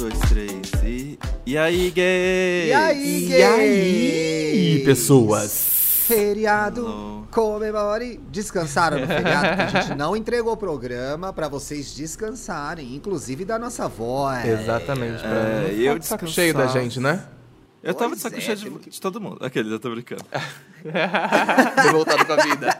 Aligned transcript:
dois, 0.00 0.18
três 0.28 0.72
e. 0.84 1.18
E 1.46 1.58
aí, 1.58 1.90
gay? 1.90 2.68
E 2.68 2.72
aí, 2.72 3.24
E 3.24 3.28
gays? 3.28 3.44
aí, 3.44 4.82
pessoas? 4.84 5.68
Feriado, 6.06 6.86
Alô. 6.86 7.24
comemore. 7.30 8.18
Descansaram 8.30 8.98
no 8.98 9.06
feriado, 9.08 9.62
a 9.62 9.66
gente 9.82 9.94
não 9.96 10.16
entregou 10.16 10.52
o 10.54 10.56
programa 10.56 11.32
pra 11.32 11.48
vocês 11.48 11.94
descansarem, 11.94 12.94
inclusive 12.96 13.44
da 13.44 13.58
nossa 13.58 13.86
voz. 13.88 14.44
Exatamente. 14.44 15.20
Pra 15.20 15.28
É, 15.30 15.74
e 15.74 15.86
eu 15.86 15.98
de 15.98 16.06
saco 16.06 16.26
cheio 16.26 16.52
da 16.54 16.66
gente, 16.66 16.98
né? 16.98 17.24
Eu 17.82 17.94
tava 17.94 18.10
Pois 18.10 18.18
de 18.18 18.22
saco 18.22 18.36
é, 18.36 18.40
cheio 18.40 18.56
de, 18.56 18.70
que- 18.70 18.90
de 18.90 19.00
todo 19.00 19.20
mundo. 19.20 19.38
Aquele, 19.44 19.72
eu 19.72 19.78
tô 19.78 19.90
brincando. 19.90 20.24
Revoltado 21.84 22.24
com 22.26 22.32
a 22.32 22.36
vida. 22.36 22.78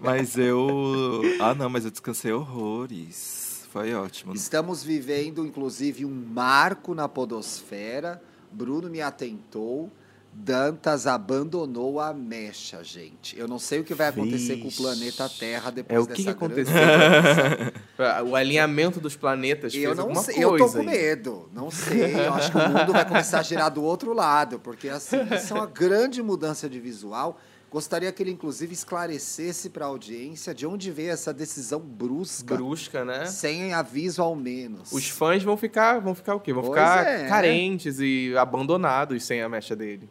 Mas 0.00 0.36
eu. 0.36 1.22
Ah, 1.40 1.54
não, 1.54 1.68
mas 1.70 1.84
eu 1.84 1.90
descansei 1.90 2.32
horrores. 2.32 3.47
Foi 3.72 3.94
ótimo. 3.94 4.32
Estamos 4.34 4.82
vivendo, 4.82 5.44
inclusive, 5.46 6.04
um 6.04 6.10
marco 6.10 6.94
na 6.94 7.08
podosfera. 7.08 8.22
Bruno 8.50 8.88
me 8.88 9.00
atentou. 9.00 9.90
Dantas 10.32 11.06
abandonou 11.06 11.98
a 11.98 12.12
mecha, 12.14 12.84
gente. 12.84 13.36
Eu 13.36 13.48
não 13.48 13.58
sei 13.58 13.80
o 13.80 13.84
que 13.84 13.94
vai 13.94 14.08
acontecer 14.08 14.56
com 14.58 14.66
o 14.68 14.70
Vixe. 14.70 14.82
planeta 14.82 15.28
Terra 15.28 15.70
depois 15.70 15.98
É 15.98 16.00
o 16.00 16.06
que, 16.06 16.12
que 16.14 16.24
dessa 16.24 16.30
aconteceu? 16.30 16.74
o 18.30 18.36
alinhamento 18.36 19.00
dos 19.00 19.16
planetas 19.16 19.74
Eu 19.74 19.80
fez 19.82 19.96
não 19.96 20.04
alguma 20.04 20.22
sei, 20.22 20.34
coisa. 20.36 20.48
eu 20.50 20.58
tô 20.58 20.72
com 20.72 20.78
aí. 20.80 20.86
medo. 20.86 21.48
Não 21.52 21.70
sei. 21.70 22.14
Eu 22.14 22.34
acho 22.34 22.52
que 22.52 22.58
o 22.58 22.68
mundo 22.68 22.92
vai 22.92 23.06
começar 23.06 23.40
a 23.40 23.42
girar 23.42 23.70
do 23.72 23.82
outro 23.82 24.12
lado, 24.12 24.60
porque 24.60 24.88
assim, 24.88 25.16
isso 25.34 25.52
é 25.54 25.56
uma 25.56 25.66
grande 25.66 26.22
mudança 26.22 26.68
de 26.68 26.78
visual. 26.78 27.40
Gostaria 27.70 28.10
que 28.10 28.22
ele, 28.22 28.30
inclusive, 28.30 28.72
esclarecesse 28.72 29.68
para 29.68 29.84
a 29.84 29.88
audiência 29.88 30.54
de 30.54 30.66
onde 30.66 30.90
veio 30.90 31.10
essa 31.10 31.34
decisão 31.34 31.78
brusca, 31.78 32.54
Brusca, 32.54 33.04
né? 33.04 33.26
sem 33.26 33.74
aviso 33.74 34.22
ao 34.22 34.34
menos. 34.34 34.90
Os 34.90 35.08
fãs 35.10 35.42
vão 35.42 35.56
ficar, 35.56 36.00
vão 36.00 36.14
ficar 36.14 36.34
o 36.34 36.40
quê? 36.40 36.52
Vão 36.52 36.62
Pois 36.62 36.74
ficar 36.78 37.06
é. 37.06 37.28
carentes 37.28 37.98
e 38.00 38.34
abandonados 38.38 39.22
sem 39.22 39.42
a 39.42 39.48
mecha 39.48 39.76
dele. 39.76 40.08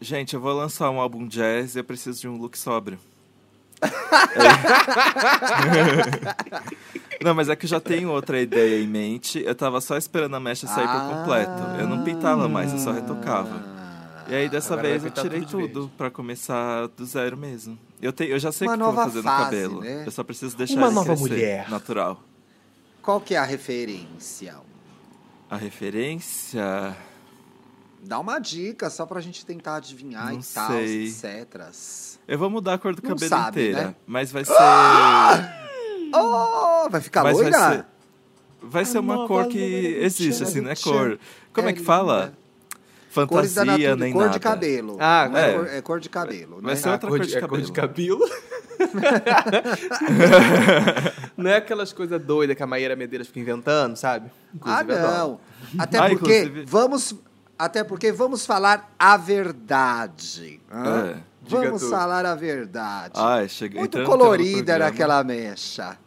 Gente, 0.00 0.34
eu 0.34 0.40
vou 0.40 0.52
lançar 0.52 0.88
um 0.90 1.00
álbum 1.00 1.26
jazz 1.26 1.74
e 1.74 1.80
eu 1.80 1.84
preciso 1.84 2.20
de 2.20 2.28
um 2.28 2.36
look 2.36 2.56
sóbrio. 2.56 2.98
É. 3.82 3.88
Não, 7.24 7.34
mas 7.34 7.50
é 7.50 7.56
que 7.56 7.66
eu 7.66 7.68
já 7.68 7.80
tenho 7.80 8.10
outra 8.10 8.40
ideia 8.40 8.82
em 8.82 8.86
mente. 8.86 9.42
Eu 9.44 9.54
tava 9.54 9.80
só 9.80 9.96
esperando 9.96 10.36
a 10.36 10.40
mecha 10.40 10.66
sair 10.66 10.86
por 10.86 11.16
completo. 11.16 11.62
Eu 11.78 11.86
não 11.86 12.02
pintava 12.02 12.48
mais, 12.48 12.72
eu 12.72 12.78
só 12.78 12.92
retocava. 12.92 13.79
E 14.30 14.34
aí 14.34 14.48
dessa 14.48 14.74
Agora 14.74 14.88
vez 14.88 15.04
eu 15.04 15.10
tirei 15.10 15.40
tudo 15.40 15.68
tudo 15.68 15.92
pra 15.98 16.10
começar 16.10 16.86
do 16.88 17.04
zero 17.04 17.36
mesmo. 17.36 17.78
Eu, 18.00 18.12
te, 18.12 18.24
eu 18.28 18.38
já 18.38 18.52
sei 18.52 18.68
o 18.68 18.72
que 18.74 18.80
eu 18.80 18.84
vou 18.92 18.94
fazer 18.94 19.22
fase, 19.22 19.38
no 19.38 19.44
cabelo. 19.44 19.80
né? 19.80 20.04
Eu 20.06 20.10
só 20.10 20.22
preciso 20.22 20.56
deixar 20.56 20.74
Uma 20.76 20.86
ele 20.86 20.94
nova 20.94 21.06
crescer, 21.08 21.22
mulher. 21.22 21.70
natural. 21.70 22.22
Qual 23.02 23.20
que 23.20 23.34
é 23.34 23.38
a 23.38 23.44
referência? 23.44 24.54
A 25.50 25.56
referência. 25.56 26.96
Dá 28.02 28.18
uma 28.18 28.38
dica 28.38 28.88
só 28.88 29.04
pra 29.04 29.20
gente 29.20 29.44
tentar 29.44 29.76
adivinhar 29.76 30.32
Não 30.32 30.40
e 30.40 30.42
tal, 30.44 30.70
sei. 30.70 31.06
etc. 31.08 31.66
Eu 32.28 32.38
vou 32.38 32.48
mudar 32.48 32.74
a 32.74 32.78
cor 32.78 32.94
do 32.94 33.02
Não 33.02 33.10
cabelo 33.10 33.28
sabe, 33.28 33.60
inteira, 33.68 33.88
né? 33.88 33.94
mas 34.06 34.30
vai 34.32 34.44
ser 34.44 34.52
Oh, 36.14 36.88
vai 36.90 37.00
ficar 37.00 37.22
mas 37.24 37.36
loira? 37.36 37.50
vai 37.58 37.76
ser 37.76 37.84
vai 38.62 38.84
ser 38.84 38.98
uma 38.98 39.26
cor 39.26 39.46
que 39.48 39.58
existe 40.02 40.42
assim, 40.42 40.66
é 40.68 40.74
Tchan, 40.74 40.90
cor. 40.90 41.18
Como 41.52 41.68
é, 41.68 41.70
é 41.70 41.74
que 41.74 41.82
fala? 41.82 42.36
Linda. 43.14 43.26
Cores 43.26 43.54
da 43.54 43.60
Fantasia 43.64 43.88
natureza, 43.90 44.04
nem 44.04 44.12
cor 44.12 44.22
nada. 44.22 44.32
de 44.34 44.40
cabelo. 44.40 44.96
Ah, 45.00 45.28
Não 45.30 45.38
é, 45.38 45.50
é. 45.50 45.54
cor, 45.54 45.66
é 45.68 45.80
cor 45.82 46.00
de 46.00 46.08
cabelo, 46.08 46.60
Vai 46.60 46.74
né? 46.74 46.80
ser 46.80 46.88
outra 46.90 47.08
cor 47.08 47.18
cor 47.18 47.26
de, 47.26 47.32
de 47.32 47.38
é 47.38 47.48
cor 47.48 47.60
de 47.60 47.72
cabelo. 47.72 48.20
não 51.36 51.50
é 51.50 51.56
aquelas 51.56 51.92
coisas 51.92 52.20
doidas 52.20 52.56
que 52.56 52.62
a 52.62 52.66
Maíra 52.66 52.96
Medeiros 52.96 53.28
fica 53.28 53.40
inventando, 53.40 53.96
sabe? 53.96 54.30
Ah, 54.62 54.82
Inclusive, 54.82 54.92
adoro. 54.92 55.18
não. 55.18 55.40
Até 55.82 55.98
Ah, 55.98 56.08
porque 56.08 56.38
inclusive- 56.40 56.64
vamos 56.66 57.14
até 57.58 57.84
porque 57.84 58.10
vamos 58.10 58.46
falar 58.46 58.90
a 58.98 59.16
verdade. 59.18 60.60
É. 60.70 61.16
Vamos 61.42 61.82
falar 61.90 62.24
a 62.24 62.34
verdade. 62.34 63.12
Ai, 63.16 63.48
cheguei 63.48 63.80
Muito 63.80 63.98
entrando 63.98 64.10
no 64.10 64.16
tema 64.16 64.28
do 64.28 64.36
colorida 64.36 64.72
era 64.72 64.86
aquela 64.86 65.22
mecha. 65.22 65.98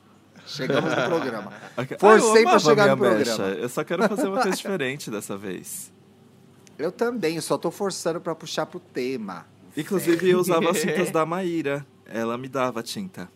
Chegamos 0.48 0.90
no 0.90 0.96
programa. 1.06 1.54
Forcei 2.00 2.44
Ah, 2.44 2.50
amava 2.50 2.60
chegar 2.60 2.88
no 2.88 2.98
programa. 2.98 3.20
mecha. 3.20 3.44
Eu 3.60 3.70
só 3.70 3.84
quero 3.84 4.08
fazer 4.10 4.28
uma 4.28 4.42
coisa 4.42 4.50
diferente 4.58 5.12
dessa 5.12 5.38
vez. 5.38 5.94
Eu 6.84 6.92
também, 6.92 7.40
só 7.40 7.58
tô 7.58 7.72
forçando 7.72 8.20
pra 8.20 8.36
puxar 8.36 8.66
pro 8.66 8.80
tema. 8.80 9.46
Inclusive, 9.78 10.30
eu 10.30 10.40
usava 10.40 10.70
as 10.72 10.82
tintas 10.82 11.10
da 11.12 11.26
Maíra. 11.26 11.86
Ela 12.06 12.38
me 12.38 12.50
dava 12.50 12.84
tinta. 12.84 13.30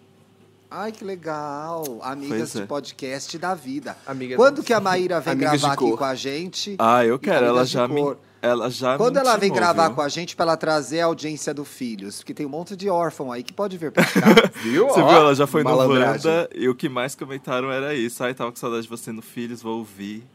Ai, 0.70 0.92
que 0.92 1.06
legal. 1.06 2.00
Amigas 2.02 2.38
Pois 2.38 2.52
de 2.54 2.62
é. 2.62 2.66
podcast 2.66 3.38
da 3.38 3.56
vida. 3.56 3.98
Amigas- 4.06 4.36
Quando 4.36 4.62
que 4.62 4.74
a 4.74 4.82
Maíra 4.82 5.22
vem 5.22 5.32
Amigas 5.32 5.62
gravar 5.62 5.74
aqui 5.76 5.96
com 5.98 6.04
a 6.04 6.14
gente? 6.14 6.76
Ah, 6.78 7.06
eu 7.06 7.18
quero. 7.18 7.46
Ela 7.46 7.66
já 7.66 7.88
me, 7.88 8.02
ela 8.42 8.70
já 8.70 8.98
Quando 8.98 9.16
me 9.16 9.22
ela 9.22 9.38
vem 9.38 9.52
gravar 9.54 9.88
viu? 9.88 9.96
com 9.96 10.02
a 10.02 10.10
gente 10.10 10.36
pra 10.36 10.44
ela 10.44 10.58
trazer 10.58 11.00
a 11.00 11.06
audiência 11.06 11.54
do 11.54 11.64
Filhos, 11.64 12.18
porque 12.18 12.34
tem 12.34 12.46
um 12.46 12.50
monte 12.50 12.76
de 12.76 12.90
órfão 12.90 13.32
aí 13.32 13.44
que 13.44 13.54
pode 13.54 13.78
vir 13.78 13.94
pra 13.94 14.04
cá. 14.04 14.28
Viu? 14.62 14.90
Você 14.90 15.00
Ó, 15.00 15.08
viu? 15.08 15.18
Ela 15.20 15.34
já 15.36 15.48
foi 15.48 15.64
no. 15.64 15.70
Wanda 15.74 16.50
e 16.54 16.68
o 16.68 16.76
que 16.76 16.90
mais 16.90 17.16
comentaram 17.16 17.72
era 17.72 17.96
isso. 17.96 18.22
Ai, 18.22 18.34
tava 18.34 18.52
com 18.52 18.58
saudade 18.58 18.84
de 18.84 18.90
você 18.90 19.14
no 19.14 19.22
Filhos, 19.22 19.62
vou 19.62 19.78
ouvir. 19.78 20.28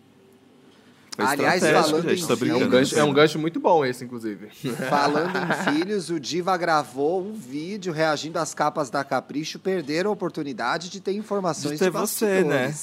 Foi 1.15 1.27
Aliás, 1.27 1.62
estratégico, 1.62 1.91
falando 1.91 2.09
gente, 2.09 2.23
em 2.23 2.27
tô 2.27 2.47
É 2.47 2.65
um, 2.65 2.69
gancho, 2.69 2.99
é 2.99 3.05
um 3.05 3.12
gancho 3.12 3.39
muito 3.39 3.61
bom 3.61 3.84
esse, 3.84 4.03
inclusive. 4.03 4.49
Falando 4.89 5.37
em 5.37 5.53
filhos, 5.75 6.09
o 6.09 6.19
Diva 6.19 6.56
gravou 6.56 7.23
um 7.23 7.34
vídeo 7.34 7.93
reagindo 7.93 8.39
às 8.39 8.55
capas 8.55 8.89
da 8.89 9.05
Capricho, 9.05 9.59
perderam 9.59 10.09
a 10.09 10.12
oportunidade 10.15 10.89
de 10.89 11.00
ter 11.00 11.12
informações 11.12 11.78
De 11.78 11.84
ter 11.84 11.91
você, 11.91 12.43
né? 12.43 12.75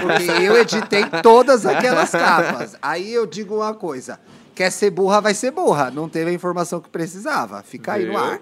Porque 0.00 0.30
eu 0.42 0.56
editei 0.56 1.04
todas 1.22 1.66
aquelas 1.66 2.10
capas. 2.10 2.74
Aí 2.80 3.12
eu 3.12 3.26
digo 3.26 3.56
uma 3.56 3.74
coisa: 3.74 4.18
quer 4.54 4.70
ser 4.70 4.90
burra, 4.90 5.20
vai 5.20 5.34
ser 5.34 5.50
burra. 5.50 5.90
Não 5.90 6.08
teve 6.08 6.30
a 6.30 6.32
informação 6.32 6.80
que 6.80 6.88
precisava. 6.88 7.62
Fica 7.62 7.92
aí 7.94 8.06
no 8.06 8.16
ar. 8.16 8.40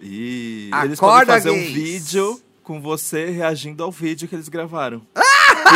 E 0.00 0.68
Acorda, 0.72 0.86
eles 0.86 1.00
podem 1.00 1.26
fazer 1.26 1.50
um 1.50 1.54
gays. 1.54 1.72
vídeo 1.72 2.40
com 2.64 2.80
você 2.80 3.30
reagindo 3.30 3.84
ao 3.84 3.92
vídeo 3.92 4.26
que 4.28 4.34
eles 4.34 4.48
gravaram. 4.48 5.00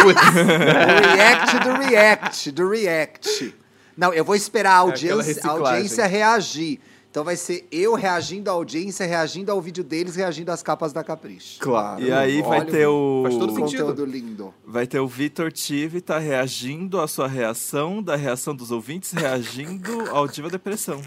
O 0.04 0.08
react 1.14 1.58
do 1.60 1.72
react, 1.88 2.50
do 2.50 2.68
react. 2.68 3.54
Não, 3.96 4.12
eu 4.12 4.24
vou 4.24 4.34
esperar 4.34 4.72
a 4.72 4.88
aquela 4.88 4.90
audiência, 4.90 5.42
a 5.44 5.50
audiência 5.50 6.06
reagir. 6.06 6.80
Então 7.12 7.24
vai 7.24 7.36
ser 7.36 7.68
eu 7.70 7.92
reagindo 7.94 8.48
à 8.48 8.54
audiência, 8.54 9.04
reagindo 9.04 9.52
ao 9.52 9.60
vídeo 9.60 9.84
deles, 9.84 10.16
reagindo 10.16 10.50
às 10.50 10.62
capas 10.62 10.94
da 10.94 11.04
Capricho. 11.04 11.60
Claro. 11.60 12.02
E 12.02 12.10
aí 12.10 12.40
vai 12.40 12.60
olha, 12.60 12.70
ter 12.70 12.86
o. 12.86 13.20
faz 13.24 13.36
todo 13.36 13.54
sentido. 13.54 13.84
Conteúdo 13.84 14.04
lindo. 14.06 14.54
Vai 14.66 14.86
ter 14.86 14.98
o 14.98 15.06
Vitor 15.06 15.52
Tive 15.52 16.00
tá 16.00 16.18
reagindo 16.18 16.98
à 16.98 17.06
sua 17.06 17.28
reação, 17.28 18.02
da 18.02 18.16
reação 18.16 18.54
dos 18.54 18.70
ouvintes, 18.70 19.12
reagindo 19.12 20.08
ao 20.10 20.26
Diva 20.26 20.48
Depressão. 20.48 21.02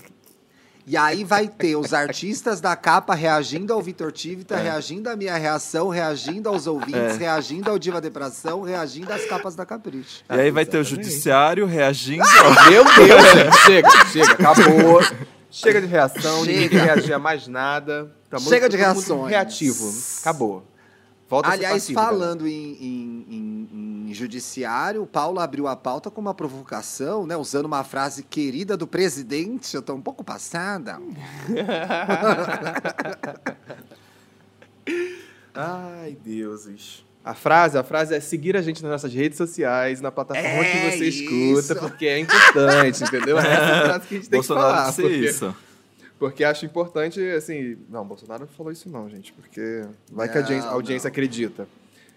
E 0.88 0.96
aí 0.96 1.24
vai 1.24 1.48
ter 1.48 1.76
os 1.76 1.94
artistas 1.96 2.62
da 2.62 2.76
capa 2.76 3.16
reagindo 3.16 3.74
ao 3.74 3.82
Vitor 3.82 4.12
Tivita, 4.12 4.56
reagindo 4.56 5.10
à 5.10 5.16
minha 5.16 5.36
reação, 5.36 5.90
reagindo 5.90 6.48
aos 6.48 6.68
ouvintes, 6.68 7.16
É. 7.16 7.18
reagindo 7.18 7.72
ao 7.72 7.80
Diva 7.80 8.00
Depressão, 8.00 8.62
reagindo 8.62 9.12
às 9.12 9.26
capas 9.26 9.56
da 9.56 9.66
Capricho. 9.66 10.24
e 10.30 10.34
aí 10.40 10.52
vai 10.52 10.64
ter 10.64 10.78
o 10.78 10.82
exatamente. 10.82 11.08
judiciário 11.10 11.66
reagindo 11.66 12.24
ao. 12.24 12.70
Meu 12.70 12.84
Deus, 12.84 13.24
gente. 13.34 13.58
Chega, 13.66 14.06
chega. 14.12 14.32
Acabou. 14.34 15.02
Chega 15.50 15.82
de 15.82 15.88
reação, 15.88 16.42
ninguém 16.46 16.64
Chega. 16.64 16.70
quer 16.80 16.86
reagir 16.86 17.14
a 17.14 17.20
mais 17.20 17.48
nada. 17.48 18.12
Tá 18.30 18.38
muito- 18.38 18.50
Chega 18.50 18.70
de 18.70 18.78
reações. 18.78 19.30
Reativo. 19.30 19.92
Acabou. 20.22 20.64
Volta 21.28 21.50
Aliás, 21.50 21.74
passivo, 21.82 22.00
falando 22.00 22.48
em, 22.48 22.52
em- 22.54 23.26
em- 23.30 23.70
em 23.74 23.95
judiciário, 24.14 25.02
o 25.04 25.08
Paulo 25.08 25.40
abriu 25.40 25.68
a 25.68 25.76
pauta 25.76 26.12
com 26.12 26.22
uma 26.22 26.34
provocação, 26.34 27.26
né? 27.26 27.36
Usando 27.36 27.66
uma 27.66 27.84
frase 27.84 28.24
querida 28.24 28.78
do 28.78 28.86
presidente. 28.86 29.76
Eu 29.76 29.82
tô 29.82 29.94
um 29.94 30.02
pouco 30.02 30.24
passada. 30.24 31.00
Ai, 35.54 36.18
deuses. 36.24 37.04
A 37.24 37.34
frase, 37.34 37.78
a 37.78 37.84
frase 37.84 38.14
é 38.14 38.20
seguir 38.20 38.56
a 38.56 38.62
gente 38.62 38.84
nas 38.84 38.92
nossas 38.92 39.12
redes 39.14 39.38
sociais, 39.38 40.00
na 40.00 40.12
plataforma 40.12 40.48
É 40.48 40.64
que 40.92 40.98
você 40.98 41.06
isso. 41.08 41.24
escuta, 41.24 41.76
porque 41.80 42.06
é 42.06 42.20
importante, 42.20 43.04
entendeu? 43.04 43.38
Essa 43.40 43.48
é 43.48 43.56
a 43.56 43.86
frase 43.86 44.08
que 44.08 44.16
a 44.16 44.18
gente 44.20 44.30
tem 44.30 44.38
Bolsonaro 44.38 44.68
que 44.68 44.74
falar. 44.76 44.90
disse 44.90 45.02
Porque, 45.02 45.18
isso. 45.26 45.56
porque 46.20 46.44
acho 46.44 46.66
importante, 46.68 47.20
assim... 47.32 47.78
Não, 47.90 48.06
Bolsonaro 48.06 48.42
não 48.42 48.48
falou 48.48 48.72
isso 48.72 48.88
não, 48.90 49.10
gente, 49.10 49.34
porque 49.34 49.86
vai 50.12 50.30
que 50.30 50.38
a 50.38 50.42
audiência, 50.42 50.68
a 50.68 50.70
Não, 50.70 50.76
audiência 50.76 51.08
não. 51.08 51.12
acredita. 51.12 51.68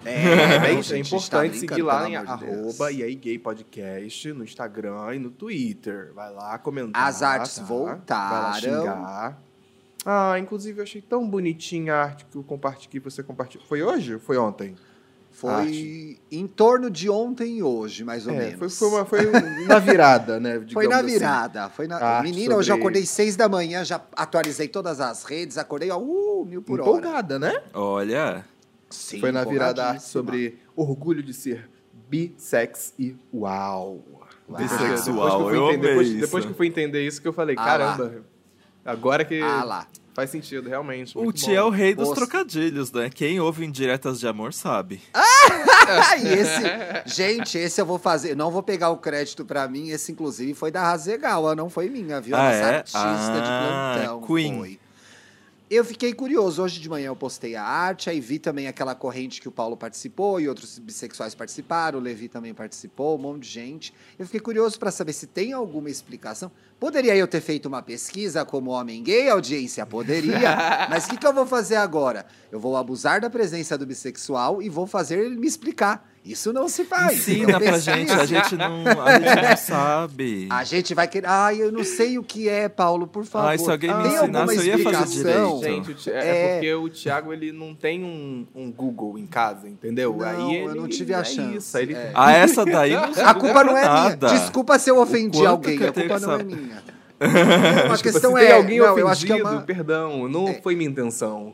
É, 0.04 0.68
É, 0.68 0.72
isso, 0.74 0.94
é 0.94 0.98
tá 1.02 1.06
importante 1.06 1.50
brincando, 1.50 1.58
seguir 1.74 1.82
lá 1.82 2.06
em 2.08 2.10
de 2.10 2.16
arroba 2.16 2.92
e 2.92 3.02
aí 3.02 3.14
gay 3.14 3.38
podcast 3.38 4.32
no 4.32 4.44
Instagram 4.44 5.14
e 5.14 5.18
no 5.18 5.30
Twitter. 5.30 6.12
Vai 6.14 6.32
lá 6.32 6.56
comentar. 6.58 7.06
As 7.08 7.22
artes 7.22 7.56
tá? 7.56 7.64
voltaram. 7.64 8.30
Vai 8.30 8.42
lá 8.42 8.54
xingar. 8.60 9.42
Ah, 10.06 10.38
inclusive 10.38 10.78
eu 10.78 10.84
achei 10.84 11.02
tão 11.02 11.28
bonitinha 11.28 11.94
a 11.94 12.02
arte 12.04 12.24
que 12.30 12.36
eu 12.36 12.42
compartilhei, 12.42 12.88
que 12.88 13.00
você 13.00 13.22
compartilhou. 13.22 13.66
Foi 13.66 13.82
hoje 13.82 14.14
ou 14.14 14.20
foi 14.20 14.38
ontem? 14.38 14.74
Foi 15.30 15.50
Arte. 15.52 16.20
em 16.32 16.46
torno 16.48 16.90
de 16.90 17.08
ontem 17.08 17.58
e 17.58 17.62
hoje, 17.62 18.02
mais 18.02 18.26
ou 18.26 18.32
É, 18.32 18.38
menos. 18.38 18.58
foi, 18.58 18.68
foi, 18.70 18.88
uma- 18.88 19.04
foi 19.04 19.66
na 19.66 19.78
virada, 19.78 20.40
né? 20.40 20.60
Foi 20.72 20.88
na 20.88 20.96
assim. 20.96 21.06
virada. 21.06 21.68
Foi 21.68 21.86
na... 21.86 22.22
Menina, 22.22 22.56
hoje 22.56 22.70
eu 22.70 22.74
sobre- 22.74 22.80
acordei 22.80 23.06
seis 23.06 23.36
da 23.36 23.48
manhã, 23.48 23.84
já 23.84 24.00
atualizei 24.16 24.66
todas 24.66 25.00
as 25.00 25.22
redes, 25.22 25.56
acordei, 25.58 25.90
ó, 25.92 25.98
uh, 25.98 26.44
mil 26.44 26.60
por 26.62 26.80
hora. 26.80 26.88
Empolgada, 26.90 27.38
né? 27.38 27.60
Olha. 27.72 28.44
Sim, 28.90 29.20
foi 29.20 29.32
na 29.32 29.44
virada 29.44 29.85
arte 29.87 30.02
sobre 30.05 30.58
orgulho 30.75 31.23
de 31.23 31.32
ser 31.35 31.69
bissex 32.08 32.94
e 32.99 33.14
uau. 33.32 34.00
Bissexual, 34.49 34.99
depois 34.99 35.05
que 35.05 35.19
eu 35.19 35.44
fui 35.44 35.56
eu 35.58 35.69
entender, 35.69 35.75
amei 35.76 35.81
depois, 35.90 36.08
isso. 36.08 36.20
depois 36.20 36.44
que 36.46 36.50
eu 36.50 36.55
fui 36.56 36.67
entender 36.67 37.06
isso 37.06 37.20
que 37.20 37.29
eu 37.29 37.32
falei, 37.35 37.55
Ah, 37.58 37.64
caramba, 37.64 38.25
agora 38.82 39.23
que 39.25 39.43
Ah 39.43 39.62
lá. 39.62 39.87
faz 40.14 40.31
sentido, 40.31 40.70
realmente. 40.70 41.19
O 41.19 41.31
Ti 41.31 41.55
é 41.55 41.62
o 41.62 41.69
rei 41.69 41.94
dos 41.94 42.08
Poxa. 42.08 42.20
trocadilhos, 42.23 42.90
né? 42.90 43.11
Quem 43.11 43.38
ouve 43.40 43.67
indiretas 43.67 44.19
de 44.19 44.26
amor 44.26 44.55
sabe. 44.55 45.02
Ah, 45.12 46.17
e 46.17 46.29
esse, 46.29 46.62
gente, 47.14 47.58
esse 47.58 47.79
eu 47.79 47.85
vou 47.85 47.99
fazer. 47.99 48.35
Não 48.35 48.50
vou 48.50 48.62
pegar 48.62 48.88
o 48.88 48.96
crédito 48.96 49.44
pra 49.44 49.69
mim. 49.69 49.90
Esse, 49.90 50.12
inclusive, 50.12 50.55
foi 50.55 50.70
da 50.70 50.82
Razegawa, 50.82 51.55
não 51.55 51.69
foi 51.69 51.90
minha, 51.90 52.19
viu? 52.20 52.35
Ah, 52.35 52.44
nossa 52.44 52.56
é? 52.56 52.76
artista 52.79 52.99
Ah, 53.00 53.94
de 53.94 54.02
plantão. 54.06 54.23
Queen. 54.23 54.58
Foi. 54.58 54.81
Eu 55.70 55.84
fiquei 55.84 56.14
curioso. 56.14 56.62
Hoje 56.62 56.80
de 56.80 56.88
manhã 56.88 57.08
eu 57.08 57.16
postei 57.16 57.54
a 57.54 57.62
arte, 57.62 58.08
aí 58.08 58.20
vi 58.20 58.38
também 58.38 58.66
aquela 58.66 58.94
corrente 58.94 59.38
que 59.38 59.48
o 59.48 59.52
Paulo 59.52 59.76
participou 59.76 60.40
e 60.40 60.48
outros 60.48 60.78
bissexuais 60.78 61.34
participaram, 61.34 61.98
o 61.98 62.02
Levi 62.02 62.26
também 62.26 62.54
participou, 62.54 63.18
um 63.18 63.20
monte 63.20 63.42
de 63.42 63.50
gente. 63.50 63.94
Eu 64.18 64.24
fiquei 64.24 64.40
curioso 64.40 64.78
pra 64.78 64.90
saber 64.90 65.12
se 65.12 65.26
tem 65.26 65.52
alguma 65.52 65.90
explicação. 65.90 66.50
Poderia 66.80 67.14
eu 67.14 67.28
ter 67.28 67.42
feito 67.42 67.66
uma 67.66 67.82
pesquisa 67.82 68.46
como 68.46 68.70
homem 68.70 69.02
gay, 69.02 69.28
audiência? 69.28 69.84
Poderia. 69.84 70.56
Mas 70.88 71.04
o 71.04 71.10
que, 71.10 71.18
que 71.18 71.26
eu 71.26 71.34
vou 71.34 71.44
fazer 71.44 71.76
agora? 71.76 72.24
Eu 72.50 72.58
vou 72.58 72.74
abusar 72.74 73.20
da 73.20 73.28
presença 73.28 73.76
do 73.76 73.84
bissexual 73.84 74.62
e 74.62 74.70
vou 74.70 74.86
fazer 74.86 75.18
ele 75.18 75.36
me 75.36 75.46
explicar. 75.46 76.10
Isso 76.30 76.52
não 76.52 76.69
se 76.69 76.84
faz. 76.84 77.19
Ensina 77.19 77.52
Eu 77.52 77.60
pra 77.60 77.78
gente, 77.78 78.12
a 78.12 78.25
gente 78.26 78.54
não, 78.56 78.82
a 79.02 79.19
gente 79.19 79.42
não 79.42 79.56
sabe. 79.56 80.46
A 80.50 80.62
gente 80.64 80.94
vai 80.94 81.08
querer. 81.08 81.26
Ai, 81.26 81.62
eu 81.62 81.72
não 81.72 81.82
sei 81.84 82.19
o 82.19 82.22
que 82.22 82.48
é, 82.48 82.69
Paulo, 82.69 83.06
por 83.06 83.25
favor. 83.25 83.48
Ai, 83.48 83.58
se 83.58 83.70
alguém 83.70 83.94
me 83.94 84.02
Tem 84.02 84.12
ensinasse, 84.14 84.56
eu 84.56 84.62
ia 84.64 84.78
fazer 84.84 85.04
explicação? 85.04 85.58
direito. 85.60 85.86
Gente, 85.88 86.10
é, 86.10 86.19
É. 86.19 86.52
porque 86.54 86.75
o 86.75 86.88
Thiago 86.88 87.32
ele 87.32 87.50
não 87.52 87.75
tem 87.75 88.04
um, 88.04 88.46
um 88.54 88.70
Google 88.70 89.19
em 89.19 89.26
casa, 89.26 89.69
entendeu? 89.69 90.14
Não, 90.16 90.25
Aí 90.26 90.60
eu 90.62 90.70
ele, 90.70 90.80
não 90.80 90.88
tive 90.88 91.14
a 91.14 91.20
é 91.20 91.25
chance, 91.25 91.56
Isso, 91.56 91.76
aí 91.76 91.84
ele 91.84 91.94
é. 91.94 92.10
Ah, 92.14 92.32
essa 92.32 92.64
daí 92.64 92.92
não 92.92 93.04
A 93.26 93.34
culpa 93.34 93.64
não 93.64 93.76
é 93.76 93.84
nada. 93.84 94.28
minha. 94.28 94.38
Desculpa 94.40 94.78
se 94.78 94.90
eu 94.90 95.00
ofendi 95.00 95.44
alguém. 95.46 95.80
eu 95.80 95.88
A 95.88 95.92
culpa 95.92 96.19
não 96.20 96.32
é 96.34 96.42
minha. 96.42 96.82
Não, 97.20 97.92
a 97.92 97.96
Tipo, 97.96 98.02
questão 98.02 98.32
se 98.32 98.38
tem 98.38 98.46
é. 98.48 98.52
alguém 98.52 98.78
não, 98.78 98.84
ofendido, 98.84 99.00
eu 99.00 99.08
acho 99.08 99.26
que 99.26 99.32
é 99.32 99.36
uma. 99.42 99.60
perdão, 99.62 100.28
não 100.28 100.54
foi 100.62 100.76
minha 100.76 100.88
intenção. 100.88 101.52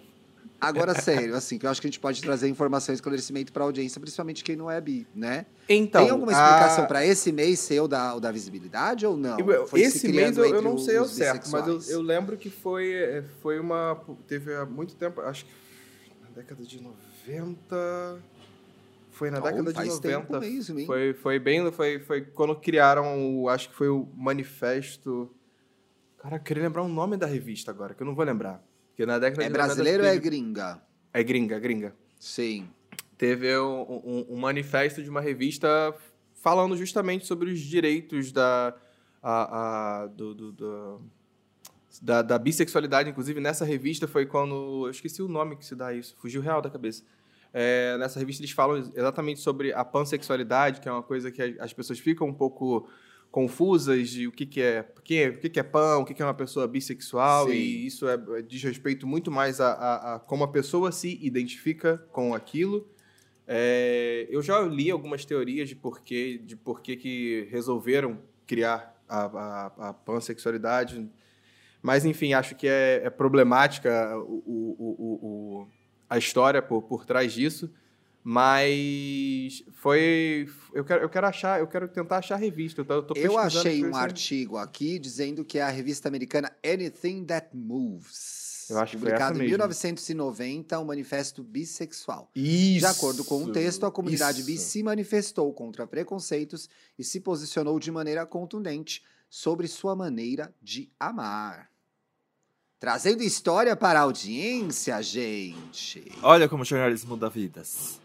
Agora, 0.65 0.95
sério, 0.95 1.35
assim, 1.35 1.59
que 1.59 1.67
eu 1.67 1.71
acho 1.71 1.81
que 1.81 1.87
a 1.87 1.91
gente 1.91 2.01
pode 2.01 2.21
trazer 2.23 2.49
informação 2.49 2.93
e 2.93 2.97
esclarecimento 2.97 3.53
pra 3.53 3.65
audiência, 3.65 4.01
principalmente 4.01 4.43
quem 4.45 4.57
não 4.57 4.71
é 4.71 4.81
bi, 4.81 5.07
né? 5.15 5.47
Então, 5.69 6.03
Tem 6.03 6.11
alguma 6.11 6.33
explicação 6.33 6.85
a- 6.85 6.87
pra 6.87 7.05
esse 7.07 7.31
mês 7.33 7.59
ser 7.61 7.81
o 7.81 7.89
da, 7.89 8.19
da 8.19 8.31
visibilidade 8.33 9.07
ou 9.07 9.17
não? 9.17 9.39
Eu- 9.39 9.69
esse 9.77 10.09
mês 10.13 10.37
eu, 10.37 10.45
eu 10.45 10.63
não 10.63 10.77
sei 10.79 10.97
ao 10.99 11.07
certo, 11.07 11.51
mas 11.51 11.67
eu, 11.67 11.81
eu 11.97 12.03
lembro 12.03 12.37
que 12.37 12.51
foi, 12.51 12.93
é, 12.93 13.23
foi 13.43 13.59
uma. 13.61 14.01
Teve 14.27 14.55
há 14.55 14.65
muito 14.67 14.95
tempo, 14.97 15.21
acho 15.21 15.45
que 15.45 15.53
na 16.23 16.31
década 16.35 16.65
de 16.65 16.81
90. 16.83 18.23
Foi 19.11 19.31
na 19.31 19.39
Oh, 19.39 19.43
década 19.43 19.71
de 19.73 19.75
faz 19.75 19.89
90. 19.89 20.09
tempo 20.09 20.41
mesmo, 20.41 20.79
hein? 20.81 20.87
Foi, 20.87 21.15
foi 21.15 21.39
bem. 21.39 21.71
Foi, 21.71 22.01
foi 22.01 22.23
quando 22.23 22.57
criaram 22.57 23.41
o. 23.41 23.49
Acho 23.49 23.69
que 23.69 23.75
foi 23.77 23.89
o 23.89 24.09
manifesto. 24.17 25.31
Cara, 26.19 26.37
eu 26.37 26.41
queria 26.41 26.63
lembrar 26.65 26.83
o 26.83 26.89
nome 26.89 27.17
da 27.17 27.27
revista 27.27 27.71
agora, 27.71 27.95
que 27.95 28.03
eu 28.03 28.07
não 28.07 28.15
vou 28.15 28.25
lembrar. 28.25 28.61
Porque 28.95 29.05
na 29.05 29.19
década 29.19 29.43
É 29.43 29.47
de 29.49 29.53
90 29.53 29.67
brasileiro 29.67 30.05
ou 30.05 30.09
é 30.09 30.17
gringa? 30.19 30.81
É 31.13 31.23
gringa, 31.25 31.59
gringa. 31.59 31.95
Sim. 32.19 32.69
teve 33.19 33.57
um, 33.59 33.83
um- 33.83 34.27
um 34.31 34.37
manifesto 34.37 35.03
de 35.03 35.09
uma 35.11 35.21
revista 35.21 35.95
falando 36.35 36.77
justamente 36.77 37.27
sobre 37.27 37.51
os 37.51 37.59
direitos 37.61 38.31
da, 38.33 38.75
a- 39.23 40.03
a- 40.03 40.07
do- 40.09 40.35
do- 40.35 40.53
do- 40.53 41.01
da, 42.03 42.23
da 42.23 42.39
bissexualidade. 42.39 43.09
Inclusive, 43.11 43.41
nessa 43.41 43.65
revista 43.65 44.07
foi 44.09 44.27
quando. 44.27 44.87
Eu 44.87 44.91
esqueci 44.91 45.23
o 45.23 45.29
nome 45.29 45.57
que 45.57 45.65
se 45.65 45.75
dá 45.77 45.93
isso, 45.95 46.15
fugiu 46.21 46.41
real 46.43 46.61
da 46.61 46.69
cabeça. 46.71 47.03
É, 47.53 47.97
nessa 47.99 48.19
revista 48.19 48.43
eles 48.43 48.51
falam 48.53 48.79
exatamente 48.79 49.39
sobre 49.41 49.73
a 49.73 49.85
pansexualidade, 49.85 50.81
que 50.81 50.89
é 50.89 50.93
uma 50.93 51.03
coisa 51.03 51.31
que 51.31 51.57
as 51.61 51.73
pessoas 51.73 51.99
ficam 52.01 52.27
um 52.27 52.35
pouco 52.35 52.89
confusas 53.39 54.11
de 54.11 54.29
o 54.29 54.31
que, 54.31 54.47
que 54.47 54.61
é 54.63 54.89
o 54.97 55.03
que, 55.03 55.29
o 55.29 55.39
que, 55.41 55.49
que 55.51 55.59
é 55.59 55.63
pan, 55.65 55.97
o 55.99 56.05
que, 56.05 56.15
que 56.15 56.23
é 56.23 56.25
uma 56.25 56.33
pessoa 56.35 56.69
bissexual, 56.69 57.49
Sim. 57.49 57.53
e 57.55 57.87
isso 57.87 58.07
é, 58.09 58.17
diz 58.43 58.63
respeito 58.63 59.09
muito 59.09 59.29
mais 59.29 59.61
a, 59.61 59.73
a- 59.73 60.15
a 60.15 60.19
como 60.21 60.45
a 60.45 60.49
pessoa 60.49 60.93
se 60.93 61.19
identifica 61.21 61.99
com 62.13 62.33
aquilo. 62.33 62.89
É, 63.45 64.29
eu 64.31 64.41
já 64.41 64.61
li 64.61 64.89
algumas 64.89 65.25
teorias 65.25 65.69
de 65.69 65.75
porquê, 65.75 66.39
de 66.45 66.55
porquê 66.55 66.95
que 66.95 67.49
resolveram 67.51 68.21
criar 68.47 68.95
a, 69.09 69.25
a, 69.25 69.89
a 69.89 69.93
pansexualidade, 69.95 71.05
mas 71.83 72.05
enfim, 72.05 72.35
acho 72.35 72.55
que 72.55 72.69
é, 72.69 73.03
é 73.05 73.11
problemática 73.11 74.17
o, 74.17 74.77
o, 74.79 75.19
o- 75.27 75.69
a 76.09 76.19
história 76.19 76.63
por, 76.63 76.83
por 76.83 77.05
trás 77.05 77.33
disso. 77.33 77.69
Mas 78.27 79.63
foi. 79.75 80.49
Eu 80.73 80.83
quero, 80.83 81.03
eu 81.03 81.11
quero 81.11 81.27
achar, 81.27 81.61
eu 81.61 81.67
quero 81.67 81.87
tentar 81.87 82.17
achar 82.17 82.37
a 82.37 82.39
revista. 82.39 82.81
Eu, 82.81 82.85
tô, 82.87 82.95
eu, 82.95 83.03
tô 83.03 83.15
Eu 83.15 83.39
achei 83.39 83.85
um 83.85 83.95
artigo 83.95 84.57
aqui 84.57 84.99
dizendo 84.99 85.45
que 85.45 85.59
é 85.59 85.63
a 85.63 85.69
revista 85.69 86.09
americana 86.09 86.51
Anything 86.65 87.27
That 87.27 87.49
Moves. 87.53 88.67
Eu 88.71 88.79
acho 88.79 88.93
que 88.93 88.99
foi 88.99 89.11
publicado 89.11 89.33
essa 89.33 89.35
em 89.35 89.43
mesmo. 89.43 89.51
1990, 89.51 90.81
um 90.81 90.85
manifesto 90.87 91.43
bissexual. 91.43 92.31
Isso, 92.35 92.79
De 92.79 92.87
acordo 92.87 93.23
com 93.27 93.45
o 93.45 93.53
texto, 93.53 93.85
a 93.85 93.93
comunidade 93.93 94.43
bi 94.43 94.55
isso. 94.55 94.71
se 94.71 94.83
manifestou 94.83 95.53
contra 95.53 95.87
preconceitos 95.87 96.71
e 96.99 97.05
se 97.05 97.21
posicionou 97.21 97.79
de 97.79 97.91
maneira 97.91 98.25
contundente 98.25 99.05
sobre 99.29 99.69
sua 99.69 99.95
maneira 99.95 100.51
de 100.63 100.91
amar. 100.99 101.69
Trazendo 102.81 103.23
história 103.23 103.77
para 103.77 104.01
a 104.01 104.03
audiência, 104.05 105.03
gente. 105.03 106.11
Olha 106.23 106.49
como 106.49 106.63
o 106.63 106.67
jornalismo 106.67 107.11
muda 107.11 107.29
vidas. 107.29 108.03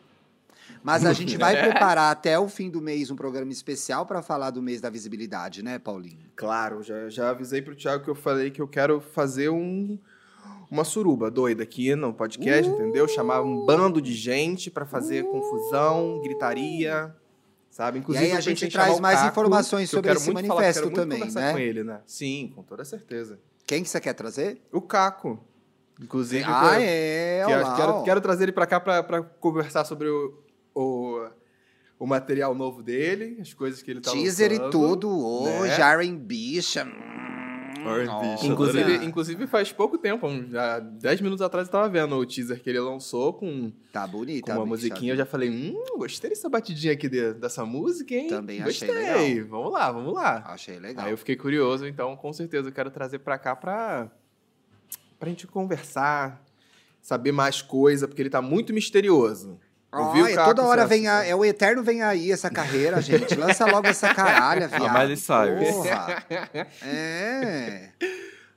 Mas 0.83 1.05
a 1.05 1.13
gente 1.13 1.37
vai 1.37 1.55
preparar 1.61 2.11
até 2.11 2.37
o 2.39 2.47
fim 2.47 2.69
do 2.69 2.81
mês 2.81 3.11
um 3.11 3.15
programa 3.15 3.51
especial 3.51 4.05
para 4.05 4.21
falar 4.21 4.49
do 4.51 4.61
mês 4.61 4.79
da 4.81 4.89
visibilidade, 4.89 5.61
né, 5.63 5.77
Paulinho? 5.79 6.25
Claro, 6.35 6.81
já, 6.83 7.09
já 7.09 7.29
avisei 7.29 7.61
pro 7.61 7.75
Thiago 7.75 8.03
que 8.03 8.09
eu 8.09 8.15
falei 8.15 8.49
que 8.51 8.61
eu 8.61 8.67
quero 8.67 9.01
fazer 9.01 9.49
um, 9.49 9.97
uma 10.71 10.83
suruba 10.83 11.29
doida 11.29 11.63
aqui 11.63 11.95
no 11.95 12.13
podcast, 12.13 12.69
Uh! 12.69 12.75
entendeu? 12.75 13.07
Chamar 13.07 13.41
um 13.41 13.65
bando 13.65 14.01
de 14.01 14.13
gente 14.13 14.71
pra 14.71 14.85
fazer 14.85 15.23
confusão, 15.25 16.21
gritaria, 16.23 17.13
sabe? 17.69 18.03
E 18.09 18.17
aí 18.17 18.31
a 18.31 18.39
gente 18.39 18.67
traz 18.69 18.97
o 18.97 19.01
mais 19.01 19.19
Caco, 19.19 19.31
informações 19.31 19.89
que 19.89 19.95
eu 19.95 19.99
sobre 19.99 20.11
esse 20.13 20.25
falar, 20.25 20.41
manifesto 20.41 20.83
muito 20.83 20.95
também, 20.95 21.31
né? 21.31 21.51
com 21.51 21.59
ele, 21.59 21.83
né? 21.83 21.99
Sim, 22.05 22.51
com 22.55 22.63
toda 22.63 22.85
certeza. 22.85 23.39
Quem 23.65 23.83
que 23.83 23.89
você 23.89 23.99
quer 23.99 24.13
trazer? 24.13 24.61
O 24.71 24.81
Caco, 24.81 25.39
inclusive. 26.01 26.43
ah, 26.47 26.75
eu- 26.75 26.81
é, 26.81 27.43
que 27.45 27.51
olha 27.51 27.61
eu 27.61 27.67
lá, 27.67 27.75
quero, 27.75 27.91
ó. 27.91 28.03
quero 28.03 28.21
trazer 28.21 28.43
ele 28.45 28.51
pra 28.51 28.65
cá 28.65 28.79
pra 28.79 29.21
conversar 29.21 29.85
sobre 29.85 30.07
o, 30.07 30.33
o, 30.79 31.29
o 31.99 32.07
material 32.07 32.53
novo 32.55 32.81
dele, 32.81 33.37
as 33.41 33.53
coisas 33.53 33.81
que 33.81 33.91
ele 33.91 34.01
tá 34.01 34.11
Teaser 34.11 34.51
e 34.51 34.57
lançando, 34.57 34.71
tudo, 34.71 35.09
hoje, 35.25 35.77
né? 35.77 35.91
R&B, 36.03 36.59
R&B, 36.59 37.09
Olha. 37.85 38.09
Inclusive, 38.43 39.05
inclusive 39.05 39.47
faz 39.47 39.71
pouco 39.71 39.97
tempo, 39.97 40.27
há 40.57 40.79
10 40.79 41.21
minutos 41.21 41.41
atrás 41.41 41.67
eu 41.67 41.71
tava 41.71 41.87
vendo 41.87 42.13
o 42.15 42.25
teaser 42.25 42.61
que 42.61 42.69
ele 42.69 42.79
lançou 42.79 43.31
com, 43.33 43.71
Tá 43.93 44.05
bonita. 44.05 44.53
com 44.53 44.59
uma 44.59 44.61
a 44.61 44.65
bicha. 44.65 44.69
musiquinha. 44.89 45.13
Eu 45.13 45.17
já 45.17 45.25
falei, 45.25 45.49
hum, 45.49 45.81
gostei 45.97 46.29
dessa 46.29 46.49
batidinha 46.49 46.91
aqui 46.91 47.07
de- 47.07 47.33
dessa 47.35 47.65
música, 47.65 48.13
hein? 48.13 48.27
Também 48.27 48.61
achei 48.61 48.87
gostei. 48.87 49.35
legal. 49.35 49.47
Vamos 49.47 49.71
lá, 49.71 49.91
vamos 49.93 50.13
lá. 50.13 50.43
Achei 50.47 50.77
legal. 50.77 51.05
Aí 51.05 51.11
eu 51.13 51.17
fiquei 51.17 51.37
curioso, 51.37 51.87
então 51.87 52.17
com 52.17 52.33
certeza 52.33 52.67
eu 52.67 52.73
quero 52.73 52.91
trazer 52.91 53.19
pra 53.19 53.37
cá 53.37 53.55
pra, 53.55 54.11
pra 55.17 55.29
gente 55.29 55.47
conversar, 55.47 56.43
saber 57.01 57.31
mais 57.31 57.61
coisa, 57.61 58.09
porque 58.09 58.21
ele 58.21 58.29
tá 58.29 58.41
muito 58.41 58.73
misterioso. 58.73 59.57
Ouviu, 59.91 60.25
Ai, 60.25 60.35
Caco, 60.35 60.53
toda 60.53 60.67
hora 60.67 60.85
vem 60.85 61.07
a, 61.07 61.25
é 61.25 61.35
o 61.35 61.43
eterno 61.43 61.81
vem 61.81 62.03
aí 62.03 62.31
essa 62.31 62.49
carreira, 62.49 63.01
gente. 63.01 63.33
Lança 63.35 63.65
logo 63.65 63.87
essa 63.87 64.13
caralha, 64.13 64.67
viado. 64.69 64.99
Miley 64.99 65.17
Cyrus. 65.17 65.69
Porra. 65.69 66.23
É. 66.83 67.89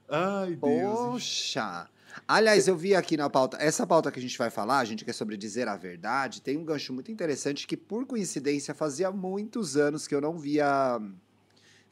Ai, 0.09 0.51
Deus. 0.57 0.61
Poxa. 0.61 1.89
Aliás, 2.29 2.69
eu 2.69 2.77
vi 2.77 2.95
aqui 2.95 3.17
na 3.17 3.31
pauta, 3.31 3.57
essa 3.59 3.87
pauta 3.87 4.11
que 4.13 4.19
a 4.19 4.23
gente 4.23 4.37
vai 4.37 4.51
falar, 4.51 4.79
a 4.79 4.85
gente 4.85 5.05
quer 5.05 5.15
sobre 5.15 5.37
dizer 5.37 5.67
a 5.69 5.77
verdade, 5.77 6.43
tem 6.43 6.59
um 6.59 6.65
gancho 6.65 6.93
muito 6.93 7.11
interessante 7.11 7.67
que, 7.67 7.77
por 7.77 8.07
coincidência, 8.07 8.75
fazia 8.75 9.11
muitos 9.11 9.77
anos 9.77 10.07
que 10.07 10.15
eu 10.15 10.21
não 10.21 10.39
via 10.39 11.01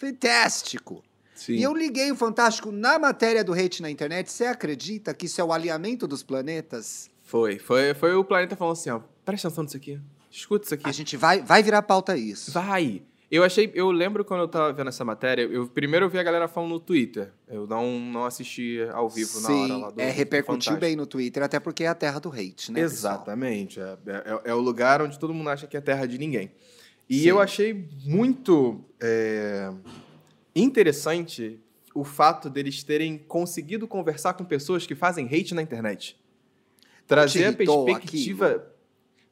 Fantástico. 0.01 1.05
Sim. 1.35 1.55
E 1.55 1.63
eu 1.63 1.75
liguei 1.75 2.11
o 2.11 2.17
Fantástico 2.17 2.73
na 2.73 2.99
matéria 2.99 3.45
do 3.45 3.53
hate 3.53 3.83
na 3.83 3.91
internet. 3.91 4.31
Você 4.33 4.47
acredita 4.47 5.13
que 5.13 5.27
isso 5.27 5.41
é 5.41 5.45
o 5.45 5.53
alinhamento 5.53 6.07
dos 6.07 6.23
planetas? 6.23 7.11
Foi, 7.23 7.59
foi, 7.59 7.93
foi 7.93 8.15
o 8.15 8.25
planeta 8.25 8.57
falando 8.57 8.73
assim, 8.73 8.91
ó, 8.91 9.01
presta 9.31 9.49
atenção 9.49 9.65
nisso 9.65 9.77
aqui, 9.77 10.01
escuta 10.31 10.65
isso 10.65 10.75
aqui. 10.75 10.89
A 10.89 10.93
gente 10.93 11.17
vai, 11.17 11.41
vai 11.41 11.63
virar 11.63 11.83
pauta 11.83 12.17
isso. 12.17 12.51
Vai! 12.51 13.03
Eu 13.31 13.45
achei, 13.45 13.71
eu 13.75 13.93
lembro 13.93 14.25
quando 14.25 14.41
eu 14.41 14.49
tava 14.49 14.73
vendo 14.73 14.89
essa 14.89 15.05
matéria, 15.05 15.43
eu 15.43 15.69
primeiro 15.69 16.07
eu 16.07 16.11
vi 16.11 16.19
a 16.19 16.23
galera 16.23 16.49
falando 16.49 16.71
no 16.71 16.81
Twitter. 16.81 17.31
Eu 17.49 17.65
não, 17.65 18.01
não 18.01 18.25
assisti 18.25 18.81
ao 18.93 19.09
vivo 19.09 19.41
na 19.41 19.47
Sim, 19.47 19.63
hora 19.63 19.77
lá 19.77 19.91
do 19.91 20.01
é, 20.01 20.11
repercutiu 20.11 20.77
bem 20.77 20.97
no 20.97 21.07
Twitter, 21.07 21.41
até 21.45 21.61
porque 21.61 21.85
é 21.85 21.87
a 21.87 21.95
terra 21.95 22.19
do 22.19 22.29
hate, 22.29 22.73
né? 22.73 22.81
Exatamente. 22.81 23.79
É, 23.79 23.97
é- 24.07 24.51
é 24.51 24.55
o 24.55 24.59
lugar 24.59 25.01
onde 25.01 25.17
todo 25.17 25.33
mundo 25.33 25.49
acha 25.49 25.69
que 25.69 25.77
é 25.77 25.81
terra 25.81 26.07
de 26.07 26.19
ninguém. 26.19 26.51
E 27.09 27.21
Sim. 27.21 27.29
eu 27.29 27.41
achei 27.41 27.89
muito 28.05 28.85
é, 29.01 29.73
interessante 30.57 31.61
o 31.95 32.03
fato 32.03 32.51
deles 32.51 32.83
terem 32.83 33.17
conseguido 33.17 33.87
conversar 33.87 34.35
com 34.35 34.45
pessoas 34.45 34.87
que 34.87 34.97
fazem 34.97 35.27
hate 35.27 35.55
na 35.55 35.63
internet. 35.63 36.17
Trazer 37.07 37.45
a 37.47 37.53
perspectiva. 37.53 38.67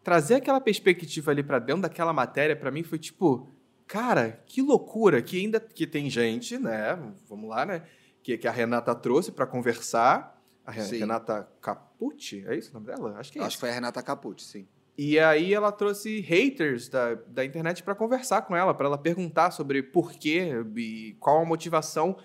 Trazer 0.02 0.36
aquela 0.36 0.60
perspectiva 0.60 1.30
ali 1.30 1.42
pra 1.42 1.58
dentro 1.58 1.82
daquela 1.82 2.12
matéria, 2.12 2.56
pra 2.56 2.70
mim, 2.70 2.82
foi 2.82 2.98
tipo. 2.98 3.48
Cara, 3.86 4.42
que 4.46 4.60
loucura 4.60 5.22
que 5.22 5.38
ainda 5.38 5.58
que 5.58 5.86
tem 5.86 6.10
gente, 6.10 6.58
né? 6.58 6.98
Vamos 7.28 7.48
lá, 7.48 7.64
né? 7.64 7.82
Que, 8.22 8.36
que 8.36 8.46
a 8.46 8.50
Renata 8.50 8.94
trouxe 8.94 9.32
para 9.32 9.46
conversar. 9.46 10.38
A 10.64 10.70
Re- 10.70 10.82
Sim. 10.82 10.98
Renata 10.98 11.48
Capucci, 11.62 12.44
é 12.46 12.54
isso 12.54 12.70
o 12.70 12.74
nome 12.74 12.86
dela? 12.86 13.16
Acho 13.18 13.32
que 13.32 13.38
é 13.38 13.40
Acho 13.42 13.48
isso. 13.48 13.56
que 13.56 13.60
foi 13.60 13.70
a 13.70 13.72
Renata 13.72 14.02
Capucci, 14.02 14.44
sim. 14.46 14.68
E 14.98 15.18
aí 15.18 15.54
ela 15.54 15.72
trouxe 15.72 16.20
haters 16.20 16.88
da, 16.90 17.14
da 17.14 17.42
internet 17.44 17.82
para 17.82 17.94
conversar 17.94 18.42
com 18.42 18.54
ela, 18.54 18.74
para 18.74 18.84
ela 18.86 18.98
perguntar 18.98 19.50
sobre 19.52 19.82
por 19.82 20.12
quê 20.12 20.50
e 20.76 21.16
qual 21.20 21.40
a 21.40 21.44
motivação. 21.46 22.18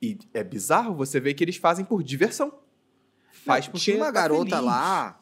E 0.00 0.16
é 0.32 0.42
bizarro 0.42 0.94
você 0.94 1.20
ver 1.20 1.34
que 1.34 1.44
eles 1.44 1.56
fazem 1.56 1.84
por 1.84 2.02
diversão. 2.02 2.50
Faz 3.44 3.66
Não, 3.66 3.72
porque 3.72 3.84
tinha 3.84 3.96
uma 3.98 4.06
tá 4.06 4.12
garota 4.12 4.50
feliz. 4.56 4.64
lá. 4.64 5.20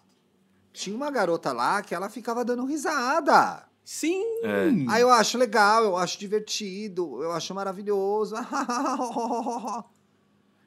Tinha 0.76 0.94
uma 0.94 1.10
garota 1.10 1.52
lá 1.52 1.80
que 1.80 1.94
ela 1.94 2.10
ficava 2.10 2.44
dando 2.44 2.64
risada. 2.66 3.64
Sim. 3.82 4.22
É. 4.42 4.68
Aí 4.90 5.00
eu 5.00 5.10
acho 5.10 5.38
legal, 5.38 5.82
eu 5.84 5.96
acho 5.96 6.18
divertido, 6.18 7.22
eu 7.22 7.32
acho 7.32 7.54
maravilhoso. 7.54 8.34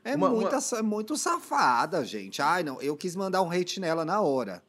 É, 0.01 0.15
Uma- 0.15 0.29
muita, 0.29 0.57
é 0.77 0.81
muito 0.81 1.17
safada, 1.17 2.03
gente. 2.05 2.41
Ai, 2.41 2.63
não, 2.63 2.81
eu 2.81 2.95
quis 2.95 3.15
mandar 3.17 3.41
um 3.41 3.51
hate 3.51 3.81
nela 3.81 4.05
na 4.05 4.21
hora. 4.21 4.63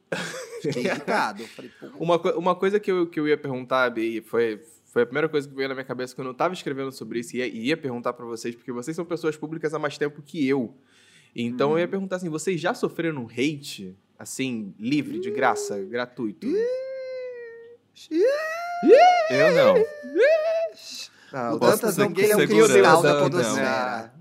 Fiquei 0.61 0.83
irritado. 0.91 1.45
Falei, 1.47 1.71
Uma, 1.97 2.19
co- 2.19 2.37
uma 2.37 2.53
coisa 2.53 2.79
que 2.81 2.91
eu, 2.91 3.07
que 3.07 3.17
eu 3.17 3.25
ia 3.27 3.37
perguntar, 3.37 3.97
e 3.97 4.21
foi, 4.21 4.61
foi 4.83 5.03
a 5.03 5.05
primeira 5.05 5.29
coisa 5.29 5.47
que 5.47 5.55
veio 5.55 5.69
na 5.69 5.73
minha 5.73 5.85
cabeça 5.85 6.13
quando 6.13 6.27
eu 6.27 6.33
tava 6.33 6.53
escrevendo 6.53 6.91
sobre 6.91 7.21
isso, 7.21 7.35
e 7.37 7.39
ia, 7.39 7.47
ia 7.47 7.77
perguntar 7.77 8.11
para 8.11 8.25
vocês, 8.25 8.53
porque 8.53 8.73
vocês 8.73 8.93
são 8.93 9.05
pessoas 9.05 9.37
públicas 9.37 9.73
há 9.73 9.79
mais 9.79 9.97
tempo 9.97 10.21
que 10.21 10.45
eu. 10.45 10.75
Então 11.33 11.71
eu 11.71 11.79
ia 11.79 11.87
perguntar 11.87 12.17
assim: 12.17 12.29
vocês 12.29 12.59
já 12.59 12.73
sofreram 12.73 13.25
hate, 13.25 13.95
assim, 14.21 14.73
livre, 14.79 15.19
de 15.19 15.31
graça, 15.31 15.79
gratuito? 15.79 16.47
Eu 19.31 19.51
não. 19.55 19.85
Ah, 21.33 21.53
o 21.55 21.59
Dantas 21.59 21.97
não, 21.97 22.07
que 22.11 22.13
porque 22.21 22.21
ele 22.21 22.33
é 22.33 22.35
um 22.35 22.65
cristal 22.67 23.01
da 23.01 23.13
não. 23.13 23.23
podosfera. 23.23 24.13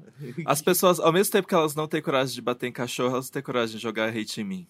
As 0.47 0.63
pessoas, 0.63 1.01
ao 1.01 1.13
mesmo 1.13 1.33
tempo 1.33 1.49
que 1.49 1.55
elas 1.55 1.75
não 1.75 1.87
têm 1.89 2.01
coragem 2.01 2.35
de 2.35 2.41
bater 2.43 2.67
em 2.67 2.73
cachorro, 2.73 3.15
elas 3.15 3.31
têm 3.31 3.43
coragem 3.43 3.77
de 3.77 3.83
jogar 3.83 4.09
hate 4.09 4.41
em 4.41 4.45
mim. 4.45 4.67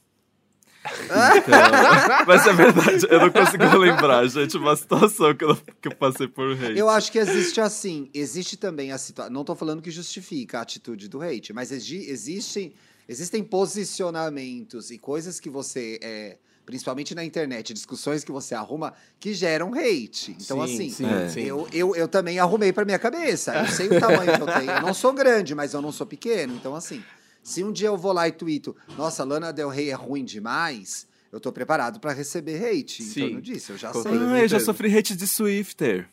Então, 1.05 1.61
mas 2.27 2.47
é 2.47 2.53
verdade, 2.55 3.07
eu 3.11 3.21
não 3.21 3.31
consigo 3.31 3.77
lembrar, 3.77 4.27
gente, 4.29 4.57
uma 4.57 4.75
situação 4.75 5.35
que 5.35 5.45
eu, 5.45 5.55
que 5.81 5.89
eu 5.89 5.95
passei 5.95 6.27
por 6.27 6.53
hate. 6.53 6.79
Eu 6.79 6.89
acho 6.89 7.13
que 7.13 7.19
existe 7.19 7.61
assim, 7.61 8.09
existe 8.15 8.57
também 8.57 8.91
a 8.91 8.97
situação. 8.97 9.33
Não 9.33 9.45
tô 9.45 9.55
falando 9.55 9.83
que 9.83 9.91
justifica 9.91 10.59
a 10.59 10.63
atitude 10.63 11.09
do 11.09 11.21
hate, 11.21 11.53
mas 11.53 11.71
exi- 11.71 12.09
existem, 12.09 12.73
existem 13.09 13.43
posicionamentos 13.45 14.91
e 14.91 14.99
coisas 14.99 15.39
que 15.41 15.51
você. 15.51 15.99
É, 16.03 16.39
principalmente 16.67 17.17
na 17.17 17.25
internet, 17.25 17.75
discussões 17.75 18.23
que 18.23 18.31
você 18.31 18.55
arruma 18.55 18.95
que 19.19 19.35
geram 19.35 19.73
hate. 19.75 20.37
Então, 20.41 20.65
Sim, 20.65 20.75
assim, 20.75 20.91
sim, 20.91 21.07
É. 21.07 21.29
sim. 21.29 21.41
Eu, 21.41 21.67
eu, 21.73 21.97
eu 21.97 22.07
também 22.07 22.39
arrumei 22.39 22.73
pra 22.73 22.85
minha 22.85 22.99
cabeça. 22.99 23.53
Eu 23.57 23.67
sei 23.67 23.89
o 23.89 23.99
tamanho 23.99 24.37
que 24.37 24.43
eu 24.43 24.47
tenho. 24.47 24.71
Eu 24.71 24.83
não 24.83 24.95
sou 24.95 25.13
grande, 25.13 25.53
mas 25.53 25.75
eu 25.75 25.83
não 25.83 25.91
sou 25.91 26.07
pequeno. 26.07 26.55
Então, 26.55 26.77
assim, 26.77 27.03
se 27.43 27.65
um 27.65 27.73
dia 27.73 27.89
eu 27.89 27.97
vou 27.97 28.13
lá 28.13 28.29
e 28.29 28.33
tuito, 28.33 28.77
nossa, 28.97 29.25
Lana 29.25 29.53
Del 29.53 29.69
Rey 29.69 29.91
é 29.91 29.95
ruim 29.95 30.25
demais, 30.25 31.09
eu 31.33 31.41
tô 31.41 31.51
preparado 31.51 31.99
pra 31.99 32.13
receber 32.13 32.65
hate 32.65 33.03
em 33.03 33.07
Sim. 33.07 33.21
torno 33.23 33.43
disso. 33.43 33.73
Eu 33.73 33.79
já 33.79 33.91
Com 33.91 34.03
sei. 34.05 34.13
Ah, 34.13 34.41
eu 34.41 34.49
já 34.49 34.61
sofri 34.61 34.97
hate 34.97 35.17
de 35.17 35.27
Swifter. 35.27 36.09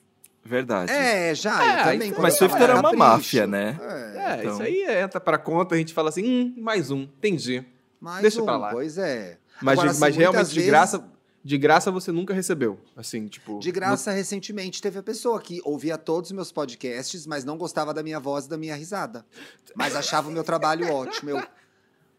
Verdade. 0.48 0.92
É, 0.92 1.36
já, 1.36 1.64
É, 1.64 1.80
eu 1.82 1.84
também. 1.94 2.14
Mas 2.18 2.36
Swifter 2.36 2.62
é 2.70 2.74
na 2.74 2.80
uma 2.80 2.94
máfia, 2.94 3.46
né? 3.46 3.78
É, 3.82 4.18
É, 4.18 4.40
Então- 4.40 4.54
isso 4.54 4.64
aí 4.64 4.84
entra 5.04 5.20
pra 5.20 5.38
conta, 5.38 5.76
a 5.76 5.78
gente 5.78 5.94
fala 5.94 6.10
assim, 6.10 6.24
hum, 6.26 6.54
mais 6.58 6.90
um, 6.92 7.02
entendi. 7.02 7.64
mais 8.00 8.22
Deixa 8.22 8.42
um, 8.42 8.46
pra 8.46 8.58
lá. 8.58 8.70
pois 8.72 8.98
é. 8.98 9.38
Mas, 9.62 9.74
Agora, 9.74 9.88
de- 9.88 9.92
assim, 9.92 10.00
mas 10.02 10.16
realmente 10.16 10.36
muitas 10.38 10.50
de 10.54 10.56
vezes- 10.60 10.70
graça, 10.70 11.04
de 11.44 11.58
graça 11.58 11.92
você 11.92 12.12
nunca 12.12 12.34
recebeu, 12.34 12.80
assim, 12.96 13.28
tipo... 13.28 13.60
De 13.60 13.72
graça, 13.72 14.12
recentemente, 14.12 14.82
teve 14.82 15.00
a 15.00 15.04
pessoa 15.04 15.40
que 15.42 15.62
ouvia 15.64 15.98
todos 15.98 16.30
os 16.30 16.36
meus 16.36 16.52
podcasts, 16.52 17.26
mas 17.26 17.44
não 17.46 17.58
gostava 17.58 17.94
da 17.94 18.04
minha 18.04 18.20
voz 18.20 18.46
e 18.46 18.50
da 18.50 18.58
minha 18.58 18.76
risada. 18.76 19.26
Mas 19.76 19.96
achava 19.96 20.30
o 20.30 20.32
meu 20.32 20.44
trabalho 20.44 20.88
ótimo. 20.94 21.30
Eu, 21.32 21.44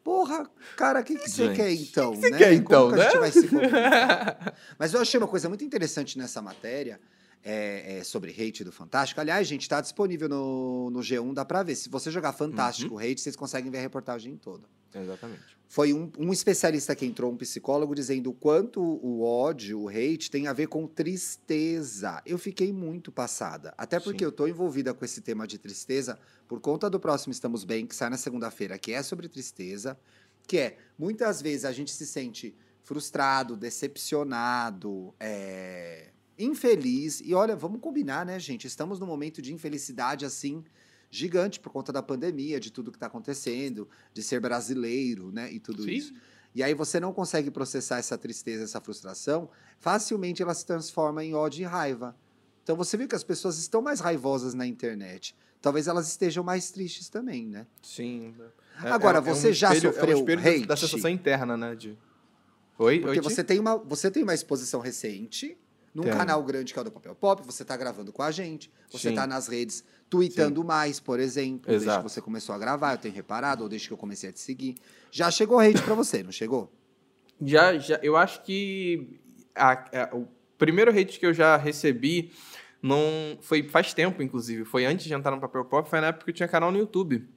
porra, 0.02 0.48
cara, 0.76 1.00
o 1.00 1.04
que, 1.04 1.14
que 1.16 1.28
você 1.30 1.46
Gente. 1.46 1.56
quer 1.56 1.70
então? 1.72 2.14
você 2.14 2.30
né? 2.30 2.38
quer, 2.38 2.62
Como 2.62 2.88
então, 2.88 2.88
que 2.92 3.00
a 3.00 3.04
gente 3.04 3.14
né? 3.14 3.20
vai 3.20 3.30
se? 3.32 3.48
Mas 4.78 4.94
eu 4.94 5.00
achei 5.00 5.18
uma 5.18 5.28
coisa 5.28 5.48
muito 5.48 5.62
interessante 5.64 6.16
nessa 6.18 6.40
matéria, 6.40 6.98
é, 7.48 7.98
é, 7.98 8.04
sobre 8.04 8.30
hate 8.30 8.62
do 8.62 8.70
Fantástico. 8.70 9.18
Aliás, 9.18 9.48
gente, 9.48 9.66
tá 9.66 9.80
disponível 9.80 10.28
no, 10.28 10.90
no 10.90 11.00
G1, 11.00 11.32
dá 11.32 11.46
pra 11.46 11.62
ver. 11.62 11.76
Se 11.76 11.88
você 11.88 12.10
jogar 12.10 12.34
Fantástico 12.34 12.94
Uhum. 12.94 13.00
Hate, 13.00 13.22
vocês 13.22 13.34
conseguem 13.34 13.70
ver 13.70 13.78
a 13.78 13.80
reportagem 13.80 14.36
toda. 14.36 14.68
Exatamente. 14.94 15.56
Foi 15.66 15.94
um, 15.94 16.10
um 16.18 16.30
especialista 16.30 16.94
que 16.94 17.06
entrou, 17.06 17.32
um 17.32 17.36
psicólogo, 17.36 17.94
dizendo 17.94 18.30
o 18.30 18.34
quanto 18.34 18.82
o 18.82 19.22
ódio, 19.22 19.80
o 19.80 19.88
hate, 19.88 20.30
tem 20.30 20.46
a 20.46 20.52
ver 20.52 20.66
com 20.66 20.86
tristeza. 20.86 22.22
Eu 22.26 22.36
fiquei 22.36 22.70
muito 22.70 23.10
passada. 23.10 23.72
Até 23.78 23.98
porque 23.98 24.20
Sim. 24.20 24.24
eu 24.26 24.32
tô 24.32 24.46
envolvida 24.46 24.92
com 24.92 25.02
esse 25.04 25.22
tema 25.22 25.46
de 25.46 25.56
tristeza 25.56 26.18
por 26.46 26.60
conta 26.60 26.90
do 26.90 27.00
próximo 27.00 27.32
Estamos 27.32 27.64
Bem, 27.64 27.86
que 27.86 27.94
sai 27.94 28.10
na 28.10 28.18
segunda-feira, 28.18 28.78
que 28.78 28.92
é 28.92 29.02
sobre 29.02 29.26
tristeza. 29.26 29.98
Que 30.46 30.58
é, 30.58 30.78
muitas 30.98 31.40
vezes 31.40 31.64
a 31.64 31.72
gente 31.72 31.92
se 31.92 32.06
sente 32.06 32.54
frustrado, 32.82 33.56
decepcionado, 33.56 35.14
é, 35.20 36.08
infeliz. 36.38 37.20
E 37.24 37.34
olha, 37.34 37.56
vamos 37.56 37.80
combinar, 37.80 38.24
né, 38.24 38.38
gente? 38.38 38.66
Estamos 38.66 39.00
num 39.00 39.06
momento 39.06 39.42
de 39.42 39.52
infelicidade 39.52 40.24
assim 40.24 40.64
gigante 41.10 41.58
por 41.58 41.70
conta 41.72 41.92
da 41.92 42.02
pandemia, 42.02 42.60
de 42.60 42.70
tudo 42.70 42.90
que 42.90 42.96
está 42.96 43.06
acontecendo, 43.06 43.88
de 44.12 44.22
ser 44.22 44.40
brasileiro, 44.40 45.32
né, 45.32 45.50
e 45.50 45.58
tudo 45.58 45.84
Sim. 45.84 45.90
isso. 45.90 46.14
E 46.54 46.62
aí 46.62 46.74
você 46.74 46.98
não 46.98 47.12
consegue 47.12 47.50
processar 47.50 47.98
essa 47.98 48.16
tristeza, 48.18 48.64
essa 48.64 48.80
frustração, 48.80 49.48
facilmente 49.78 50.42
ela 50.42 50.54
se 50.54 50.66
transforma 50.66 51.24
em 51.24 51.34
ódio 51.34 51.62
e 51.62 51.64
raiva. 51.64 52.16
Então 52.62 52.76
você 52.76 52.96
viu 52.96 53.08
que 53.08 53.14
as 53.14 53.24
pessoas 53.24 53.58
estão 53.58 53.80
mais 53.80 54.00
raivosas 54.00 54.54
na 54.54 54.66
internet. 54.66 55.34
Talvez 55.60 55.88
elas 55.88 56.08
estejam 56.08 56.44
mais 56.44 56.70
tristes 56.70 57.08
também, 57.08 57.46
né? 57.46 57.66
Sim. 57.82 58.34
Agora, 58.76 59.20
você 59.20 59.52
já 59.52 59.74
espelho- 59.74 59.92
sofreu 59.92 60.18
é 60.18 60.36
um 60.36 60.38
hate? 60.38 60.66
da 60.66 60.76
sensação 60.76 61.10
interna, 61.10 61.56
né? 61.56 61.74
De... 61.74 61.98
Oi? 62.78 63.00
Porque 63.00 63.18
Oi, 63.18 63.22
você 63.22 63.42
tem, 63.42 63.58
uma, 63.58 63.76
você 63.76 64.10
tem 64.10 64.22
uma 64.22 64.34
exposição 64.34 64.80
recente 64.80 65.56
num 66.02 66.10
canal 66.10 66.42
grande 66.42 66.72
que 66.72 66.78
é 66.78 66.82
o 66.82 66.84
do 66.84 66.90
Papel 66.90 67.14
Pop, 67.14 67.42
você 67.44 67.62
está 67.62 67.76
gravando 67.76 68.12
com 68.12 68.22
a 68.22 68.30
gente, 68.30 68.70
você 68.90 69.08
Sim. 69.08 69.14
está 69.14 69.26
nas 69.26 69.48
redes 69.48 69.82
tweetando 70.08 70.62
mais, 70.64 71.00
por 71.00 71.18
exemplo, 71.20 71.68
desde 71.68 71.86
Exato. 71.86 72.04
que 72.04 72.10
você 72.12 72.20
começou 72.20 72.54
a 72.54 72.58
gravar, 72.58 72.92
eu 72.94 72.98
tenho 72.98 73.14
reparado, 73.14 73.62
ou 73.62 73.68
desde 73.68 73.88
que 73.88 73.94
eu 73.94 73.98
comecei 73.98 74.30
a 74.30 74.32
te 74.32 74.40
seguir. 74.40 74.76
Já 75.10 75.30
chegou 75.30 75.58
hate 75.58 75.82
pra 75.82 75.94
você, 75.94 76.22
não 76.22 76.32
chegou? 76.32 76.72
Já, 77.40 77.76
já, 77.78 77.98
eu 78.02 78.16
acho 78.16 78.42
que 78.42 79.20
a- 79.54 79.72
a- 80.12 80.16
o 80.16 80.26
primeiro 80.56 80.90
hate 80.90 81.18
que 81.20 81.26
eu 81.26 81.32
já 81.34 81.56
recebi 81.56 82.32
não 82.82 83.38
foi 83.40 83.62
faz 83.68 83.92
tempo, 83.92 84.22
inclusive. 84.22 84.64
Foi 84.64 84.84
antes 84.86 85.04
de 85.06 85.12
entrar 85.14 85.32
no 85.32 85.40
Papel 85.40 85.64
Pop, 85.64 85.88
foi 85.88 86.00
na 86.00 86.08
época 86.08 86.24
que 86.24 86.30
eu 86.30 86.34
tinha 86.34 86.48
canal 86.48 86.70
no 86.72 86.78
YouTube. 86.78 87.28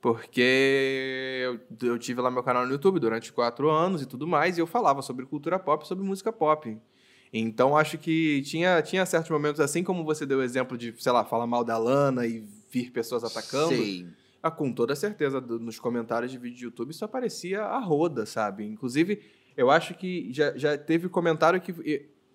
Porque 0.00 1.40
eu, 1.80 1.88
eu 1.88 1.98
tive 1.98 2.20
lá 2.20 2.30
meu 2.30 2.42
canal 2.42 2.66
no 2.66 2.72
YouTube 2.72 3.00
durante 3.00 3.32
quatro 3.32 3.70
anos 3.70 4.02
e 4.02 4.06
tudo 4.06 4.26
mais, 4.26 4.58
e 4.58 4.60
eu 4.60 4.66
falava 4.66 5.00
sobre 5.00 5.24
cultura 5.24 5.58
pop, 5.58 5.86
sobre 5.88 6.04
música 6.04 6.30
pop. 6.30 6.78
Então 7.36 7.76
acho 7.76 7.98
que 7.98 8.42
tinha, 8.42 8.80
tinha 8.80 9.04
certos 9.04 9.30
momentos, 9.30 9.60
assim 9.60 9.82
como 9.82 10.04
você 10.04 10.24
deu 10.24 10.38
o 10.38 10.42
exemplo 10.42 10.78
de, 10.78 10.94
sei 10.98 11.10
lá, 11.10 11.24
falar 11.24 11.46
mal 11.48 11.64
da 11.64 11.76
Lana 11.76 12.24
e 12.26 12.44
vir 12.70 12.92
pessoas 12.92 13.24
atacando. 13.24 13.74
Sim. 13.74 14.12
Ah, 14.40 14.50
com 14.50 14.70
toda 14.72 14.94
certeza, 14.94 15.40
do- 15.40 15.58
nos 15.58 15.78
comentários 15.80 16.30
de 16.30 16.38
vídeo 16.38 16.56
de 16.58 16.64
YouTube 16.66 16.90
isso 16.90 17.04
aparecia 17.04 17.62
a 17.64 17.78
roda, 17.80 18.24
sabe? 18.24 18.64
Inclusive, 18.64 19.20
eu 19.56 19.70
acho 19.70 19.94
que 19.94 20.28
já, 20.32 20.56
já 20.56 20.78
teve 20.78 21.08
comentário 21.08 21.60
que 21.60 21.74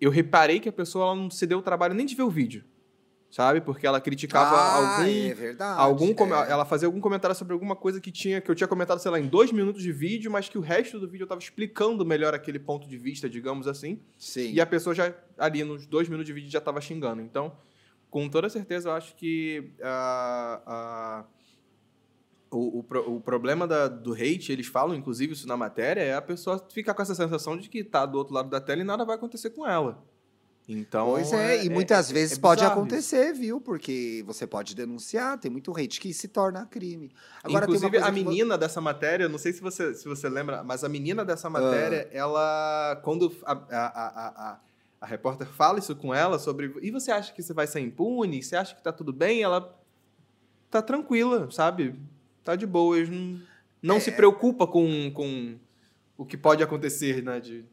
eu 0.00 0.10
reparei 0.10 0.60
que 0.60 0.68
a 0.68 0.72
pessoa 0.72 1.14
não 1.14 1.30
se 1.30 1.46
deu 1.46 1.58
o 1.58 1.62
trabalho 1.62 1.94
nem 1.94 2.04
de 2.04 2.14
ver 2.14 2.22
o 2.24 2.30
vídeo, 2.30 2.64
sabe? 3.30 3.60
Porque 3.60 3.86
ela 3.86 4.00
criticava 4.00 4.56
Ah, 4.56 4.96
algum. 4.98 5.08
é 5.30 5.34
verdade. 5.34 5.80
Algum 5.80 6.10
é. 6.10 6.50
Ela 6.50 6.64
fazia 6.64 6.86
algum 6.86 7.00
comentário 7.00 7.34
sobre 7.36 7.52
alguma 7.52 7.76
coisa 7.76 8.00
que 8.00 8.10
tinha 8.10 8.40
que 8.40 8.50
eu 8.50 8.54
tinha 8.54 8.66
comentado, 8.68 8.98
sei 8.98 9.10
lá, 9.10 9.20
em 9.20 9.26
dois 9.26 9.52
minutos 9.52 9.82
de 9.82 9.92
vídeo, 9.92 10.30
mas 10.30 10.48
que 10.48 10.58
o 10.58 10.60
resto 10.60 10.98
do 10.98 11.08
vídeo 11.08 11.24
eu 11.24 11.28
tava 11.28 11.40
explicando 11.40 12.04
melhor 12.04 12.34
aquele 12.34 12.58
ponto 12.58 12.88
de 12.88 12.96
vista, 12.98 13.28
digamos 13.28 13.66
assim. 13.68 14.00
Sim. 14.18 14.52
E 14.52 14.60
a 14.60 14.66
pessoa 14.66 14.94
já, 14.94 15.12
ali 15.38 15.62
nos 15.64 15.86
dois 15.86 16.08
minutos 16.08 16.26
de 16.26 16.32
vídeo, 16.32 16.50
já 16.50 16.58
estava 16.58 16.80
xingando. 16.80 17.20
Então, 17.22 17.52
com 18.10 18.28
toda 18.28 18.48
certeza, 18.48 18.88
eu 18.88 18.92
acho 18.92 19.14
que 19.14 19.72
ah, 19.82 20.60
ah, 20.66 21.24
o, 22.50 22.80
o, 22.80 23.14
o 23.16 23.20
problema 23.20 23.64
da- 23.66 23.86
do 23.86 24.12
hate, 24.12 24.50
eles 24.50 24.66
falam, 24.66 24.96
inclusive, 24.96 25.32
isso 25.34 25.46
na 25.46 25.56
matéria, 25.56 26.00
é 26.00 26.14
a 26.14 26.20
pessoa 26.22 26.58
ficar 26.72 26.94
com 26.94 27.02
essa 27.02 27.14
sensação 27.14 27.56
de 27.56 27.68
que 27.68 27.84
tá 27.84 28.04
do 28.04 28.18
outro 28.18 28.34
lado 28.34 28.50
da 28.50 28.60
tela 28.60 28.80
e 28.80 28.84
nada 28.84 29.04
vai 29.04 29.14
acontecer 29.14 29.50
com 29.50 29.64
ela. 29.64 30.02
Então, 30.72 31.06
Pois 31.08 31.32
é, 31.32 31.64
e 31.64 31.68
muitas 31.68 32.12
vezes 32.12 32.38
pode 32.38 32.60
bizarro 32.60 32.74
isso. 32.74 32.86
acontecer, 32.86 33.32
viu? 33.34 33.60
Porque 33.60 34.22
você 34.24 34.46
pode 34.46 34.72
denunciar, 34.76 35.36
tem 35.36 35.50
muito 35.50 35.72
hate 35.76 36.00
que 36.00 36.14
se 36.14 36.28
torna 36.28 36.64
crime. 36.64 37.10
Agora 37.42 37.64
Inclusive, 37.64 37.98
a 37.98 38.12
menina 38.12 38.56
dessa 38.56 38.80
matéria, 38.80 39.28
não 39.28 39.36
sei 39.38 39.52
se 39.52 39.60
você, 39.60 39.92
se 39.94 40.06
você 40.06 40.28
lembra, 40.28 40.62
mas 40.62 40.84
a 40.84 40.88
menina 40.88 41.24
dessa 41.24 41.50
matéria, 41.50 42.08
Ah. 42.12 42.16
ela. 42.16 43.00
Quando 43.02 43.34
a, 43.44 43.52
a, 43.52 43.56
a, 43.86 44.28
a, 44.52 44.60
a 45.00 45.06
repórter 45.06 45.48
fala 45.48 45.80
isso 45.80 45.96
com 45.96 46.14
ela 46.14 46.38
sobre. 46.38 46.72
E 46.80 46.90
você 46.92 47.10
acha 47.10 47.32
que 47.32 47.42
você 47.42 47.52
vai 47.52 47.66
ser 47.66 47.80
impune? 47.80 48.40
Você 48.40 48.54
acha 48.54 48.72
que 48.74 48.82
tá 48.82 48.92
tudo 48.92 49.12
bem? 49.12 49.42
Ela 49.42 49.76
tá 50.70 50.80
tranquila, 50.80 51.50
sabe? 51.50 51.96
Tá 52.44 52.54
de 52.54 52.64
boas. 52.64 53.08
Não, 53.08 53.40
não 53.82 53.96
É. 53.96 54.00
se 54.00 54.12
preocupa 54.12 54.68
com, 54.68 55.10
com 55.12 55.56
o 56.16 56.24
que 56.24 56.36
pode 56.36 56.62
acontecer, 56.62 57.24
né? 57.24 57.40
De, 57.40 57.64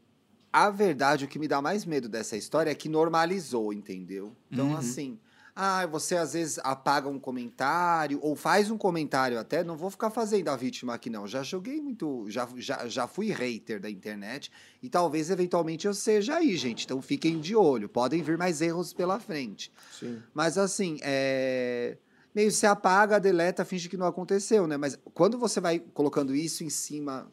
A 0.52 0.70
verdade, 0.70 1.26
o 1.26 1.28
que 1.28 1.38
me 1.40 1.48
dá 1.48 1.62
mais 1.62 1.86
medo 1.86 2.08
dessa 2.10 2.36
história 2.38 2.72
é 2.72 2.76
que 2.76 2.90
normalizou, 2.90 3.72
entendeu? 3.74 4.36
Então, 4.52 4.70
Uhum. 4.70 4.78
assim, 4.78 5.20
ah, 5.56 5.86
você 5.88 6.16
às 6.16 6.34
vezes 6.34 6.60
apaga 6.64 7.10
um 7.10 7.20
comentário, 7.20 8.20
ou 8.22 8.36
faz 8.36 8.70
um 8.72 8.78
comentário 8.78 9.40
até, 9.40 9.64
não 9.64 9.76
vou 9.76 9.90
ficar 9.90 10.10
fazendo 10.10 10.50
a 10.50 10.56
vítima 10.56 10.94
aqui, 10.94 11.10
não. 11.10 11.28
Já 11.28 11.44
joguei 11.44 11.82
muito, 11.82 12.26
já, 12.30 12.48
já, 12.58 12.88
já 12.88 13.08
fui 13.08 13.32
hater 13.32 13.80
da 13.80 13.90
internet, 13.90 14.52
e 14.82 14.90
talvez 14.90 15.30
eventualmente 15.30 15.86
eu 15.88 15.94
seja 15.94 16.36
aí, 16.38 16.56
gente. 16.56 16.86
Então 16.86 17.02
fiquem 17.02 17.40
de 17.40 17.56
olho, 17.56 17.90
podem 17.90 18.22
vir 18.24 18.38
mais 18.38 18.62
erros 18.62 18.94
pela 18.94 19.20
frente. 19.20 19.72
Sim. 19.92 20.22
Mas 20.34 20.58
assim, 20.58 20.98
é. 21.02 21.98
Meio 22.36 22.52
se 22.52 22.68
apaga, 22.68 23.20
deleta, 23.20 23.66
finge 23.66 23.90
que 23.90 23.98
não 23.98 24.06
aconteceu, 24.06 24.68
né? 24.68 24.78
Mas 24.78 24.96
quando 25.16 25.40
você 25.40 25.60
vai 25.60 25.80
colocando 25.80 26.36
isso 26.36 26.64
em 26.64 26.70
cima, 26.70 27.32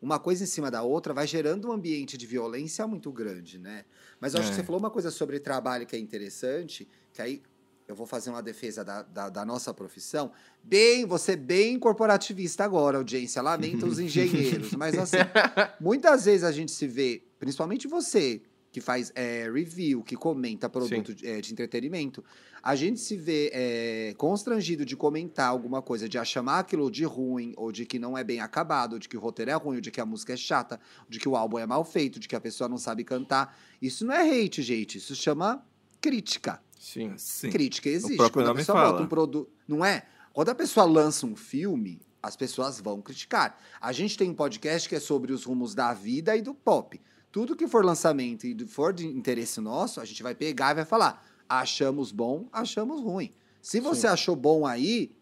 uma 0.00 0.18
coisa 0.18 0.44
em 0.44 0.46
cima 0.46 0.70
da 0.70 0.82
outra, 0.82 1.12
vai 1.12 1.26
gerando 1.26 1.68
um 1.68 1.72
ambiente 1.72 2.16
de 2.16 2.26
violência 2.26 2.86
muito 2.86 3.12
grande, 3.12 3.58
né? 3.58 3.84
Mas 4.20 4.34
eu 4.34 4.40
acho 4.40 4.48
É. 4.48 4.52
que 4.52 4.56
você 4.56 4.64
falou 4.64 4.78
uma 4.80 4.90
coisa 4.90 5.10
sobre 5.10 5.38
trabalho 5.38 5.86
que 5.86 5.94
é 5.94 5.98
interessante, 5.98 6.88
que 7.12 7.20
aí 7.20 7.42
eu 7.86 7.94
vou 7.96 8.06
fazer 8.06 8.30
uma 8.30 8.40
defesa 8.42 8.84
da, 8.84 9.02
da, 9.02 9.28
da 9.28 9.44
nossa 9.44 9.74
profissão. 9.74 10.30
Bem, 10.62 11.04
você 11.04 11.34
bem 11.34 11.76
corporativista 11.78 12.62
agora, 12.64 12.98
audiência. 12.98 13.42
Lamento 13.42 13.84
os 13.84 13.98
engenheiros. 14.00 14.72
Mas 14.72 14.96
assim, 14.96 15.16
muitas 15.80 16.24
vezes 16.24 16.44
a 16.44 16.52
gente 16.52 16.70
se 16.70 16.86
vê, 16.86 17.22
principalmente 17.38 17.88
você, 17.88 18.42
que 18.70 18.80
faz 18.80 19.12
é, 19.14 19.50
review, 19.52 20.02
que 20.02 20.16
comenta 20.16 20.68
produto 20.68 21.14
de, 21.14 21.26
é, 21.26 21.40
de 21.40 21.52
entretenimento, 21.52 22.24
a 22.62 22.76
gente 22.76 23.00
se 23.00 23.16
vê 23.16 23.50
é, 23.52 24.14
constrangido 24.16 24.84
de 24.84 24.96
comentar 24.96 25.48
alguma 25.48 25.82
coisa, 25.82 26.08
de 26.08 26.22
chamar 26.24 26.60
aquilo 26.60 26.90
de 26.90 27.04
ruim, 27.04 27.52
ou 27.56 27.72
de 27.72 27.84
que 27.84 27.98
não 27.98 28.16
é 28.16 28.22
bem 28.22 28.40
acabado, 28.40 28.94
ou 28.94 28.98
de 28.98 29.08
que 29.08 29.16
o 29.16 29.20
roteiro 29.20 29.50
é 29.50 29.54
ruim, 29.54 29.76
ou 29.76 29.80
de 29.80 29.90
que 29.90 30.00
a 30.00 30.06
música 30.06 30.34
é 30.34 30.36
chata, 30.36 30.78
ou 31.00 31.06
de 31.08 31.18
que 31.18 31.28
o 31.28 31.34
álbum 31.34 31.58
é 31.58 31.66
mal 31.66 31.84
feito, 31.84 32.20
de 32.20 32.28
que 32.28 32.36
a 32.36 32.40
pessoa 32.40 32.68
não 32.68 32.78
sabe 32.78 33.02
cantar. 33.02 33.58
Isso 33.80 34.04
não 34.04 34.14
é 34.14 34.22
hate, 34.22 34.62
gente. 34.62 34.98
Isso 34.98 35.16
chama 35.16 35.64
crítica. 36.00 36.62
Sim. 36.78 37.12
Sim. 37.16 37.50
Crítica 37.50 37.88
existe. 37.88 38.16
próprio 38.16 38.42
Quando 38.42 38.46
a 38.46 38.48
nome 38.48 38.60
pessoa 38.60 38.78
fala. 38.78 38.92
bota 38.92 39.02
um 39.02 39.08
produto. 39.08 39.50
Não 39.66 39.84
é? 39.84 40.06
Quando 40.32 40.50
a 40.50 40.54
pessoa 40.54 40.86
lança 40.86 41.26
um 41.26 41.34
filme, 41.34 42.00
as 42.22 42.36
pessoas 42.36 42.80
vão 42.80 43.00
criticar. 43.00 43.58
A 43.80 43.92
gente 43.92 44.16
tem 44.16 44.30
um 44.30 44.34
podcast 44.34 44.88
que 44.88 44.94
é 44.94 45.00
sobre 45.00 45.32
os 45.32 45.44
rumos 45.44 45.74
da 45.74 45.92
vida 45.92 46.36
e 46.36 46.42
do 46.42 46.54
pop. 46.54 47.00
Tudo 47.32 47.54
que 47.54 47.68
for 47.68 47.84
lançamento 47.84 48.46
e 48.46 48.66
for 48.66 48.92
de 48.92 49.06
interesse 49.06 49.60
nosso, 49.60 50.00
a 50.00 50.04
gente 50.04 50.22
vai 50.22 50.34
pegar 50.34 50.72
e 50.72 50.74
vai 50.74 50.84
falar: 50.84 51.24
achamos 51.48 52.10
bom, 52.10 52.48
achamos 52.52 53.00
ruim. 53.00 53.30
Se 53.62 53.78
você 53.78 54.06
achou 54.06 54.34
bom 54.34 54.66
aí, 54.66 55.12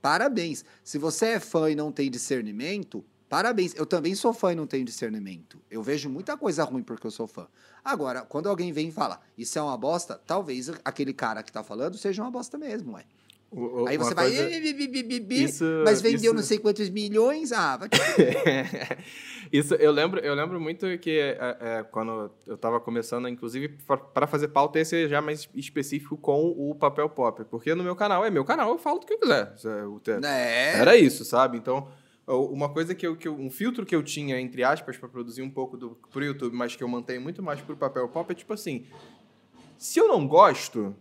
parabéns. 0.00 0.64
Se 0.82 0.98
você 0.98 1.26
é 1.26 1.40
fã 1.40 1.70
e 1.70 1.74
não 1.74 1.92
tem 1.92 2.10
discernimento, 2.10 3.04
parabéns. 3.28 3.74
Eu 3.74 3.84
também 3.84 4.14
sou 4.14 4.32
fã 4.32 4.52
e 4.52 4.54
não 4.54 4.66
tenho 4.66 4.84
discernimento. 4.84 5.60
Eu 5.70 5.82
vejo 5.82 6.08
muita 6.08 6.36
coisa 6.36 6.64
ruim 6.64 6.82
porque 6.82 7.06
eu 7.06 7.10
sou 7.10 7.26
fã. 7.26 7.46
Agora, 7.84 8.22
quando 8.22 8.48
alguém 8.48 8.72
vem 8.72 8.88
e 8.88 8.92
fala, 8.92 9.20
isso 9.36 9.58
é 9.58 9.62
uma 9.62 9.76
bosta, 9.76 10.20
talvez 10.26 10.70
aquele 10.84 11.12
cara 11.12 11.42
que 11.42 11.52
tá 11.52 11.62
falando 11.62 11.96
seja 11.98 12.22
uma 12.22 12.30
bosta 12.30 12.56
mesmo, 12.56 12.92
ué. 12.92 13.04
O- 13.50 13.86
Aí 13.86 13.96
você 13.96 14.14
vai, 14.14 14.26
coisa- 14.30 14.46
"Bi, 14.48 14.60
bi, 14.60 14.72
bi, 14.74 14.86
bi, 14.88 15.02
bi, 15.02 15.20
bi", 15.20 15.44
Isso- 15.44 15.64
mas 15.84 16.02
vendeu 16.02 16.18
isso- 16.18 16.34
não 16.34 16.42
sei 16.42 16.58
quantos 16.58 16.90
milhões. 16.90 17.50
Ah, 17.50 17.78
vai. 17.78 17.88
Isso, 19.50 19.74
eu 19.76 19.90
lembro, 19.90 20.20
eu 20.20 20.34
lembro 20.34 20.60
muito 20.60 20.86
que 20.98 21.18
é, 21.18 21.38
é, 21.60 21.82
quando 21.90 22.30
eu 22.46 22.54
estava 22.54 22.78
começando, 22.78 23.26
inclusive, 23.28 23.78
para 24.12 24.26
fazer 24.26 24.48
pauta, 24.48 24.78
esse 24.78 25.04
é 25.04 25.08
já 25.08 25.22
mais 25.22 25.48
específico 25.54 26.18
com 26.18 26.48
o 26.50 26.74
papel 26.74 27.08
pop. 27.08 27.42
Porque 27.46 27.74
no 27.74 27.82
meu 27.82 27.96
canal, 27.96 28.22
é 28.24 28.30
meu 28.30 28.44
canal, 28.44 28.68
eu 28.70 28.78
falo 28.78 28.98
do 28.98 29.06
que 29.06 29.14
eu 29.14 29.18
quiser. 29.18 29.54
É 29.64 29.86
É. 30.22 30.78
Era 30.78 30.96
isso, 30.98 31.24
sabe? 31.24 31.56
Então, 31.56 31.88
uma 32.26 32.68
coisa 32.68 32.94
que 32.94 33.06
eu, 33.06 33.16
que 33.16 33.26
eu- 33.26 33.34
um 33.34 33.50
filtro 33.50 33.86
que 33.86 33.96
eu 33.96 34.02
tinha, 34.02 34.38
entre 34.38 34.62
aspas, 34.62 34.98
para 34.98 35.08
produzir 35.08 35.40
um 35.40 35.48
pouco 35.50 35.78
do, 35.78 35.96
pro 36.10 36.22
YouTube, 36.22 36.54
mas 36.54 36.76
que 36.76 36.84
eu 36.84 36.88
mantenho 36.88 37.22
muito 37.22 37.42
mais 37.42 37.58
pro 37.62 37.74
papel 37.74 38.06
pop, 38.08 38.30
é 38.30 38.34
tipo 38.34 38.52
assim: 38.52 38.84
se 39.78 39.98
eu 39.98 40.06
não 40.08 40.28
gosto, 40.28 40.94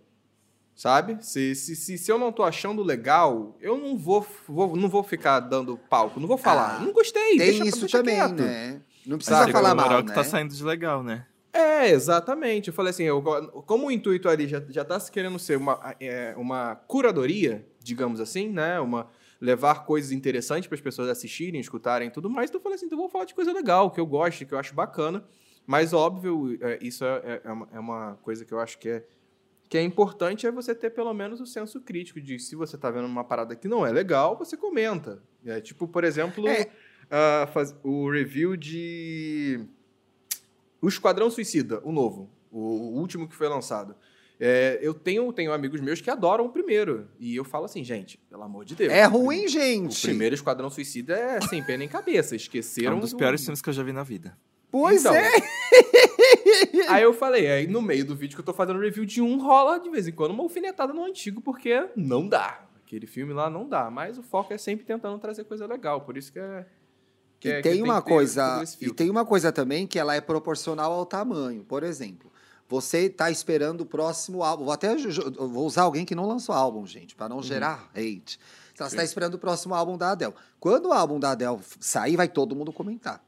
sabe? 0.77 1.17
Se, 1.21 1.55
se, 1.55 1.75
se, 1.75 1.97
se 1.97 2.11
eu 2.11 2.19
não 2.19 2.31
tô 2.31 2.43
achando 2.43 2.83
legal, 2.83 3.57
eu 3.59 3.75
não 3.77 3.97
vou, 3.97 4.25
vou, 4.47 4.77
não 4.77 4.87
vou 4.87 5.01
ficar 5.01 5.39
dando 5.39 5.75
palco, 5.75 6.19
não 6.19 6.27
vou 6.27 6.37
falar. 6.37 6.75
Ah, 6.75 6.79
não 6.79 6.93
gostei, 6.93 7.35
deixa, 7.35 7.59
Tem 7.61 7.67
isso 7.67 7.79
deixa 7.81 7.97
também, 7.97 8.15
quieto. 8.15 8.35
né? 8.35 8.81
Não 9.03 9.17
precisa 9.17 9.47
falar 9.47 9.73
mal, 9.73 9.99
o 9.99 10.03
que 10.03 10.09
né? 10.09 10.15
tá 10.15 10.23
saindo 10.23 10.53
de 10.53 10.63
legal, 10.63 11.01
né? 11.01 11.25
É, 11.51 11.89
exatamente. 11.89 12.67
Eu 12.67 12.73
falei 12.73 12.91
assim, 12.91 13.03
eu, 13.03 13.23
como 13.65 13.87
o 13.87 13.91
intuito 13.91 14.29
ali 14.29 14.47
já, 14.47 14.61
já 14.69 14.85
tá 14.85 14.99
se 14.99 15.11
querendo 15.11 15.39
ser 15.39 15.57
uma, 15.57 15.95
é, 15.99 16.35
uma 16.37 16.75
curadoria, 16.75 17.67
digamos 17.81 18.19
assim, 18.19 18.47
né? 18.49 18.79
Uma, 18.79 19.09
levar 19.41 19.83
coisas 19.83 20.11
interessantes 20.11 20.67
para 20.67 20.75
as 20.75 20.81
pessoas 20.81 21.09
assistirem, 21.09 21.59
escutarem 21.59 22.09
e 22.09 22.11
tudo 22.11 22.29
mais, 22.29 22.49
então 22.49 22.59
eu 22.59 22.63
falei 22.63 22.75
assim, 22.75 22.85
então 22.85 22.97
eu 22.97 23.03
vou 23.03 23.09
falar 23.09 23.25
de 23.25 23.33
coisa 23.33 23.51
legal, 23.51 23.89
que 23.89 23.99
eu 23.99 24.05
gosto, 24.05 24.45
que 24.45 24.53
eu 24.53 24.59
acho 24.59 24.75
bacana. 24.75 25.23
Mas, 25.65 25.91
óbvio, 25.91 26.57
é, 26.61 26.77
isso 26.81 27.03
é, 27.03 27.41
é 27.43 27.51
uma, 27.51 27.67
é 27.73 27.79
uma 27.79 28.19
coisa 28.21 28.45
que 28.45 28.53
eu 28.53 28.59
acho 28.59 28.77
que 28.77 28.89
é, 28.89 29.03
que 29.69 29.77
é 29.77 29.81
importante, 29.81 30.47
é 30.47 30.51
você 30.51 30.73
ter 30.73 30.89
pelo 30.91 31.13
menos 31.13 31.41
o 31.41 31.45
senso 31.45 31.81
crítico 31.81 32.21
de 32.21 32.39
se 32.39 32.55
você 32.55 32.77
tá 32.77 32.89
vendo 32.89 33.05
uma 33.05 33.23
parada 33.23 33.55
que 33.55 33.67
não 33.67 33.85
é 33.85 33.91
legal, 33.91 34.37
você 34.37 34.55
comenta. 34.55 35.21
É, 35.45 35.59
tipo, 35.61 35.87
por 35.87 36.03
exemplo, 36.03 36.47
É. 36.47 36.67
ah, 37.11 37.47
faz- 37.53 37.75
o 37.83 38.09
review 38.09 38.55
de... 38.55 39.59
O 40.81 40.87
Esquadrão 40.87 41.29
Suicida, 41.29 41.81
o 41.83 41.91
novo, 41.91 42.29
o, 42.51 42.59
o 42.59 42.99
último 42.99 43.27
que 43.27 43.35
foi 43.35 43.47
lançado. 43.49 43.95
É, 44.39 44.77
eu 44.83 44.93
tenho, 44.93 45.33
tenho 45.33 45.51
amigos 45.51 45.81
meus 45.81 45.99
que 45.99 46.11
adoram 46.11 46.45
o 46.45 46.49
primeiro. 46.49 47.07
E 47.19 47.35
eu 47.35 47.43
falo 47.43 47.65
assim, 47.65 47.83
gente, 47.83 48.19
pelo 48.29 48.43
amor 48.43 48.63
de 48.63 48.75
Deus. 48.75 48.93
É 48.93 49.07
o 49.07 49.11
ruim, 49.11 49.45
O 49.45 49.49
gente. 49.49 49.99
primeiro 50.03 50.35
Esquadrão 50.35 50.69
Suicida 50.69 51.15
é 51.17 51.41
sem 51.41 51.63
pena 51.63 51.83
em 51.83 51.87
cabeça. 51.87 52.35
É 52.35 52.37
Esqueceram. 52.37 52.97
um 52.97 52.99
dos 52.99 53.11
do- 53.11 53.17
piores 53.17 53.41
filmes 53.43 53.61
que 53.61 53.69
eu 53.69 53.73
já 53.73 53.81
vi 53.81 53.91
na 53.91 54.03
vida. 54.03 54.37
Pois 54.69 55.01
Então, 55.01 55.15
é. 55.15 55.31
Aí 56.89 57.03
eu 57.03 57.13
falei, 57.13 57.47
aí 57.47 57.67
no 57.67 57.81
meio 57.81 58.05
do 58.05 58.15
vídeo 58.15 58.35
que 58.35 58.41
eu 58.41 58.45
tô 58.45 58.53
fazendo 58.53 58.79
review 58.79 59.05
de 59.05 59.21
um, 59.21 59.37
rola 59.39 59.79
de 59.79 59.89
vez 59.89 60.07
em 60.07 60.11
quando 60.11 60.31
uma 60.31 60.43
alfinetada 60.43 60.93
no 60.93 61.03
antigo, 61.03 61.41
porque 61.41 61.87
não 61.95 62.27
dá. 62.27 62.63
Aquele 62.85 63.05
filme 63.07 63.33
lá 63.33 63.49
não 63.49 63.67
dá. 63.67 63.89
Mas 63.91 64.17
o 64.17 64.23
foco 64.23 64.53
é 64.53 64.57
sempre 64.57 64.85
tentando 64.85 65.17
trazer 65.19 65.43
coisa 65.43 65.65
legal. 65.67 66.01
Por 66.01 66.15
isso 66.17 66.31
que 66.31 66.39
é. 66.39 66.65
que 67.39 67.49
E 67.49 67.51
é- 67.51 67.61
tem 67.61 67.83
uma 67.83 68.01
coisa, 68.01 68.63
e 68.81 68.91
tem 68.91 69.09
uma 69.09 69.25
coisa 69.25 69.51
também 69.51 69.85
que 69.85 69.99
ela 69.99 70.15
é 70.15 70.21
proporcional 70.21 70.91
ao 70.93 71.05
tamanho. 71.05 71.63
Por 71.63 71.83
exemplo, 71.83 72.31
você 72.69 73.09
tá 73.09 73.29
esperando 73.29 73.81
o 73.81 73.85
próximo 73.85 74.43
álbum. 74.43 74.63
Vou 74.65 74.73
até 74.73 74.95
vou 74.95 75.65
usar 75.65 75.83
alguém 75.83 76.05
que 76.05 76.15
não 76.15 76.27
lançou 76.27 76.55
álbum, 76.55 76.85
gente, 76.87 77.15
para 77.15 77.25
Uhum. 77.27 77.35
não 77.35 77.43
gerar 77.43 77.89
hate. 77.95 78.39
Então, 78.73 78.87
você 78.87 78.95
está 78.95 79.03
esperando 79.03 79.33
o 79.33 79.39
próximo 79.39 79.73
álbum 79.73 79.97
da 79.97 80.11
Adele. 80.11 80.33
Quando 80.59 80.89
o 80.89 80.93
álbum 80.93 81.19
da 81.19 81.31
Adele 81.31 81.57
sair, 81.79 82.15
vai 82.15 82.27
todo 82.27 82.55
mundo 82.55 82.71
comentar. 82.71 83.23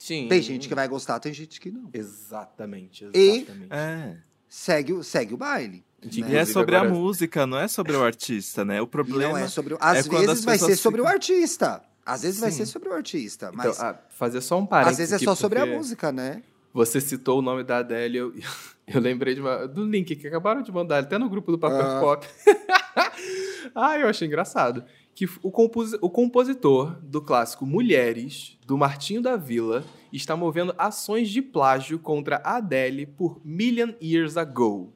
Sim. 0.00 0.28
Tem 0.28 0.40
gente 0.40 0.66
que 0.66 0.74
vai 0.74 0.88
gostar, 0.88 1.20
tem 1.20 1.32
gente 1.34 1.60
que 1.60 1.70
não. 1.70 1.90
Exatamente, 1.92 3.04
E- 3.14 3.36
exatamente. 3.36 3.66
É. 3.70 4.16
Segue, 4.48 4.94
o- 4.94 5.04
segue 5.04 5.34
o 5.34 5.36
baile. 5.36 5.84
De- 6.00 6.22
né? 6.22 6.30
E 6.32 6.36
é 6.36 6.44
sobre 6.46 6.74
agora- 6.74 6.90
a 6.90 6.94
música, 6.94 7.46
não 7.46 7.58
é 7.58 7.68
sobre 7.68 7.92
o 7.94 8.02
artista, 8.02 8.64
né? 8.64 8.80
O 8.80 8.84
E 8.84 8.88
problema 8.88 9.38
não 9.38 9.44
é 9.44 9.48
sobre. 9.48 9.74
o- 9.74 9.78
Às 9.78 10.06
é 10.06 10.08
vezes 10.10 10.28
as 10.30 10.44
vai 10.44 10.56
ser 10.56 10.64
pessoas 10.64 10.80
sobre 10.80 11.00
o 11.02 11.04
ficam- 11.04 11.14
artista. 11.14 11.82
Às 12.06 12.22
vezes 12.22 12.40
vai 12.40 12.50
Sim. 12.50 12.56
ser 12.56 12.66
sobre 12.66 12.88
o 12.88 12.92
artista. 12.94 13.50
Então, 13.52 13.56
Mas 13.66 13.78
ah, 13.80 14.00
fazer 14.08 14.40
só 14.40 14.58
um 14.58 14.64
parênteses 14.64 14.92
às 14.94 14.98
vezes 14.98 15.12
é 15.12 15.16
aqui, 15.16 15.24
só 15.26 15.34
sobre 15.34 15.58
a 15.60 15.66
música, 15.66 16.10
né? 16.10 16.42
Você 16.72 16.98
citou 17.00 17.40
o 17.40 17.42
nome 17.42 17.62
da 17.62 17.78
Adele, 17.78 18.16
eu, 18.16 18.32
eu 18.88 19.00
lembrei 19.00 19.34
de 19.34 19.40
uma- 19.42 19.68
do 19.68 19.84
link 19.84 20.16
que 20.16 20.26
acabaram 20.26 20.62
de 20.62 20.72
mandar, 20.72 21.00
até 21.00 21.18
no 21.18 21.28
grupo 21.28 21.52
do 21.52 21.58
Papel 21.58 21.82
Ah. 21.82 22.00
Pop. 22.00 22.26
ah, 23.74 23.98
eu 23.98 24.08
achei 24.08 24.26
engraçado. 24.26 24.82
Que 25.20 25.28
o, 25.42 25.50
compos- 25.50 25.92
o 26.00 26.08
compositor 26.08 26.98
do 27.02 27.20
clássico 27.20 27.66
Mulheres, 27.66 28.56
do 28.66 28.78
Martinho 28.78 29.20
da 29.20 29.36
Vila, 29.36 29.84
está 30.10 30.34
movendo 30.34 30.74
ações 30.78 31.28
de 31.28 31.42
plágio 31.42 31.98
contra 31.98 32.36
a 32.42 32.56
Adele 32.56 33.04
por 33.04 33.38
Million 33.44 33.90
Years 34.02 34.38
Ago. 34.38 34.94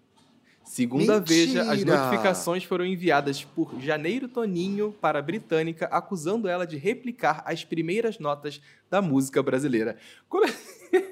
Segundo 0.64 1.10
a 1.12 1.18
Veja, 1.18 1.60
as 1.60 1.80
Mentira! 1.80 1.98
notificações 1.98 2.64
foram 2.64 2.86
enviadas 2.86 3.44
por 3.44 3.78
Janeiro 3.78 4.26
Toninho 4.26 4.96
para 4.98 5.18
a 5.18 5.22
britânica, 5.22 5.84
acusando 5.88 6.48
ela 6.48 6.66
de 6.66 6.78
replicar 6.78 7.42
as 7.44 7.62
primeiras 7.62 8.18
notas 8.18 8.62
da 8.88 9.02
música 9.02 9.42
brasileira. 9.42 9.98
Quando... 10.26 10.50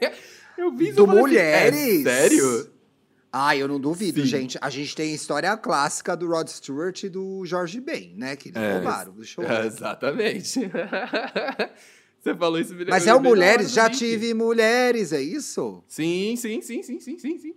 eu 0.57 0.75
vi 0.75 0.89
isso, 0.89 0.97
Do 0.97 1.03
eu 1.03 1.07
falei 1.07 1.21
assim, 1.21 1.21
Mulheres? 1.21 2.07
É 2.07 2.31
sério? 2.31 2.72
Ah, 3.33 3.57
eu 3.57 3.67
não 3.67 3.81
duvido, 3.81 4.21
Sim. 4.21 4.27
gente. 4.27 4.59
A 4.61 4.69
gente 4.69 4.95
tem 4.95 5.11
a 5.11 5.15
história 5.15 5.57
clássica 5.57 6.15
do 6.15 6.29
Rod 6.29 6.49
Stewart 6.49 7.03
e 7.05 7.09
do 7.09 7.47
Jorge 7.47 7.81
Ben, 7.81 8.15
né? 8.15 8.37
Que 8.37 8.51
eles 8.51 8.61
É. 8.61 8.75
roubaram 8.75 9.13
do 9.15 9.25
show. 9.25 9.43
É, 9.43 9.65
exatamente. 9.67 10.61
Você 12.21 12.35
falou 12.37 12.61
isso, 12.61 12.75
me 12.75 12.85
Mas 12.85 13.07
é 13.07 13.15
o 13.15 13.21
Mulheres, 13.21 13.73
já 13.73 13.89
tive 13.91 14.33
mulheres, 14.35 15.13
é 15.13 15.21
isso? 15.21 15.83
Sim, 15.89 16.37
sim, 16.37 16.61
sim, 16.61 16.83
sim, 16.83 17.01
sim, 17.01 17.19
sim, 17.19 17.39
sim. 17.39 17.55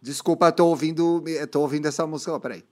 Desculpa, 0.00 0.52
tô 0.52 0.66
ouvindo, 0.66 1.24
tô 1.50 1.62
ouvindo 1.62 1.86
essa 1.88 2.06
música. 2.06 2.32
Ó, 2.32 2.38
peraí. 2.38 2.62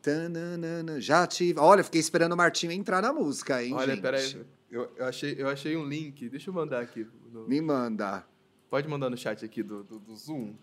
Tananana, 0.00 1.00
já 1.00 1.26
tive. 1.26 1.60
Olha, 1.60 1.84
fiquei 1.84 2.00
esperando 2.00 2.32
o 2.32 2.36
Martinho 2.36 2.72
entrar 2.72 3.00
na 3.00 3.12
música, 3.12 3.62
hein, 3.62 3.72
Olha, 3.74 3.92
gente? 3.94 4.02
peraí. 4.02 4.44
Eu, 4.70 4.90
eu, 4.96 5.04
achei, 5.04 5.34
eu 5.38 5.48
achei 5.48 5.76
um 5.76 5.86
link. 5.86 6.28
Deixa 6.28 6.50
eu 6.50 6.54
mandar 6.54 6.80
aqui. 6.80 7.06
no- 7.30 7.46
Me 7.46 7.60
manda. 7.60 8.24
Pode 8.72 8.88
mandar 8.88 9.10
no 9.10 9.18
chat 9.18 9.44
aqui 9.44 9.62
do, 9.62 9.84
do, 9.84 9.98
do 9.98 10.16
Zoom. 10.16 10.54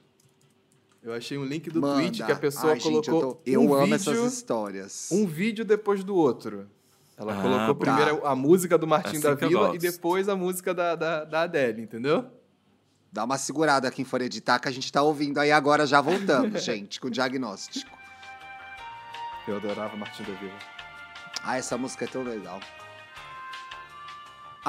Eu 1.03 1.13
achei 1.13 1.37
um 1.37 1.45
link 1.45 1.69
do 1.69 1.79
manda. 1.79 2.01
Twitch 2.01 2.25
que 2.25 2.31
a 2.31 2.35
pessoa 2.35 2.73
Ai, 2.73 2.79
gente, 2.79 3.05
colocou 3.05 3.21
eu, 3.29 3.35
tô- 3.35 3.41
eu 3.45 3.61
um 3.61 3.71
amo 3.71 3.83
vídeo, 3.83 3.95
essas 3.95 4.33
histórias. 4.33 5.09
um 5.11 5.27
vídeo 5.27 5.63
depois 5.63 6.03
do 6.03 6.15
outro. 6.15 6.67
Ela 7.15 7.37
Ah, 7.37 7.41
colocou 7.43 7.73
bom. 7.75 7.79
primeiro 7.81 8.25
a 8.25 8.35
música 8.35 8.79
do 8.79 8.87
Martim 8.87 9.17
Assim 9.17 9.19
da 9.19 9.35
Vila 9.35 9.75
e 9.75 9.77
depois 9.77 10.27
a 10.27 10.35
música 10.35 10.73
da, 10.73 10.95
da, 10.95 11.23
da 11.23 11.41
Adele, 11.43 11.83
entendeu? 11.83 12.25
Dá 13.11 13.25
uma 13.25 13.37
segurada 13.37 13.91
quem 13.91 14.03
for 14.03 14.23
editar, 14.23 14.57
que 14.57 14.67
a 14.67 14.71
gente 14.71 14.91
tá 14.91 15.03
ouvindo 15.03 15.37
aí 15.37 15.51
agora, 15.51 15.85
já 15.85 16.01
voltamos, 16.01 16.63
gente, 16.65 16.99
com 16.99 17.09
o 17.09 17.11
diagnóstico. 17.11 17.95
Eu 19.47 19.57
adorava 19.57 19.95
Martim 19.95 20.23
da 20.23 20.33
Vila. 20.33 20.57
Ah, 21.43 21.57
essa 21.57 21.77
música 21.77 22.05
é 22.05 22.07
tão 22.07 22.23
legal. 22.23 22.59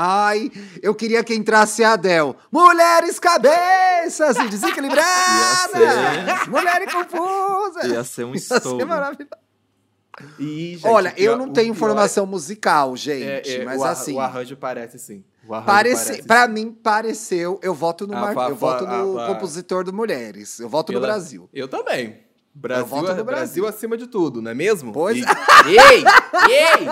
Ai, 0.02 0.50
eu 0.82 0.94
queria 0.94 1.22
que 1.22 1.34
entrasse 1.34 1.84
a 1.84 1.92
Adele. 1.92 2.34
Mulheres 2.50 3.18
cabeças 3.18 4.34
e 4.38 4.48
desequilibradas! 4.48 5.74
Ia 5.78 6.46
Mulheres 6.50 6.90
confusas! 6.90 7.84
Ia 7.84 8.02
ser 8.02 8.24
um 8.24 8.32
Ia 8.34 8.40
ser 8.40 8.54
estouro. 8.56 8.86
maravilhoso. 8.86 9.30
E, 10.38 10.76
gente, 10.76 10.86
Olha, 10.86 11.12
eu 11.18 11.36
não 11.36 11.52
tenho 11.52 11.74
pior 11.74 11.80
formação 11.88 12.24
musical, 12.24 12.94
é- 12.94 12.96
gente, 12.96 13.50
é, 13.56 13.64
mas 13.64 13.78
o, 13.78 13.84
assim. 13.84 14.14
O 14.14 14.20
arranjo 14.20 14.56
parece 14.56 14.98
sim. 14.98 15.22
Arranjo 15.48 15.66
Parece, 15.66 16.04
parece 16.06 16.22
pra 16.26 16.48
mim, 16.48 16.72
pareceu. 16.72 17.60
Eu 17.62 17.74
voto 17.74 18.06
no, 18.06 18.14
Ah, 18.16 18.32
Mar- 18.34 18.48
eu 18.50 18.56
voto 18.56 18.86
no 18.86 19.18
ah, 19.18 19.26
compositor 19.26 19.84
do 19.84 19.92
Mulheres. 19.92 20.60
Eu 20.60 20.68
voto 20.68 20.92
no 20.92 21.00
Pela- 21.00 21.12
Brasil. 21.12 21.48
Eu 21.52 21.68
também. 21.68 22.20
Brasil, 22.60 23.14
no 23.16 23.24
Brasil. 23.24 23.66
acima 23.66 23.96
de 23.96 24.06
tudo, 24.06 24.42
não 24.42 24.50
é 24.50 24.54
mesmo? 24.54 24.92
Pois- 24.92 25.16
E- 25.18 25.22
Ei! 25.68 26.04
Ei! 26.48 26.86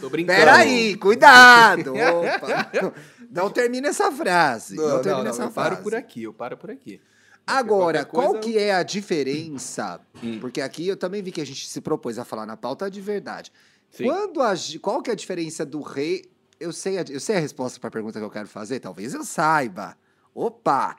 Tô 0.00 0.10
brincando. 0.10 0.38
Peraí, 0.38 0.96
cuidado! 0.96 1.92
Opa. 1.94 2.92
Não 3.30 3.50
termina 3.50 3.88
essa 3.88 4.10
frase. 4.12 4.76
Não, 4.76 4.84
Não, 4.84 4.94
não, 4.96 5.02
termina 5.02 5.24
não, 5.24 5.30
essa 5.30 5.42
eu 5.44 5.50
frase. 5.50 5.70
paro 5.70 5.82
por 5.82 5.94
aqui, 5.94 6.22
eu 6.24 6.32
paro 6.32 6.56
por 6.56 6.70
aqui. 6.70 7.00
Agora, 7.46 8.04
Qualquer 8.04 8.10
coisa 8.10 8.26
qual 8.28 8.34
eu- 8.36 8.40
que 8.40 8.58
é 8.58 8.74
a 8.74 8.82
diferença? 8.82 10.00
Hum. 10.22 10.38
Porque 10.40 10.60
aqui 10.60 10.88
eu 10.88 10.96
também 10.96 11.22
vi 11.22 11.30
que 11.30 11.40
a 11.40 11.46
gente 11.46 11.68
se 11.68 11.80
propôs 11.80 12.18
a 12.18 12.24
falar 12.24 12.46
na 12.46 12.56
pauta 12.56 12.90
de 12.90 13.00
verdade. 13.00 13.52
Sim. 13.90 14.04
Quando 14.04 14.40
a, 14.42 14.54
qual 14.80 15.02
que 15.02 15.10
é 15.10 15.12
a 15.12 15.16
diferença 15.16 15.64
do 15.64 15.80
rei? 15.82 16.24
Eu 16.58 16.72
sei 16.72 16.98
a, 16.98 17.04
eu 17.08 17.20
sei 17.20 17.36
a 17.36 17.40
resposta 17.40 17.78
para 17.78 17.88
a 17.88 17.90
pergunta 17.90 18.18
que 18.18 18.24
eu 18.24 18.30
quero 18.30 18.48
fazer, 18.48 18.80
talvez 18.80 19.12
eu 19.14 19.24
saiba. 19.24 19.96
Opa! 20.34 20.96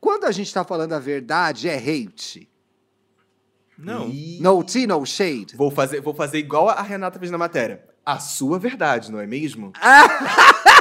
Quando 0.00 0.24
a 0.24 0.32
gente 0.32 0.48
está 0.48 0.62
falando 0.64 0.92
a 0.92 0.98
verdade, 0.98 1.68
é 1.68 1.76
hate. 1.76 2.48
Não. 3.78 4.08
Ih, 4.08 4.38
No 4.40 4.62
tea, 4.62 4.86
no 4.86 5.04
shade. 5.06 5.56
Vou 5.56 5.70
fazer, 5.70 6.00
vou 6.00 6.14
fazer 6.14 6.38
igual 6.38 6.68
a 6.68 6.82
Renata 6.82 7.18
fez 7.18 7.30
na 7.30 7.38
matéria. 7.38 7.84
A 8.04 8.18
sua 8.18 8.58
verdade, 8.58 9.12
não 9.12 9.20
é 9.20 9.26
mesmo? 9.26 9.72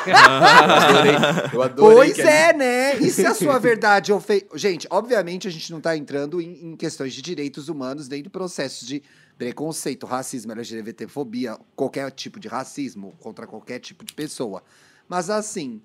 eu 0.07 0.15
adorei. 0.15 1.13
Eu 1.53 1.61
adorei 1.61 1.95
Pois 2.13 2.19
é, 2.19 2.53
né? 2.53 2.95
E 2.97 3.09
se 3.11 3.25
a 3.25 3.33
sua 3.35 3.59
verdade 3.59 4.11
ofe... 4.11 4.47
Gente, 4.55 4.87
obviamente 4.89 5.47
a 5.47 5.51
gente 5.51 5.71
não 5.71 5.79
tá 5.79 5.95
entrando 5.95 6.41
em, 6.41 6.71
em 6.71 6.75
questões 6.75 7.13
de 7.13 7.21
direitos 7.21 7.69
humanos, 7.69 8.07
nem 8.07 8.23
de 8.23 8.29
processos 8.29 8.87
de 8.87 9.03
preconceito, 9.37 10.05
racismo, 10.05 10.51
LGBTfobia, 10.51 11.57
qualquer 11.75 12.09
tipo 12.11 12.39
de 12.39 12.47
racismo 12.47 13.13
contra 13.19 13.45
qualquer 13.47 13.79
tipo 13.79 14.03
de 14.03 14.13
pessoa. 14.13 14.63
Mas 15.07 15.29
assim, 15.29 15.81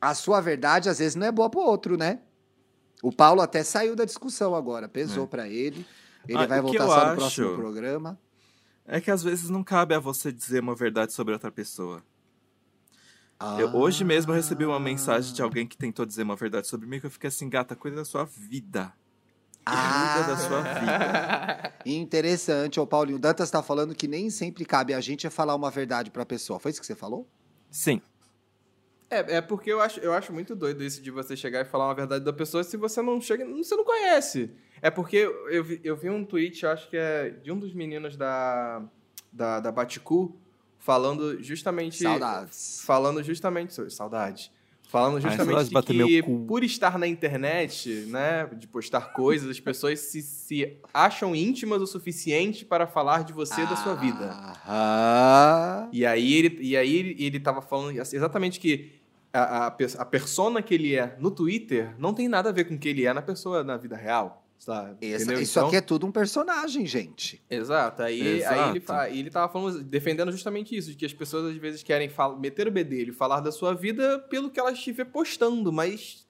a 0.00 0.14
sua 0.14 0.40
verdade 0.40 0.88
às 0.88 0.98
vezes 0.98 1.14
não 1.14 1.26
é 1.26 1.32
boa 1.32 1.50
pro 1.50 1.60
outro, 1.60 1.96
né? 1.96 2.18
O 3.02 3.10
Paulo 3.10 3.40
até 3.40 3.62
saiu 3.62 3.96
da 3.96 4.04
discussão 4.04 4.54
agora, 4.54 4.88
pesou 4.88 5.24
É. 5.24 5.26
pra 5.26 5.48
ele. 5.48 5.86
Ele 6.28 6.38
Ah, 6.38 6.46
vai 6.46 6.60
voltar 6.60 6.86
só 6.86 6.94
no 6.96 7.02
acho- 7.02 7.16
próximo 7.16 7.56
programa. 7.56 8.18
É 8.86 9.00
que 9.00 9.10
às 9.10 9.22
vezes 9.22 9.48
não 9.50 9.62
cabe 9.62 9.94
a 9.94 9.98
você 10.00 10.32
dizer 10.32 10.60
uma 10.62 10.74
verdade 10.74 11.12
sobre 11.12 11.32
outra 11.32 11.50
pessoa. 11.50 12.02
Eu- 13.58 13.74
hoje 13.74 14.04
mesmo 14.04 14.32
eu 14.32 14.36
recebi 14.36 14.66
uma 14.66 14.78
mensagem 14.80 15.32
de 15.32 15.40
alguém 15.40 15.66
que 15.66 15.76
tentou 15.76 16.04
dizer 16.04 16.22
uma 16.24 16.36
verdade 16.36 16.66
sobre 16.66 16.86
mim 16.86 17.00
que 17.00 17.06
eu 17.06 17.10
fiquei 17.10 17.28
assim, 17.28 17.48
gata, 17.48 17.74
cuida 17.74 17.96
da 17.96 18.04
sua 18.04 18.24
vida. 18.24 18.92
Cuida 19.64 20.26
da 20.26 20.36
sua 20.36 20.60
vida. 20.62 21.72
Interessante, 21.86 22.78
ô 22.78 22.86
Paulinho. 22.86 23.16
O 23.16 23.20
Dantas 23.20 23.50
tá 23.50 23.62
falando 23.62 23.94
que 23.94 24.06
nem 24.08 24.28
sempre 24.28 24.64
cabe 24.66 24.92
a 24.92 25.00
gente 25.00 25.28
falar 25.30 25.54
uma 25.54 25.70
verdade 25.70 26.10
pra 26.10 26.26
pessoa. 26.26 26.58
Foi 26.58 26.70
isso 26.70 26.80
que 26.80 26.86
você 26.86 26.94
falou? 26.94 27.26
Sim. 27.70 28.02
É, 29.10 29.36
é 29.36 29.40
porque 29.40 29.72
eu 29.72 29.80
acho, 29.80 29.98
eu 30.00 30.12
acho 30.12 30.32
muito 30.32 30.54
doido 30.54 30.84
isso 30.84 31.02
de 31.02 31.10
você 31.10 31.36
chegar 31.36 31.62
e 31.62 31.64
falar 31.64 31.88
uma 31.88 31.94
verdade 31.94 32.24
da 32.24 32.32
pessoa 32.32 32.62
se 32.62 32.76
você 32.76 33.02
não 33.02 33.20
chega, 33.20 33.44
você 33.44 33.74
não 33.74 33.84
conhece. 33.84 34.52
É 34.80 34.88
porque 34.88 35.16
eu 35.50 35.64
vi, 35.64 35.80
eu 35.82 35.96
vi 35.96 36.08
um 36.08 36.24
tweet, 36.24 36.64
acho 36.64 36.88
que 36.88 36.96
é 36.96 37.30
de 37.30 37.50
um 37.50 37.58
dos 37.58 37.74
meninos 37.74 38.16
da, 38.16 38.82
da, 39.32 39.60
da 39.60 39.72
Baticu, 39.72 40.38
falando 40.78 41.42
justamente. 41.42 42.02
Saudades. 42.02 42.82
Falando 42.84 43.22
justamente 43.22 43.74
sobre 43.74 43.90
saudade. 43.90 44.52
Falando 44.90 45.24
Ai, 45.24 45.30
justamente 45.30 45.70
bater 45.70 46.04
que 46.04 46.22
por 46.48 46.64
estar 46.64 46.98
na 46.98 47.06
internet, 47.06 47.88
né, 48.08 48.48
de 48.56 48.66
postar 48.66 49.12
coisas, 49.12 49.48
as 49.48 49.60
pessoas 49.60 50.00
se, 50.00 50.20
se 50.20 50.78
acham 50.92 51.32
íntimas 51.34 51.80
o 51.80 51.86
suficiente 51.86 52.64
para 52.64 52.88
falar 52.88 53.22
de 53.22 53.32
você 53.32 53.60
e 53.60 53.66
da 53.66 53.76
sua 53.76 53.94
vida. 53.94 54.30
Aham. 54.66 55.88
E 55.92 56.04
aí 56.04 56.34
ele, 56.34 56.58
e 56.60 56.76
aí 56.76 56.92
ele, 56.92 57.24
ele 57.24 57.38
tava 57.38 57.62
falando 57.62 57.96
exatamente 57.96 58.58
que 58.58 58.99
a, 59.32 59.66
a, 59.66 59.76
a 59.98 60.04
persona 60.04 60.60
que 60.62 60.74
ele 60.74 60.94
é 60.96 61.16
no 61.18 61.30
Twitter 61.30 61.94
não 61.98 62.12
tem 62.14 62.28
nada 62.28 62.48
a 62.48 62.52
ver 62.52 62.64
com 62.64 62.74
o 62.74 62.78
que 62.78 62.88
ele 62.88 63.04
é 63.06 63.12
na 63.12 63.22
pessoa 63.22 63.62
na 63.64 63.76
vida 63.76 63.96
real. 63.96 64.44
Sabe? 64.58 64.96
Essa- 65.00 65.24
Entendeu? 65.24 65.40
isso 65.42 65.58
Então- 65.58 65.68
aqui 65.68 65.76
é 65.76 65.80
tudo 65.80 66.06
um 66.06 66.12
personagem, 66.12 66.84
gente. 66.84 67.42
Exato. 67.48 68.02
Aí, 68.02 68.20
aí 68.20 68.38
Exato. 68.40 68.70
ele, 68.70 68.80
fa- 68.80 69.08
ele 69.08 69.30
tava 69.30 69.50
falando, 69.50 69.82
defendendo 69.82 70.30
justamente 70.30 70.76
isso, 70.76 70.90
de 70.90 70.96
que 70.96 71.06
as 71.06 71.14
pessoas 71.14 71.46
às 71.52 71.56
vezes 71.56 71.82
querem 71.82 72.10
meter 72.38 72.68
o 72.68 72.70
bedelho 72.70 73.10
e 73.10 73.16
falar 73.16 73.40
da 73.40 73.50
sua 73.50 73.72
vida 73.74 74.18
pelo 74.28 74.50
que 74.50 74.60
elas 74.60 74.74
estiver 74.74 75.06
postando, 75.06 75.72
mas 75.72 76.26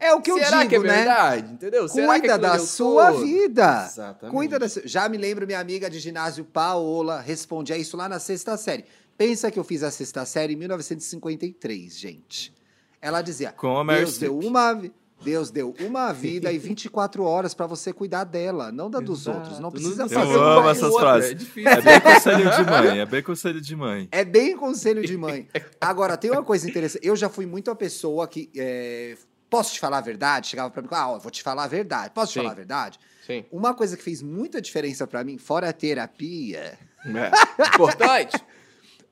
É 0.00 0.12
o 0.14 0.20
que 0.20 0.30
eu 0.30 0.38
será 0.38 0.58
digo, 0.64 0.68
que 0.70 0.76
é 0.76 0.78
né? 0.80 0.94
verdade? 0.96 1.52
Entendeu? 1.52 1.88
Será 1.88 2.14
que 2.14 2.20
Cuida 2.20 2.34
aquilo 2.36 2.52
da 2.52 2.58
sua 2.60 3.12
todo? 3.12 3.24
vida. 3.24 3.84
Exatamente. 3.88 4.34
Cuida 4.36 4.58
da 4.58 4.68
sua... 4.68 4.82
Já 4.84 5.08
me 5.08 5.16
lembro, 5.16 5.44
minha 5.46 5.58
amiga 5.60 5.90
de 5.90 5.98
ginásio 5.98 6.44
Paola 6.44 7.20
respondia 7.20 7.76
isso 7.76 7.96
lá 7.96 8.08
na 8.08 8.18
sexta 8.20 8.56
série. 8.56 8.84
Pensa 9.18 9.50
que 9.50 9.58
eu 9.58 9.64
fiz 9.64 9.82
a 9.82 9.90
sexta 9.90 10.24
série 10.24 10.54
em 10.54 10.56
1953, 10.56 11.98
gente. 11.98 12.54
Ela 13.02 13.20
dizia: 13.20 13.52
Com 13.52 13.76
a 13.78 13.84
Meryl 13.84 14.04
Deus 14.06 14.18
deu 14.18 14.38
uma 14.38 14.80
Deus 15.20 15.50
deu 15.50 15.74
uma 15.80 16.12
vida 16.14 16.52
e 16.52 16.58
24 16.58 17.24
horas 17.24 17.52
pra 17.52 17.66
você 17.66 17.92
cuidar 17.92 18.22
dela, 18.22 18.70
não 18.70 18.88
da 18.88 19.00
dos 19.00 19.22
Exato. 19.22 19.38
outros. 19.38 19.58
Não 19.58 19.70
precisa 19.72 20.04
precisa 20.04 20.20
fazer 20.20 20.34
Eu 20.34 20.40
uma 20.40 20.58
amo 20.60 20.68
essas 20.70 20.84
outra. 20.84 21.00
frases. 21.00 21.30
É 21.32 21.34
difícil. 21.34 21.70
É 21.70 21.80
bem 21.82 22.00
conselho 22.14 22.50
de 22.50 22.64
mãe, 22.70 23.00
é 23.00 23.06
bem 23.06 23.22
conselho 23.22 23.60
de 23.60 23.76
mãe. 23.76 24.08
É 24.12 24.24
bem 24.24 24.56
conselho 24.56 25.02
de 25.04 25.16
mãe. 25.16 25.48
Agora, 25.80 26.16
tem 26.16 26.30
uma 26.30 26.44
coisa 26.44 26.68
interessante. 26.68 27.04
Eu 27.04 27.16
já 27.16 27.28
fui 27.28 27.44
muito 27.46 27.70
a 27.70 27.74
pessoa 27.74 28.26
que. 28.28 28.48
é, 28.56 29.16
Posso 29.50 29.72
te 29.72 29.80
falar 29.80 29.96
a 29.98 30.02
verdade? 30.02 30.46
Chegava 30.48 30.68
pra 30.70 30.82
mim, 30.82 30.88
ah, 30.90 31.08
ó, 31.12 31.16
eu 31.16 31.20
vou 31.20 31.30
te 31.30 31.42
falar 31.42 31.64
a 31.64 31.66
verdade. 31.66 32.12
Posso 32.14 32.32
te 32.32 32.34
Sim. 32.34 32.40
falar 32.40 32.52
a 32.52 32.54
verdade? 32.54 32.98
Sim. 33.26 33.46
Uma 33.50 33.72
coisa 33.72 33.96
que 33.96 34.02
fez 34.02 34.20
muita 34.22 34.60
diferença 34.60 35.06
pra 35.06 35.24
mim, 35.24 35.38
fora 35.38 35.70
a 35.70 35.72
terapia, 35.72 36.78
É. 37.06 37.66
Importante. 37.74 38.36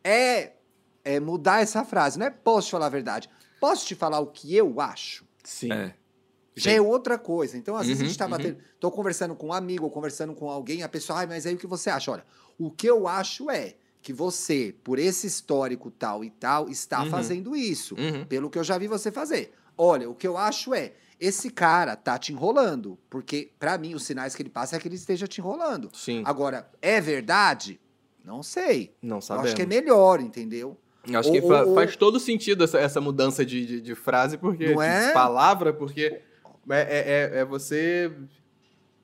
É, 0.09 0.53
é 1.05 1.21
mudar 1.21 1.61
essa 1.63 1.85
frase. 1.85 2.19
Não 2.19 2.27
é 2.27 2.31
posso 2.31 2.69
te 2.69 2.71
falar 2.73 2.87
a 2.87 2.91
verdade. 2.91 3.29
Posso 3.61 3.87
te 3.87 3.95
falar 3.95 4.21
o 4.21 4.27
que 4.27 4.55
eu 4.55 4.81
acho? 4.81 5.25
Sim. 5.43 5.73
É. 5.73 5.95
Já 6.55 6.71
é 6.73 6.81
outra 6.81 7.19
coisa. 7.19 7.57
Então, 7.59 7.77
às 7.77 7.87
vezes 7.87 8.01
a 8.01 8.05
Uhum, 8.05 8.09
gente 8.09 8.19
tá 8.19 8.25
uhum. 8.25 8.31
batendo. 8.31 8.59
Tô 8.81 8.91
conversando 8.91 9.35
com 9.35 9.49
um 9.49 9.53
amigo 9.53 9.85
ou 9.85 9.91
conversando 9.91 10.35
com 10.35 10.49
alguém, 10.51 10.83
a 10.83 10.89
pessoa, 10.89 11.19
ai, 11.19 11.27
mas 11.27 11.45
aí 11.47 11.55
o 11.55 11.59
que 11.59 11.67
você 11.67 11.91
acha? 11.91 12.11
Olha, 12.11 12.25
o 12.59 12.71
que 12.71 12.87
eu 12.89 13.07
acho 13.07 13.51
é 13.51 13.75
que 14.01 14.13
você, 14.13 14.75
por 14.85 14.99
esse 14.99 15.27
histórico 15.27 15.91
tal 15.91 16.25
e 16.25 16.31
tal, 16.31 16.69
está 16.71 17.03
Uhum. 17.03 17.11
fazendo 17.11 17.55
isso. 17.57 17.95
Uhum. 17.99 18.25
Pelo 18.25 18.49
que 18.49 18.59
eu 18.59 18.65
já 18.65 18.79
vi 18.79 18.87
você 18.87 19.11
fazer. 19.13 19.53
Olha, 19.77 20.09
o 20.09 20.15
que 20.15 20.27
eu 20.27 20.39
acho 20.39 20.73
é. 20.73 20.93
Esse 21.21 21.51
cara 21.51 21.97
tá 21.97 22.19
te 22.19 22.33
enrolando. 22.33 22.99
Porque, 23.11 23.51
pra 23.59 23.77
mim, 23.79 23.95
os 23.95 24.05
sinais 24.05 24.35
que 24.35 24.43
ele 24.43 24.49
passa 24.51 24.77
é 24.77 24.79
que 24.79 24.87
ele 24.89 24.97
esteja 24.97 25.27
te 25.27 25.41
enrolando. 25.41 25.91
Sim. 25.95 26.23
Agora, 26.25 26.71
é 26.81 27.01
verdade? 27.01 27.81
Não 28.27 28.43
sei. 28.43 28.95
Não 29.01 29.19
Eu 29.19 29.21
sabemos. 29.23 29.47
acho 29.47 29.57
que 29.57 29.63
é 29.63 29.67
melhor, 29.67 30.21
entendeu? 30.21 30.77
Eu 31.09 31.21
Acho 31.21 31.29
Ou- 31.29 31.35
que 31.35 31.41
fa- 31.47 31.63
ou- 31.65 31.75
faz 31.77 31.95
todo 31.97 32.19
sentido 32.19 32.65
essa, 32.65 32.79
essa 32.81 33.01
mudança 33.01 33.47
de, 33.47 33.65
de, 33.65 33.81
de 33.81 33.95
frase, 33.95 34.37
porque. 34.37 34.75
Não 34.75 34.83
é? 34.83 35.07
De 35.09 35.13
palavra, 35.15 35.73
porque 35.73 36.21
é, 36.69 36.81
é, 36.81 37.31
é- 37.37 37.39
é 37.41 37.45
você 37.45 38.13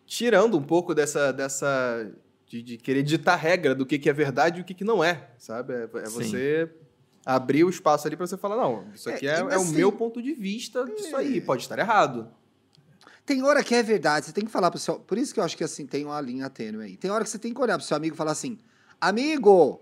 tirando 0.07 0.59
um 0.59 0.63
pouco 0.63 0.95
dessa. 0.95 1.33
dessa 1.33 2.11
de, 2.47 2.61
de 2.63 2.77
querer 2.77 3.03
ditar 3.03 3.37
regra 3.37 3.75
do 3.75 3.87
que, 3.87 3.99
que 3.99 4.11
é 4.11 4.13
verdade 4.13 4.59
e 4.59 4.63
o 4.63 4.65
que, 4.65 4.75
que 4.75 4.85
não 4.85 5.03
é, 5.03 5.31
sabe? 5.39 5.73
É, 5.73 5.83
é 5.85 6.09
você 6.11 6.71
abrir 7.25 7.65
o 7.65 7.71
espaço 7.71 8.07
ali 8.07 8.15
pra 8.17 8.27
você 8.27 8.37
falar, 8.37 8.57
não, 8.57 8.85
isso 8.95 9.09
aqui 9.09 9.27
é, 9.27 9.37
É, 9.37 9.39
é, 9.39 9.43
mas 9.45 9.55
o 9.55 9.61
assim- 9.63 9.77
meu 9.77 9.91
ponto 9.91 10.21
de 10.21 10.35
vista 10.35 10.85
disso 10.85 11.17
aí, 11.17 11.41
pode 11.41 11.63
estar 11.63 11.79
errado. 11.79 12.29
Tem 13.25 13.43
hora 13.43 13.63
que 13.65 13.75
é 13.75 13.83
verdade, 13.83 14.27
você 14.27 14.33
tem 14.33 14.45
que 14.45 14.51
falar 14.51 14.71
pro 14.71 14.79
seu. 14.81 14.99
Por 14.99 15.17
isso 15.17 15.33
que 15.33 15.39
eu 15.41 15.45
acho 15.45 15.57
que 15.57 15.65
assim, 15.65 15.87
tem 15.87 16.05
uma 16.05 16.21
linha 16.21 16.51
tênue 16.51 16.85
aí. 16.85 16.97
Tem 16.97 17.11
hora 17.11 17.23
que 17.25 17.31
você 17.31 17.39
tem 17.39 17.55
que 17.55 17.61
olhar 17.61 17.79
pro 17.79 17.87
seu 17.87 17.97
amigo 17.97 18.15
e 18.15 18.19
falar 18.19 18.33
assim: 18.33 18.59
amigo, 19.09 19.81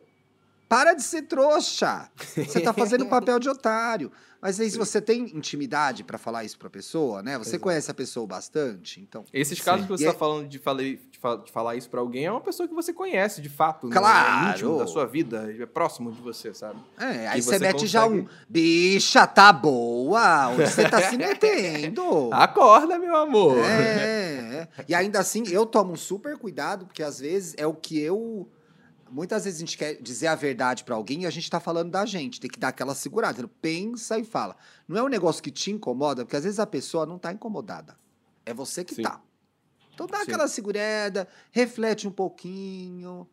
para 0.68 0.94
de 0.94 1.02
ser 1.02 1.22
trouxa. 1.22 2.08
Você 2.36 2.60
tá 2.60 2.72
fazendo 2.72 3.06
papel 3.10 3.38
de 3.38 3.48
otário. 3.48 4.10
Mas 4.42 4.58
aí, 4.58 4.70
se 4.70 4.78
você 4.78 5.02
tem 5.02 5.24
intimidade 5.36 6.02
pra 6.02 6.16
falar 6.16 6.44
isso 6.44 6.58
pra 6.58 6.70
pessoa, 6.70 7.22
né? 7.22 7.36
Você 7.36 7.50
Exato. 7.50 7.62
conhece 7.62 7.90
a 7.90 7.94
pessoa 7.94 8.26
bastante, 8.26 8.98
então. 8.98 9.22
Esses 9.34 9.58
Sim. 9.58 9.64
casos 9.64 9.82
que 9.84 9.92
você 9.92 10.04
está 10.04 10.14
é- 10.16 10.18
falando 10.18 10.48
de, 10.48 10.58
falei- 10.58 10.96
de 10.96 11.20
de 11.44 11.52
falar 11.52 11.76
isso 11.76 11.90
pra 11.90 12.00
alguém 12.00 12.24
é 12.24 12.30
uma 12.32 12.40
pessoa 12.40 12.66
que 12.66 12.72
você 12.74 12.90
conhece, 12.94 13.42
de 13.42 13.50
fato. 13.50 13.86
né? 13.86 13.94
Claro! 13.94 14.46
É 14.46 14.50
íntimo 14.52 14.78
da 14.78 14.86
sua 14.86 15.04
vida, 15.06 15.54
é 15.60 15.66
próximo 15.66 16.10
de 16.10 16.22
você, 16.22 16.54
sabe? 16.54 16.80
É, 16.98 17.28
aí 17.28 17.40
Que 17.40 17.42
você 17.42 17.58
você 17.58 17.58
mete 17.58 17.86
já 17.86 18.04
consegue- 18.04 18.22
um. 18.22 18.28
Bicha, 18.48 19.26
tá 19.26 19.52
boa! 19.52 20.48
Onde 20.48 20.70
você 20.70 20.88
tá 20.88 21.02
se 21.10 21.18
metendo? 21.18 22.30
Acorda, 22.32 22.98
meu 22.98 23.14
amor! 23.14 23.58
É, 23.58 24.68
é. 24.78 24.84
E 24.88 24.94
ainda 24.94 25.18
assim, 25.20 25.42
eu 25.48 25.66
tomo 25.66 25.94
super 25.98 26.38
cuidado, 26.38 26.86
porque 26.86 27.02
às 27.02 27.18
vezes 27.20 27.54
é 27.58 27.66
o 27.66 27.74
que 27.74 28.00
eu. 28.00 28.48
Muitas 29.10 29.44
vezes 29.44 29.58
a 29.58 29.60
gente 29.60 29.76
quer 29.76 29.94
dizer 30.00 30.28
a 30.28 30.34
verdade 30.34 30.84
pra 30.84 30.94
alguém 30.94 31.22
e 31.22 31.26
a 31.26 31.30
gente 31.30 31.50
tá 31.50 31.60
falando 31.60 31.90
da 31.90 32.06
gente. 32.06 32.40
Tem 32.40 32.50
que 32.50 32.58
dar 32.58 32.68
aquela 32.68 32.94
segurada. 32.94 33.48
Pensa 33.60 34.18
e 34.18 34.24
fala. 34.24 34.56
Não 34.86 34.96
é 34.96 35.02
um 35.02 35.08
negócio 35.08 35.42
que 35.42 35.50
te 35.50 35.70
incomoda, 35.70 36.24
porque 36.24 36.36
às 36.36 36.44
vezes 36.44 36.58
a 36.58 36.66
pessoa 36.66 37.04
não 37.04 37.18
tá 37.18 37.32
incomodada. 37.32 37.96
É 38.46 38.54
você 38.54 38.84
que 38.84 38.94
Sim. 38.94 39.02
tá. 39.02 39.20
Então 39.92 40.06
dá 40.06 40.18
Sim. 40.18 40.22
aquela 40.22 40.48
segurada, 40.48 41.28
reflete 41.50 42.08
um 42.08 42.10
pouquinho, 42.10 43.28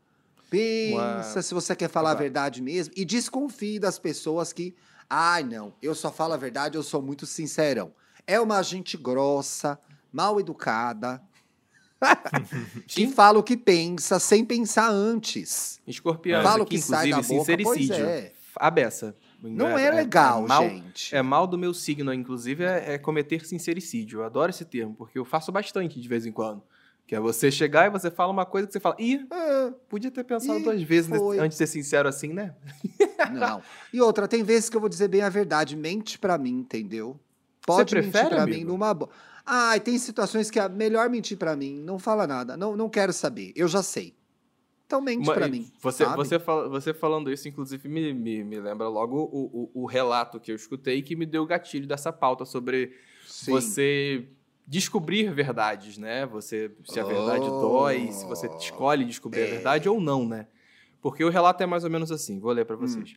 pensa 0.50 1.42
se 1.42 1.54
você 1.54 1.76
quer 1.76 1.90
falar 1.90 2.12
a 2.12 2.16
verdade 2.16 2.62
mesmo 2.62 2.94
e 2.98 3.06
desconfie 3.06 3.80
das 3.80 3.98
pessoas 3.98 4.52
que, 4.52 4.76
ai 5.10 5.44
não, 5.44 5.74
eu 5.82 5.96
só 5.96 6.12
falo 6.12 6.34
a 6.34 6.38
verdade, 6.38 6.78
eu 6.78 6.84
sou 6.84 7.02
muito 7.02 7.26
sincerão. 7.26 7.94
É 8.26 8.40
uma 8.40 8.62
gente 8.62 8.98
grossa, 8.98 9.80
mal 10.12 10.40
educada, 10.40 11.22
que 12.88 13.06
Sim. 13.08 13.12
fala 13.12 13.40
o 13.40 13.44
que 13.44 13.58
pensa 13.58 14.20
sem 14.20 14.46
pensar 14.46 14.90
antes. 14.90 15.80
Escorpião, 15.88 16.44
Fala 16.44 16.64
o 16.64 16.66
que 16.66 16.80
sai 16.80 17.10
da 17.10 17.20
inclusive, 17.20 17.38
boca, 17.40 17.64
pois 17.64 17.78
sincericídio. 17.80 18.06
é. 18.06 18.32
A 18.60 18.72
beça. 18.72 19.16
Não 19.42 19.78
é 19.78 19.92
legal, 19.92 20.48
mal, 20.48 20.64
gente. 20.68 21.16
É 21.16 21.22
mal 21.22 21.46
do 21.46 21.58
meu 21.60 21.72
signo, 21.74 22.12
inclusive, 22.12 22.64
é, 22.64 22.94
é 22.94 22.98
cometer 22.98 23.46
sincericídio. 23.46 24.20
Eu 24.20 24.24
adoro 24.26 24.50
esse 24.50 24.66
termo, 24.66 24.96
porque 24.96 25.20
eu 25.20 25.24
faço 25.26 25.52
bastante 25.52 26.00
de 26.02 26.08
vez 26.08 26.26
em 26.26 26.32
quando. 26.32 26.64
Que 27.06 27.16
é 27.16 27.20
você 27.20 27.52
chegar 27.52 27.86
e 27.86 27.90
você 27.92 28.10
fala 28.12 28.34
uma 28.34 28.46
coisa 28.48 28.66
que 28.68 28.74
você 28.74 28.80
fala, 28.80 28.96
ih, 29.00 29.26
É, 29.32 29.72
podia 29.88 30.10
ter 30.12 30.24
pensado 30.24 30.60
duas 30.60 30.82
vezes 30.82 31.16
foi. 31.16 31.38
antes 31.40 31.58
de 31.58 31.66
ser 31.66 31.68
sincero 31.68 32.10
assim, 32.10 32.34
né? 32.34 32.54
não. 33.32 33.62
E 33.94 34.02
outra, 34.02 34.28
tem 34.28 34.44
vezes 34.44 34.70
que 34.70 34.76
eu 34.76 34.82
vou 34.82 34.90
dizer 34.90 35.08
bem 35.08 35.22
a 35.22 35.30
verdade. 35.30 35.76
Mente 35.76 36.18
pra 36.18 36.38
mim, 36.38 36.52
entendeu? 36.60 37.18
Pode 37.66 37.94
mentir 37.94 38.12
prefere, 38.12 38.36
pra 38.36 38.46
mim 38.46 38.54
amigo? 38.56 38.72
numa 38.72 38.94
boa. 38.94 39.10
Ai, 39.50 39.80
tem 39.80 39.98
situações 39.98 40.52
que 40.52 40.60
é 40.60 40.68
melhor 40.68 41.10
mentir 41.10 41.38
pra 41.38 41.56
mim. 41.56 41.82
Não 41.82 41.98
fala 41.98 42.28
nada. 42.28 42.58
Não, 42.58 42.76
não 42.76 42.90
quero 42.90 43.14
saber. 43.14 43.54
Eu 43.56 43.68
já 43.68 43.82
sei. 43.82 44.14
Então 44.86 45.02
mente 45.02 45.26
Ma- 45.26 45.34
pra 45.34 45.48
mim. 45.48 45.72
Você, 45.82 46.04
sabe? 46.04 46.16
você, 46.18 46.38
fala- 46.40 46.68
você 46.70 46.94
falando 46.94 47.32
isso, 47.32 47.48
inclusive, 47.48 47.88
me, 47.88 48.14
me, 48.14 48.44
me 48.44 48.60
lembra 48.60 48.88
logo 48.90 49.18
o, 49.32 49.72
o, 49.74 49.84
o 49.84 49.86
relato 49.86 50.40
que 50.40 50.52
eu 50.52 50.56
escutei 50.56 51.02
que 51.02 51.16
me 51.16 51.26
deu 51.26 51.44
o 51.44 51.46
gatilho 51.46 51.88
dessa 51.88 52.12
pauta 52.12 52.44
sobre 52.46 52.94
Sim. 53.26 53.52
você 53.52 54.28
descobrir 54.66 55.34
verdades, 55.34 55.98
né? 55.98 56.26
Você, 56.26 56.72
se 56.86 57.00
a 57.00 57.04
verdade 57.06 57.46
Oh. 57.50 57.62
dói, 57.62 58.12
se 58.12 58.26
você 58.26 58.48
escolhe 58.58 59.06
descobrir 59.06 59.42
a 59.42 59.48
É. 59.48 59.52
verdade 59.52 59.88
ou 59.90 60.00
não, 60.02 60.28
né? 60.28 60.48
Porque 61.02 61.24
o 61.24 61.30
relato 61.30 61.64
é 61.64 61.66
mais 61.66 61.84
ou 61.86 61.90
menos 61.90 62.12
assim, 62.12 62.38
vou 62.40 62.52
ler 62.52 62.64
Hum. 62.64 62.68
pra 62.68 62.76
vocês. 62.76 63.16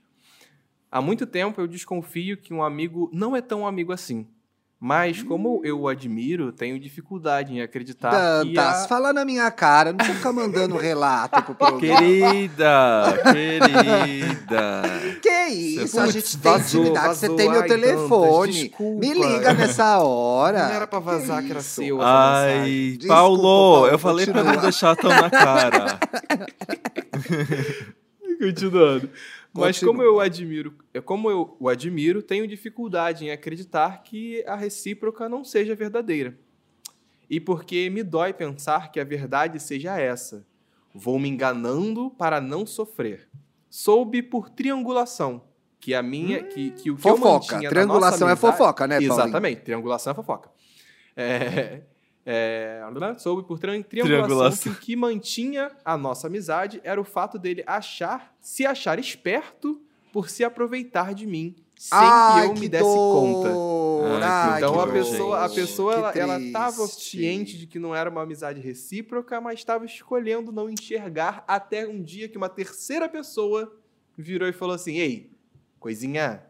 Há 0.93 1.01
muito 1.01 1.25
tempo 1.27 1.61
eu 1.61 1.67
desconfio 1.69 2.37
que 2.37 2.53
um 2.55 2.63
amigo 2.63 3.09
não 3.13 3.35
é 3.37 3.41
tão 3.41 3.67
amigo 3.67 3.93
assim. 3.93 4.27
Mas 4.83 5.23
como 5.23 5.61
eu 5.63 5.81
o 5.81 5.89
admiro, 5.89 6.51
tenho 6.53 6.81
dificuldade 6.81 7.53
em 7.53 7.61
acreditar 7.61 8.41
que 8.43 8.55
Dantas, 8.55 8.85
a... 8.85 8.89
fala 8.89 9.13
na 9.13 9.27
minha 9.27 9.51
cara. 9.51 9.91
Não 9.91 9.99
precisa 9.99 10.17
ficar 10.17 10.33
mandando 10.33 10.75
relato 10.81 11.43
pro 11.43 11.55
programa. 11.55 11.99
Querida, 11.99 13.21
querida. 13.31 14.81
Que 15.21 15.49
isso? 15.49 15.81
Putz, 15.81 15.99
a 15.99 16.07
gente 16.07 16.39
tem 16.39 16.53
vazou, 16.53 16.81
intimidade. 16.81 17.15
Você 17.15 17.27
vazou. 17.27 17.37
tem 17.37 17.51
meu 17.51 17.61
Ai, 17.61 17.69
telefone. 17.69 18.69
Dantas. 18.71 18.99
Me 18.99 19.13
liga 19.13 19.53
nessa 19.53 19.99
hora. 19.99 20.69
Não 20.69 20.75
era 20.75 20.87
pra 20.87 20.99
vazar 20.99 21.43
que, 21.43 21.51
era 21.51 21.61
isso? 21.61 21.83
seu 21.83 22.01
Ai. 22.01 22.97
Desculpa, 22.97 23.15
Paulo, 23.15 23.43
Paulo, 23.43 23.87
eu 23.89 23.99
falei 23.99 24.25
pra 24.27 24.35
não 24.37 24.45
continua. 24.45 24.63
deixar 24.63 24.97
tão 24.97 25.11
na 25.11 25.29
cara. 25.29 25.99
Continuando. 28.41 29.11
Mas 29.53 29.77
Continua. 29.79 29.93
como 29.95 30.03
eu 30.03 30.21
admiro, 30.21 30.75
é 30.95 31.01
como 31.01 31.29
eu 31.31 31.57
o 31.59 31.69
admiro, 31.69 32.23
tenho 32.23 32.47
dificuldade 32.47 33.25
em 33.25 33.31
acreditar 33.33 34.03
que 34.03 34.45
a 34.47 34.55
recíproca 34.55 35.29
não 35.29 35.45
seja 35.45 35.75
verdadeira. 35.75 36.39
E 37.29 37.41
porque 37.41 37.91
me 37.91 38.03
dói 38.03 38.33
pensar 38.33 38.93
que 38.93 39.01
a 39.01 39.05
verdade 39.05 39.59
seja 39.61 39.99
essa. 39.99 40.47
Vou 40.95 41.19
me 41.19 41.29
enganando 41.29 42.11
para 42.11 42.41
não 42.41 42.65
sofrer. 42.65 43.29
Soube 43.69 44.23
por 44.23 44.51
triangulação 44.51 45.43
que 45.81 45.95
a 45.95 46.03
minha 46.03 46.43
que, 46.45 46.71
que 46.73 46.91
o 46.91 46.97
que 46.97 47.09
eu 47.09 47.17
Fofoca. 47.17 47.31
mantinha 47.55 47.61
na 47.63 47.69
Triangulação 47.71 48.29
é 48.29 48.33
amizade- 48.33 48.57
fofoca, 48.57 48.87
né, 48.87 48.95
Paulinho? 48.97 49.13
Exatamente, 49.13 49.63
triangulação 49.63 50.11
é 50.13 50.15
fofoca. 50.15 50.51
É, 51.17 51.83
é, 52.33 52.81
soube 53.19 53.43
por 53.47 53.59
tri- 53.59 53.83
triangulação, 53.83 54.27
Triangulação. 54.27 54.73
que 54.73 54.79
o 54.79 54.81
que 54.81 54.97
mantinha 54.97 55.71
a 55.85 55.97
nossa 55.97 56.27
amizade 56.29 56.81
era 56.85 57.01
o 57.01 57.05
fato 57.05 57.39
dele 57.39 57.63
achar, 57.67 58.35
se 58.41 58.65
achar 58.65 58.99
esperto 58.99 59.81
por 60.13 60.29
se 60.29 60.45
aproveitar 60.45 61.15
de 61.15 61.27
mim, 61.27 61.55
sem 61.77 61.99
Ai, 61.99 62.33
que 62.43 62.47
eu 62.49 62.55
me 62.55 62.61
que 62.63 62.69
desse 62.69 62.85
conta. 62.85 63.49
dor. 63.53 64.23
Ai, 64.23 64.23
Ai, 64.23 64.59
então 64.59 64.81
a 64.81 64.85
dor. 64.85 64.93
pessoa, 64.93 65.45
a 65.45 65.49
pessoa 65.49 65.95
ela, 65.95 66.11
ela 66.13 66.41
tava 66.53 66.85
triste. 66.85 67.19
ciente 67.19 67.59
de 67.59 67.67
que 67.67 67.79
não 67.79 67.95
era 67.95 68.09
uma 68.09 68.23
amizade 68.23 68.61
recíproca, 68.61 69.41
mas 69.41 69.59
estava 69.59 69.85
escolhendo 69.85 70.51
não 70.53 70.69
enxergar 70.71 71.45
até 71.47 71.87
um 71.87 72.03
dia 72.03 72.29
que 72.29 72.37
uma 72.39 72.49
terceira 72.49 73.09
pessoa 73.09 73.73
virou 74.17 74.49
e 74.49 74.53
falou 74.53 74.75
assim: 74.75 74.97
"Ei, 74.99 75.31
coisinha, 75.79 76.43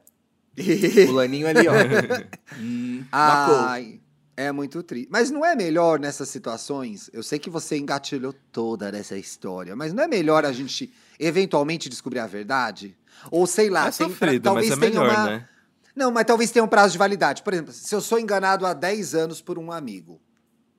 fulaninho 1.06 1.46
ali, 1.48 1.66
ó. 1.68 1.72
hum, 2.58 3.04
bacou." 3.10 3.56
Ai, 3.60 3.99
é 4.46 4.52
muito 4.52 4.82
triste. 4.82 5.08
Mas 5.10 5.30
não 5.30 5.44
é 5.44 5.54
melhor 5.54 5.98
nessas 5.98 6.28
situações? 6.28 7.10
Eu 7.12 7.22
sei 7.22 7.38
que 7.38 7.50
você 7.50 7.76
engatilhou 7.78 8.32
toda 8.52 8.88
essa 8.96 9.16
história, 9.16 9.74
mas 9.76 9.92
não 9.92 10.02
é 10.04 10.08
melhor 10.08 10.44
a 10.44 10.52
gente 10.52 10.92
eventualmente 11.18 11.88
descobrir 11.88 12.20
a 12.20 12.26
verdade? 12.26 12.96
Ou 13.30 13.46
sei 13.46 13.68
lá, 13.70 13.88
é 13.88 13.90
tem- 13.90 14.08
sofrido, 14.08 14.42
talvez 14.42 14.68
mas 14.70 14.78
é 14.78 14.80
tenha 14.80 15.00
melhor, 15.00 15.14
uma. 15.16 15.26
né? 15.30 15.48
Não, 15.94 16.10
mas 16.10 16.24
talvez 16.24 16.50
tenha 16.50 16.64
um 16.64 16.68
prazo 16.68 16.92
de 16.92 16.98
validade. 16.98 17.42
Por 17.42 17.52
exemplo, 17.52 17.72
se 17.72 17.94
eu 17.94 18.00
sou 18.00 18.18
enganado 18.18 18.64
há 18.64 18.72
10 18.72 19.14
anos 19.14 19.40
por 19.42 19.58
um 19.58 19.70
amigo, 19.72 20.20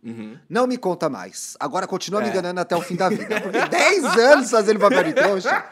Uhum. 0.04 0.36
não 0.50 0.65
me 0.65 0.78
conta 0.78 1.10
mais. 1.10 1.56
Agora 1.60 1.86
continua 1.86 2.21
me 2.21 2.28
É. 2.28 2.30
enganando 2.32 2.60
até 2.60 2.76
o 2.76 2.82
fim 2.82 2.95
da 2.95 3.10
vida. 3.10 3.39
Porque 3.41 3.60
10 3.69 4.04
anos 4.17 4.50
fazendo 4.50 4.80
papel 4.80 5.04
de 5.04 5.13
trouxa. 5.13 5.63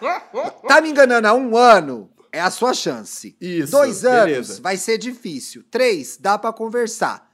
Tá 0.67 0.79
me 0.81 0.89
enganando 0.91 1.27
há 1.27 1.33
um 1.33 1.57
ano, 1.57 2.11
é 2.31 2.39
a 2.39 2.51
sua 2.51 2.73
chance. 2.75 3.35
Isso, 3.41 3.71
Dois 3.71 4.05
anos, 4.05 4.25
beleza. 4.25 4.61
vai 4.61 4.77
ser 4.77 4.99
difícil. 4.99 5.63
Três, 5.71 6.17
dá 6.17 6.37
pra 6.37 6.53
conversar. 6.53 7.27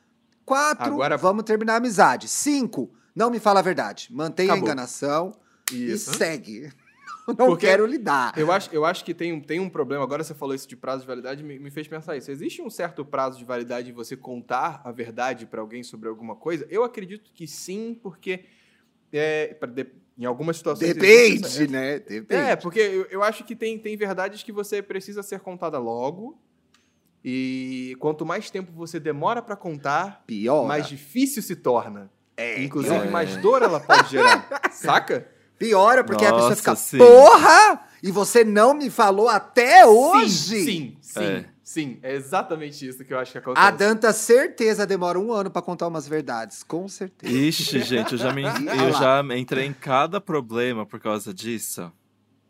Quatro, 0.45 0.85
Agora- 0.93 1.17
vamos 1.17 1.43
terminar 1.43 1.73
a 1.73 1.77
amizade. 1.77 2.27
Cinco, 2.27 2.91
não 3.15 3.29
me 3.31 3.39
fala 3.39 3.59
a 3.59 3.63
verdade. 3.63 4.09
Mantenha 4.11 4.53
a 4.53 4.57
enganação 4.57 5.33
Isso. 5.71 6.11
e 6.11 6.15
segue. 6.17 6.71
Não 7.27 7.33
Porque- 7.35 7.65
quero 7.65 7.87
lidar. 7.87 8.37
Eu 8.37 8.51
acho, 8.51 8.69
eu 8.71 8.85
acho 8.85 9.03
que 9.03 9.11
tem, 9.11 9.33
um- 9.33 9.41
tem 9.41 9.59
um 9.59 9.67
problema. 9.67 10.03
Agora 10.03 10.23
você 10.23 10.35
falou 10.35 10.53
isso 10.53 10.67
de 10.67 10.75
prazo 10.75 11.01
de 11.01 11.07
validade, 11.07 11.43
me, 11.43 11.57
me 11.57 11.71
fez 11.71 11.87
pensar 11.87 12.15
isso. 12.15 12.29
Existe 12.29 12.61
um 12.61 12.69
certo 12.69 13.03
prazo 13.03 13.39
de 13.39 13.43
validade 13.43 13.89
em 13.89 13.93
você 13.93 14.15
contar 14.15 14.79
a 14.83 14.91
verdade 14.91 15.47
para 15.47 15.59
alguém 15.59 15.81
sobre 15.81 16.07
alguma 16.07 16.35
coisa? 16.35 16.67
Eu 16.69 16.83
acredito 16.83 17.31
que 17.33 17.47
sim, 17.47 17.99
porque 17.99 18.45
é, 19.11 19.57
de- 19.73 19.87
em 20.15 20.25
algumas 20.25 20.57
situações. 20.57 20.91
existe 20.91 21.01
Depende, 21.01 21.67
né? 21.71 21.97
Depende. 21.97 22.41
É, 22.43 22.55
porque 22.55 22.79
eu, 22.79 23.05
eu 23.09 23.23
acho 23.23 23.43
que 23.43 23.55
tem, 23.55 23.79
tem 23.79 23.97
verdades 23.97 24.43
que 24.43 24.51
você 24.51 24.79
precisa 24.83 25.23
ser 25.23 25.39
contada 25.39 25.79
logo. 25.79 26.39
E 27.27 27.97
quanto 27.99 28.23
mais 28.23 28.51
tempo 28.51 28.71
você 28.71 28.99
demora 28.99 29.41
para 29.41 29.55
contar, 29.55 30.23
Piora. 30.27 30.67
mais 30.67 30.87
difícil 30.87 31.41
se 31.41 31.55
torna. 31.55 32.07
É, 32.37 32.61
Inclusive, 32.61 32.93
piora. 32.93 33.09
mais 33.09 33.35
dor 33.37 33.63
ela 33.63 33.79
pode 33.79 34.11
gerar. 34.11 34.47
Saca? 34.71 35.27
Piora, 35.57 36.03
porque 36.03 36.23
a 36.23 36.31
pessoa 36.31 36.49
Nossa, 36.49 36.55
fica, 36.57 36.75
sim. 36.75 36.97
porra! 36.99 37.81
E 38.03 38.11
você 38.11 38.43
não 38.43 38.75
me 38.75 38.91
falou 38.91 39.27
até 39.27 39.87
hoje? 39.87 40.29
Sim, 40.29 40.65
sim, 40.65 40.97
sim. 41.01 41.23
É. 41.23 41.45
Sim, 41.63 41.97
é 42.03 42.13
exatamente 42.13 42.87
isso 42.87 43.03
que 43.03 43.11
eu 43.11 43.17
acho 43.17 43.31
que 43.31 43.39
acontece. 43.39 43.65
A 43.65 43.71
Danta, 43.71 44.13
certeza, 44.13 44.85
demora 44.85 45.19
um 45.19 45.33
ano 45.33 45.49
pra 45.49 45.63
contar 45.63 45.87
umas 45.87 46.07
verdades. 46.07 46.61
Com 46.61 46.87
certeza. 46.87 47.33
Ixi, 47.33 47.81
gente, 47.81 48.11
eu 48.11 48.19
já, 48.19 48.31
me, 48.31 48.43
eu 48.85 48.93
já 48.93 49.23
entrei 49.35 49.65
em 49.65 49.73
cada 49.73 50.21
problema 50.21 50.85
por 50.85 50.99
causa 50.99 51.33
disso. 51.33 51.91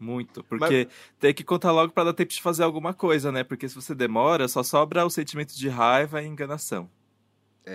Muito. 0.06 0.44
Porque 0.44 0.88
tem 1.20 1.34
que 1.34 1.44
contar 1.44 1.72
logo 1.72 1.92
pra 1.92 2.04
dar 2.04 2.14
tempo 2.14 2.32
de 2.32 2.42
fazer 2.42 2.64
alguma 2.64 2.94
coisa, 2.94 3.32
né? 3.32 3.44
Porque 3.44 3.68
se 3.68 3.74
você 3.74 3.96
demora, 3.96 4.48
só 4.48 4.62
sobra 4.62 5.04
o 5.06 5.10
sentimento 5.10 5.58
de 5.58 5.68
raiva 5.68 6.22
e 6.22 6.28
enganação. 6.28 6.88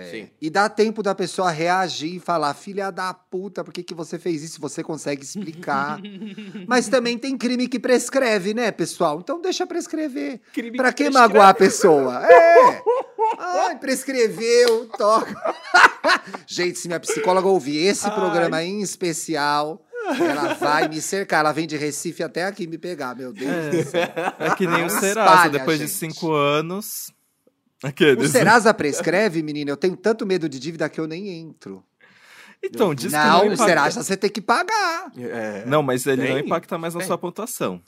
Sim. 0.09 0.29
E 0.41 0.49
dá 0.49 0.69
tempo 0.69 1.03
da 1.03 1.13
pessoa 1.13 1.51
reagir 1.51 2.15
e 2.15 2.19
falar, 2.19 2.53
filha 2.53 2.89
da 2.91 3.13
puta, 3.13 3.61
por 3.61 3.73
que, 3.73 3.83
que 3.83 3.93
você 3.93 4.17
fez 4.17 4.41
isso? 4.41 4.61
Você 4.61 4.81
consegue 4.81 5.21
explicar. 5.21 5.99
Mas 6.65 6.87
também 6.87 7.17
tem 7.17 7.37
crime 7.37 7.67
que 7.67 7.77
prescreve, 7.77 8.53
né, 8.53 8.71
pessoal? 8.71 9.19
Então 9.19 9.41
deixa 9.41 9.67
prescrever. 9.67 10.39
Crime 10.53 10.77
Pra 10.77 10.93
que 10.93 11.03
prescreve. 11.03 11.27
magoar 11.27 11.49
a 11.49 11.53
pessoa? 11.53 12.25
É! 12.25 12.81
Ai, 13.37 13.77
prescreveu, 13.79 14.87
toca. 14.97 15.35
Gente, 16.47 16.79
se 16.79 16.87
minha 16.87 16.99
psicóloga 16.99 17.49
ouvir 17.49 17.85
esse 17.85 18.07
Ai. 18.07 18.15
programa 18.15 18.63
em 18.63 18.81
especial, 18.81 19.85
ela 20.19 20.53
vai 20.55 20.87
me 20.87 21.01
cercar. 21.01 21.41
Ela 21.41 21.51
vem 21.51 21.67
de 21.67 21.77
Recife 21.77 22.23
até 22.23 22.45
aqui 22.45 22.67
me 22.67 22.77
pegar, 22.77 23.15
meu 23.15 23.31
Deus 23.33 23.85
do 23.85 23.89
céu. 23.89 24.01
É 24.39 24.55
que 24.55 24.67
nem 24.67 24.79
Não 24.81 24.87
o 24.87 24.89
Serasa, 24.89 25.31
espalha, 25.31 25.49
depois 25.51 25.79
de 25.79 25.87
gente. 25.87 25.95
cinco 25.97 26.31
anos. 26.33 27.11
O 27.83 27.87
Aqueles. 27.87 28.31
Serasa 28.31 28.73
prescreve, 28.73 29.41
menina? 29.41 29.71
Eu 29.71 29.77
tenho 29.77 29.95
tanto 29.95 30.25
medo 30.25 30.47
de 30.47 30.59
dívida 30.59 30.87
que 30.89 30.99
eu 30.99 31.07
nem 31.07 31.29
entro. 31.29 31.83
Então, 32.63 32.93
diz 32.93 33.11
que 33.11 33.17
não, 33.17 33.45
não 33.45 33.53
o. 33.53 33.57
Serasa 33.57 34.03
você 34.03 34.15
tem 34.15 34.29
que 34.29 34.41
pagar. 34.41 35.11
É. 35.17 35.65
Não, 35.65 35.81
mas 35.81 36.05
ele 36.05 36.27
não 36.27 36.35
Tem, 36.35 36.45
impacta 36.45 36.77
mais 36.77 36.93
na 36.93 36.99
tem. 36.99 37.07
sua 37.07 37.17
pontuação. 37.17 37.81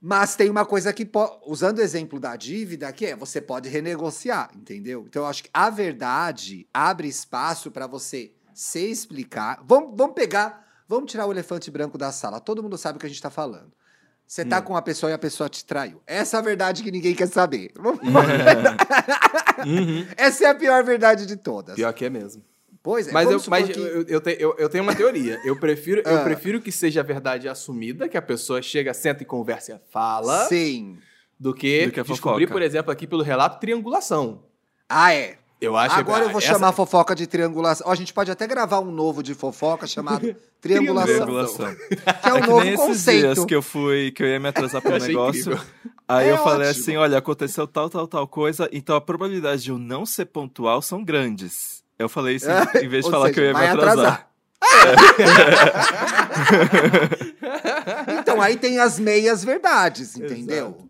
Mas 0.00 0.34
tem 0.34 0.50
uma 0.50 0.64
coisa 0.64 0.92
que, 0.92 1.08
usando 1.46 1.78
o 1.78 1.80
exemplo 1.80 2.18
da 2.18 2.34
dívida, 2.34 2.92
que 2.92 3.06
é 3.06 3.16
você 3.16 3.40
pode 3.40 3.68
renegociar, 3.68 4.50
entendeu? 4.56 5.04
Então 5.08 5.22
eu 5.22 5.28
acho 5.28 5.44
que 5.44 5.50
a 5.54 5.70
verdade 5.70 6.66
abre 6.74 7.06
espaço 7.06 7.70
para 7.70 7.86
você 7.86 8.32
se 8.52 8.80
explicar. 8.90 9.62
Vamos, 9.64 9.96
vamos 9.96 10.14
pegar, 10.14 10.64
Vamos 10.94 11.10
tirar 11.10 11.26
o 11.26 11.32
elefante 11.32 11.70
branco 11.70 11.96
da 11.96 12.12
sala. 12.12 12.38
Todo 12.38 12.62
mundo 12.62 12.76
sabe 12.76 12.96
o 12.96 13.00
que 13.00 13.06
a 13.06 13.08
gente 13.08 13.22
tá 13.22 13.30
falando. 13.30 13.72
Você 14.26 14.44
tá 14.44 14.60
com 14.60 14.74
uma 14.74 14.82
pessoa 14.82 15.10
e 15.10 15.14
a 15.14 15.18
pessoa 15.18 15.48
te 15.48 15.64
traiu. 15.64 16.02
Essa 16.06 16.36
é 16.36 16.40
a 16.40 16.42
verdade 16.42 16.82
que 16.82 16.90
ninguém 16.90 17.14
quer 17.14 17.28
saber. 17.28 17.72
Uhum. 19.64 20.06
Essa 20.16 20.44
é 20.44 20.48
a 20.48 20.54
pior 20.54 20.82
verdade 20.84 21.24
de 21.26 21.36
todas. 21.36 21.76
Pior 21.76 21.92
que 21.92 22.04
é 22.04 22.10
mesmo. 22.10 22.42
Pois 22.82 23.06
é. 23.08 23.12
Mas, 23.12 23.30
eu, 23.30 23.40
mas 23.48 23.68
que- 23.68 23.78
eu, 23.78 24.02
eu, 24.08 24.20
te- 24.20 24.36
eu- 24.40 24.54
eu 24.58 24.68
tenho 24.68 24.82
uma 24.82 24.94
teoria. 24.94 25.40
Eu 25.44 25.58
prefiro, 25.58 26.02
eu 26.04 26.16
Ah. 26.18 26.24
prefiro 26.24 26.60
que 26.60 26.72
seja 26.72 27.00
a 27.00 27.02
verdade 27.04 27.48
assumida, 27.48 28.08
que 28.08 28.16
a 28.16 28.22
pessoa 28.22 28.60
chega, 28.60 28.92
senta 28.92 29.22
e 29.22 29.26
conversa 29.26 29.80
e 29.88 29.92
fala, 29.92 30.46
Sim. 30.48 30.98
do 31.38 31.54
que, 31.54 31.86
Do 31.86 31.92
que 31.92 32.02
descobrir, 32.02 32.48
por 32.48 32.60
exemplo, 32.60 32.90
aqui 32.90 33.06
pelo 33.06 33.22
relato, 33.22 33.60
triangulação. 33.60 34.42
Ah, 34.88 35.14
é. 35.14 35.38
Eu 35.62 35.76
acho 35.76 35.94
Agora 35.94 36.22
que 36.22 36.26
eu 36.26 36.30
vou 36.32 36.40
essa- 36.40 36.52
chamar 36.54 36.68
a 36.68 36.72
fofoca 36.72 37.14
de 37.14 37.24
triangulação. 37.26 37.86
Ó, 37.86 37.92
a 37.92 37.94
gente 37.94 38.12
pode 38.12 38.30
até 38.32 38.46
gravar 38.48 38.80
um 38.80 38.90
novo 38.90 39.22
de 39.22 39.32
fofoca 39.32 39.86
chamado 39.86 40.34
Triangulação. 40.60 41.14
Triangulação. 41.14 41.74
Que 41.76 42.28
é 42.28 42.32
um 42.32 42.36
É 42.36 42.40
que 42.40 42.46
novo 42.48 42.62
esses 42.64 42.76
conceito. 42.80 43.20
dias 43.34 43.44
que 43.44 43.54
eu 43.54 43.62
fui, 43.62 44.10
que 44.10 44.24
eu 44.24 44.26
ia 44.26 44.40
me 44.40 44.48
atrasar 44.48 44.82
para 44.82 44.96
um 44.96 44.98
negócio. 44.98 45.52
incrível. 45.52 45.60
Aí 46.08 46.28
É 46.28 46.32
eu 46.32 46.38
falei 46.38 46.68
ótimo. 46.68 46.82
assim: 46.82 46.96
olha, 46.96 47.16
aconteceu 47.18 47.66
tal, 47.68 47.88
tal, 47.88 48.08
tal 48.08 48.26
coisa, 48.26 48.68
então 48.72 48.96
a 48.96 49.00
probabilidade 49.00 49.62
de 49.62 49.70
eu 49.70 49.78
não 49.78 50.04
ser 50.04 50.24
pontual 50.26 50.82
são 50.82 51.04
grandes. 51.04 51.82
Eu 51.98 52.08
falei 52.08 52.36
isso 52.36 52.48
em 52.82 52.88
vez 52.88 53.04
de 53.04 53.10
falar 53.10 53.26
seja, 53.28 53.34
que 53.34 53.40
eu 53.40 53.44
ia 53.44 53.52
me 53.54 53.60
vai 53.60 53.68
atrasar. 53.68 54.28
Então 58.20 58.40
aí 58.40 58.56
tem 58.56 58.78
as 58.78 58.98
meias 58.98 59.44
verdades, 59.44 60.16
entendeu? 60.16 60.88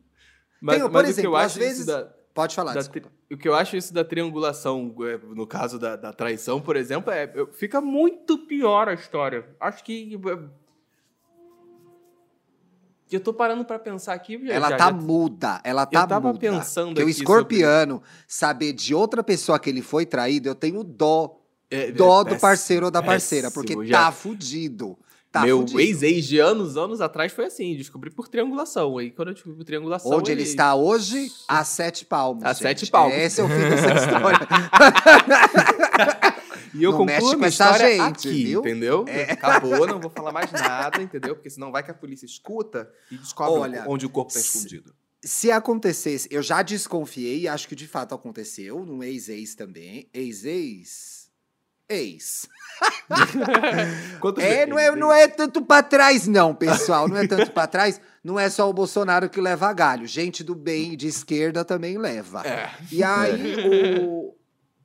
Mas, 0.61 0.80
Tem, 0.80 0.90
por 0.90 1.04
exemplo, 1.04 1.37
às 1.37 1.54
vezes- 1.56 1.78
isso 1.78 1.87
da, 1.87 2.08
Pode 2.35 2.55
falar. 2.55 2.83
tri- 2.85 3.03
o 3.31 3.37
que 3.37 3.47
eu 3.49 3.55
acho 3.55 3.77
isso 3.77 3.92
da 3.92 4.03
triangulação, 4.05 4.95
é, 5.03 5.18
no 5.35 5.47
caso 5.47 5.79
da, 5.79 5.97
da 5.97 6.12
traição, 6.12 6.61
por 6.61 6.77
exemplo, 6.77 7.12
é 7.12 7.31
eu- 7.35 7.53
fica 7.53 7.81
muito 7.81 8.38
pior 8.38 8.88
a 8.88 8.95
história. 8.95 9.45
Acho 9.61 9.85
que 9.85 10.14
é, 10.14 10.38
eu 13.11 13.21
tô 13.21 13.35
parando 13.35 13.64
pra 13.64 13.79
pensar 13.79 14.14
aqui. 14.14 14.40
já- 14.47 14.55
Ela 14.55 14.71
já- 14.71 14.77
tá 14.79 14.87
já- 14.87 14.92
muda, 14.92 15.61
ela 15.62 15.85
tá 15.85 16.07
tava 16.07 16.29
muda. 16.29 16.38
pensando 16.40 16.95
que 16.97 17.05
o 17.05 17.09
escorpiano 17.09 18.03
saber 18.27 18.73
de 18.73 18.95
outra 18.95 19.23
pessoa 19.23 19.59
que 19.59 19.68
ele 19.68 19.83
foi 19.83 20.07
traído, 20.07 20.49
eu 20.49 20.55
tenho 20.55 20.83
dó. 20.83 21.38
é- 21.71 21.88
é 21.88 21.92
Dó 21.92 22.18
do 22.23 22.27
péssimo, 22.27 22.40
parceiro 22.42 22.85
ou 22.87 22.90
da 22.90 23.03
parceira, 23.03 23.49
péssimo, 23.51 23.64
porque 23.75 23.90
tá 23.90 24.12
fudido. 24.12 24.99
Tá 25.33 25.47
Meu 25.47 25.64
ex-ex 25.79 26.27
de 26.27 26.38
anos, 26.38 26.77
anos 26.77 27.01
atrás 27.01 27.33
foi 27.33 27.47
assim, 27.47 27.75
descobri 27.75 28.11
por 28.11 28.29
triangulação. 28.29 28.99
Aí 28.99 29.11
quando 29.11 29.29
eu 29.29 29.35
descobri 29.35 29.57
por 29.57 29.64
triangulação. 29.64 30.12
Onde 30.12 30.31
ele 30.31 30.42
está 30.42 30.75
hoje, 30.75 31.33
a 31.49 31.64
sete 31.64 32.05
palmos. 32.05 32.45
A 32.45 32.53
gente. 32.53 32.62
sete 32.62 32.87
palmos. 32.90 33.16
Esse 33.16 33.40
é 33.40 33.45
o 33.45 33.49
fim 33.49 33.55
dessa 33.55 33.95
história. 33.97 34.38
E 36.75 36.83
eu 36.83 36.90
Não 36.92 36.99
concluo 36.99 37.45
a 37.45 37.49
história 37.49 37.87
gente, 37.87 38.29
aqui, 38.29 38.45
viu? 38.45 38.61
É. 38.64 38.71
entendeu? 38.71 39.05
Acabou, 39.31 39.87
não 39.87 40.01
vou 40.01 40.11
falar 40.11 40.33
mais 40.33 40.51
nada, 40.53 41.03
entendeu? 41.03 41.35
Porque 41.35 41.51
senão 41.51 41.71
vai 41.71 41.83
que 41.83 41.90
a 41.90 41.95
polícia 41.95 42.25
escuta 42.27 42.90
e 43.11 43.16
descobre 43.16 43.61
Olha, 43.61 43.85
onde 43.87 44.07
o 44.07 44.11
corpo 44.11 44.33
tá 44.33 44.38
se- 44.40 44.57
escondido. 44.59 44.95
Se 45.25 45.51
acontecesse, 45.51 46.27
eu 46.33 46.42
já 46.42 46.62
desconfiei, 46.62 47.42
e 47.42 47.49
acho 47.49 47.68
que 47.68 47.77
de 47.77 47.87
fato 47.87 48.14
aconteceu, 48.14 48.85
num 48.85 49.03
ex-ex 49.05 49.55
também. 49.55 50.09
Ex-ex? 50.12 51.12
Ex. 51.88 52.49
É, 54.38 54.66
não 54.66 54.79
é, 54.79 54.97
não 54.97 55.12
é 55.12 55.29
tanto 55.29 55.62
pra 55.62 55.83
trás, 55.83 56.27
não, 56.27 56.55
pessoal. 56.55 57.09
Não 57.09 57.16
é 57.16 57.27
tanto 57.27 57.51
pra 57.53 57.66
trás. 57.66 58.01
Não 58.23 58.38
é 58.38 58.49
só 58.49 58.68
o 58.68 58.73
Bolsonaro 58.73 59.29
que 59.29 59.40
leva 59.40 59.73
galho. 59.73 60.07
Gente 60.07 60.42
do 60.45 60.55
bem 60.55 60.97
de 60.97 61.07
esquerda 61.09 61.64
também 61.64 61.99
leva. 61.99 62.47
É. 62.47 62.71
E 62.90 63.03
aí, 63.03 64.01
o, 64.05 64.35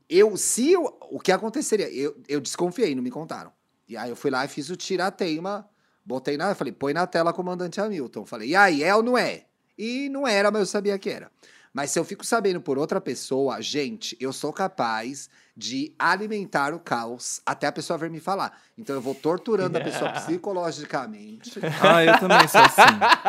eu, 0.10 0.36
se 0.38 0.72
eu- 0.72 0.98
o 1.12 1.20
que 1.20 1.32
aconteceria? 1.32 1.90
Eu, 1.90 2.16
eu 2.28 2.40
desconfiei, 2.42 2.94
não 2.96 3.04
me 3.04 3.12
contaram. 3.12 3.52
E 3.88 3.96
aí 3.96 4.10
eu 4.10 4.16
fui 4.16 4.30
lá 4.32 4.44
e 4.44 4.48
fiz 4.48 4.70
o 4.70 4.76
tirateima, 4.76 5.68
botei 6.06 6.36
na, 6.36 6.54
falei, 6.56 6.74
põe 6.74 6.94
na 6.94 7.08
tela, 7.08 7.32
comandante 7.34 7.80
Hamilton. 7.80 8.26
Falei, 8.26 8.50
e 8.50 8.56
aí, 8.56 8.84
é 8.84 8.94
ou 8.96 9.02
não 9.04 9.18
é? 9.18 9.46
E 9.78 10.10
não 10.10 10.28
era, 10.28 10.52
mas 10.52 10.62
eu 10.62 10.66
sabia 10.66 10.98
que 11.00 11.10
era. 11.10 11.32
Mas 11.74 11.92
se 11.92 12.00
eu 12.00 12.04
fico 12.04 12.26
sabendo 12.26 12.60
por 12.60 12.78
outra 12.78 13.00
pessoa, 13.00 13.62
gente, 13.62 14.18
eu 14.20 14.34
sou 14.34 14.52
capaz 14.52 15.30
de 15.58 15.91
alimentar 15.98 16.72
o 16.72 16.80
caos 16.80 17.41
até 17.43 17.65
a 17.65 17.72
pessoa 17.72 17.98
vir 17.98 18.12
me 18.12 18.20
falar. 18.20 18.56
Então 18.78 18.96
eu 18.96 19.02
vou 19.02 19.15
torturando 19.15 19.76
a 19.76 19.82
pessoa 19.82 20.12
psicologicamente 20.22 21.60
Ah, 21.82 22.06
eu 22.06 22.20
também 22.20 22.48
sou 22.48 22.62
assim. 22.62 22.82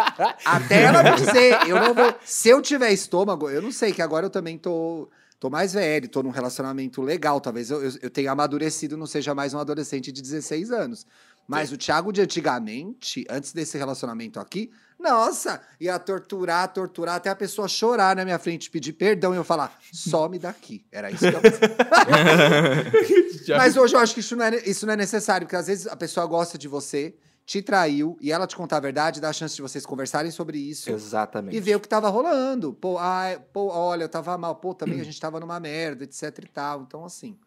até 0.44 0.82
ela 0.82 1.02
me 1.02 1.16
dizer, 1.16 1.66
eu 1.66 1.76
não 1.80 1.94
vou. 1.94 2.14
Se 2.22 2.50
eu 2.50 2.60
tiver 2.60 2.92
estômago, 2.92 3.48
eu 3.48 3.62
não 3.62 3.72
sei, 3.72 3.94
que 3.94 4.02
agora 4.02 4.26
eu 4.26 4.30
também 4.30 4.58
tô, 4.58 5.08
tô 5.40 5.48
mais 5.48 5.72
velho, 5.72 6.06
tô 6.06 6.22
num 6.22 6.28
relacionamento 6.28 7.00
legal. 7.00 7.40
Talvez 7.40 7.70
eu, 7.70 7.82
eu, 7.82 7.92
eu 8.02 8.10
tenha 8.10 8.30
amadurecido, 8.30 8.94
não 8.94 9.06
seja 9.06 9.34
mais 9.34 9.54
um 9.54 9.58
adolescente 9.58 10.12
de 10.12 10.20
16 10.20 10.70
anos. 10.70 11.06
Mas 11.46 11.72
o 11.72 11.78
Thiago 11.78 12.12
de 12.12 12.20
antigamente, 12.20 13.24
antes 13.30 13.54
desse 13.54 13.78
relacionamento 13.78 14.38
aqui, 14.38 14.70
nossa, 14.98 15.60
ia 15.80 15.98
torturar, 15.98 16.72
torturar, 16.72 17.16
até 17.16 17.30
a 17.30 17.36
pessoa 17.36 17.68
chorar 17.68 18.16
na 18.16 18.24
minha 18.24 18.38
frente, 18.38 18.68
pedir 18.68 18.94
perdão 18.94 19.32
e 19.32 19.36
eu 19.36 19.44
falar, 19.44 19.78
some 19.92 20.38
daqui. 20.38 20.84
Era 20.90 21.10
isso 21.10 21.20
que 21.20 21.36
eu 21.36 21.40
Mas 23.56 23.76
hoje 23.76 23.94
eu 23.94 24.00
acho 24.00 24.12
que 24.12 24.20
isso 24.20 24.34
não, 24.34 24.44
é, 24.44 24.56
isso 24.66 24.84
não 24.84 24.94
é 24.94 24.96
necessário, 24.96 25.46
porque 25.46 25.56
às 25.56 25.68
vezes 25.68 25.86
a 25.86 25.94
pessoa 25.94 26.26
gosta 26.26 26.58
de 26.58 26.66
você, 26.66 27.14
te 27.46 27.62
traiu, 27.62 28.16
e 28.20 28.32
ela 28.32 28.46
te 28.46 28.56
contar 28.56 28.78
a 28.78 28.80
verdade, 28.80 29.20
dá 29.20 29.28
a 29.28 29.32
chance 29.32 29.54
de 29.54 29.62
vocês 29.62 29.86
conversarem 29.86 30.30
sobre 30.30 30.58
isso. 30.58 30.90
Exatamente. 30.90 31.56
E 31.56 31.60
ver 31.60 31.76
o 31.76 31.80
que 31.80 31.88
tava 31.88 32.08
rolando. 32.08 32.74
Pô, 32.74 32.98
ai, 32.98 33.40
pô, 33.52 33.68
olha, 33.68 34.04
eu 34.04 34.08
tava 34.08 34.36
mal. 34.36 34.56
Pô, 34.56 34.74
também 34.74 35.00
a 35.00 35.04
gente 35.04 35.18
tava 35.18 35.40
numa 35.40 35.58
merda, 35.58 36.04
etc 36.04 36.38
e 36.44 36.48
tal. 36.48 36.82
Então, 36.82 37.04
assim. 37.04 37.38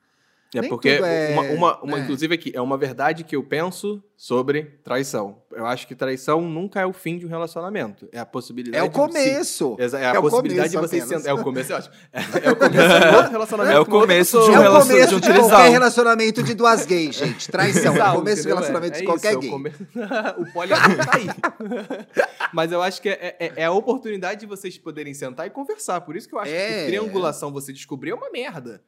É 0.54 0.60
Nem 0.62 0.70
porque 0.70 0.90
é- 0.90 1.30
uma, 1.32 1.42
uma, 1.44 1.82
uma 1.82 1.98
é. 1.98 2.02
inclusive 2.02 2.36
aqui, 2.36 2.52
é 2.54 2.60
uma 2.60 2.78
verdade 2.78 3.24
que 3.24 3.36
eu 3.36 3.44
penso 3.44 4.04
sobre 4.18 4.64
traição. 4.84 5.42
Eu 5.54 5.66
acho 5.66 5.88
que 5.88 5.96
traição 5.96 6.42
nunca 6.42 6.80
é 6.82 6.86
o 6.86 6.92
fim 6.94 7.18
de 7.18 7.26
um 7.26 7.30
relacionamento. 7.30 8.08
É 8.12 8.20
a 8.20 8.26
possibilidade 8.26 8.78
É 8.78 8.86
o 8.86 8.90
de 8.92 8.96
começo. 8.96 9.76
Exa- 9.80 10.00
É 10.00 10.06
a 10.08 10.14
É 10.16 10.20
o 10.20 10.22
possibilidade 10.22 10.76
começo 10.76 10.94
de 10.94 11.00
vocês 11.00 11.04
sentar. 11.22 11.32
É 11.32 11.34
o 11.34 11.44
começo, 11.44 11.72
é 11.72 11.76
ótimo. 11.78 11.96
É, 12.12 12.20
é 12.48 12.52
o 12.52 12.56
começo 12.58 13.00
de 13.00 13.06
um 13.08 13.16
outro 13.16 13.32
relacionamento. 13.32 13.76
É 13.76 13.80
o 13.80 13.86
começo 13.86 14.32
de 14.32 14.38
É 14.38 14.50
um 14.50 14.54
o 14.54 14.62
relacionamento 14.62 15.10
começo 15.10 15.16
de 15.16 15.22
de 15.22 15.28
um 15.32 15.34
qualquer 15.40 15.56
trisal. 15.56 15.72
relacionamento 15.72 16.44
de 16.44 16.54
duas 16.54 16.86
gays, 16.86 17.16
gente. 17.16 17.50
Traição. 17.52 17.82
É 17.86 17.90
o 17.90 17.96
Exato, 17.96 18.16
começo 18.18 18.44
do 18.44 18.48
relacionamento 18.50 18.96
É 18.96 19.00
de 19.00 19.06
qualquer 19.06 19.30
isso, 19.30 19.36
é 19.36 19.38
o 19.38 19.42
gay. 19.42 19.50
come- 19.50 19.72
o 20.38 20.54
poliamor 20.54 20.98
tá 20.98 21.12
aí. 21.18 21.28
Mas 22.54 22.72
eu 22.72 22.82
acho 22.82 23.02
que 23.02 23.10
é, 23.10 23.36
é- 23.40 23.54
é 23.56 23.66
a 23.66 23.72
oportunidade 23.72 24.42
de 24.42 24.46
vocês 24.46 24.78
poderem 24.78 25.14
sentar 25.14 25.48
e 25.48 25.50
conversar. 25.50 26.02
Por 26.02 26.16
isso 26.16 26.28
que 26.28 26.36
eu 26.36 26.40
acho 26.40 26.52
É. 26.52 26.82
que 26.82 26.88
triangulação 26.88 27.52
você 27.52 27.72
descobrir 27.72 28.12
é 28.12 28.16
uma 28.16 28.30
merda. 28.30 28.82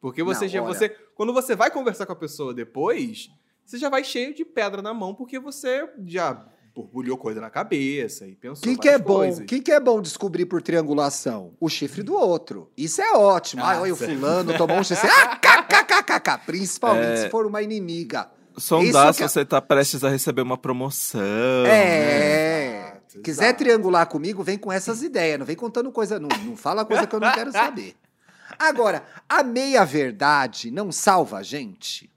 Porque 0.00 0.22
você 0.22 0.46
já. 0.48 0.60
Você, 0.62 0.88
quando 1.14 1.32
você 1.32 1.54
vai 1.56 1.70
conversar 1.70 2.06
com 2.06 2.12
a 2.12 2.16
pessoa 2.16 2.52
depois, 2.54 3.28
você 3.64 3.78
já 3.78 3.88
vai 3.88 4.04
cheio 4.04 4.34
de 4.34 4.44
pedra 4.44 4.80
na 4.82 4.92
mão, 4.94 5.14
porque 5.14 5.38
você 5.38 5.88
já 6.04 6.46
borbulhou 6.74 7.16
coisa 7.16 7.40
na 7.40 7.48
cabeça 7.48 8.26
e 8.26 8.34
pensou. 8.36 8.60
O 8.70 8.74
que, 8.74 8.80
que 8.82 8.88
é 8.88 8.98
bom? 8.98 9.26
O 9.28 9.44
que, 9.46 9.60
que 9.60 9.72
é 9.72 9.80
bom 9.80 10.00
descobrir 10.02 10.44
por 10.44 10.60
triangulação? 10.60 11.54
O 11.58 11.68
chifre 11.70 12.02
do 12.02 12.14
outro. 12.14 12.70
Isso 12.76 13.00
é 13.00 13.12
ótimo. 13.14 13.62
Ah, 13.64 13.72
Ah, 13.72 13.80
olha, 13.80 13.94
o 13.94 13.96
fulano 13.96 14.56
tomou 14.58 14.76
um 14.78 14.84
chifre. 14.84 15.08
Ah, 15.08 15.36
kkkk. 15.36 16.44
Principalmente 16.44 17.12
É. 17.12 17.16
se 17.16 17.30
for 17.30 17.46
uma 17.46 17.62
inimiga. 17.62 18.30
Sondar 18.58 19.12
se 19.14 19.22
que- 19.22 19.28
você 19.28 19.44
tá 19.44 19.60
prestes 19.62 20.04
a 20.04 20.08
receber 20.10 20.42
uma 20.42 20.56
promoção. 20.58 21.20
É. 21.66 22.80
Exato, 23.08 23.20
Quiser 23.22 23.44
exato. 23.44 23.58
triangular 23.58 24.06
comigo, 24.06 24.42
vem 24.42 24.58
com 24.58 24.70
essas 24.72 25.02
ideias. 25.02 25.38
Não 25.38 25.46
vem 25.46 25.56
contando 25.56 25.90
coisa. 25.90 26.18
Não, 26.18 26.28
não 26.44 26.56
fala 26.56 26.84
coisa 26.84 27.06
que 27.06 27.14
eu 27.14 27.20
não 27.20 27.32
quero 27.32 27.52
saber. 27.52 27.94
Agora, 28.58 29.04
a 29.28 29.42
meia-verdade 29.42 30.70
não 30.70 30.90
salva 30.92 31.38
a 31.38 31.42
gente? 31.42 32.10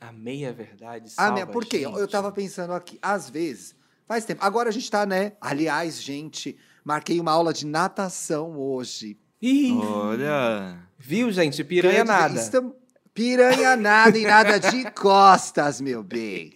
A 0.00 0.12
meia 0.12 0.52
verdade. 0.52 1.06
A 1.06 1.10
Salva 1.10 1.32
meia, 1.34 1.46
por 1.46 1.64
quê? 1.64 1.80
gente. 1.84 1.98
Eu 1.98 2.08
tava 2.08 2.32
pensando 2.32 2.72
aqui, 2.72 2.98
às 3.02 3.28
vezes, 3.28 3.74
faz 4.06 4.24
tempo. 4.24 4.42
Agora 4.44 4.68
a 4.70 4.72
gente 4.72 4.90
tá, 4.90 5.04
né? 5.04 5.32
Aliás, 5.40 6.02
gente, 6.02 6.56
marquei 6.84 7.20
uma 7.20 7.32
aula 7.32 7.52
de 7.52 7.66
natação 7.66 8.58
hoje. 8.58 9.18
Ih, 9.42 9.72
Olha. 9.72 10.78
viu, 10.98 11.30
gente? 11.30 11.62
Piranha 11.64 12.04
nada. 12.04 12.34
estam- 12.40 12.74
Piranha 13.20 13.76
nada 13.76 14.16
e 14.16 14.22
nada 14.22 14.58
de 14.58 14.90
costas, 14.92 15.78
meu 15.78 16.02
bem. 16.02 16.54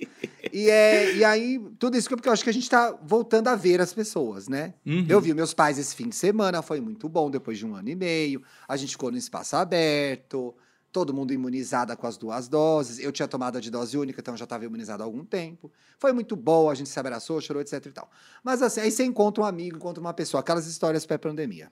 E, 0.51 0.71
é, 0.71 1.15
e 1.15 1.23
aí, 1.23 1.61
tudo 1.79 1.95
isso 1.95 2.09
porque 2.09 2.27
eu 2.27 2.33
acho 2.33 2.43
que 2.43 2.49
a 2.49 2.55
gente 2.55 2.71
tá 2.71 2.97
voltando 3.03 3.49
a 3.49 3.55
ver 3.55 3.83
as 3.83 3.93
pessoas, 3.93 4.49
né? 4.49 4.73
Uhum. 4.87 5.05
Eu 5.07 5.21
vi 5.21 5.35
meus 5.35 5.53
pais 5.53 5.79
esse 5.79 5.95
fim 5.95 6.09
de 6.09 6.17
semana, 6.17 6.63
foi 6.63 6.81
muito 6.81 7.07
bom, 7.07 7.31
depois 7.31 7.59
de 7.59 7.67
um 7.67 7.75
ano 7.75 7.91
e 7.91 7.95
meio. 7.95 8.43
A 8.67 8.79
gente 8.79 8.93
ficou 8.93 9.11
no 9.11 9.19
espaço 9.19 9.55
aberto, 9.57 10.55
todo 10.91 11.13
mundo 11.13 11.35
imunizada 11.35 11.95
com 11.97 12.07
as 12.07 12.17
duas 12.17 12.49
doses. 12.49 12.99
Eu 12.99 13.13
tinha 13.13 13.29
tomado 13.29 13.59
a 13.59 13.61
de 13.61 13.71
dose 13.71 13.99
única, 13.99 14.23
então 14.23 14.35
já 14.35 14.45
estava 14.45 14.65
imunizado 14.65 15.03
há 15.03 15.07
algum 15.07 15.23
tempo. 15.23 15.71
Foi 15.99 16.15
muito 16.15 16.35
bom, 16.35 16.71
a 16.71 16.75
gente 16.75 16.89
se 16.89 16.99
abraçou, 16.99 17.43
chorou, 17.43 17.61
etc 17.61 17.85
e 17.85 17.91
tal. 17.91 18.11
Mas 18.43 18.63
assim, 18.63 18.81
aí 18.81 18.91
você 18.91 19.05
encontra 19.05 19.43
um 19.43 19.47
amigo, 19.47 19.77
encontra 19.77 20.01
uma 20.01 20.15
pessoa, 20.15 20.41
aquelas 20.41 20.67
histórias 20.67 21.05
pré-pandemia. 21.05 21.71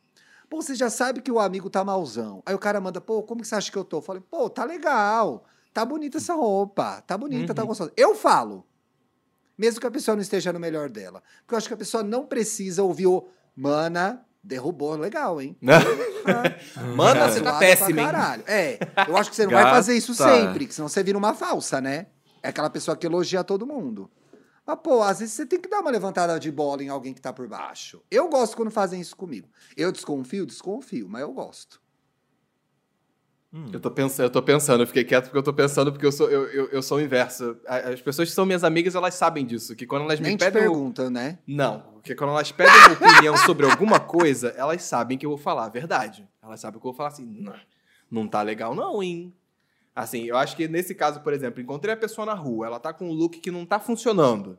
Pô, 0.53 0.61
você 0.61 0.75
já 0.75 0.91
sabe 0.91 1.23
que 1.23 1.33
o 1.33 1.41
amigo 1.41 1.71
tá 1.71 1.83
malzão. 1.83 2.43
Aí 2.45 2.55
o 2.55 2.59
cara 2.59 2.79
manda, 2.79 3.01
pô, 3.01 3.23
como 3.23 3.41
que 3.41 3.49
você 3.49 3.55
acha 3.55 3.73
que 3.73 3.79
eu 3.79 3.83
tô? 3.85 3.97
Eu 3.97 4.03
falei, 4.03 4.23
pô, 4.31 4.51
tá 4.51 4.67
legal. 4.67 5.47
Tá 5.73 5.83
bonita 5.83 6.19
essa 6.19 6.35
roupa. 6.35 7.03
Tá 7.07 7.17
bonita, 7.17 7.55
tá 7.55 7.63
Uhum. 7.63 7.69
gostosa. 7.69 7.91
Eu 7.97 8.15
falo. 8.15 8.63
Mesmo 9.57 9.81
que 9.81 9.87
a 9.87 9.91
pessoa 9.91 10.15
não 10.15 10.21
esteja 10.21 10.53
no 10.53 10.61
melhor 10.61 10.91
dela. 10.91 11.23
Porque 11.41 11.55
eu 11.55 11.57
acho 11.57 11.69
que 11.69 11.73
a 11.73 11.77
pessoa 11.79 12.03
não 12.03 12.27
precisa 12.27 12.83
ouvir 12.83 13.07
o 13.07 13.29
mana, 13.57 14.27
derrubou, 14.45 14.95
legal, 14.95 15.41
hein? 15.41 15.57
Mano, 16.95 17.15
Cara, 17.21 17.33
você 17.33 17.41
tá 17.41 17.89
hein? 17.89 17.97
caralho. 17.97 18.45
É, 18.47 18.79
eu 19.09 19.17
acho 19.17 19.31
que 19.31 19.37
você 19.37 19.45
não 19.47 19.53
vai 19.53 19.65
Gata. 19.65 19.75
fazer 19.77 19.95
isso 19.97 20.13
sempre, 20.13 20.67
que 20.67 20.75
senão 20.75 20.87
você 20.87 21.03
vira 21.03 21.17
uma 21.17 21.33
falsa, 21.33 21.81
né? 21.81 22.09
É 22.43 22.51
aquela 22.51 22.69
pessoa 22.69 22.95
que 22.95 23.07
elogia 23.07 23.43
todo 23.43 23.67
mundo. 23.67 24.11
Mas, 24.73 24.81
pô, 24.83 25.03
às 25.03 25.20
vezes 25.20 25.35
você 25.35 25.45
tem 25.45 25.61
que 25.61 25.68
dar 25.68 25.81
uma 25.81 25.91
levantada 25.91 26.39
de 26.41 26.51
bola 26.51 26.83
em 26.83 26.89
alguém 26.89 27.12
que 27.12 27.20
tá 27.20 27.31
por 27.31 27.47
baixo. 27.47 28.03
Eu 28.11 28.29
gosto 28.29 28.57
quando 28.57 28.70
fazem 28.70 29.01
isso 29.01 29.14
comigo. 29.14 29.49
Eu 29.77 29.93
desconfio, 29.93 30.47
desconfio, 30.47 31.07
mas 31.09 31.20
eu 31.20 31.33
gosto. 31.33 31.81
Hum. 33.53 33.66
Eu 33.70 33.79
tô 33.79 33.91
pensando, 33.91 34.25
eu 34.25 34.31
tô 34.31 34.43
pensando, 34.43 34.83
eu 34.83 34.87
fiquei 34.87 35.05
quieto 35.05 35.25
porque 35.25 35.37
eu 35.37 35.43
tô 35.43 35.53
pensando, 35.53 35.93
porque 35.93 36.07
eu 36.07 36.12
sou, 36.12 36.31
eu, 36.31 36.47
eu, 36.47 36.68
eu 36.70 36.83
sou 36.83 36.97
o 36.97 37.01
inverso. 37.03 37.59
As 37.66 38.01
pessoas 38.01 38.31
que 38.31 38.35
são 38.35 38.47
minhas 38.47 38.64
amigas, 38.64 38.95
elas 38.95 39.14
sabem 39.14 39.45
disso, 39.45 39.77
que 39.77 39.87
quando 39.87 40.05
elas 40.05 40.18
Nem 40.18 40.33
me 40.33 40.39
te 40.39 40.41
pedem. 40.41 40.62
perguntam, 40.62 41.11
né? 41.11 41.39
Não, 41.47 41.81
porque 41.93 42.14
quando 42.14 42.31
elas 42.31 42.51
pedem 42.51 42.73
uma 42.75 42.93
opinião 42.95 43.37
sobre 43.37 43.66
alguma 43.70 44.01
coisa, 44.01 44.55
elas 44.57 44.83
sabem 44.83 45.18
que 45.18 45.27
eu 45.27 45.31
vou 45.31 45.39
falar 45.39 45.66
a 45.66 45.68
verdade. 45.68 46.27
Elas 46.43 46.61
sabem 46.61 46.81
que 46.81 46.87
eu 46.87 46.93
vou 46.93 46.97
falar 46.97 47.11
assim, 47.11 47.27
não, 47.27 47.55
não 48.11 48.27
tá 48.27 48.41
legal 48.41 48.75
não, 48.75 49.03
hein? 49.03 49.35
Assim, 49.95 50.24
eu 50.24 50.36
acho 50.36 50.57
que 50.57 50.66
nesse 50.68 50.95
caso, 50.95 51.20
por 51.20 51.32
exemplo, 51.32 51.61
encontrei 51.61 51.93
a 51.93 51.97
pessoa 51.97 52.24
na 52.24 52.34
rua, 52.34 52.66
ela 52.66 52.80
tá 52.80 52.93
com 52.93 53.09
um 53.11 53.12
look 53.12 53.38
que 53.40 53.51
não 53.51 53.66
tá 53.66 53.78
funcionando. 53.78 54.59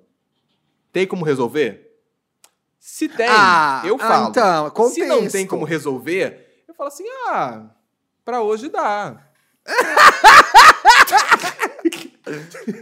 Tem 0.92 1.08
como 1.08 1.26
resolver? 1.26 1.90
Se 2.80 3.08
tem, 3.10 3.28
Ah, 3.28 3.82
eu 3.86 3.96
ah, 3.96 4.00
falo. 4.00 4.30
então, 4.30 4.90
Se 4.90 5.06
não 5.06 5.18
tem 5.20 5.26
contexto. 5.28 5.48
como 5.50 5.66
resolver, 5.66 6.64
eu 6.68 6.76
falo 6.76 6.88
assim, 6.90 7.06
ah, 7.30 7.70
pra 8.24 8.42
hoje 8.42 8.70
dá. 8.70 9.26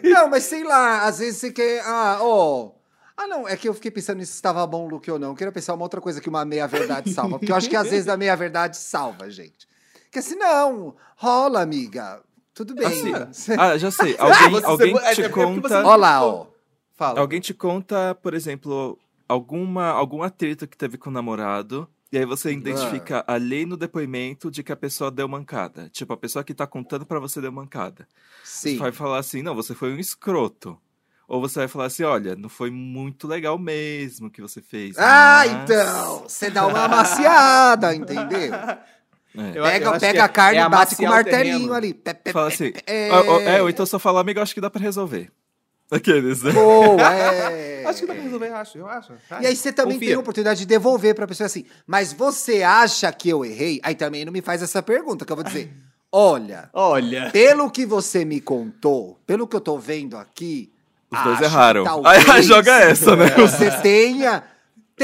Não, 0.03 0.27
mas 0.29 0.43
sei 0.43 0.63
lá, 0.63 1.05
às 1.05 1.19
vezes 1.19 1.39
você 1.39 1.51
quer. 1.51 1.81
Ah, 1.85 2.19
ó. 2.21 2.71
Ah, 3.15 3.27
não, 3.27 3.47
é 3.47 3.55
que 3.55 3.69
eu 3.69 3.73
fiquei 3.73 3.91
pensando 3.91 4.17
se 4.25 4.31
estava 4.33 4.65
bom 4.65 4.85
o 4.85 4.89
look 4.89 5.09
ou 5.09 5.19
não. 5.19 5.29
Eu 5.29 5.35
queria 5.35 5.51
pensar 5.51 5.73
uma 5.73 5.83
outra 5.83 6.01
coisa 6.01 6.19
que 6.19 6.29
uma 6.29 6.43
meia-verdade 6.43 7.13
salva. 7.13 7.37
Porque 7.37 7.51
eu 7.51 7.55
acho 7.55 7.69
que 7.69 7.75
às 7.75 7.89
vezes 7.89 8.07
a 8.07 8.17
meia-verdade 8.17 8.77
salva, 8.77 9.29
gente. 9.29 9.67
Que 10.11 10.19
assim, 10.19 10.35
não, 10.35 10.95
rola, 11.15 11.61
amiga. 11.61 12.21
Tudo 12.53 12.75
bem. 12.75 12.85
Assim, 12.87 13.11
Você- 13.31 13.53
Ah, 13.53 13.77
já 13.77 13.91
sei. 13.91 14.15
Alguém, 14.19 14.63
alguém 14.63 14.97
é- 14.97 15.15
te 15.15 15.21
é 15.23 15.29
conta. 15.29 15.83
Ó 15.85 15.95
lá, 15.95 16.23
ó. 16.25 16.47
Fala. 16.95 17.19
Alguém 17.19 17.39
te 17.39 17.53
conta, 17.53 18.13
por 18.21 18.33
exemplo, 18.33 18.97
alguma, 19.27 19.87
algum 19.87 20.21
atrito 20.21 20.67
que 20.67 20.77
teve 20.77 20.97
com 20.97 21.09
o 21.09 21.13
namorado. 21.13 21.87
E 22.11 22.17
aí 22.17 22.25
você 22.25 22.51
identifica 22.51 23.23
ali 23.25 23.65
no 23.65 23.77
depoimento 23.77 24.51
de 24.51 24.61
que 24.63 24.71
a 24.71 24.75
pessoa 24.75 25.09
deu 25.09 25.27
mancada. 25.29 25.89
Tipo, 25.93 26.11
a 26.13 26.17
pessoa 26.17 26.43
que 26.43 26.53
tá 26.53 26.67
contando 26.67 27.05
pra 27.05 27.19
você 27.19 27.39
deu 27.39 27.51
mancada. 27.53 28.05
Sim. 28.43 28.73
Você 28.73 28.79
vai 28.79 28.91
falar 28.91 29.19
assim, 29.19 29.41
não, 29.41 29.55
você 29.55 29.73
foi 29.73 29.93
um 29.93 29.97
escroto. 29.97 30.77
Ou 31.25 31.39
você 31.39 31.59
vai 31.59 31.67
falar 31.69 31.85
assim, 31.85 32.03
olha, 32.03 32.35
não 32.35 32.49
foi 32.49 32.69
muito 32.69 33.25
legal 33.29 33.57
mesmo 33.57 34.29
que 34.29 34.41
você 34.41 34.61
fez. 34.61 34.97
Ah, 34.99 35.43
mas- 35.47 35.51
então! 35.63 36.23
Você 36.27 36.49
dá 36.51 36.67
uma 36.67 36.83
amaciada, 36.83 37.95
entendeu? 37.95 38.51
É. 39.37 39.57
Eu- 39.57 39.63
Pega, 39.63 39.91
que 39.93 39.99
pega 39.99 40.23
a 40.25 40.29
carne 40.29 40.59
é 40.59 40.61
e 40.63 40.69
bate 40.69 40.95
com 40.95 41.03
o 41.03 41.09
martelinho 41.09 41.55
terreno. 41.57 41.73
ali. 41.73 41.93
Pé, 41.93 42.13
pé, 42.13 42.31
Fala 42.33 42.47
assim, 42.49 42.73
é. 42.85 43.09
"Ah, 43.11 43.23
ó, 43.27 43.39
é, 43.41 43.61
ou 43.61 43.69
então 43.69 43.85
só 43.85 43.97
falar, 43.97 44.21
amigo, 44.21 44.39
acho 44.41 44.53
que 44.53 44.59
dá 44.61 44.69
pra 44.69 44.81
resolver. 44.81 45.29
Aqueles, 45.91 46.41
né? 46.43 46.51
Boa, 46.51 47.01
é. 47.13 47.83
Acho 47.91 48.01
que 48.01 48.07
dá 48.07 48.13
pra 48.13 48.23
resolver, 48.23 48.47
acho, 48.53 48.77
eu 48.77 48.87
acho. 48.87 49.11
E 49.41 49.45
aí 49.47 49.55
você 49.55 49.73
também 49.73 49.95
Confia. 49.95 50.09
tem 50.09 50.15
a 50.15 50.19
oportunidade 50.19 50.59
de 50.61 50.65
devolver 50.65 51.13
pra 51.15 51.27
pessoa 51.27 51.47
assim, 51.47 51.65
mas 51.85 52.13
você 52.13 52.61
acha 52.63 53.11
que 53.11 53.27
eu 53.27 53.43
errei? 53.43 53.81
Aí 53.83 53.95
também 53.95 54.23
não 54.23 54.31
me 54.31 54.41
faz 54.41 54.61
essa 54.61 54.81
pergunta, 54.83 55.25
que 55.25 55.31
eu 55.31 55.35
vou 55.35 55.43
dizer, 55.43 55.69
olha, 56.11 56.69
Olha. 56.73 57.29
pelo 57.31 57.69
que 57.71 57.85
você 57.85 58.23
me 58.23 58.39
contou, 58.39 59.19
pelo 59.25 59.47
que 59.47 59.55
eu 59.55 59.59
tô 59.59 59.77
vendo 59.79 60.15
aqui, 60.15 60.71
Os 61.11 61.19
dois 61.23 61.29
acho 61.31 61.39
que 61.39 61.43
erraram. 61.45 61.83
talvez 61.83 62.29
Aí 62.29 62.41
joga 62.43 62.79
essa, 62.79 63.15
né? 63.17 63.29
Você 63.31 63.69
tenha, 63.81 64.43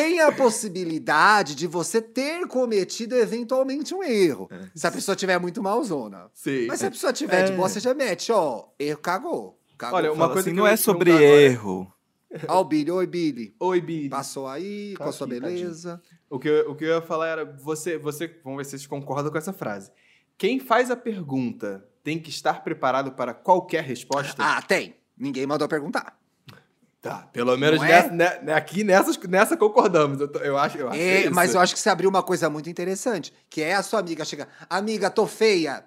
tenha 0.01 0.27
a 0.27 0.31
possibilidade 0.31 1.55
de 1.55 1.67
você 1.67 2.01
ter 2.01 2.47
cometido 2.47 3.15
eventualmente 3.15 3.93
um 3.93 4.03
erro. 4.03 4.49
Se 4.75 4.85
a 4.85 4.91
pessoa 4.91 5.15
tiver 5.15 5.39
muito 5.39 5.61
malzona. 5.61 6.29
Sim. 6.33 6.67
Mas 6.67 6.79
se 6.79 6.85
a 6.85 6.91
pessoa 6.91 7.11
tiver 7.13 7.45
de 7.45 7.51
É. 7.53 7.55
boa, 7.55 7.67
você 7.67 7.79
já 7.79 7.93
mete, 7.93 8.31
ó, 8.31 8.65
erro 8.79 8.99
cagou. 8.99 9.59
cagou. 9.77 9.97
Olha, 9.97 10.11
uma 10.11 10.17
Fala 10.21 10.33
coisa 10.33 10.49
assim, 10.49 10.55
que 10.55 10.59
não 10.61 10.67
é 10.67 10.75
sobre 10.75 11.11
erro. 11.11 11.91
Ó 12.47 12.59
o 12.61 12.63
Billy, 12.65 12.91
oi 12.91 13.07
Billy. 13.07 13.55
Oi, 13.59 13.79
Bi. 13.81 14.09
Passou 14.09 14.47
aí, 14.47 14.93
Tá 14.97 15.03
com 15.05 15.09
a 15.09 15.13
sua 15.13 15.25
beleza. 15.27 16.01
O 16.29 16.37
que, 16.37 16.49
eu, 16.49 16.71
o 16.71 16.75
que 16.75 16.83
eu 16.83 16.89
ia 16.95 17.01
falar 17.01 17.27
era, 17.27 17.45
você, 17.45 17.97
você, 17.97 18.27
vamos 18.43 18.57
ver 18.57 18.65
se 18.65 18.71
vocês 18.71 18.85
concordam 18.85 19.31
com 19.31 19.37
essa 19.37 19.53
frase. 19.53 19.91
Quem 20.37 20.59
faz 20.59 20.91
a 20.91 20.95
pergunta 20.95 21.87
tem 22.03 22.19
que 22.19 22.29
estar 22.29 22.63
preparado 22.63 23.13
para 23.13 23.33
qualquer 23.33 23.83
resposta? 23.83 24.43
Ah, 24.43 24.61
tem. 24.61 24.95
Ninguém 25.17 25.47
mandou 25.47 25.67
perguntar. 25.67 26.19
Tá. 27.01 27.27
Pelo 27.31 27.55
menos 27.57 27.81
é? 27.81 27.87
nessa, 27.87 28.09
né, 28.11 28.39
né, 28.43 28.53
aqui 28.53 28.83
nessas, 28.83 29.17
nessa 29.17 29.55
concordamos. 29.57 30.19
Eu, 30.19 30.27
tô- 30.27 30.39
eu 30.39 30.57
acho, 30.57 30.77
eu 30.77 30.89
acho 30.89 30.99
É, 30.99 31.21
isso. 31.21 31.33
mas 31.33 31.53
eu 31.53 31.61
acho 31.61 31.73
que 31.73 31.79
você 31.79 31.89
abriu 31.89 32.09
uma 32.09 32.23
coisa 32.23 32.49
muito 32.49 32.69
interessante, 32.69 33.33
que 33.49 33.61
é 33.61 33.73
a 33.75 33.83
sua 33.83 33.99
amiga 33.99 34.23
chega, 34.25 34.47
amiga, 34.69 35.09
tô 35.09 35.25
feia. 35.27 35.83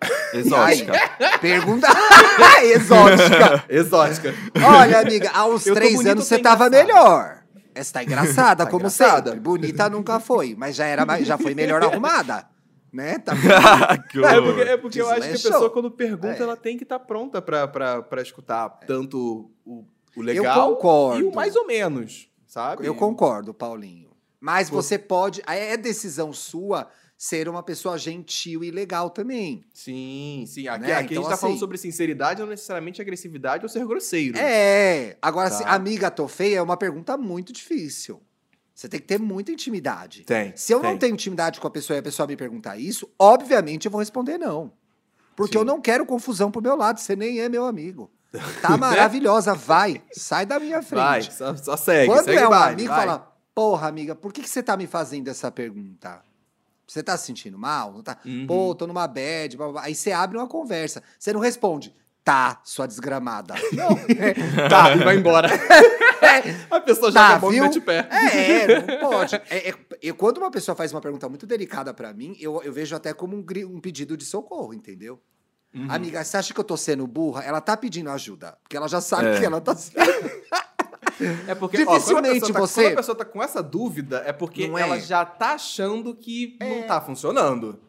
Exótica. 0.32 0.92
Pergunta 1.40 1.88
exótica. 2.62 3.64
Exótica. 3.68 4.34
Olha, 4.64 5.00
amiga, 5.00 5.30
há 5.34 5.46
uns 5.46 5.66
Eu 5.66 5.74
três 5.74 6.04
anos 6.06 6.24
você 6.26 6.38
tava 6.38 6.66
engraçada? 6.66 6.86
melhor. 6.86 7.38
Essa 7.74 7.92
tá 7.94 8.02
engraçada, 8.04 8.64
Tá 8.64 8.70
como 8.70 8.82
engraçada. 8.82 9.30
sempre. 9.30 9.40
Bonita 9.40 9.88
nunca 9.88 10.20
foi, 10.20 10.54
mas 10.56 10.76
já 10.76 10.86
era 10.86 11.04
já 11.24 11.36
foi 11.38 11.54
melhor 11.54 11.82
arrumada. 11.82 12.46
Né? 12.92 13.18
Tá 13.18 13.32
É 13.34 14.40
porque, 14.40 14.60
é 14.62 14.76
porque 14.76 15.00
eu 15.00 15.10
acho 15.10 15.20
que 15.20 15.28
a 15.28 15.32
pessoa, 15.32 15.70
quando 15.70 15.90
pergunta, 15.90 16.38
É. 16.38 16.42
ela 16.42 16.56
tem 16.56 16.76
que 16.76 16.84
estar 16.84 16.98
pronta 16.98 17.42
pra, 17.42 17.68
pra, 17.68 18.02
pra 18.02 18.22
escutar 18.22 18.68
tanto 18.86 19.50
o, 19.64 19.84
o 20.16 20.22
legal 20.22 20.74
concordo. 20.76 21.20
e 21.20 21.24
o 21.24 21.34
mais 21.34 21.54
ou 21.56 21.66
menos, 21.66 22.28
sabe? 22.46 22.86
Eu 22.86 22.94
concordo, 22.94 23.52
Paulinho. 23.54 24.08
Mas 24.40 24.68
você 24.70 24.98
pode. 24.98 25.42
É 25.46 25.76
decisão 25.76 26.32
sua 26.32 26.88
ser 27.16 27.48
uma 27.48 27.62
pessoa 27.64 27.98
gentil 27.98 28.62
e 28.62 28.70
legal 28.70 29.10
também. 29.10 29.64
Sim, 29.74 30.44
sim. 30.46 30.68
Aqui, 30.68 30.82
Né? 30.86 30.92
aqui 30.92 30.92
a 30.92 31.02
Então, 31.12 31.22
gente 31.24 31.30
tá 31.30 31.36
falando 31.36 31.54
assim- 31.54 31.58
sobre 31.60 31.76
sinceridade, 31.76 32.40
não 32.40 32.48
necessariamente 32.48 33.02
agressividade 33.02 33.64
ou 33.64 33.68
ser 33.68 33.84
grosseiro. 33.84 34.38
É. 34.38 35.16
Agora, 35.20 35.50
Tá. 35.50 35.56
se 35.56 35.64
amiga, 35.64 36.10
tô 36.12 36.28
feia 36.28 36.58
é 36.58 36.62
uma 36.62 36.76
pergunta 36.76 37.16
muito 37.16 37.52
difícil. 37.52 38.22
Você 38.72 38.88
tem 38.88 39.00
que 39.00 39.06
ter 39.06 39.18
muita 39.18 39.50
intimidade. 39.50 40.22
Tem. 40.22 40.52
Se 40.54 40.72
eu 40.72 40.80
não 40.80 40.90
tem. 40.90 40.98
tenho 41.00 41.14
intimidade 41.14 41.58
com 41.58 41.66
a 41.66 41.70
pessoa 41.70 41.96
e 41.96 41.98
a 41.98 42.02
pessoa 42.04 42.28
me 42.28 42.36
perguntar 42.36 42.76
isso, 42.76 43.10
obviamente 43.18 43.86
eu 43.86 43.90
vou 43.90 43.98
responder 43.98 44.38
não. 44.38 44.70
Porque 45.34 45.54
Sim. 45.54 45.58
eu 45.58 45.64
não 45.64 45.80
quero 45.80 46.06
confusão 46.06 46.52
pro 46.52 46.62
meu 46.62 46.76
lado, 46.76 47.00
você 47.00 47.16
nem 47.16 47.40
é 47.40 47.48
meu 47.48 47.64
amigo. 47.66 48.08
Tá 48.60 48.76
maravilhosa, 48.78 49.54
vai, 49.54 50.02
sai 50.12 50.44
da 50.44 50.58
minha 50.60 50.82
frente. 50.82 51.02
Vai, 51.02 51.22
só, 51.22 51.56
só 51.56 51.76
segue. 51.76 52.12
Quando 52.12 52.24
segue 52.24 52.38
é 52.38 52.46
um 52.46 52.50
baile, 52.50 52.74
amigo, 52.74 52.88
vai. 52.88 53.06
fala, 53.06 53.32
porra, 53.54 53.88
amiga, 53.88 54.14
por 54.14 54.32
que, 54.32 54.42
que 54.42 54.48
você 54.48 54.62
tá 54.62 54.76
me 54.76 54.86
fazendo 54.86 55.28
essa 55.28 55.50
pergunta? 55.50 56.20
Você 56.86 57.02
tá 57.02 57.16
se 57.16 57.26
sentindo 57.26 57.58
mal? 57.58 57.92
Não 57.92 58.02
tá? 58.02 58.16
Uhum. 58.24 58.46
Pô, 58.46 58.74
tô 58.74 58.86
numa 58.86 59.06
bad, 59.06 59.56
blá, 59.56 59.68
blá, 59.72 59.82
aí 59.84 59.94
você 59.94 60.10
abre 60.12 60.38
uma 60.38 60.46
conversa. 60.46 61.02
Você 61.18 61.32
não 61.32 61.40
responde, 61.40 61.94
tá, 62.24 62.60
sua 62.64 62.86
desgramada. 62.86 63.54
Não, 63.72 63.88
Tá, 64.68 64.94
e 64.94 64.98
vai 65.04 65.16
embora. 65.16 65.48
a 66.70 66.80
pessoa 66.80 67.10
joga 67.10 67.40
Tá, 67.40 67.46
a 67.46 67.52
e 67.52 67.60
mete 67.60 67.78
o 67.78 67.82
pé. 67.82 68.06
É, 68.10 68.80
não 68.80 69.10
pode. 69.10 69.36
É, 69.50 69.68
é- 70.02 70.12
quando 70.12 70.38
uma 70.38 70.50
pessoa 70.50 70.74
faz 70.74 70.92
uma 70.92 71.00
pergunta 71.00 71.28
muito 71.28 71.46
delicada 71.46 71.92
pra 71.94 72.12
mim, 72.12 72.36
eu, 72.38 72.62
eu 72.62 72.72
vejo 72.72 72.94
até 72.94 73.12
como 73.12 73.36
um, 73.36 73.44
um 73.66 73.80
pedido 73.80 74.16
de 74.16 74.24
socorro, 74.24 74.74
entendeu? 74.74 75.20
Uhum. 75.74 75.86
Amiga, 75.90 76.24
você 76.24 76.36
acha 76.36 76.54
que 76.54 76.60
eu 76.60 76.64
tô 76.64 76.76
sendo 76.76 77.06
burra? 77.06 77.42
Ela 77.44 77.60
tá 77.60 77.76
pedindo 77.76 78.10
ajuda. 78.10 78.56
Porque 78.62 78.76
ela 78.76 78.88
já 78.88 79.00
sabe 79.00 79.28
É. 79.28 79.38
que 79.38 79.44
ela 79.44 79.60
tá 79.60 79.74
sendo. 79.76 79.96
É 81.48 81.54
porque, 81.54 81.82
ó, 81.84 81.94
Dificilmente 81.94 82.40
pessoa 82.40 82.52
tá- 82.52 82.60
você- 82.60 82.82
Quando 82.84 82.92
a 82.92 82.96
pessoa 82.96 83.16
tá 83.16 83.24
com 83.24 83.42
essa 83.42 83.60
dúvida, 83.60 84.22
é 84.24 84.32
porque 84.32 84.68
Não 84.68 84.78
é. 84.78 84.82
ela 84.82 85.00
já 85.00 85.24
tá 85.24 85.54
achando 85.54 86.14
que 86.14 86.56
não 86.60 86.86
tá 86.86 87.00
funcionando. 87.00 87.80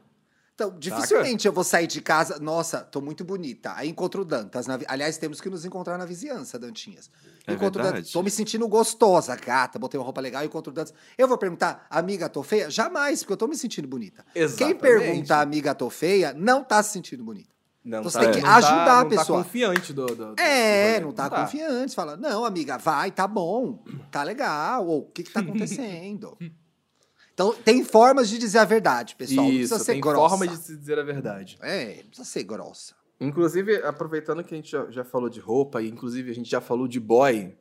Então, 0.56 0.76
dificilmente 0.80 1.46
eu 1.48 1.54
vou 1.54 1.64
sair 1.64 1.86
de 1.86 2.02
casa. 2.02 2.40
Nossa, 2.40 2.80
tô 2.82 3.00
muito 3.00 3.24
bonita. 3.24 3.72
Aí 3.76 3.88
encontro 3.88 4.24
o 4.24 4.26
Dantas. 4.26 4.66
na 4.66 4.80
Aliás, 4.88 5.18
temos 5.20 5.40
que 5.40 5.48
nos 5.50 5.64
encontrar 5.64 5.96
na 5.98 6.06
vizinhança, 6.06 6.58
Dantinhas. 6.58 7.10
É 7.46 7.54
encontro 7.54 7.82
verdade. 7.84 7.98
Dantas. 8.02 8.12
Tô 8.12 8.24
me 8.24 8.32
sentindo 8.32 8.68
gostosa, 8.68 9.36
gata. 9.36 9.78
Botei 9.78 10.00
uma 10.00 10.04
roupa 10.06 10.20
legal, 10.22 10.44
encontro 10.44 10.72
o 10.72 10.74
Dantas. 10.74 10.94
Eu 11.16 11.28
vou 11.28 11.38
perguntar, 11.38 11.86
amiga, 11.90 12.28
tô 12.28 12.42
feia? 12.42 12.68
Jamais, 12.70 13.20
porque 13.20 13.34
eu 13.34 13.38
tô 13.38 13.48
me 13.48 13.56
sentindo 13.56 13.88
bonita. 13.88 14.26
Quem 14.34 14.42
Exatamente. 14.42 14.80
pergunta, 14.82 15.40
amiga, 15.40 15.76
tô 15.76 15.88
feia, 15.92 16.34
não 16.34 16.64
tá 16.64 16.82
se 16.82 16.94
sentindo 16.94 17.24
bonita. 17.24 17.50
Não 17.84 18.04
Você 18.04 18.20
tem 18.20 18.32
que 18.32 18.42
não 18.42 18.50
ajudar 18.50 19.00
a 19.00 19.04
não 19.04 19.10
pessoa. 19.10 19.40
Tá 19.40 19.44
confiante 19.46 19.94
do, 19.94 20.06
do, 20.06 20.36
do- 20.36 20.42
É, 20.42 21.00
do 21.00 21.06
não 21.08 21.14
tá 21.14 21.28
rolê. 21.28 21.42
confiante. 21.44 21.96
Fala, 21.96 22.18
não, 22.18 22.44
amiga, 22.44 22.78
vai, 22.78 23.10
tá 23.12 23.26
bom, 23.28 23.84
tá 24.12 24.22
legal. 24.24 24.86
Ou 24.86 25.00
o 25.04 25.12
que 25.12 25.24
que 25.24 25.32
tá 25.32 25.40
acontecendo? 25.40 26.38
então, 27.34 27.54
tem 27.54 27.84
formas 27.86 28.28
de 28.30 28.38
dizer 28.38 28.60
a 28.60 28.66
verdade, 28.66 29.16
pessoal. 29.16 29.46
não 29.46 29.52
Isso, 29.54 29.70
precisa 29.70 29.80
ser 29.80 29.92
tem 29.94 30.02
grossa. 30.02 30.30
forma 30.30 30.48
de 30.48 30.58
se 30.58 30.76
dizer 30.78 31.00
a 31.00 31.04
verdade. 31.04 31.58
É, 31.62 31.96
não 32.04 32.08
precisa 32.10 32.26
ser 32.28 32.44
grossa. 32.44 32.94
Inclusive, 33.22 33.78
aproveitando 33.84 34.44
que 34.44 34.54
a 34.54 34.58
gente 34.58 34.72
já, 34.72 34.90
já 34.92 35.04
falou 35.06 35.30
de 35.30 35.40
roupa 35.40 35.82
e 35.82 35.90
inclusive 35.90 36.32
a 36.32 36.34
gente 36.36 36.50
já 36.50 36.62
falou 36.62 36.88
de 36.88 37.00
boy, 37.00 37.54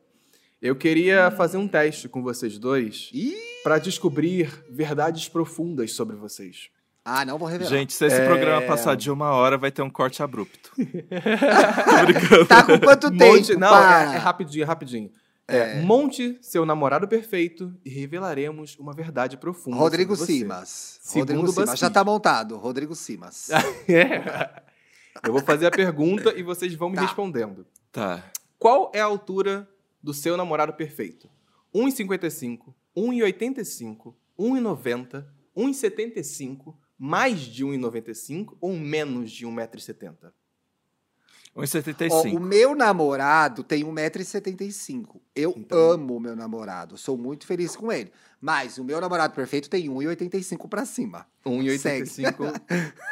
eu 0.61 0.75
queria 0.75 1.31
fazer 1.31 1.57
um 1.57 1.67
teste 1.67 2.07
com 2.09 2.21
vocês 2.21 2.57
dois 2.57 3.09
para 3.63 3.77
descobrir 3.79 4.63
verdades 4.69 5.27
profundas 5.29 5.93
sobre 5.93 6.15
vocês. 6.15 6.69
Ah, 7.11 7.25
não 7.25 7.37
vou 7.39 7.47
revelar. 7.47 7.69
Gente, 7.71 7.91
se 7.93 8.05
esse 8.05 8.21
É. 8.21 8.25
programa 8.25 8.61
passar 8.67 8.95
de 8.95 9.09
uma 9.09 9.31
hora, 9.31 9.57
vai 9.57 9.71
ter 9.71 9.81
um 9.81 9.89
corte 9.89 10.21
abrupto. 10.21 10.71
Tá 12.47 12.63
com 12.63 12.79
quanto 12.79 13.11
Monte, 13.11 13.47
tempo? 13.47 13.59
não, 13.59 13.69
para? 13.69 14.13
é, 14.13 14.15
é 14.15 14.17
rapidinho, 14.17 14.63
é 14.63 14.65
rapidinho. 14.65 15.11
É, 15.47 15.81
monte 15.81 16.37
seu 16.43 16.63
namorado 16.63 17.07
perfeito 17.07 17.73
e 17.83 17.89
revelaremos 17.89 18.77
uma 18.77 18.93
verdade 18.93 19.35
profunda. 19.35 19.77
Rodrigo 19.77 20.15
sobre 20.15 20.33
você. 20.33 20.39
Simas. 20.39 20.99
Segundo 21.01 21.29
Rodrigo 21.37 21.51
Simas. 21.51 21.79
Já 21.79 21.89
tá 21.89 22.03
montado. 22.03 22.55
Rodrigo 22.57 22.93
Simas. 22.95 23.49
É. 23.89 24.61
Eu 25.25 25.33
vou 25.33 25.41
fazer 25.41 25.65
a 25.65 25.71
pergunta 25.71 26.31
e 26.37 26.43
vocês 26.43 26.73
vão 26.75 26.89
me 26.91 26.95
Tá. 26.95 27.01
respondendo. 27.01 27.65
Tá. 27.91 28.23
Qual 28.59 28.91
é 28.93 29.01
a 29.01 29.05
altura 29.05 29.67
do 30.03 30.13
seu 30.13 30.37
namorado 30.37 30.71
perfeito? 30.73 31.27
1,55, 31.75 32.73
1,85, 32.95 34.13
1,90, 34.39 35.25
1,75, 35.57 36.75
mais 36.99 37.39
de 37.39 37.63
1,95 37.65 38.57
ou 38.59 38.73
menos 38.77 39.31
de 39.31 39.47
1,70m? 39.47 40.31
1,75. 41.55 42.09
Ó, 42.11 42.21
o 42.23 42.39
meu 42.39 42.75
namorado 42.75 43.63
tem 43.63 43.83
1,75m. 43.83 45.19
Eu 45.35 45.53
Então- 45.57 45.91
amo 45.91 46.15
o 46.17 46.19
meu 46.19 46.35
namorado. 46.35 46.95
Sou 46.97 47.17
muito 47.17 47.47
feliz 47.47 47.75
com 47.75 47.91
ele. 47.91 48.11
Mas 48.39 48.77
o 48.77 48.83
meu 48.83 49.01
namorado 49.01 49.33
perfeito 49.33 49.69
tem 49.69 49.89
1,85 49.89 50.67
pra 50.69 50.85
cima. 50.85 51.25
1,85. 51.45 52.53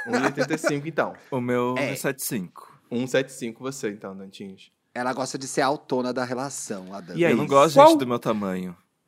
1,85 0.07 0.85
então. 0.87 1.13
O 1.31 1.41
meu 1.41 1.75
É. 1.77 1.91
é 1.91 1.95
75. 1.95 2.79
1,75 2.91 3.59
você 3.59 3.89
então, 3.89 4.15
Dantinhos. 4.15 4.71
Ela 4.93 5.13
gosta 5.13 5.37
de 5.37 5.47
ser 5.47 5.61
a 5.61 5.65
autona 5.67 6.13
da 6.13 6.23
relação, 6.23 6.93
a 6.93 7.01
Dani. 7.01 7.19
E 7.19 7.25
aí, 7.25 7.31
eu 7.31 7.37
não 7.37 7.45
gosto, 7.47 7.75
qual- 7.75 7.89
gente, 7.89 7.99
do 7.99 8.07
meu 8.07 8.19
tamanho. 8.19 8.75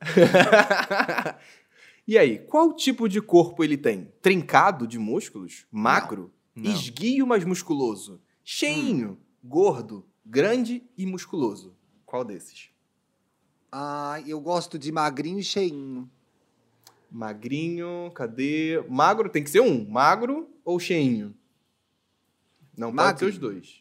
e 2.10 2.18
aí, 2.18 2.40
qual 2.40 2.72
tipo 2.72 3.08
de 3.08 3.22
corpo 3.22 3.62
ele 3.62 3.76
tem? 3.76 4.12
Trincado 4.20 4.84
de 4.84 4.98
músculos? 4.98 5.64
Magro? 5.70 6.32
Não. 6.56 6.68
Esguio, 6.68 7.24
mas 7.24 7.44
musculoso? 7.44 8.20
Cheinho? 8.42 9.16
Gordo? 9.44 10.04
Grande 10.26 10.82
e 10.98 11.06
musculoso? 11.06 11.72
Qual 12.04 12.24
desses? 12.24 12.70
Ai, 13.70 14.24
eu 14.26 14.40
gosto 14.40 14.76
de 14.76 14.90
magrinho 14.90 15.38
e 15.38 15.44
cheinho. 15.44 16.10
Magrinho, 17.08 18.10
cadê? 18.12 18.84
Magro 18.88 19.28
tem 19.28 19.44
que 19.44 19.50
ser 19.50 19.60
um. 19.60 19.88
Magro 19.88 20.50
ou 20.64 20.80
cheinho? 20.80 21.32
Não 22.76 22.92
pode 22.92 23.20
ser 23.20 23.26
os 23.26 23.38
dois. 23.38 23.79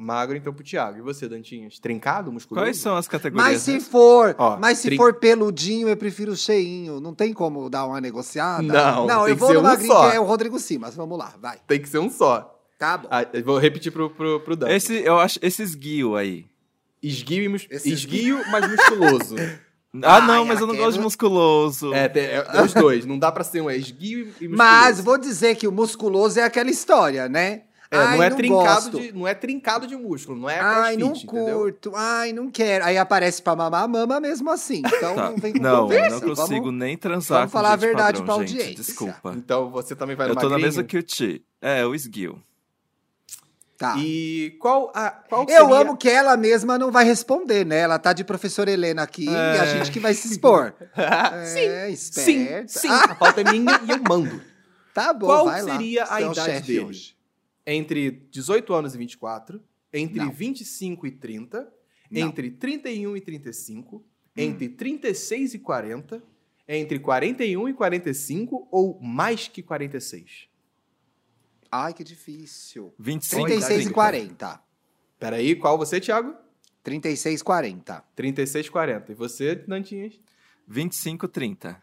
Magro, 0.00 0.36
então, 0.36 0.52
pro 0.52 0.62
Thiago. 0.62 0.98
E 0.98 1.00
você, 1.02 1.28
Dantinhas? 1.28 1.78
Trincado, 1.78 2.30
musculoso? 2.32 2.64
Quais 2.64 2.78
são 2.78 2.96
as 2.96 3.08
categorias? 3.08 3.52
Mas 3.52 3.62
se 3.62 3.72
né? 3.72 3.80
for, 3.80 4.34
Ó, 4.38 4.56
mas 4.56 4.78
se 4.78 4.88
trin- 4.88 4.96
for 4.96 5.14
peludinho, 5.14 5.88
eu 5.88 5.96
prefiro 5.96 6.36
cheinho. 6.36 7.00
Não 7.00 7.12
tem 7.14 7.32
como 7.32 7.68
dar 7.68 7.84
uma 7.86 8.00
negociada? 8.00 8.62
Não, 8.62 9.06
não 9.06 9.24
tem 9.24 9.30
eu 9.30 9.34
que 9.34 9.40
vou 9.40 9.48
ser 9.48 9.54
no 9.54 9.60
um 9.60 9.62
magrinho, 9.64 9.92
só. 9.92 10.08
que 10.10 10.16
é 10.16 10.20
o 10.20 10.24
Rodrigo 10.24 10.58
Simas. 10.58 10.94
Vamos 10.94 11.18
lá, 11.18 11.34
vai. 11.40 11.58
Tem 11.66 11.80
que 11.80 11.88
ser 11.88 11.98
um 11.98 12.08
só. 12.10 12.54
Tá 12.78 12.96
bom. 12.96 13.08
Ah, 13.10 13.26
eu 13.32 13.42
vou 13.44 13.58
repetir 13.58 13.90
pro, 13.90 14.08
pro, 14.10 14.38
pro 14.40 14.54
Dan. 14.56 14.68
Esse, 14.70 14.94
eu 15.04 15.18
acho, 15.18 15.38
esses 15.42 15.74
guio 15.74 16.14
aí. 16.14 16.46
Esguio, 17.02 17.42
e 17.44 17.48
mus... 17.48 17.66
Esse 17.70 17.92
Esguio, 17.92 18.40
mas 18.50 18.68
musculoso. 18.70 19.34
Ah, 20.02 20.18
Ai, 20.18 20.26
não, 20.26 20.44
mas 20.44 20.60
eu 20.60 20.66
não 20.66 20.76
gosto 20.76 20.98
de 20.98 21.02
musculoso. 21.02 21.94
é, 21.94 22.08
tem- 22.10 22.22
é, 22.24 22.46
é 22.46 22.62
os 22.62 22.74
dois. 22.74 23.06
Não 23.06 23.18
dá 23.18 23.32
pra 23.32 23.42
ser 23.42 23.62
um. 23.62 23.70
É 23.70 23.76
esguio 23.76 24.18
e 24.20 24.46
musculoso. 24.46 24.56
Mas 24.56 25.00
vou 25.00 25.16
dizer 25.16 25.56
que 25.56 25.66
o 25.66 25.72
musculoso 25.72 26.38
é 26.38 26.42
aquela 26.44 26.68
história, 26.70 27.26
né? 27.26 27.62
É, 27.90 27.96
Ai, 27.96 28.16
não, 28.18 28.22
é 28.22 28.30
trincado 28.30 28.90
gosto. 28.90 29.00
de, 29.00 29.12
não 29.12 29.26
é 29.26 29.34
trincado 29.34 29.86
de 29.86 29.96
músculo, 29.96 30.38
não 30.38 30.50
é 30.50 30.60
Ai, 30.60 30.94
crossfit, 30.96 30.98
não 30.98 31.40
entendeu? 31.40 31.58
curto. 31.60 31.92
Ai, 31.96 32.32
não 32.34 32.50
quero. 32.50 32.84
Aí 32.84 32.98
aparece 32.98 33.40
pra 33.40 33.56
mamar, 33.56 33.88
mama 33.88 34.20
mesmo 34.20 34.50
assim. 34.50 34.82
Então 34.84 35.14
Tá. 35.14 35.30
não 35.30 35.36
vem 35.38 35.52
com 35.54 35.58
Não, 35.62 35.80
conversa. 35.84 36.20
não 36.26 36.34
consigo 36.36 36.64
Vamos- 36.66 36.74
nem 36.78 36.96
transar 36.98 37.38
vamos 37.38 37.52
com 37.52 37.58
falar 37.58 37.72
a 37.72 37.76
verdade 37.76 38.18
padrão, 38.20 38.36
pra 38.36 38.46
gente, 38.46 38.58
audiência. 38.58 38.84
Desculpa. 38.84 39.32
Então 39.34 39.70
você 39.70 39.96
também 39.96 40.14
vai 40.16 40.26
Eu 40.26 40.34
no 40.34 40.34
tô 40.34 40.42
na 40.42 40.50
magrinho? 40.50 40.66
mesma 40.66 40.84
que 40.84 40.98
o 40.98 41.02
Ti. 41.02 41.42
É, 41.62 41.86
o 41.86 41.94
esguio. 41.94 42.42
Tá. 43.78 43.94
E 43.96 44.56
qual 44.60 44.90
a 44.94 45.08
qual 45.10 45.42
Eu 45.48 45.66
seria... 45.66 45.80
amo 45.80 45.96
que 45.96 46.10
ela 46.10 46.36
mesma 46.36 46.76
não 46.76 46.90
vai 46.90 47.04
responder, 47.04 47.64
né? 47.64 47.78
Ela 47.78 47.96
tá 47.98 48.12
de 48.12 48.24
professora 48.24 48.70
Helena 48.70 49.02
aqui 49.02 49.26
e 49.26 49.34
a 49.34 49.64
É. 49.64 49.66
gente 49.78 49.92
que 49.92 50.00
vai 50.00 50.12
se 50.14 50.26
expor. 50.32 50.74
sim, 50.76 50.90
é, 51.60 51.86
sim, 51.94 52.32
esperta. 52.42 52.68
sim. 52.68 52.88
Ah, 52.90 53.04
A 53.04 53.14
pauta 53.14 53.40
é 53.40 53.44
minha 53.44 53.80
e 53.86 53.90
eu 53.92 54.00
mando. 54.06 54.42
tá 54.92 55.12
bom, 55.14 55.26
Qual 55.28 55.44
vai 55.46 55.62
lá. 55.62 55.72
seria 55.72 56.06
a 56.10 56.20
é 56.20 56.26
idade 56.26 56.60
dele? 56.66 56.80
hoje. 56.86 57.17
Entre 57.70 58.10
18 58.30 58.72
anos 58.72 58.94
e 58.94 58.98
24, 58.98 59.62
entre 59.92 60.16
Não. 60.16 60.32
25 60.32 61.06
e 61.06 61.10
30, 61.10 61.70
Não. 62.10 62.26
entre 62.26 62.50
31 62.50 63.14
e 63.14 63.20
35, 63.20 64.02
entre 64.34 64.70
36 64.70 65.52
e 65.52 65.58
40, 65.58 66.22
entre 66.66 66.98
41 66.98 67.68
e 67.68 67.74
45 67.74 68.68
ou 68.72 68.98
mais 69.02 69.48
que 69.48 69.62
46? 69.62 70.48
Ai, 71.70 71.92
que 71.92 72.02
difícil. 72.02 72.94
25 72.98 73.44
36 73.44 73.70
e 73.70 73.82
30. 73.82 73.94
40. 73.94 74.62
Peraí, 75.18 75.54
qual 75.54 75.76
você, 75.76 76.00
Thiago? 76.00 76.34
36 76.82 77.42
e 77.42 77.44
40. 77.44 78.04
36, 78.16 78.70
40. 78.70 79.12
E 79.12 79.14
você, 79.14 79.54
Dantinhas? 79.54 80.18
25, 80.66 81.28
30. 81.28 81.82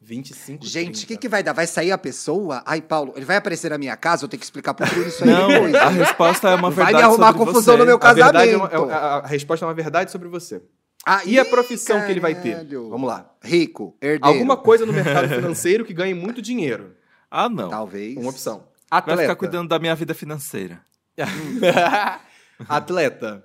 25, 0.00 0.64
Gente, 0.64 0.98
o 0.98 1.00
que, 1.00 1.06
30. 1.08 1.20
que 1.22 1.28
vai 1.28 1.42
dar? 1.42 1.52
Vai 1.52 1.66
sair 1.66 1.90
a 1.90 1.98
pessoa? 1.98 2.62
Ai, 2.66 2.80
Paulo, 2.82 3.12
ele 3.16 3.24
vai 3.24 3.36
aparecer 3.36 3.70
na 3.70 3.78
minha 3.78 3.96
casa? 3.96 4.24
Eu 4.24 4.28
tenho 4.28 4.38
que 4.38 4.44
explicar 4.44 4.72
pro 4.74 4.86
Bruno 4.86 5.08
isso 5.08 5.24
aí 5.24 5.30
Não, 5.30 5.48
depois. 5.48 5.74
a 5.74 5.88
resposta 5.88 6.48
é 6.48 6.54
uma 6.54 6.68
Não 6.68 6.70
vai 6.70 6.84
verdade 6.86 6.96
me 6.96 7.02
arrumar 7.02 7.26
sobre 7.32 7.38
confusão 7.46 7.74
você. 7.74 7.78
no 7.80 7.86
meu 7.86 7.96
A, 8.00 8.12
verdade 8.12 8.50
é 8.50 8.56
uma- 8.56 8.68
casamento. 8.68 8.90
é- 8.92 8.94
a, 8.94 8.98
a 9.16 9.26
resposta 9.26 9.64
é 9.64 9.68
uma 9.68 9.74
verdade 9.74 10.10
sobre 10.10 10.28
você. 10.28 10.62
Ah, 11.04 11.22
E 11.24 11.38
a 11.38 11.44
profissão 11.44 12.04
que 12.04 12.10
ele 12.10 12.20
vai 12.20 12.34
ter? 12.34 12.50
caralho. 12.52 12.88
Vamos 12.90 13.08
lá. 13.08 13.30
Rico, 13.42 13.96
herdeiro. 14.02 14.24
Alguma 14.26 14.56
coisa 14.56 14.84
no 14.84 14.92
mercado 14.92 15.28
financeiro 15.28 15.84
que 15.84 15.94
ganhe 15.94 16.14
muito 16.14 16.42
dinheiro. 16.42 16.94
Ah, 17.30 17.48
não. 17.48 17.68
Talvez. 17.70 18.16
Uma 18.16 18.30
opção. 18.30 18.58
Vai 18.90 18.98
Atleta. 19.00 19.22
ficar 19.22 19.36
cuidando 19.36 19.68
da 19.68 19.78
minha 19.78 19.94
vida 19.94 20.14
financeira. 20.14 20.80
Atleta. 22.68 23.44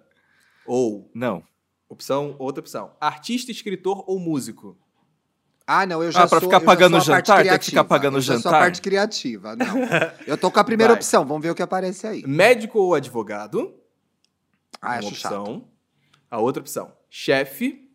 Ou, 0.65 1.09
Não. 1.13 1.43
opção, 1.89 2.35
outra 2.39 2.59
opção. 2.61 2.91
Artista, 2.99 3.51
escritor 3.51 4.03
ou 4.07 4.19
músico. 4.19 4.77
Ah, 5.73 5.85
não, 5.85 6.03
eu 6.03 6.11
já 6.11 6.23
Ah, 6.23 6.27
pra 6.27 6.39
sou, 6.39 6.49
ficar 6.49 6.59
pagando 6.59 6.93
parte 6.97 7.05
jantar? 7.05 7.23
Tem 7.23 7.35
que 7.35 7.41
criativa. 7.49 7.69
ficar 7.71 7.83
pagando 7.85 8.17
eu 8.17 8.21
já 8.21 8.33
sou 8.33 8.39
a 8.39 8.43
jantar? 8.43 8.59
parte 8.59 8.81
criativa, 8.81 9.55
não. 9.55 9.65
Eu 10.27 10.37
tô 10.37 10.51
com 10.51 10.59
a 10.59 10.63
primeira 10.63 10.91
Vai. 10.93 10.97
opção, 10.99 11.25
vamos 11.25 11.41
ver 11.43 11.51
o 11.51 11.55
que 11.55 11.61
aparece 11.61 12.05
aí. 12.07 12.23
Médico 12.27 12.77
ou 12.79 12.93
advogado. 12.93 13.73
Ah, 14.81 14.89
uma 14.89 14.97
acho 14.97 15.15
chato. 15.15 15.33
opção. 15.39 15.67
A 16.29 16.39
outra 16.39 16.59
opção. 16.61 16.91
Chefe. 17.09 17.87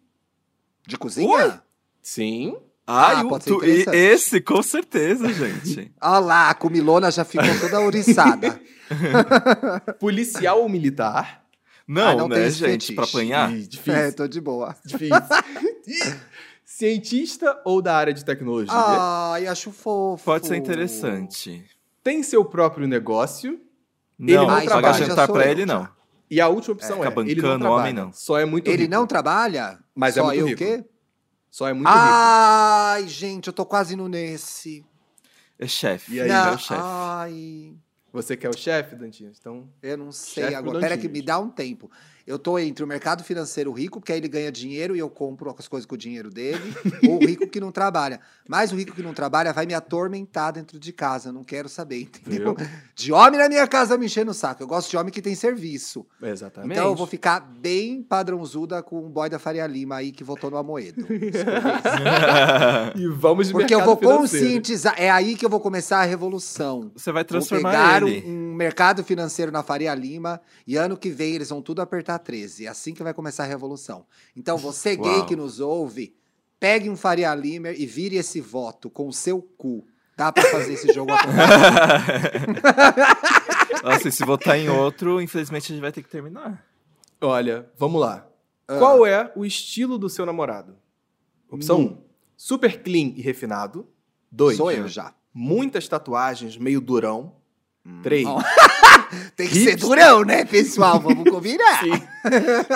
De 0.86 0.96
cozinha? 0.96 1.62
Sim. 2.02 2.56
Ah, 2.86 3.18
Ah, 3.18 3.22
o- 3.24 3.28
pode 3.28 3.44
ser 3.44 3.50
interessante. 3.54 3.96
esse, 3.96 4.40
com 4.40 4.62
certeza, 4.62 5.32
gente. 5.32 5.92
Olha 6.00 6.18
lá, 6.24 6.50
a 6.50 6.54
comilona 6.54 7.10
já 7.10 7.24
ficou 7.24 7.58
toda 7.60 7.80
ouriçada. 7.80 8.60
Policial 9.98 10.60
ou 10.62 10.68
militar. 10.68 11.44
Não, 11.86 12.08
Ah, 12.08 12.14
não 12.16 12.28
tem 12.28 12.38
né, 12.38 12.50
gente? 12.50 12.92
Pra 12.94 13.04
fetiche. 13.04 13.16
apanhar? 13.18 13.52
Ih, 13.52 13.66
difícil. 13.66 13.94
é, 14.00 14.10
tô 14.12 14.26
de 14.26 14.40
boa. 14.40 14.74
Difícil. 14.84 15.16
Cientista 16.76 17.58
ou 17.64 17.80
da 17.80 17.96
área 17.96 18.12
de 18.12 18.22
tecnologia. 18.22 18.70
Ai, 18.76 19.46
acho 19.46 19.72
fofo. 19.72 20.22
Pode 20.22 20.46
ser 20.46 20.56
interessante. 20.56 21.64
Tem 22.04 22.22
seu 22.22 22.44
próprio 22.44 22.86
negócio. 22.86 23.58
Não, 24.18 24.42
não 24.42 24.46
pagar 24.46 24.66
trabalha, 24.66 24.92
jantar 24.92 25.16
já 25.16 25.24
sou 25.26 25.34
pra 25.36 25.46
eu, 25.46 25.50
ele, 25.52 25.60
já. 25.66 25.66
não. 25.74 25.88
E 26.30 26.38
a 26.38 26.48
última 26.48 26.74
opção 26.74 27.02
é, 27.02 27.08
ficar 27.08 27.20
ele 27.22 27.40
não 27.40 27.58
trabalha. 27.58 27.80
homem, 27.80 27.92
não. 27.94 28.12
Só 28.12 28.38
é 28.38 28.44
muito 28.44 28.68
Ele 28.68 28.82
rico. 28.82 28.90
não 28.90 29.06
trabalha? 29.06 29.78
Mas 29.94 30.18
é 30.18 30.20
Só 30.20 30.26
muito 30.26 30.38
eu 30.40 30.46
rico. 30.48 30.62
o 30.62 30.66
quê? 30.66 30.84
Só 31.50 31.66
é 31.66 31.72
muito 31.72 31.86
rico. 31.88 31.98
Ai, 31.98 33.08
gente, 33.08 33.46
eu 33.46 33.54
tô 33.54 33.64
quase 33.64 33.96
no 33.96 34.06
nesse. 34.06 34.84
É 35.58 35.66
chefe. 35.66 36.16
E 36.16 36.20
aí, 36.20 36.28
é 36.28 36.30
Não, 36.30 36.54
o 36.56 36.58
chefe. 36.58 36.80
ai, 36.84 37.72
Você 38.12 38.36
quer 38.36 38.50
o 38.50 38.56
chefe, 38.58 38.94
Dantinho? 38.96 39.32
Então, 39.40 39.66
eu 39.82 39.96
não 39.96 40.12
sei 40.12 40.54
agora. 40.54 40.78
Pera 40.78 40.98
que 40.98 41.08
me 41.08 41.22
dá 41.22 41.38
um 41.38 41.48
tempo. 41.48 41.90
Eu 42.26 42.38
tô 42.38 42.58
entre 42.58 42.82
o 42.82 42.86
mercado 42.86 43.22
financeiro 43.22 43.70
rico, 43.70 44.00
que 44.00 44.10
aí 44.12 44.18
ele 44.18 44.26
ganha 44.28 44.50
dinheiro 44.50 44.96
e 44.96 44.98
eu 44.98 45.08
compro 45.08 45.54
as 45.56 45.68
coisas 45.68 45.86
com 45.86 45.94
o 45.94 45.98
dinheiro 45.98 46.28
dele, 46.28 46.74
ou 47.08 47.16
o 47.22 47.24
rico 47.26 47.46
que 47.46 47.60
não 47.60 47.70
trabalha. 47.70 48.18
Mas 48.48 48.72
o 48.72 48.76
rico 48.76 48.92
que 48.94 49.02
não 49.02 49.14
trabalha 49.14 49.52
vai 49.52 49.64
me 49.64 49.74
atormentar 49.74 50.52
dentro 50.52 50.78
de 50.78 50.92
casa. 50.92 51.28
Eu 51.28 51.32
não 51.32 51.44
quero 51.44 51.68
saber, 51.68 52.00
entendeu? 52.02 52.54
Viu? 52.54 52.66
De 52.96 53.12
homem 53.12 53.38
na 53.38 53.48
minha 53.48 53.66
casa 53.68 53.96
me 53.96 54.06
enchendo 54.06 54.32
o 54.32 54.34
saco. 54.34 54.62
Eu 54.62 54.66
gosto 54.66 54.90
de 54.90 54.96
homem 54.96 55.12
que 55.12 55.22
tem 55.22 55.34
serviço. 55.36 56.04
exatamente. 56.22 56.72
Então 56.72 56.88
eu 56.88 56.94
vou 56.96 57.06
ficar 57.06 57.38
bem 57.40 58.02
padrãozuda 58.02 58.82
com 58.82 59.06
o 59.06 59.08
boy 59.08 59.28
da 59.30 59.38
Faria 59.38 59.66
Lima 59.66 59.96
aí 59.96 60.10
que 60.10 60.24
votou 60.24 60.50
no 60.50 60.56
Amoedo. 60.56 61.06
E 62.96 63.08
vamos 63.08 63.48
de 63.48 63.52
Porque 63.52 63.74
eu 63.74 63.84
vou 63.84 63.96
financeiro. 63.96 64.20
conscientizar. 64.20 64.94
É 64.96 65.10
aí 65.10 65.36
que 65.36 65.44
eu 65.44 65.50
vou 65.50 65.60
começar 65.60 65.98
a 66.00 66.04
revolução. 66.04 66.90
Você 66.94 67.12
vai 67.12 67.22
Vou 67.22 67.28
transformar 67.28 67.70
pegar 67.70 68.04
um, 68.04 68.08
ele. 68.08 68.26
um 68.26 68.45
mercado 68.56 69.04
financeiro 69.04 69.52
na 69.52 69.62
Faria 69.62 69.94
Lima 69.94 70.40
e 70.66 70.76
ano 70.76 70.96
que 70.96 71.10
vem 71.10 71.34
eles 71.34 71.50
vão 71.50 71.62
tudo 71.62 71.80
apertar 71.80 72.18
13. 72.18 72.66
É 72.66 72.68
assim 72.68 72.94
que 72.94 73.02
vai 73.02 73.14
começar 73.14 73.44
a 73.44 73.46
revolução. 73.46 74.06
Então 74.34 74.56
você 74.56 74.96
gay 74.96 75.18
Uau. 75.18 75.26
que 75.26 75.36
nos 75.36 75.60
ouve, 75.60 76.16
pegue 76.58 76.90
um 76.90 76.96
Faria 76.96 77.34
Limer 77.34 77.80
e 77.80 77.86
vire 77.86 78.16
esse 78.16 78.40
voto 78.40 78.90
com 78.90 79.06
o 79.06 79.12
seu 79.12 79.40
cu. 79.40 79.86
Dá 80.16 80.32
pra 80.32 80.42
fazer 80.44 80.72
esse 80.72 80.92
jogo 80.92 81.12
acontecer. 81.12 81.36
Nossa, 83.84 84.08
e 84.08 84.12
se 84.12 84.24
votar 84.24 84.58
em 84.58 84.68
outro, 84.68 85.20
infelizmente 85.20 85.64
a 85.64 85.74
gente 85.74 85.82
vai 85.82 85.92
ter 85.92 86.02
que 86.02 86.08
terminar. 86.08 86.64
Olha, 87.20 87.68
vamos 87.76 88.00
lá. 88.00 88.26
Ah. 88.66 88.78
Qual 88.78 89.06
é 89.06 89.30
o 89.36 89.44
estilo 89.44 89.98
do 89.98 90.08
seu 90.08 90.24
namorado? 90.24 90.76
Opção 91.50 91.78
1. 91.78 91.82
Hum. 91.82 91.98
super 92.36 92.82
clean 92.82 93.12
e 93.14 93.20
refinado. 93.20 93.86
2. 94.32 94.56
Sou 94.56 94.72
eu 94.72 94.88
já. 94.88 95.14
Muitas 95.32 95.86
tatuagens, 95.86 96.56
meio 96.56 96.80
durão. 96.80 97.34
3. 98.02 98.26
Ó. 98.26 98.40
Tem 99.36 99.48
que 99.48 99.62
ser 99.64 99.76
durão, 99.76 100.22
né, 100.24 100.44
pessoal? 100.44 101.00
Vamos 101.00 101.24
combinar. 101.30 101.80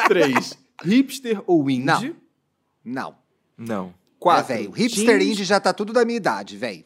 3. 0.08 0.58
Hipster 0.84 1.42
ou 1.46 1.68
indie. 1.70 1.84
Não. 1.84 2.16
Não. 2.84 3.16
Não. 3.58 3.94
4. 4.18 4.52
É. 4.52 4.60
Hipster 4.74 5.20
indie 5.22 5.44
já 5.44 5.58
tá 5.58 5.72
tudo 5.72 5.92
da 5.92 6.04
minha 6.04 6.16
idade, 6.18 6.56
velho. 6.56 6.84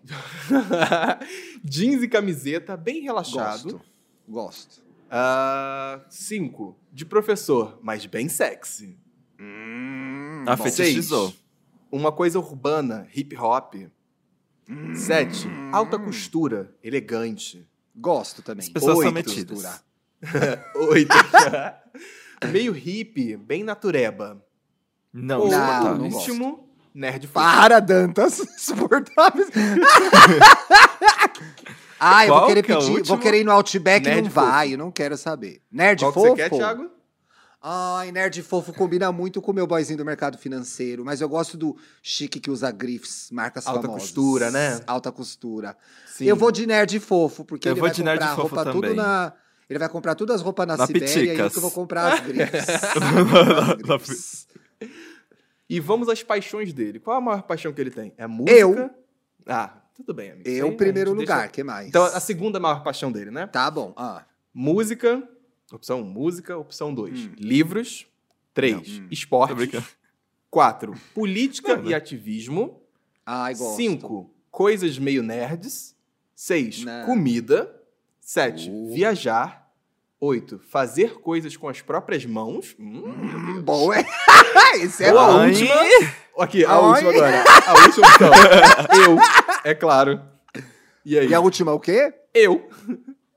Jeans 1.65 2.03
e 2.03 2.09
camiseta, 2.09 2.77
bem 2.77 3.03
relaxado. 3.03 3.63
Gosto. 3.73 3.81
Gosto. 4.29 4.85
Ah, 5.11 6.01
cinco. 6.09 6.77
De 6.93 7.05
professor, 7.05 7.79
mas 7.83 8.07
bem 8.07 8.29
sexy. 8.29 8.97
Hum, 9.39 10.45
A 10.47 10.57
bom. 10.57 10.65
fetichizou. 10.65 11.29
Seis. 11.29 11.45
Uma 11.91 12.11
coisa 12.13 12.39
urbana, 12.39 13.07
hip 13.15 13.37
hop. 13.37 13.75
Sete. 14.95 15.47
Alta 15.73 15.99
costura, 15.99 16.75
elegante. 16.83 17.67
Gosto 17.95 18.43
também. 18.43 18.65
As 18.65 18.69
pessoas 18.69 18.97
são 18.99 19.07
Oito, 19.07 19.15
metidas. 19.15 19.63
costura. 19.63 20.65
Oito. 20.91 21.15
Meio 22.53 22.73
hippie, 22.73 23.37
bem 23.37 23.63
natureba. 23.65 24.45
Não, 25.13 25.41
Ou 25.43 25.51
não, 25.51 25.57
insuportável. 25.59 25.95
não 25.99 26.09
gosto. 26.11 26.31
íntimo, 26.31 26.69
nerd 26.95 27.27
fofo. 27.29 27.33
Para, 27.47 27.81
Dantas. 27.81 28.39
Insuportáveis. 28.59 29.49
ah, 32.01 32.27
eu 32.27 32.33
Qual 32.33 32.39
vou 32.41 32.49
querer 32.49 32.63
que 32.63 32.73
é 32.73 32.77
pedir. 32.77 32.87
Vou 32.89 32.97
último? 32.99 33.19
querer 33.19 33.41
ir 33.41 33.45
no 33.45 33.53
Outback 33.53 34.07
e 34.07 34.11
Nerd 34.11 34.25
não 34.25 34.31
vai. 34.31 34.75
Eu 34.75 34.79
não 34.79 34.91
quero 34.91 35.17
saber. 35.17 35.63
Nerd 35.71 36.01
Qual 36.01 36.13
que 36.13 36.19
fofo? 36.19 36.31
você 36.31 36.37
quer, 36.37 36.51
Thiago? 36.51 36.91
Ai, 37.67 38.13
nerd 38.13 38.43
fofo 38.43 38.75
combina 38.75 39.11
muito 39.11 39.41
com 39.41 39.51
o 39.51 39.55
meu 39.55 39.67
boyzinho 39.67 39.97
do 39.97 40.05
mercado 40.05 40.37
financeiro, 40.37 41.03
mas 41.03 41.23
eu 41.23 41.29
gosto 41.31 41.57
do 41.57 41.75
chique 42.03 42.39
que 42.39 42.51
usa 42.51 42.71
grifes, 42.71 43.31
marcas 43.33 43.67
Alta 43.67 43.81
famosas. 43.81 44.03
costura, 44.03 44.51
né? 44.51 44.81
Alta 44.87 45.11
costura. 45.11 45.75
Sim. 46.07 46.27
Eu 46.27 46.37
vou 46.37 46.53
de 46.53 46.67
nerd 46.67 47.01
fofo, 47.01 47.43
porque 47.43 47.67
Eu 47.67 47.73
ele 47.73 47.81
vou 47.81 47.89
vai 47.89 47.95
de 47.97 48.03
nerd 48.05 48.19
comprar 48.21 48.37
fofo 48.37 48.55
roupa 48.55 48.71
tudo 48.71 48.83
também. 48.83 48.97
na... 48.97 49.33
Ele 49.71 49.79
vai 49.79 49.89
comprar 49.89 50.15
todas 50.15 50.37
as 50.37 50.43
roupas 50.43 50.67
na, 50.67 50.77
Na 50.77 50.87
Sibéria 50.87 51.09
e 51.09 51.17
eu 51.21 51.25
Piticas. 51.25 51.55
que 51.55 51.61
vou 51.61 51.71
comprar 51.71 52.13
as 52.13 52.21
grifes. 52.21 52.67
Na- 52.69 53.73
As 53.73 53.77
grifes. 53.79 54.49
E 55.67 55.81
vamos 55.81 56.11
às 56.11 56.23
paixões 56.23 56.71
dele. 56.75 57.01
Qual 57.01 57.17
a 57.17 57.21
maior 57.23 57.43
paixão 57.45 57.73
que 57.73 57.81
ele 57.81 57.91
tem? 57.91 58.13
É 58.19 58.27
música? 58.27 58.53
Eu. 58.53 58.91
Ah, 59.47 59.75
tudo 59.95 60.13
bem, 60.13 60.33
amigo. 60.33 60.47
Eu, 60.47 60.67
aí 60.69 60.77
primeiro 60.77 61.15
lugar, 61.15 61.39
deixa- 61.39 61.49
que 61.49 61.65
mais? 61.65 61.89
Então, 61.89 62.05
a 62.05 62.21
segunda 62.21 62.61
maior 62.61 62.83
paixão 62.85 63.11
dele, 63.11 63.31
né? 63.31 63.47
Tá 63.47 63.71
bom. 63.71 63.95
Ah. 63.97 64.25
Música. 64.53 65.27
Opção 65.75 66.01
1, 66.03 66.05
música. 66.05 66.57
Opção 66.57 66.95
2, 66.95 67.19
Hum. 67.27 67.31
livros. 67.39 68.07
3, 68.55 68.73
Não, 68.99 69.05
hum. 69.05 69.09
esporte. 69.11 69.51
Tô 69.51 69.57
brincando. 69.57 69.85
4, 70.51 70.95
política 71.13 71.77
Não, 71.77 71.85
e 71.87 71.89
né? 71.89 71.95
ativismo. 71.97 72.81
Ai, 73.27 73.55
gosto. 73.55 73.77
5, 73.77 74.31
coisas 74.51 74.99
meio 74.99 75.23
nerds. 75.23 75.97
6, 76.37 76.85
Não. 76.85 77.07
comida. 77.07 77.75
7, 78.21 78.71
Uh. 78.71 78.91
viajar. 78.95 79.65
8, 80.21 80.59
fazer 80.71 81.15
coisas 81.21 81.57
com 81.57 81.69
as 81.69 81.83
próprias 81.83 82.25
mãos. 82.25 82.75
Hum, 82.79 83.03
Deus. 83.55 83.63
Bom, 83.65 83.93
é. 83.93 84.05
Esse 84.81 85.05
é 85.05 85.11
a 85.11 85.27
última. 85.29 85.75
Aqui, 86.39 86.65
a 86.65 86.71
Ai. 86.73 86.79
última 87.05 87.11
agora. 87.11 87.45
A 87.67 87.73
última 87.85 88.07
opção. 88.09 88.31
Eu, 89.05 89.19
é 89.65 89.75
claro. 89.75 90.23
E 91.05 91.19
aí? 91.19 91.29
E 91.29 91.35
a 91.35 91.41
última 91.41 91.73
o 91.73 91.81
quê? 91.81 92.15
Eu. 92.33 92.69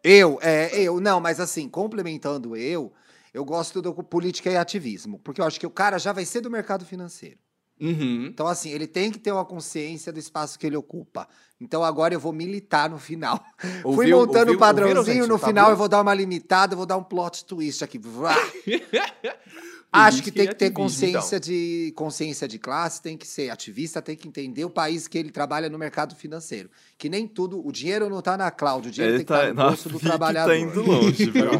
Eu, 0.07 0.39
é, 0.41 0.79
eu. 0.79 0.99
Não, 0.99 1.19
mas 1.19 1.39
assim, 1.39 1.67
complementando 1.69 2.55
eu, 2.55 2.93
eu 3.33 3.43
gosto 3.43 3.81
do 3.81 3.93
política 3.93 4.49
e 4.49 4.57
ativismo, 4.57 5.19
porque 5.19 5.41
eu 5.41 5.45
acho 5.45 5.59
que 5.59 5.67
o 5.67 5.71
cara 5.71 5.97
já 5.99 6.11
vai 6.11 6.25
ser 6.25 6.41
do 6.41 6.49
mercado 6.49 6.85
financeiro. 6.85 7.37
Uhum. 7.79 8.25
Então, 8.25 8.47
assim, 8.47 8.71
ele 8.71 8.87
tem 8.87 9.11
que 9.11 9.19
ter 9.19 9.31
uma 9.31 9.45
consciência 9.45 10.11
do 10.11 10.17
espaço 10.17 10.57
que 10.57 10.65
ele 10.65 10.75
ocupa. 10.75 11.27
Então, 11.61 11.83
agora 11.83 12.11
eu 12.11 12.19
vou 12.19 12.33
militar 12.33 12.89
no 12.89 12.97
final. 12.97 13.39
Fui 13.83 13.91
Ouviu- 14.11 14.17
montando 14.17 14.37
o 14.37 14.39
ouviu- 14.53 14.57
padrãozinho, 14.59 14.97
ouviram, 14.97 15.19
gente, 15.21 15.29
no 15.29 15.35
o 15.35 15.37
final 15.37 15.65
Fabio? 15.65 15.73
eu 15.73 15.77
vou 15.77 15.87
dar 15.87 16.01
uma 16.01 16.13
limitada, 16.13 16.73
eu 16.73 16.77
vou 16.77 16.87
dar 16.87 16.97
um 16.97 17.03
plot 17.03 17.45
twist 17.45 17.83
aqui. 17.83 17.99
Acho 19.91 20.21
que 20.21 20.31
tem 20.31 20.47
que 20.47 20.53
ter 20.53 20.65
ativismo, 20.65 20.83
consciência 20.83 21.37
então. 21.37 21.39
de 21.39 21.93
consciência 21.95 22.47
de 22.47 22.59
classe, 22.59 23.01
tem 23.01 23.17
que 23.17 23.25
ser 23.25 23.49
ativista, 23.49 24.01
tem 24.01 24.15
que 24.15 24.27
entender 24.27 24.65
o 24.65 24.69
país 24.69 25.07
que 25.07 25.17
ele 25.17 25.31
trabalha 25.31 25.69
no 25.69 25.77
mercado 25.77 26.15
financeiro. 26.15 26.69
Que 26.97 27.07
nem 27.09 27.25
tudo, 27.27 27.65
o 27.65 27.71
dinheiro 27.71 28.09
não 28.09 28.21
tá 28.21 28.37
na 28.37 28.51
cloud, 28.51 28.89
o 28.89 28.91
dinheiro 28.91 29.15
Ele 29.15 29.23
tem 29.23 29.25
que 29.25 29.33
estar 29.33 29.47
tá, 29.47 29.53
no 29.53 29.55
não, 29.55 29.63
a 29.63 29.67
bolso 29.69 29.89
do 29.89 29.97
FIC 29.99 30.07
trabalhador. 30.09 30.51
tá 30.51 30.57
indo 30.57 30.81
longe, 30.81 31.25
viu? 31.31 31.51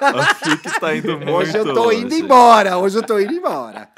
a 0.00 0.34
FIC 0.34 0.80
tá 0.80 0.96
indo 0.96 1.16
muito 1.16 1.30
Hoje 1.30 1.56
eu 1.58 1.64
tô 1.74 1.84
longe. 1.84 2.00
indo 2.00 2.14
embora, 2.14 2.78
hoje 2.78 2.98
eu 2.98 3.02
tô 3.02 3.18
indo 3.18 3.32
embora. 3.34 3.90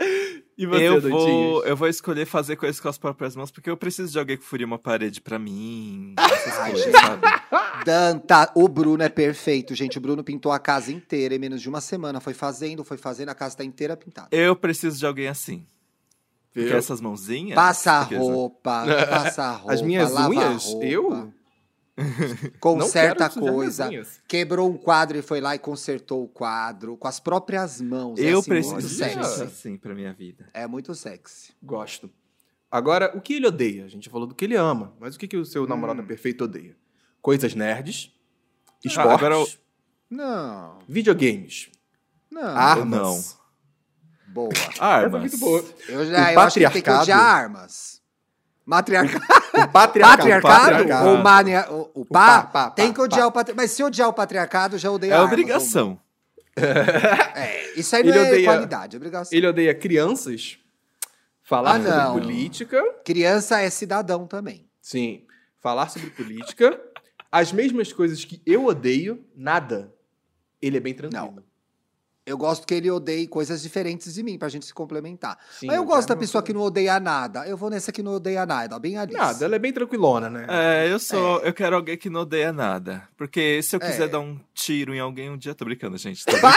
E 0.59 0.67
você, 0.67 0.89
Eu 0.89 1.01
Dantinhas? 1.01 1.23
vou, 1.23 1.65
eu 1.65 1.77
vou 1.77 1.87
escolher 1.89 2.27
fazer 2.27 2.57
coisas 2.57 2.81
com 2.81 2.89
as 2.89 2.99
próprias 2.99 3.37
mãos, 3.37 3.49
porque 3.49 3.71
eu 3.71 3.77
preciso 3.77 4.11
de 4.11 4.19
alguém 4.19 4.37
que 4.37 4.43
furia 4.45 4.67
uma 4.67 4.79
parede 4.79 5.21
pra 5.21 5.39
mim. 5.39 6.15
Essas 6.19 6.59
Ai, 6.59 6.71
coisas, 6.73 6.93
gente. 6.93 7.01
sabe? 7.01 7.23
Danta, 7.87 8.51
o 8.57 8.67
Bruno 8.67 9.05
é 9.05 9.09
perfeito, 9.09 9.73
gente. 9.75 9.99
O 9.99 10.01
Bruno 10.01 10.25
pintou 10.25 10.51
a 10.51 10.59
casa 10.59 10.91
inteira 10.93 11.33
em 11.37 11.39
menos 11.39 11.63
de 11.63 11.69
uma 11.69 11.81
semana. 11.81 12.19
Foi 12.21 12.35
fazendo, 12.35 12.83
foi 12.83 12.97
fazendo, 12.97 13.29
a 13.29 13.37
casa 13.37 13.57
tá 13.59 13.63
inteira 13.65 13.97
pintada. 13.97 14.29
Eu 14.33 14.57
preciso 14.57 14.99
de 14.99 15.07
alguém 15.07 15.29
assim. 15.29 15.65
Porque 16.53 16.73
essas 16.73 17.01
mãozinhas. 17.01 17.55
Passa 17.55 17.93
a 17.93 18.03
roupa, 18.03 18.85
passa 19.09 19.43
a 19.45 19.53
roupa. 19.55 19.75
As 19.75 19.81
minhas 19.81 20.11
lava 20.11 20.27
a 20.27 20.31
unhas? 20.31 20.65
roupa, 20.65 20.85
Eu? 20.87 21.33
Conserta 22.61 23.31
Não 23.37 23.53
coisa. 23.55 23.91
Quebrou 24.27 24.71
um 24.71 24.77
quadro 24.77 25.19
e 25.19 25.23
foi 25.23 25.41
lá 25.41 25.55
e 25.55 25.59
consertou 25.59 26.25
o 26.25 26.29
quadro 26.29 26.97
com 26.97 27.09
as 27.09 27.19
próprias 27.21 27.81
mãos. 27.81 28.19
É 28.19 28.23
Eu 28.33 28.39
assim, 28.41 28.49
preciso 28.51 28.75
muito 28.75 28.89
sexy. 28.89 29.43
assim 29.43 29.77
pra 29.77 29.95
minha 29.95 30.13
vida. 30.13 30.49
É 30.55 30.67
muito 30.67 30.95
sexy. 30.95 31.53
Gosto. 31.63 32.11
Agora, 32.71 33.17
o 33.17 33.21
que 33.21 33.35
ele 33.35 33.47
odeia? 33.47 33.85
A 33.85 33.89
gente 33.89 34.11
falou 34.11 34.27
do 34.27 34.35
que 34.35 34.45
ele 34.45 34.55
ama, 34.57 34.93
mas 35.01 35.17
o 35.17 35.19
que, 35.19 35.27
que 35.27 35.37
o 35.37 35.45
seu 35.45 35.65
Hum. 35.65 35.67
namorado 35.67 36.03
perfeito 36.05 36.45
odeia? 36.45 36.77
Coisas 37.23 37.55
nerds, 37.55 38.13
Ah, 38.69 38.73
esportes, 38.85 39.13
agora 39.15 39.35
eu- 39.35 39.49
Não, 40.11 40.79
videogames, 40.89 41.71
não. 42.31 42.43
armas. 42.57 43.37
Boa. 44.29 44.51
Armas. 44.79 45.15
É 45.15 45.19
muito 45.21 45.39
boa. 45.39 45.65
Eu 45.89 46.07
já 46.07 46.29
O 46.29 46.33
eu 46.33 46.41
acho 46.41 46.55
que 46.55 46.61
tem 46.61 46.83
que 46.83 46.91
patriarcado. 46.91 47.03
odiar 47.03 47.21
armas. 47.21 47.98
Matriarcado. 48.69 49.25
O 49.55 49.69
patriarcado. 49.69 50.41
Patriarcado? 50.43 51.09
Ou 51.09 51.17
mania, 51.17 51.67
o, 51.73 51.91
o 52.03 52.05
pá, 52.05 52.43
pá, 52.43 52.47
pá, 52.67 52.71
tem 52.71 52.89
pá, 52.89 52.95
que 52.95 53.01
odiar 53.01 53.23
pá. 53.23 53.27
o 53.29 53.33
patriarcado. 53.33 53.57
Mas 53.57 53.71
se 53.73 53.83
odiar 53.83 54.09
o 54.09 54.13
patriarcado, 54.13 54.77
já 54.79 54.91
odeia 54.91 55.13
É 55.13 55.15
armas, 55.17 55.33
obrigação. 55.33 55.99
ou- 56.57 56.63
É, 56.63 57.73
isso 57.79 57.97
aí 57.97 58.03
não 58.03 58.11
Ele 58.11 58.19
é 58.19 58.23
odeia- 58.29 58.45
qualidade, 58.45 58.95
é 58.95 58.99
obrigação. 58.99 59.37
Ele 59.39 59.47
odeia 59.47 59.75
crianças, 59.75 60.59
falar 61.43 61.77
Ah, 61.77 61.79
não. 61.79 62.07
sobre 62.07 62.21
política, 62.21 62.83
Criança 63.05 63.61
é 63.61 63.71
cidadão 63.71 64.27
também. 64.27 64.69
sim, 64.83 65.25
falar 65.61 65.89
sobre 65.89 66.11
política, 66.11 66.79
as 67.33 67.53
mesmas 67.53 67.93
coisas 67.93 68.25
que 68.25 68.43
eu 68.45 68.67
odeio, 68.67 69.25
nada. 69.35 69.93
Ele 70.61 70.77
é 70.77 70.81
bem 70.81 70.93
tranquilo. 70.95 71.43
Eu 72.29 72.37
gosto 72.39 72.67
que 72.67 72.75
ele 72.75 72.91
odeie 72.91 73.27
coisas 73.27 73.63
diferentes 73.63 74.15
de 74.15 74.23
mim, 74.23 74.39
pra 74.39 74.49
gente 74.49 74.67
se 74.67 74.75
complementar. 74.75 75.39
Sim, 75.59 75.67
Mas 75.67 75.77
eu 75.77 75.83
eu 75.83 75.87
gosto 75.89 76.09
da 76.09 76.17
pessoa 76.17 76.43
que 76.43 76.53
não 76.53 76.61
odeia 76.61 77.01
nada. 77.01 77.47
Eu 77.47 77.57
vou 77.57 77.71
nessa 77.71 77.91
que 77.91 78.03
não 78.03 78.13
odeia 78.13 78.45
nada, 78.45 78.79
bem 78.79 78.97
Alice. 78.99 79.17
Nada, 79.19 79.45
ela 79.45 79.57
é 79.57 79.59
bem 79.59 79.73
tranquilona, 79.73 80.29
né? 80.29 80.47
É, 80.49 80.93
eu 80.93 80.99
sou. 80.99 81.41
Eu 81.41 81.53
quero 81.55 81.77
alguém 81.77 81.97
que 81.97 82.11
não 82.11 82.21
odeia 82.21 82.53
nada. 82.53 83.03
Porque 83.17 83.63
se 83.63 83.75
eu 83.75 83.81
quiser 83.81 84.05
É. 84.05 84.09
dar 84.09 84.21
um 84.21 84.39
tiro 84.55 84.95
em 84.95 85.01
alguém 85.01 85.31
um 85.31 85.37
dia, 85.39 85.55
tô 85.55 85.65
brincando, 85.65 85.97
gente. 85.97 86.25
Tô 86.25 86.33
brincando. 86.37 86.53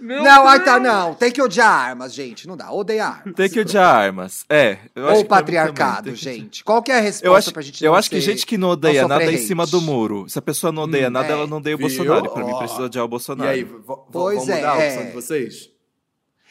Não, 0.00 0.46
ai 0.46 0.62
tá, 0.64 0.78
não. 0.80 1.12
Tem 1.14 1.30
que 1.30 1.42
odiar 1.42 1.68
armas, 1.70 2.14
gente. 2.14 2.46
Não 2.48 2.56
dá. 2.56 2.70
Odeia 2.72 3.04
armas. 3.06 3.34
Tem 3.34 3.48
que 3.50 3.60
odiar 3.60 3.94
armas. 3.94 4.44
É. 4.48 4.78
Eu 4.94 5.06
acho 5.08 5.18
Ou 5.18 5.24
patriarcado, 5.26 6.10
que- 6.10 6.16
gente. 6.16 6.64
Qual 6.64 6.82
que 6.82 6.90
é 6.90 6.96
a 6.98 7.00
resposta 7.00 7.26
Eu 7.26 7.34
acho, 7.34 7.52
pra 7.52 7.62
gente 7.62 7.84
eu 7.84 7.94
acho 7.94 8.08
que 8.08 8.20
gente 8.20 8.46
que 8.46 8.56
não 8.56 8.68
odeia 8.70 9.02
não 9.02 9.08
nada 9.08 9.24
é 9.24 9.32
em 9.32 9.38
cima 9.38 9.66
do 9.66 9.80
muro. 9.82 10.26
Se 10.28 10.38
a 10.38 10.42
pessoa 10.42 10.72
não 10.72 10.84
odeia 10.84 11.08
Hum, 11.08 11.10
nada, 11.10 11.28
é. 11.28 11.32
ela 11.32 11.46
não 11.46 11.58
odeia 11.58 11.74
o 11.74 11.78
Viu? 11.78 11.88
Bolsonaro. 11.88 12.30
Pra 12.30 12.44
mim, 12.44 12.56
precisa 12.56 12.82
odiar 12.82 13.04
o 13.04 13.08
E 13.08 13.10
Bolsonaro. 13.10 13.57
Aí, 13.58 13.64
v- 13.64 13.78
v- 13.78 14.02
Pois 14.12 14.36
vamos 14.38 14.48
é, 14.48 14.56
mudar 14.56 14.72
a 14.74 14.82
é. 14.82 14.88
opção 14.88 15.06
de 15.06 15.12
vocês? 15.12 15.70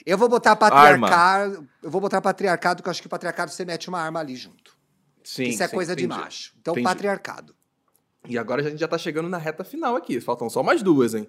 Eu 0.05 0.17
vou 0.17 0.29
botar 0.29 0.55
patriarcado. 0.55 1.67
Eu 1.83 1.89
vou 1.91 1.99
botar 1.99 2.21
patriarcado, 2.21 2.77
porque 2.77 2.89
eu 2.89 2.91
acho 2.91 3.01
que 3.01 3.07
o 3.07 3.09
patriarcado 3.09 3.51
você 3.51 3.65
mete 3.65 3.89
uma 3.89 3.99
arma 3.99 4.19
ali 4.19 4.35
junto. 4.35 4.77
Sim, 5.23 5.43
Isso 5.45 5.61
é 5.63 5.67
sim, 5.67 5.75
coisa 5.75 5.95
de 5.95 6.05
entendi. 6.05 6.21
macho. 6.21 6.53
Então, 6.61 6.73
Entendi. 6.73 6.85
patriarcado. 6.87 7.53
E 8.27 8.37
agora 8.37 8.61
a 8.61 8.69
gente 8.69 8.79
já 8.79 8.87
tá 8.87 8.97
chegando 8.97 9.27
na 9.27 9.37
reta 9.37 9.63
final 9.63 9.95
aqui. 9.95 10.21
Faltam 10.21 10.49
só 10.49 10.63
mais 10.63 10.81
duas, 10.81 11.13
hein? 11.13 11.27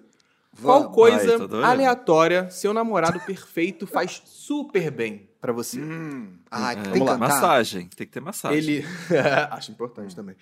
Vamos. 0.53 0.83
Qual 0.87 0.91
coisa 0.93 1.27
Ai, 1.29 1.33
adorando. 1.35 1.65
aleatória 1.65 2.49
seu 2.49 2.73
namorado 2.73 3.19
perfeito 3.19 3.85
faz 3.85 4.21
super 4.25 4.89
bem 4.89 5.29
pra 5.41 5.51
você? 5.53 5.79
Hum. 5.79 6.37
Ai, 6.49 6.73
É, 6.73 6.75
tem 6.75 6.83
que 6.93 6.99
vamos 6.99 7.05
lá. 7.07 7.13
cantar. 7.19 7.27
Massagem. 7.35 7.87
Tem 7.87 8.07
que 8.07 8.13
ter 8.13 8.19
massagem. 8.21 8.57
Ele. 8.57 8.85
Acho 9.51 9.71
importante 9.71 10.15
também. 10.15 10.35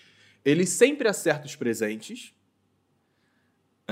Ele 0.45 0.65
sempre 0.65 1.07
acerta 1.09 1.45
os 1.45 1.55
presentes, 1.55 2.33
É. 2.33 2.36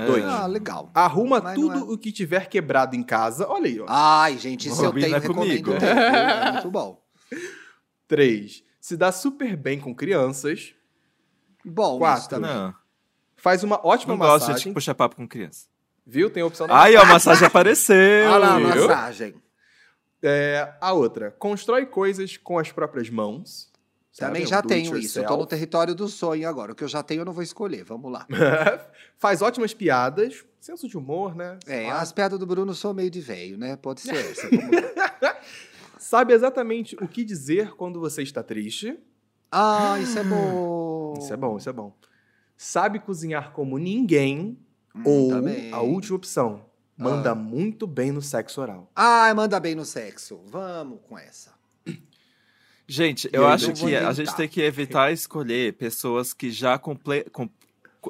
dois. 0.04 0.24
Ah, 0.24 0.46
legal. 0.46 0.90
arruma 0.94 1.40
Mas 1.40 1.54
tudo 1.54 1.80
não 1.80 1.90
é. 1.90 1.92
o 1.94 1.98
que 1.98 2.12
tiver 2.12 2.48
quebrado 2.48 2.94
em 2.94 3.02
casa. 3.02 3.48
Olha 3.48 3.66
aí, 3.66 3.80
ó. 3.80 3.86
Ai, 3.88 4.36
gente, 4.38 4.68
isso 4.68 4.84
eu 4.84 4.92
tenho, 4.92 5.14
recomendo 5.18 5.62
comigo. 5.64 5.72
É 5.82 6.52
muito 6.52 6.70
bom. 6.70 7.02
Três. 8.06 8.62
Se 8.80 8.96
dá 8.96 9.10
super 9.10 9.56
bem 9.56 9.80
com 9.80 9.94
crianças. 9.94 10.74
Bom, 11.64 11.98
Quatro. 11.98 12.38
Não, 12.38 12.74
Faz 13.36 13.64
uma 13.64 13.84
ótima 13.84 14.14
não 14.14 14.18
gosto 14.18 14.46
de 14.46 14.52
massagem. 14.52 14.72
puxar 14.72 14.94
papo 14.94 15.16
com 15.16 15.26
criança. 15.26 15.66
Viu? 16.06 16.30
Tem 16.30 16.42
a 16.42 16.46
opção 16.46 16.66
da 16.66 16.76
Ai, 16.76 16.96
ó, 16.96 17.02
a 17.02 17.04
massagem 17.06 17.44
apareceu. 17.48 18.28
Olha 18.30 18.38
lá, 18.38 18.54
a 18.56 18.60
massagem. 18.60 19.34
É, 20.22 20.72
a 20.80 20.92
outra, 20.92 21.30
constrói 21.32 21.84
coisas 21.86 22.36
com 22.36 22.58
as 22.58 22.70
próprias 22.72 23.10
mãos. 23.10 23.70
Também 24.18 24.42
sabe? 24.46 24.50
já 24.50 24.62
tenho 24.62 24.96
isso. 24.96 25.18
Eu 25.18 25.26
tô 25.26 25.36
no 25.36 25.46
território 25.46 25.94
do 25.94 26.08
sonho 26.08 26.48
agora. 26.48 26.72
O 26.72 26.74
que 26.74 26.82
eu 26.84 26.88
já 26.88 27.02
tenho 27.02 27.20
eu 27.20 27.24
não 27.24 27.32
vou 27.32 27.42
escolher. 27.42 27.84
Vamos 27.84 28.10
lá. 28.10 28.26
Faz 29.18 29.42
ótimas 29.42 29.74
piadas, 29.74 30.44
senso 30.60 30.88
de 30.88 30.96
humor, 30.96 31.34
né? 31.36 31.58
É, 31.66 31.84
Claro. 31.84 32.00
as 32.00 32.12
piadas 32.12 32.38
do 32.38 32.46
Bruno 32.46 32.74
sou 32.74 32.94
meio 32.94 33.10
de 33.10 33.20
velho, 33.20 33.58
né? 33.58 33.76
Pode 33.76 34.00
ser 34.00 34.14
essa. 34.16 34.48
Sabe 35.98 36.32
exatamente 36.32 36.94
o 37.02 37.08
que 37.08 37.24
dizer 37.24 37.72
quando 37.74 37.98
você 38.00 38.22
está 38.22 38.42
triste. 38.42 38.98
Ah, 39.50 39.98
isso 40.00 40.18
é 40.18 40.24
bom. 40.24 41.14
Isso 41.18 41.32
é 41.32 41.36
bom, 41.36 41.56
isso 41.56 41.68
é 41.70 41.72
bom. 41.72 41.96
Sabe 42.58 42.98
cozinhar 42.98 43.52
como 43.52 43.78
ninguém. 43.78 44.58
Ou 45.04 45.30
também. 45.30 45.72
a 45.72 45.80
última 45.80 46.16
opção, 46.16 46.66
manda 46.96 47.34
muito 47.34 47.86
bem 47.86 48.12
no 48.12 48.20
sexo 48.20 48.60
oral. 48.60 48.90
Ai, 48.94 49.32
manda 49.34 49.58
bem 49.60 49.74
no 49.74 49.84
sexo. 49.84 50.40
Vamos 50.46 51.00
com 51.08 51.18
essa. 51.18 51.55
Gente, 52.88 53.28
eu 53.32 53.46
acho 53.46 53.70
eu 53.70 53.74
vou 53.74 53.88
que 53.88 53.96
a 53.96 54.12
gente 54.12 54.34
tem 54.36 54.48
que 54.48 54.60
evitar 54.60 55.12
escolher 55.12 55.72
pessoas 55.74 56.32
que 56.32 56.50
já 56.50 56.78
comple... 56.78 57.24
com- 57.32 57.48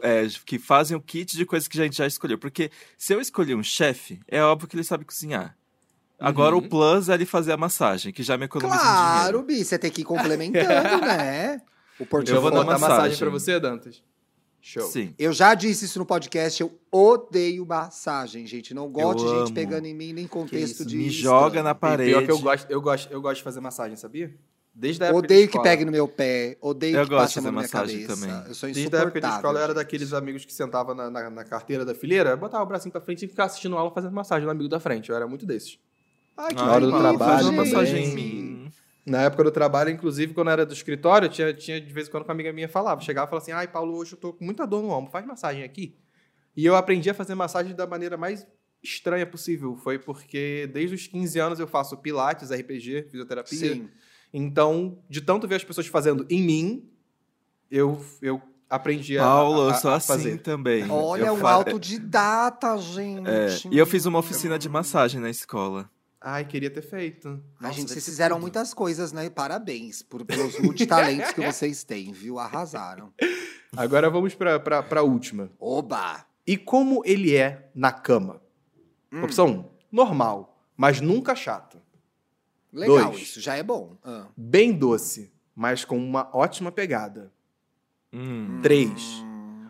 é, 0.02 0.26
que 0.44 0.58
fazem 0.58 0.94
o 0.94 1.00
kit 1.00 1.34
de 1.36 1.46
coisas 1.46 1.66
que 1.66 1.80
a 1.80 1.84
gente 1.84 1.96
já 1.96 2.06
escolheu. 2.06 2.36
Porque 2.38 2.70
se 2.98 3.14
eu 3.14 3.20
escolher 3.20 3.54
um 3.54 3.62
chefe, 3.62 4.20
é 4.28 4.42
óbvio 4.42 4.68
que 4.68 4.76
ele 4.76 4.84
sabe 4.84 5.06
cozinhar. 5.06 5.56
Agora 6.20 6.54
Uhum. 6.54 6.62
o 6.64 6.68
plus 6.68 7.08
é 7.08 7.14
ele 7.14 7.24
fazer 7.24 7.52
a 7.52 7.56
massagem, 7.56 8.12
que 8.12 8.22
já 8.22 8.36
me 8.36 8.44
economiza 8.44 8.78
um 8.78 8.82
Claro, 8.84 9.38
dinheiro. 9.38 9.42
Bi, 9.42 9.64
você 9.64 9.78
tem 9.78 9.90
que 9.90 10.02
ir 10.02 10.04
complementando, 10.04 11.00
né? 11.06 11.62
O 11.98 12.02
Eu 12.02 12.06
portfólio. 12.06 12.42
vou 12.42 12.50
dar 12.50 12.58
botar 12.58 12.72
massagem. 12.72 12.96
massagem 12.96 13.18
pra 13.18 13.30
você, 13.30 13.58
Dantas. 13.60 14.02
Show. 14.60 14.82
Sim. 14.90 15.14
Eu 15.18 15.32
já 15.32 15.54
disse 15.54 15.84
isso 15.86 15.98
no 15.98 16.04
podcast, 16.04 16.60
eu 16.60 16.78
odeio 16.90 17.64
massagem, 17.64 18.46
gente. 18.46 18.74
Não 18.74 18.90
gosto 18.90 19.22
de 19.24 19.28
gente 19.30 19.38
amo. 19.46 19.54
pegando 19.54 19.86
em 19.86 19.94
mim, 19.94 20.12
nem 20.12 20.26
contexto 20.26 20.80
isso, 20.80 20.86
de. 20.86 20.96
Me 20.96 21.08
joga 21.10 21.62
na 21.62 21.70
E 21.70 21.74
parede. 21.74 22.10
pior 22.10 22.24
que 22.24 22.30
eu 22.32 22.38
gosto, 22.38 22.70
eu 22.70 22.80
gosto, 22.82 23.10
eu 23.12 23.22
gosto 23.22 23.36
de 23.38 23.42
fazer 23.44 23.60
massagem, 23.60 23.96
sabia? 23.96 24.34
Desde 24.78 25.02
a 25.02 25.06
época 25.06 25.24
Odeio 25.24 25.46
de 25.46 25.52
que 25.52 25.62
pegue 25.62 25.86
no 25.86 25.90
meu 25.90 26.06
pé, 26.06 26.58
odeio 26.60 26.98
Eu 26.98 27.04
que 27.04 27.08
gosto 27.08 27.34
passe 27.34 27.40
de 27.40 27.50
massagem 27.50 28.06
cabeça. 28.06 28.20
também. 28.20 28.48
Eu 28.48 28.54
sou 28.54 28.70
Desde 28.70 28.94
a 28.94 29.00
época 29.00 29.20
de 29.22 29.26
escola, 29.26 29.58
eu 29.58 29.64
era 29.64 29.72
daqueles 29.72 30.12
amigos 30.12 30.44
que 30.44 30.52
sentavam 30.52 30.94
na, 30.94 31.10
na, 31.10 31.30
na 31.30 31.44
carteira 31.44 31.82
da 31.82 31.94
fileira, 31.94 32.36
botava 32.36 32.62
o 32.62 32.66
bracinho 32.66 32.92
pra 32.92 33.00
frente 33.00 33.24
e 33.24 33.28
ficava 33.28 33.46
assistindo 33.46 33.74
aula 33.74 33.90
fazendo 33.90 34.12
massagem 34.12 34.44
no 34.44 34.50
amigo 34.50 34.68
da 34.68 34.78
frente. 34.78 35.08
Eu 35.08 35.16
era 35.16 35.26
muito 35.26 35.46
desses. 35.46 35.78
Ai, 36.36 36.54
que 36.54 36.60
Ai, 36.60 36.66
Na 36.66 36.72
hora 36.74 36.86
do 36.86 36.98
trabalho 36.98 37.52
massagem 37.54 38.04
em 38.04 38.14
mim. 38.14 38.70
Na 39.06 39.22
época 39.22 39.44
do 39.44 39.50
trabalho, 39.50 39.88
inclusive, 39.88 40.34
quando 40.34 40.48
eu 40.48 40.52
era 40.52 40.66
do 40.66 40.74
escritório, 40.74 41.26
tinha, 41.30 41.54
tinha 41.54 41.80
de 41.80 41.90
vez 41.90 42.08
em 42.08 42.10
quando 42.10 42.24
com 42.24 42.28
uma 42.28 42.34
amiga 42.34 42.52
minha 42.52 42.68
falava. 42.68 43.00
Chegava 43.00 43.26
e 43.26 43.30
falava 43.30 43.42
assim: 43.42 43.52
ai, 43.52 43.66
Paulo, 43.66 43.96
hoje 43.96 44.12
eu 44.12 44.18
tô 44.18 44.34
com 44.34 44.44
muita 44.44 44.66
dor 44.66 44.82
no 44.82 44.90
ombro, 44.90 45.10
faz 45.10 45.24
massagem 45.24 45.64
aqui. 45.64 45.96
E 46.54 46.66
eu 46.66 46.76
aprendi 46.76 47.08
a 47.08 47.14
fazer 47.14 47.34
massagem 47.34 47.74
da 47.74 47.86
maneira 47.86 48.18
mais 48.18 48.46
estranha 48.82 49.26
possível. 49.26 49.74
Foi 49.76 49.98
porque 49.98 50.68
desde 50.70 50.94
os 50.96 51.06
15 51.06 51.38
anos 51.38 51.60
eu 51.60 51.66
faço 51.66 51.96
pilates, 51.96 52.50
RPG, 52.50 53.04
fisioterapia. 53.10 53.58
Sim. 53.58 53.88
Então, 54.38 54.98
de 55.08 55.22
tanto 55.22 55.48
ver 55.48 55.54
as 55.54 55.64
pessoas 55.64 55.86
fazendo 55.86 56.26
em 56.28 56.42
mim, 56.42 56.90
eu, 57.70 58.04
eu 58.20 58.40
aprendi 58.68 59.16
a, 59.18 59.22
Paulo, 59.22 59.62
a, 59.70 59.72
eu 59.72 59.74
sou 59.76 59.90
a 59.90 59.96
assim 59.96 60.06
fazer. 60.08 60.42
também. 60.42 60.90
Olha, 60.90 61.24
eu 61.26 61.32
um 61.32 61.38
fa- 61.38 61.52
autodidata, 61.52 62.76
gente. 62.76 63.26
É, 63.26 63.56
e 63.70 63.78
eu 63.78 63.86
fiz 63.86 64.04
uma 64.04 64.18
oficina 64.18 64.58
de 64.58 64.68
massagem 64.68 65.20
na 65.22 65.30
escola. 65.30 65.90
Ai, 66.20 66.44
queria 66.44 66.68
ter 66.68 66.82
feito. 66.82 67.42
A 67.58 67.62
Nossa, 67.68 67.74
gente, 67.80 67.90
vocês 67.92 68.04
fizeram 68.04 68.36
tudo. 68.36 68.42
muitas 68.42 68.74
coisas, 68.74 69.10
né? 69.10 69.30
Parabéns 69.30 70.02
por, 70.02 70.22
pelos 70.24 70.58
multitalentos 70.58 71.30
que 71.32 71.40
vocês 71.46 71.82
têm, 71.82 72.12
viu? 72.12 72.38
Arrasaram. 72.38 73.12
Agora 73.74 74.10
vamos 74.10 74.34
pra, 74.34 74.60
pra, 74.60 74.82
pra 74.82 75.02
última. 75.02 75.50
Oba! 75.58 76.26
E 76.46 76.58
como 76.58 77.00
ele 77.06 77.34
é 77.34 77.70
na 77.74 77.90
cama? 77.90 78.42
Hum. 79.10 79.22
Opção 79.22 79.46
1, 79.46 79.64
normal, 79.90 80.58
mas 80.76 81.00
nunca 81.00 81.34
chato. 81.34 81.78
Legal, 82.72 83.10
Dois. 83.10 83.22
isso 83.22 83.40
já 83.40 83.56
é 83.56 83.62
bom. 83.62 83.96
Ah. 84.04 84.26
Bem 84.36 84.72
doce, 84.72 85.32
mas 85.54 85.84
com 85.84 85.96
uma 85.98 86.28
ótima 86.32 86.70
pegada. 86.72 87.32
Hum. 88.12 88.60
3, 88.62 88.90
Hum. 89.22 89.66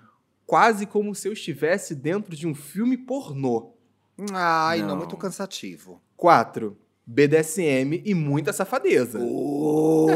quase 0.47 0.86
como 0.86 1.14
se 1.14 1.26
eu 1.28 1.32
estivesse 1.32 1.94
dentro 1.94 2.34
de 2.36 2.47
um 2.47 2.55
filme 2.55 2.97
pornô. 2.97 3.72
Ai, 4.32 4.80
não. 4.80 4.88
Não. 4.88 4.97
muito 4.97 5.16
cansativo. 5.16 6.01
4, 6.16 6.76
BDSM 7.07 8.03
e 8.05 8.14
muita 8.14 8.53
safadeza. 8.53 9.18
Oh! 9.20 10.07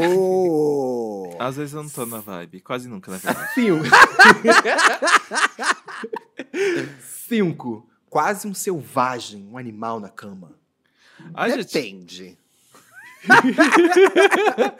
Às 1.39 1.55
vezes 1.57 1.73
eu 1.73 1.81
não 1.83 1.89
tô 1.89 2.05
na 2.05 2.19
vibe. 2.19 2.59
Quase 2.61 2.87
nunca, 2.87 3.11
na 3.11 3.17
verdade. 3.17 3.49
5, 7.01 7.87
quase 8.09 8.47
um 8.47 8.53
selvagem, 8.53 9.47
um 9.51 9.57
animal 9.57 9.99
na 9.99 10.09
cama. 10.09 10.53
Ai, 11.33 11.51
gente, 11.61 12.37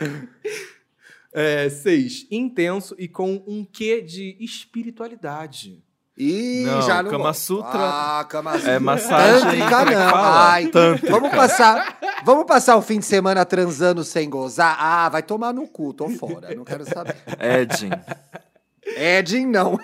Depende. 1.33 1.69
6, 1.69 2.27
intenso 2.29 2.95
e 2.99 3.07
com 3.07 3.41
um 3.47 3.63
quê 3.65 4.01
de 4.01 4.35
espiritualidade. 4.39 5.81
Ih, 6.17 6.63
Não, 6.65 6.81
já 6.81 7.01
não 7.01 7.09
Kama 7.09 7.23
gosto. 7.25 7.41
Sutra 7.41 7.69
Ah, 8.19 8.25
Kama 8.27 8.53
Sutra. 8.57 8.71
é 8.73 8.79
massagem. 8.79 9.41
Tântrica 9.59 9.81
é 9.81 9.95
não. 9.95 10.15
Ai, 10.15 10.67
Tântrica. 10.67 11.11
vamos 11.13 11.31
passar, 11.31 11.97
vamos 12.25 12.45
passar 12.45 12.75
o 12.75 12.81
fim 12.81 12.99
de 12.99 13.05
semana 13.05 13.45
transando 13.45 14.03
sem 14.03 14.29
gozar? 14.29 14.75
Ah, 14.77 15.07
vai 15.07 15.23
tomar 15.23 15.53
no 15.53 15.65
cu, 15.67 15.93
tô 15.93 16.09
fora, 16.09 16.53
não 16.53 16.65
quero 16.65 16.83
saber. 16.85 17.15
Edin. 17.39 17.89
Edin, 18.97 19.45
não. 19.47 19.79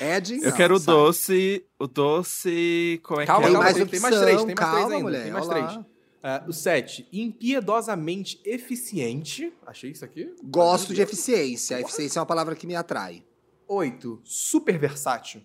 Edin, 0.00 0.38
não. 0.40 0.46
Eu 0.48 0.52
quero 0.54 0.76
o 0.76 0.80
doce. 0.80 1.62
O 1.78 1.86
doce. 1.86 3.00
Como 3.04 3.20
é 3.20 3.26
Calma, 3.26 3.42
que 3.42 3.46
é? 3.48 3.50
Tem 3.50 3.52
calma, 3.52 3.64
mais 3.64 3.74
tem- 3.74 3.82
opção, 3.84 4.00
tem 4.00 4.00
mais 4.00 4.22
três, 4.24 4.36
tem 4.44 4.46
mais 4.46 4.58
calma, 4.58 4.74
três 4.76 4.92
ainda, 4.92 5.02
mulher. 5.04 5.22
tem 5.24 5.32
mais 5.32 5.46
três. 5.48 5.64
lá. 5.66 5.84
Ah, 6.26 6.42
o 6.48 6.54
7, 6.54 7.06
impiedosamente 7.12 8.40
eficiente. 8.46 9.52
Achei 9.66 9.90
isso 9.90 10.06
aqui? 10.06 10.34
Gosto 10.42 10.94
de 10.94 11.02
eficiência. 11.02 11.78
Eficiência 11.78 12.18
é 12.18 12.20
uma 12.20 12.24
palavra 12.24 12.56
que 12.56 12.66
me 12.66 12.74
atrai. 12.74 13.22
8, 13.68 14.22
super 14.24 14.78
versátil. 14.78 15.42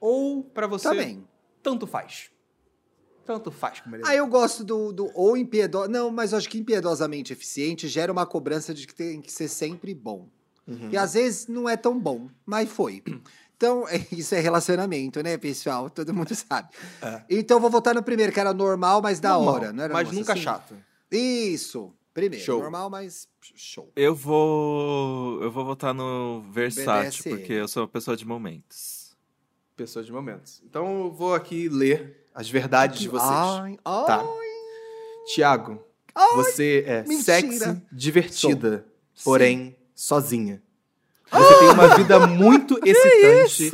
Ou, 0.00 0.42
pra 0.42 0.66
você, 0.66 0.88
Também. 0.88 1.28
tanto 1.62 1.86
faz. 1.86 2.30
Tanto 3.26 3.50
faz 3.50 3.80
como 3.80 3.94
ele 3.94 4.04
é. 4.04 4.08
Ah, 4.08 4.14
eu 4.14 4.26
gosto 4.26 4.64
do, 4.64 4.90
do 4.90 5.10
ou 5.14 5.36
impiedoso. 5.36 5.90
Não, 5.90 6.10
mas 6.10 6.32
eu 6.32 6.38
acho 6.38 6.48
que 6.48 6.56
impiedosamente 6.56 7.34
eficiente 7.34 7.86
gera 7.86 8.10
uma 8.10 8.24
cobrança 8.24 8.72
de 8.72 8.86
que 8.86 8.94
tem 8.94 9.20
que 9.20 9.30
ser 9.30 9.48
sempre 9.48 9.94
bom. 9.94 10.30
Uhum. 10.66 10.88
E 10.92 10.96
às 10.96 11.12
vezes 11.12 11.46
não 11.46 11.68
é 11.68 11.76
tão 11.76 12.00
bom, 12.00 12.30
mas 12.46 12.70
foi. 12.70 13.02
Então, 13.56 13.88
é- 13.88 14.06
isso 14.12 14.34
é 14.34 14.40
relacionamento, 14.40 15.22
né, 15.22 15.36
pessoal? 15.38 15.88
Todo 15.90 16.12
mundo 16.14 16.34
sabe. 16.36 16.68
É. 17.02 17.22
Então, 17.30 17.56
eu 17.56 17.60
vou 17.60 17.70
votar 17.70 17.94
no 17.94 18.02
primeiro, 18.02 18.32
que 18.32 18.40
era 18.40 18.52
normal, 18.52 19.00
mas 19.02 19.18
da 19.20 19.30
Normal, 19.30 19.54
hora. 19.54 19.72
Não 19.72 19.84
era 19.84 19.92
mas 19.94 20.10
nunca 20.12 20.32
assim? 20.34 20.42
chato. 20.42 20.74
Isso. 21.10 21.92
Primeiro, 22.12 22.42
Show. 22.44 22.60
normal, 22.62 22.88
mas 22.88 23.28
show. 23.54 23.92
Eu 23.94 24.14
vou. 24.14 25.42
Eu 25.42 25.50
vou 25.50 25.66
votar 25.66 25.92
no 25.92 26.40
versátil, 26.50 27.22
BDSM. 27.24 27.28
porque 27.36 27.52
eu 27.52 27.68
sou 27.68 27.82
uma 27.82 27.88
pessoa 27.88 28.16
de 28.16 28.26
momentos. 28.26 29.14
Pessoa 29.76 30.02
de 30.02 30.10
momentos. 30.10 30.62
Então 30.64 31.04
eu 31.04 31.12
vou 31.12 31.34
aqui 31.34 31.68
ler 31.68 32.26
as 32.34 32.48
verdades 32.48 33.00
de 33.00 33.08
vocês. 33.10 33.30
Ai, 33.30 33.78
ai, 33.84 34.06
Tá. 34.06 34.24
Tiago, 35.34 35.82
você 36.36 36.84
é 36.86 37.02
mentira. 37.02 37.22
sexy, 37.22 37.82
divertida, 37.92 38.86
porém 39.22 39.76
sozinha. 39.94 40.62
Você 41.32 41.58
tem 41.58 41.68
uma 41.70 41.96
vida 41.96 42.26
muito 42.26 42.78
excitante. 42.84 43.70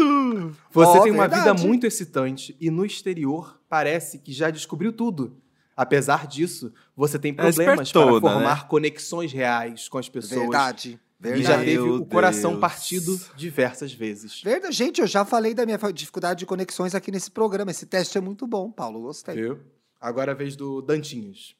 Você 0.70 0.98
Ó, 0.98 1.02
tem 1.02 1.12
uma 1.12 1.28
vida 1.28 1.42
verdade. 1.44 1.66
muito 1.66 1.86
excitante 1.86 2.56
e 2.60 2.70
no 2.70 2.84
exterior 2.84 3.60
parece 3.68 4.18
que 4.18 4.32
já 4.32 4.50
descobriu 4.50 4.92
tudo. 4.92 5.36
Apesar 5.76 6.26
disso, 6.26 6.72
você 6.96 7.18
tem 7.18 7.32
problemas 7.34 7.64
para 7.64 7.82
espertona, 8.02 8.20
formar 8.20 8.68
conexões 8.68 9.32
reais 9.32 9.88
com 9.88 9.98
as 9.98 10.08
pessoas 10.08 10.40
Verdade. 10.40 11.00
e 11.20 11.24
já 11.24 11.30
Verdade. 11.56 11.64
teve 11.64 11.82
Meu 11.84 11.94
o 11.96 12.06
coração 12.06 12.50
Deus. 12.52 12.60
partido 12.60 13.20
diversas 13.36 13.92
vezes. 13.92 14.42
Verdade. 14.42 14.74
Gente, 14.74 15.00
eu 15.00 15.06
já 15.06 15.24
falei 15.24 15.54
da 15.54 15.64
minha 15.64 15.78
dificuldade 15.92 16.40
de 16.40 16.46
conexões 16.46 16.94
aqui 16.94 17.10
nesse 17.10 17.30
programa. 17.30 17.70
Esse 17.70 17.86
teste 17.86 18.18
é 18.18 18.20
muito 18.20 18.46
bom, 18.46 18.70
Paulo. 18.70 19.00
Gostei. 19.02 19.34
Viu? 19.34 19.60
Agora 20.00 20.32
é 20.32 20.34
a 20.34 20.36
vez 20.36 20.56
do 20.56 20.82
Dantinhos. 20.82 21.54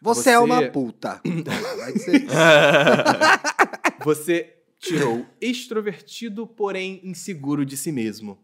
Você, 0.00 0.22
Você- 0.22 0.30
é 0.30 0.38
uma 0.38 0.62
puta. 0.68 1.20
Vai 1.78 1.92
ser 1.98 2.16
isso. 2.24 2.34
Você 4.04 4.54
tirou 4.82 5.24
extrovertido, 5.40 6.46
porém 6.46 7.00
inseguro 7.04 7.64
de 7.64 7.76
si 7.76 7.90
mesmo. 7.92 8.36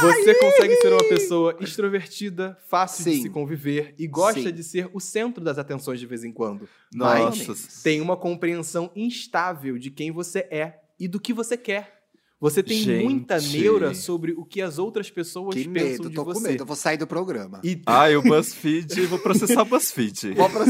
Você 0.00 0.34
consegue 0.34 0.76
ser 0.76 0.92
uma 0.92 1.08
pessoa 1.08 1.56
extrovertida, 1.60 2.58
fácil 2.68 3.04
de 3.04 3.16
Sim. 3.16 3.22
se 3.22 3.30
conviver 3.30 3.94
e 3.98 4.06
gosta 4.06 4.40
Sim. 4.42 4.52
de 4.52 4.62
ser 4.62 4.90
o 4.92 5.00
centro 5.00 5.42
das 5.42 5.58
atenções 5.58 5.98
de 6.00 6.06
vez 6.06 6.22
em 6.24 6.32
quando. 6.32 6.68
Nossa. 6.94 7.44
Mas 7.48 7.82
tem 7.82 8.00
uma 8.00 8.16
compreensão 8.16 8.90
instável 8.94 9.78
de 9.78 9.90
quem 9.90 10.10
você 10.10 10.40
é 10.50 10.80
e 11.00 11.08
do 11.08 11.18
que 11.20 11.32
você 11.32 11.56
quer. 11.56 11.94
Você 12.38 12.62
tem 12.62 12.78
Gente. 12.78 13.04
muita 13.04 13.40
neura 13.40 13.94
sobre 13.94 14.32
o 14.32 14.44
que 14.44 14.60
as 14.60 14.78
outras 14.78 15.10
pessoas 15.10 15.54
Que 15.54 15.66
pensam 15.66 15.90
medo, 15.90 16.10
de 16.10 16.14
tô 16.14 16.24
com 16.26 16.34
você. 16.34 16.48
medo. 16.48 16.62
Eu 16.62 16.66
vou 16.66 16.76
sair 16.76 16.98
do 16.98 17.06
programa. 17.06 17.60
E, 17.64 17.80
Ai, 17.86 18.14
o 18.16 18.22
BuzzFeed. 18.22 19.06
Vou 19.06 19.18
processar 19.18 19.62
o 19.62 19.64
BuzzFeed. 19.64 20.34
Vou 20.34 20.50
pra- 20.50 20.66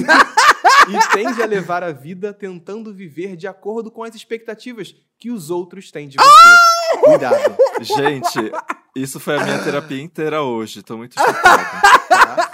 e 0.89 1.13
tende 1.13 1.43
a 1.43 1.47
levar 1.47 1.83
a 1.83 1.93
vida 1.93 2.33
tentando 2.33 2.93
viver 2.93 3.37
de 3.37 3.47
acordo 3.47 3.91
com 3.91 4.03
as 4.03 4.15
expectativas 4.15 4.95
que 5.19 5.31
os 5.31 5.51
outros 5.51 5.91
têm 5.91 6.09
de 6.09 6.17
você. 6.19 7.01
Cuidado. 7.01 7.57
Gente, 7.81 8.53
isso 8.95 9.19
foi 9.21 9.37
a 9.37 9.45
minha 9.45 9.63
terapia 9.63 10.03
inteira 10.03 10.43
hoje. 10.43 10.83
Tô 10.83 10.97
muito 10.97 11.15
chocada. 11.15 11.65
Tá? 12.09 12.51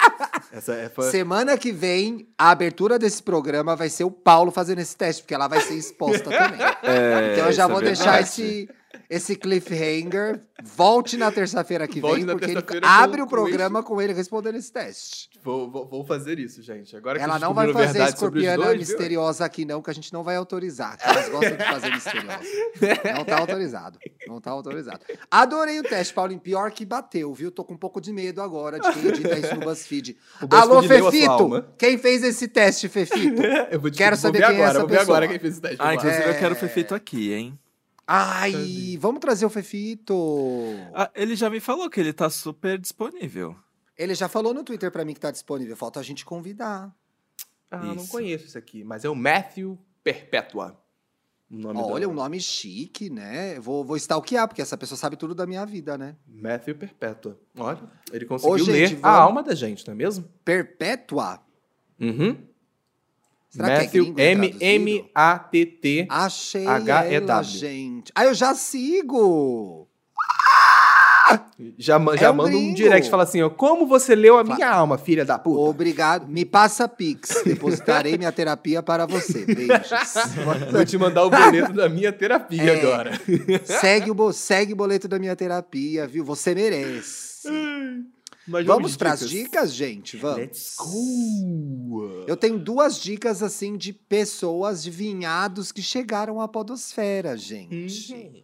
Essa 0.53 0.74
é 0.74 0.89
foi... 0.89 1.11
Semana 1.11 1.57
que 1.57 1.72
vem, 1.72 2.28
a 2.37 2.51
abertura 2.51 2.99
desse 2.99 3.22
programa 3.22 3.74
vai 3.74 3.89
ser 3.89 4.05
o 4.05 4.11
Paulo 4.11 4.51
fazendo 4.51 4.80
esse 4.80 4.95
teste, 4.95 5.22
porque 5.22 5.35
ela 5.35 5.49
vai 5.49 5.61
ser 5.61 5.74
exposta 5.74 6.24
também. 6.24 6.61
É, 6.83 7.33
Então 7.33 7.47
eu 7.47 7.53
já 7.53 7.64
é 7.64 7.68
vou 7.68 7.80
deixar 7.80 8.12
verdade. 8.12 8.28
esse, 8.28 8.68
esse 9.09 9.36
cliffhanger. 9.36 10.40
Volte 10.64 11.16
na 11.16 11.32
terça-feira 11.32 11.88
que 11.88 12.00
Volte 12.00 12.24
vem, 12.24 12.26
porque 12.36 12.50
ele 12.53 12.62
abre 12.82 13.16
com- 13.18 13.22
o 13.24 13.26
com 13.26 13.30
programa 13.30 13.82
com 13.82 14.00
ele 14.00 14.12
respondendo 14.12 14.55
esse 14.57 14.72
teste. 14.72 15.28
Vou, 15.42 15.68
vou, 15.68 15.88
vou 15.88 16.05
fazer 16.05 16.38
isso, 16.38 16.62
gente. 16.62 16.96
Agora 16.96 17.18
que 17.18 17.24
Ela 17.24 17.36
não 17.38 17.53
vai 17.53 17.72
fazer 17.72 18.00
escorpiana 18.05 18.57
dois, 18.64 18.70
viu? 18.70 18.78
misteriosa 18.78 19.44
aqui, 19.44 19.64
não, 19.64 19.82
que 19.82 19.90
a 19.90 19.92
gente 19.94 20.12
não 20.12 20.22
vai 20.22 20.36
autorizar. 20.36 20.96
Elas 21.03 21.28
gostam 21.28 21.57
de 21.57 21.64
fazer 21.64 21.90
misteriosa. 21.90 22.38
Não 23.16 23.24
tá 23.24 23.38
autorizado. 23.38 23.98
Não 24.28 24.40
tá 24.40 24.50
autorizado. 24.53 25.00
Adorei 25.30 25.80
o 25.80 25.82
teste, 25.82 26.14
Paulinho. 26.14 26.40
Pior 26.40 26.70
que 26.70 26.84
bateu, 26.84 27.32
viu? 27.34 27.50
Tô 27.50 27.64
com 27.64 27.74
um 27.74 27.78
pouco 27.78 28.00
de 28.00 28.12
medo 28.12 28.40
agora 28.40 28.78
de 28.78 28.92
quem 28.92 29.07
edita 29.09 29.36
isso 29.38 29.55
no 29.57 29.62
BuzzFeed. 29.62 30.16
O 30.42 30.46
BuzzFeed 30.46 30.72
Alô, 30.72 30.82
Fefito! 30.82 31.64
Quem 31.76 31.98
fez 31.98 32.22
esse 32.22 32.46
teste, 32.46 32.88
Fefito? 32.88 33.42
Eu 33.70 33.80
vou 33.80 33.90
te- 33.90 33.98
Quero 33.98 34.14
vou 34.16 34.22
saber 34.22 34.38
ver 34.38 34.46
quem 34.46 34.55
é 34.55 34.59
agora, 34.59 34.70
essa 34.70 34.78
vou 34.80 34.88
ver 34.88 34.98
pessoa. 34.98 35.16
agora 35.16 35.28
quem 35.28 35.38
fez 35.40 35.53
esse 35.55 35.61
teste. 35.61 35.76
Ah, 35.80 35.94
inclusive 35.94 36.22
eu 36.24 36.30
É. 36.30 36.34
quero 36.38 36.55
o 36.55 36.57
Fefito 36.57 36.94
aqui, 36.94 37.32
hein? 37.32 37.59
Ai, 38.07 38.96
vamos 39.00 39.20
trazer 39.20 39.46
o 39.46 39.50
Fefito. 39.50 40.14
Ah, 40.94 41.11
ele 41.14 41.36
já 41.36 41.48
me 41.48 41.61
falou 41.61 41.88
que 41.88 42.00
ele 42.00 42.12
tá 42.12 42.28
super 42.28 42.78
disponível. 42.78 43.57
Ele 43.96 44.14
já 44.14 44.28
falou 44.28 44.53
no 44.53 44.64
Twitter 44.64 44.90
pra 44.90 45.05
mim 45.05 45.14
que 45.14 45.20
tá 45.20 45.30
disponível. 45.30 45.76
Falta 45.76 46.00
a 46.00 46.03
gente 46.03 46.24
convidar. 46.24 46.94
Ah, 47.70 47.78
não 47.78 47.96
Isso. 47.96 48.09
conheço 48.09 48.46
esse 48.46 48.59
aqui, 48.59 48.84
mas 48.84 49.05
é 49.05 49.09
o 49.09 49.14
Matthew 49.14 49.78
Perpetua. 50.03 50.78
O 51.50 51.57
nome 51.57 51.80
Olha, 51.80 52.07
do... 52.07 52.11
um 52.12 52.14
nome 52.14 52.40
chique, 52.40 53.09
né? 53.11 53.61
Vou, 53.61 53.84
vou 53.84 53.96
stalkear, 53.96 54.48
porque 54.48 54.62
essa 54.62 54.76
pessoa 54.76 54.98
sabe 54.98 55.16
tudo 55.16 55.34
da 55.34 55.46
minha 55.46 55.64
vida, 55.66 55.96
né? 55.96 56.16
Matthew 56.26 56.74
Perpetua. 56.76 57.38
Olha, 57.57 57.78
ele 58.12 58.24
conseguiu 58.24 58.55
Ô, 58.55 58.59
gente, 58.59 58.70
ler 58.70 58.88
vamos- 58.96 59.05
a 59.05 59.11
alma 59.11 59.42
da 59.42 59.55
gente, 59.55 59.86
não 59.86 59.92
é 59.92 59.96
mesmo? 59.96 60.24
Perpétua. 60.44 61.40
Uhum. 62.00 62.36
Será 63.55 63.68
é 63.70 63.82
Matthew 63.82 64.05
gringo 64.05 64.20
M 64.20 64.40
traduzido? 64.48 64.64
M 64.64 65.11
A 65.14 65.38
T 65.38 65.66
T. 65.66 66.07
Achei 66.09 66.66
H-E-W. 66.66 67.30
ela, 67.30 67.42
gente. 67.42 68.11
Ah, 68.14 68.24
eu 68.24 68.34
já 68.34 68.55
sigo. 68.55 69.86
Já, 71.78 71.98
ma- 71.98 72.16
já 72.16 72.28
É 72.28 72.32
manda 72.32 72.55
um 72.57 72.74
direct 72.74 73.07
e 73.07 73.11
fala 73.11 73.22
assim, 73.22 73.40
ó, 73.42 73.48
como 73.48 73.86
você 73.86 74.14
leu 74.14 74.36
a 74.36 74.44
minha 74.44 74.68
alma, 74.68 74.98
filha 74.98 75.24
da 75.24 75.38
puta? 75.38 75.61
Obrigado. 75.61 76.26
Me 76.28 76.44
passa 76.44 76.86
Pix. 76.88 77.40
Depositarei 77.46 78.18
minha 78.18 78.32
terapia 78.32 78.82
para 78.82 79.07
você. 79.07 79.44
Beijos. 79.46 80.14
Vou 80.72 80.84
te 80.84 80.98
mandar 80.98 81.24
o 81.24 81.30
boleto 81.30 81.72
da 81.72 81.88
minha 81.88 82.12
terapia 82.12 82.62
É. 82.72 82.80
agora. 82.80 83.12
segue, 83.64 84.11
o 84.11 84.32
segue 84.32 84.72
o 84.72 84.76
boleto 84.76 85.07
da 85.09 85.18
minha 85.18 85.34
terapia, 85.36 86.07
viu? 86.07 86.24
Você 86.24 86.55
merece. 86.55 87.48
Mas 88.47 88.66
Vamos 88.66 88.97
para 88.97 89.12
as 89.12 89.28
dicas, 89.28 89.72
gente? 89.72 90.16
Vamos. 90.16 90.38
Let's 90.38 90.74
go! 90.76 92.24
Eu 92.26 92.36
tenho 92.36 92.59
duas 92.59 93.01
dicas, 93.01 93.43
assim, 93.43 93.76
de 93.76 93.93
pessoas, 93.93 94.82
de 94.82 94.90
vinhados 94.90 95.70
que 95.70 95.80
chegaram 95.80 96.40
à 96.40 96.49
podosfera, 96.49 97.36
gente. 97.36 98.12
Uhum. 98.12 98.43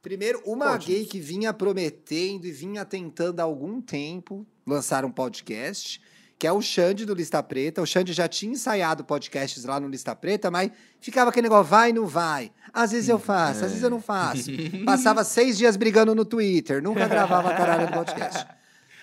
Primeiro, 0.00 0.40
uma 0.46 0.72
Conte-nos. 0.72 0.86
gay 0.86 1.04
que 1.04 1.20
vinha 1.20 1.52
prometendo 1.52 2.46
e 2.46 2.52
vinha 2.52 2.84
tentando 2.84 3.40
há 3.40 3.42
algum 3.42 3.80
tempo 3.80 4.46
lançar 4.66 5.04
um 5.04 5.10
podcast, 5.10 6.00
que 6.38 6.46
é 6.46 6.52
o 6.52 6.62
Xande 6.62 7.04
do 7.04 7.12
Lista 7.12 7.42
Preta. 7.42 7.82
O 7.82 7.86
Xande 7.86 8.12
já 8.12 8.28
tinha 8.28 8.52
ensaiado 8.52 9.04
podcasts 9.04 9.64
lá 9.64 9.80
no 9.80 9.88
Lista 9.88 10.14
Preta, 10.14 10.50
mas 10.50 10.70
ficava 11.00 11.30
aquele 11.30 11.48
negócio, 11.48 11.68
vai, 11.68 11.92
não 11.92 12.06
vai. 12.06 12.52
Às 12.72 12.92
vezes 12.92 13.08
eu 13.08 13.18
faço, 13.18 13.64
às 13.64 13.70
vezes 13.70 13.82
eu 13.82 13.90
não 13.90 14.00
faço. 14.00 14.50
Passava 14.86 15.24
seis 15.24 15.58
dias 15.58 15.76
brigando 15.76 16.14
no 16.14 16.24
Twitter, 16.24 16.80
nunca 16.82 17.06
gravava 17.08 17.50
a 17.50 17.54
caralho 17.54 17.88
do 17.88 17.92
podcast. 17.92 18.46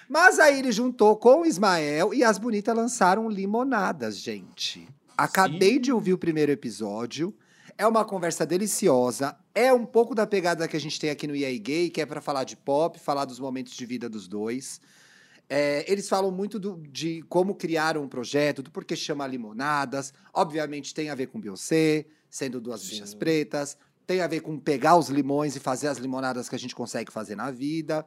Mas 0.10 0.40
aí 0.40 0.60
ele 0.60 0.72
juntou 0.72 1.16
com 1.18 1.42
o 1.42 1.46
Ismael 1.46 2.14
e 2.14 2.24
as 2.24 2.38
bonitas 2.38 2.76
lançaram 2.76 3.30
Limonadas, 3.30 4.18
gente. 4.18 4.88
Acabei 5.18 5.76
Sim. 5.76 5.82
de 5.82 5.92
ouvir 5.94 6.14
o 6.14 6.18
primeiro 6.18 6.52
episódio. 6.52 7.34
É 7.78 7.88
uma 7.88 8.06
conversa 8.06 8.46
deliciosa. 8.46 9.36
É 9.56 9.74
um 9.74 9.86
pouco 9.86 10.14
da 10.14 10.28
pegada 10.28 10.68
que 10.68 10.76
a 10.78 10.80
gente 10.80 11.00
tem 11.00 11.10
aqui 11.10 11.26
no 11.28 11.36
EA 11.36 11.58
Gay, 11.58 11.90
que 11.90 12.02
é 12.02 12.06
pra 12.06 12.22
falar 12.22 12.44
de 12.44 12.56
pop, 12.56 13.00
falar 13.00 13.26
dos 13.26 13.40
momentos 13.40 13.74
de 13.74 13.86
vida 13.86 14.08
dos 14.10 14.28
dois. 14.28 14.80
É, 15.50 15.84
eles 15.92 16.08
falam 16.08 16.32
muito 16.32 16.60
do- 16.60 16.78
de 16.90 17.22
como 17.30 17.54
criaram 17.56 18.04
um 18.04 18.08
projeto, 18.08 18.64
do 18.64 18.72
porquê 18.72 18.96
chama 18.96 19.26
Limonadas. 19.28 20.14
Obviamente 20.34 20.94
tem 20.94 21.10
a 21.10 21.16
ver 21.16 21.28
com 21.28 21.40
Beyoncé, 21.40 22.06
sendo 22.30 22.62
duas 22.62 22.82
Sim. 22.82 22.90
bichas 22.92 23.14
pretas. 23.14 23.78
Tem 24.06 24.22
a 24.22 24.28
ver 24.28 24.42
com 24.42 24.58
pegar 24.60 24.96
os 24.98 25.10
limões 25.10 25.56
e 25.56 25.60
fazer 25.60 25.88
as 25.88 25.98
limonadas 25.98 26.50
que 26.50 26.56
a 26.56 26.60
gente 26.60 26.76
consegue 26.76 27.12
fazer 27.12 27.36
na 27.36 27.52
vida. 27.52 28.06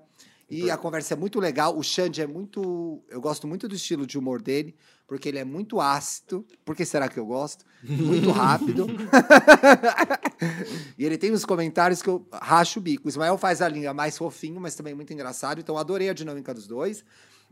E 0.48 0.70
a 0.70 0.76
conversa 0.76 1.14
é 1.14 1.16
muito 1.16 1.40
legal. 1.40 1.76
O 1.76 1.82
Xande 1.82 2.22
é 2.22 2.26
muito. 2.26 3.02
Eu 3.10 3.20
gosto 3.20 3.48
muito 3.48 3.66
do 3.66 3.74
estilo 3.74 4.06
de 4.06 4.16
humor 4.16 4.40
dele, 4.40 4.76
porque 5.06 5.28
ele 5.28 5.38
é 5.38 5.44
muito 5.44 5.80
ácido. 5.80 6.46
Por 6.64 6.76
que 6.76 6.84
será 6.84 7.08
que 7.08 7.18
eu 7.18 7.26
gosto? 7.26 7.64
Muito 7.82 8.30
rápido. 8.36 8.86
e 10.96 11.04
ele 11.04 11.18
tem 11.18 11.32
uns 11.32 11.44
comentários 11.44 12.02
que 12.02 12.08
eu 12.08 12.26
racho 12.32 12.78
o 12.78 12.82
bico. 12.82 13.06
O 13.06 13.08
Ismael 13.08 13.36
faz 13.38 13.60
a 13.60 13.68
linha 13.68 13.92
mais 13.92 14.16
fofinho, 14.16 14.60
mas 14.60 14.74
também 14.74 14.94
muito 14.94 15.12
engraçado. 15.12 15.60
Então, 15.60 15.76
adorei 15.76 16.08
a 16.08 16.14
dinâmica 16.14 16.54
dos 16.54 16.66
dois. 16.66 17.04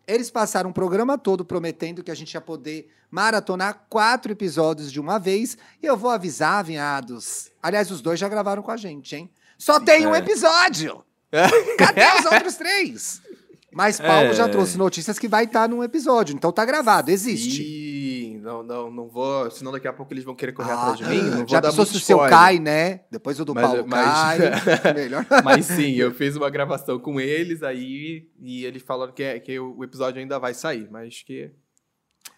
Eles 0.07 0.31
passaram 0.31 0.71
o 0.71 0.75
programa 0.75 1.17
todo 1.17 1.45
prometendo 1.45 2.03
que 2.05 2.11
a 2.11 2.15
gente 2.15 2.35
ia 2.35 2.41
poder 2.41 2.89
maratonar 3.11 3.87
quatro 3.89 4.33
episódios 4.33 4.93
de 4.93 5.01
uma 5.01 5.19
vez. 5.19 5.57
E 5.83 5.87
eu 5.87 5.97
vou 5.97 6.11
avisar, 6.11 6.63
vinhados. 6.63 7.51
Aliás, 7.63 7.91
os 7.91 8.03
dois 8.03 8.21
já 8.21 8.29
gravaram 8.29 8.63
com 8.63 8.71
a 8.71 8.77
gente, 8.77 9.17
hein? 9.17 9.31
Só 9.59 9.81
tem 9.81 10.07
um 10.07 10.15
É. 10.15 10.19
episódio! 10.19 11.03
Cadê 11.79 12.03
os 12.21 12.25
outros 12.27 12.55
três? 12.57 13.23
Mas 13.73 13.99
Paulo 14.01 14.29
É. 14.29 14.35
já 14.35 14.49
trouxe 14.49 14.79
notícias 14.79 15.19
que 15.19 15.27
vai 15.27 15.45
estar 15.47 15.69
num 15.69 15.83
episódio, 15.83 16.33
então 16.35 16.53
tá 16.53 16.65
gravado, 16.65 17.11
existe. 17.11 17.63
Sim, 17.65 18.39
não, 18.39 18.63
não, 18.63 18.89
não 18.89 19.09
vou, 19.09 19.51
senão 19.51 19.73
daqui 19.73 19.89
a 19.89 19.93
pouco 19.93 20.13
eles 20.15 20.23
vão 20.23 20.33
querer 20.35 20.53
correr 20.53 20.71
Ah, 20.71 20.93
atrás 20.93 20.99
de 20.99 21.05
mim. 21.07 21.23
Não 21.31 21.49
já 21.49 21.61
pensou 21.61 21.85
se 21.85 21.97
o 21.97 22.01
seu 22.01 22.19
cai, 22.21 22.61
né? 22.61 23.01
Depois 23.11 23.41
o 23.41 23.45
do 23.45 23.53
Mas- 23.53 23.65
Paulo 23.67 23.85
mas- 23.89 24.41
cai. 24.81 24.95
Melhor. 24.95 25.27
Mas 25.43 25.67
sim, 25.67 25.91
eu 25.97 26.15
fiz 26.15 26.37
uma 26.37 26.49
gravação 26.51 27.01
com 27.01 27.21
eles 27.21 27.65
aí 27.65 28.29
e 28.41 28.65
eles 28.65 28.81
falaram 28.83 29.13
que, 29.13 29.25
é- 29.25 29.41
que 29.41 29.59
o 29.59 29.83
episódio 29.83 30.21
ainda 30.21 30.39
vai 30.39 30.55
sair, 30.55 30.89
mas 30.89 31.23
que. 31.23 31.51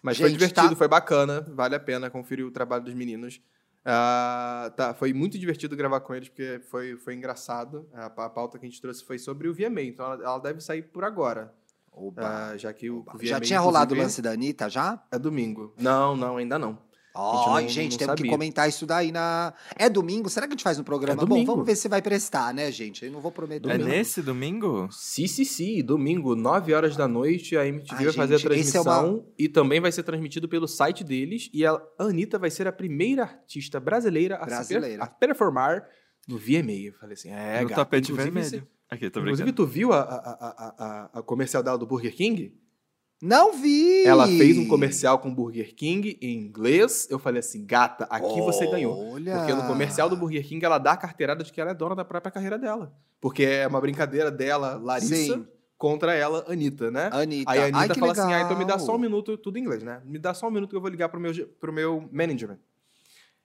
Mas 0.01 0.17
foi 0.17 0.29
Gente, 0.29 0.39
divertido, 0.39 0.69
tá- 0.69 0.75
foi 0.75 0.87
bacana, 0.87 1.45
vale 1.53 1.75
a 1.75 1.79
pena 1.79 2.09
conferir 2.09 2.45
o 2.47 2.51
trabalho 2.51 2.83
dos 2.83 2.93
meninos. 2.95 3.39
Ah, 3.89 4.69
tá, 4.75 4.93
foi 4.93 5.13
muito 5.13 5.39
divertido 5.39 5.73
gravar 5.73 6.01
com 6.01 6.13
eles, 6.13 6.27
porque 6.27 6.59
foi, 6.69 6.97
foi 6.97 7.13
engraçado. 7.13 7.87
A, 7.93 8.07
a 8.07 8.29
pauta 8.29 8.59
que 8.59 8.65
a 8.65 8.69
gente 8.69 8.81
trouxe 8.81 9.01
foi 9.01 9.17
sobre 9.17 9.47
o 9.47 9.53
VMA, 9.53 9.81
então 9.83 10.05
ela, 10.05 10.23
ela 10.23 10.39
deve 10.39 10.59
sair 10.59 10.81
por 10.81 11.05
agora. 11.05 11.53
Oba, 11.93 12.51
ah, 12.51 12.57
já 12.57 12.73
que 12.73 12.89
o, 12.89 12.99
o 12.99 13.03
VMA, 13.03 13.25
Já 13.25 13.39
tinha 13.39 13.59
rolado 13.61 13.95
o 13.95 13.97
lance 13.97 14.21
da 14.21 14.31
Anitta, 14.31 14.69
já? 14.69 15.01
É 15.09 15.17
domingo. 15.17 15.73
Não, 15.79 16.17
não, 16.17 16.35
ainda 16.35 16.59
não. 16.59 16.77
Ó, 17.17 17.59
não- 17.61 17.67
gente, 17.67 17.91
não 17.93 17.97
temos 17.97 18.13
que 18.15 18.19
sabia. 18.21 18.31
comentar 18.31 18.69
isso 18.69 18.85
daí 18.85 19.11
na. 19.11 19.53
É 19.75 19.89
domingo? 19.89 20.29
Será 20.29 20.45
que 20.47 20.51
a 20.53 20.55
gente 20.55 20.63
faz 20.63 20.77
no 20.77 20.83
programa? 20.83 21.23
É 21.23 21.25
Bom, 21.25 21.43
vamos 21.45 21.65
ver 21.65 21.75
se 21.75 21.87
vai 21.87 22.01
prestar, 22.01 22.53
né, 22.53 22.71
gente? 22.71 23.03
Eu 23.05 23.11
não 23.11 23.19
vou 23.19 23.31
prometer. 23.31 23.69
É 23.69 23.77
não. 23.77 23.87
nesse 23.87 24.21
domingo? 24.21 24.87
Sim, 24.91 25.27
sim, 25.27 25.43
sim. 25.43 25.83
Domingo, 25.83 26.35
9 26.35 26.73
horas 26.73 26.95
da 26.95 27.07
noite, 27.07 27.57
a 27.57 27.65
MTV 27.65 27.95
Ai, 27.97 28.03
vai 28.05 28.13
fazer 28.13 28.35
a 28.35 28.37
gente, 28.37 28.45
é 28.45 28.49
transmissão 28.49 29.15
uma- 29.15 29.25
e 29.37 29.49
também 29.49 29.79
vai 29.79 29.91
ser 29.91 30.03
transmitido 30.03 30.47
pelo 30.47 30.67
site 30.67 31.03
deles. 31.03 31.49
E 31.53 31.65
a 31.65 31.81
Anitta 31.97 32.37
vai 32.37 32.49
ser 32.51 32.67
a 32.67 32.71
primeira 32.71 33.23
artista 33.23 33.79
brasileira 33.79 34.35
a, 34.37 34.39
se 34.41 34.45
per- 34.45 34.55
Brasileira. 34.79 35.03
a 35.03 35.07
performar 35.07 35.83
no 36.27 36.37
VMA. 36.37 36.87
Eu 36.87 36.93
falei 36.93 37.13
assim, 37.13 37.29
é, 37.29 37.61
no 37.61 37.69
gata. 37.69 37.81
tapete 37.81 38.11
Inclusive, 38.11 38.31
vermelho. 38.31 38.61
se- 38.63 38.77
Aqui, 38.89 39.09
tô 39.09 39.19
Inclusive, 39.19 39.51
brincando. 39.51 39.67
tu 39.67 39.71
viu 39.71 39.91
a, 39.91 39.99
a, 39.99 40.03
a, 40.05 41.09
a, 41.15 41.19
a 41.19 41.21
comercial 41.21 41.61
dela 41.61 41.77
do 41.77 41.85
Burger 41.85 42.13
King? 42.15 42.53
Não 43.21 43.53
vi! 43.53 44.05
Ela 44.05 44.27
fez 44.27 44.57
um 44.57 44.67
comercial 44.67 45.17
com 45.17 45.33
Burger 45.33 45.73
King 45.73 46.17
em 46.21 46.37
inglês. 46.37 47.07
Eu 47.09 47.17
falei 47.17 47.39
assim, 47.39 47.65
gata, 47.65 48.05
aqui 48.05 48.41
você 48.41 48.67
ganhou. 48.67 49.13
Olha. 49.13 49.37
Porque 49.37 49.53
no 49.53 49.65
comercial 49.65 50.07
do 50.07 50.15
Burger 50.15 50.45
King 50.45 50.63
ela 50.63 50.77
dá 50.77 50.91
a 50.91 50.97
carteirada 50.97 51.43
de 51.43 51.51
que 51.51 51.59
ela 51.59 51.71
é 51.71 51.73
dona 51.73 51.95
da 51.95 52.05
própria 52.05 52.31
carreira 52.31 52.59
dela. 52.59 52.93
Porque 53.19 53.43
é 53.43 53.65
uma 53.65 53.81
brincadeira 53.81 54.29
dela, 54.29 54.79
Larissa, 54.81 55.15
Sim. 55.15 55.47
contra 55.77 56.13
ela, 56.13 56.45
Anitta, 56.47 56.91
né? 56.91 57.09
Anitta. 57.11 57.51
Aí 57.51 57.59
a 57.59 57.63
Anitta 57.63 57.79
Ai, 57.79 57.89
que 57.89 57.99
fala 57.99 58.11
assim, 58.11 58.33
ah, 58.33 58.41
então 58.41 58.57
me 58.57 58.65
dá 58.65 58.75
legal. 58.75 58.85
só 58.85 58.95
um 58.95 58.99
minuto, 58.99 59.35
tudo 59.37 59.57
em 59.57 59.61
inglês, 59.61 59.81
né? 59.81 59.99
Me 60.05 60.19
dá 60.19 60.35
só 60.35 60.47
um 60.47 60.51
minuto 60.51 60.69
que 60.69 60.75
eu 60.75 60.81
vou 60.81 60.89
ligar 60.89 61.09
pro 61.09 61.19
meu, 61.19 61.33
pro 61.59 61.73
meu 61.73 62.07
management. 62.11 62.59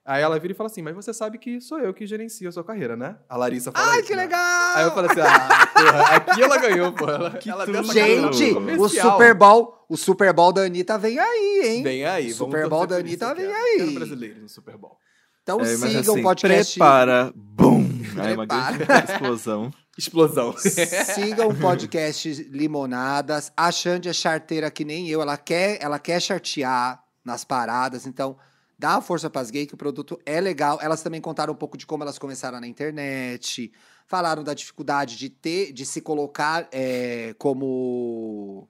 Aí 0.05 0.21
ela 0.21 0.37
vira 0.41 0.53
e 0.53 0.57
fala 0.57 0.69
assim, 0.69 0.83
mas 0.83 0.97
você 0.97 1.15
sabe 1.15 1.39
que 1.39 1.61
sou 1.61 1.79
eu 1.79 1.95
que 1.95 2.05
gerencio 2.07 2.49
a 2.49 2.53
sua 2.53 2.65
carreira, 2.65 2.97
né? 2.97 3.17
A 3.29 3.37
Larissa 3.37 3.71
fala 3.71 3.93
Ai, 3.93 3.99
isso, 4.01 4.09
que 4.09 4.17
né? 4.17 4.23
legal! 4.23 4.77
Aí 4.77 4.83
eu 4.85 4.91
falei 4.91 5.11
assim, 5.13 5.21
ah, 5.21 5.67
porra, 5.69 6.03
aqui 6.17 6.43
ela 6.43 6.59
ganhou, 6.59 6.93
pô. 6.93 7.09
Ela, 7.09 7.31
Que 7.31 7.49
ela 7.51 7.65
deu 7.65 7.85
Gente, 7.85 8.53
o. 8.79 8.89
Super 8.89 9.33
Bowl, 9.33 9.85
o 9.89 9.97
Super 9.97 10.33
Bowl 10.33 10.53
da 10.53 10.63
Anitta 10.63 10.99
vem 10.99 11.21
aí, 11.21 11.63
hein? 11.65 11.83
Vem 11.85 12.05
aí, 12.05 12.31
O 12.31 12.35
Super 12.35 12.69
Bowl 12.69 12.85
da 12.85 12.97
Anitta 12.97 13.33
vem 13.33 13.47
aí. 13.47 13.77
Quero 13.79 13.93
brasileiros 13.93 14.43
no 14.43 14.49
Super 14.49 14.77
Bowl. 14.77 14.97
Então 15.45 15.61
É, 15.61 15.65
sigam 15.77 16.01
assim, 16.01 16.21
o 16.21 16.23
podcast. 16.23 16.73
Prepara. 16.75 17.33
Bum! 17.37 17.89
Aí 18.21 18.35
uma 18.35 18.47
Prepara. 18.47 18.77
grande 18.79 19.07
explosão. 19.13 19.73
Explosão. 19.97 20.55
Sigam 20.57 21.49
o 21.49 21.55
podcast 21.55 22.29
Limonadas. 22.51 23.53
A 23.57 23.71
Xande 23.71 24.09
é 24.09 24.13
charteira 24.13 24.71
que 24.71 24.85
nem 24.85 25.09
eu. 25.09 25.21
Ela 25.23 25.37
quer, 25.37 25.79
ela 25.81 25.99
quer 25.99 26.21
chartear 26.21 27.01
nas 27.25 27.45
paradas. 27.45 28.07
Então, 28.07 28.37
dá 28.79 29.01
força 29.01 29.31
pras 29.31 29.51
gays 29.51 29.67
que 29.67 29.75
o 29.75 29.79
produto 29.79 30.19
é 30.25 30.41
legal. 30.41 30.79
Elas 30.81 31.03
também 31.03 31.21
contaram 31.21 31.53
um 31.53 31.57
pouco 31.57 31.77
de 31.77 31.87
como 31.87 32.03
elas 32.03 32.19
começaram 32.19 32.61
na 32.61 32.67
internet. 32.67 33.73
Falaram 34.07 34.43
da 34.43 34.55
dificuldade 34.55 35.17
de 35.17 35.31
ter, 35.31 35.73
de 35.73 35.87
se 35.87 36.01
colocar 36.01 36.69
é, 36.73 37.35
como 37.39 38.69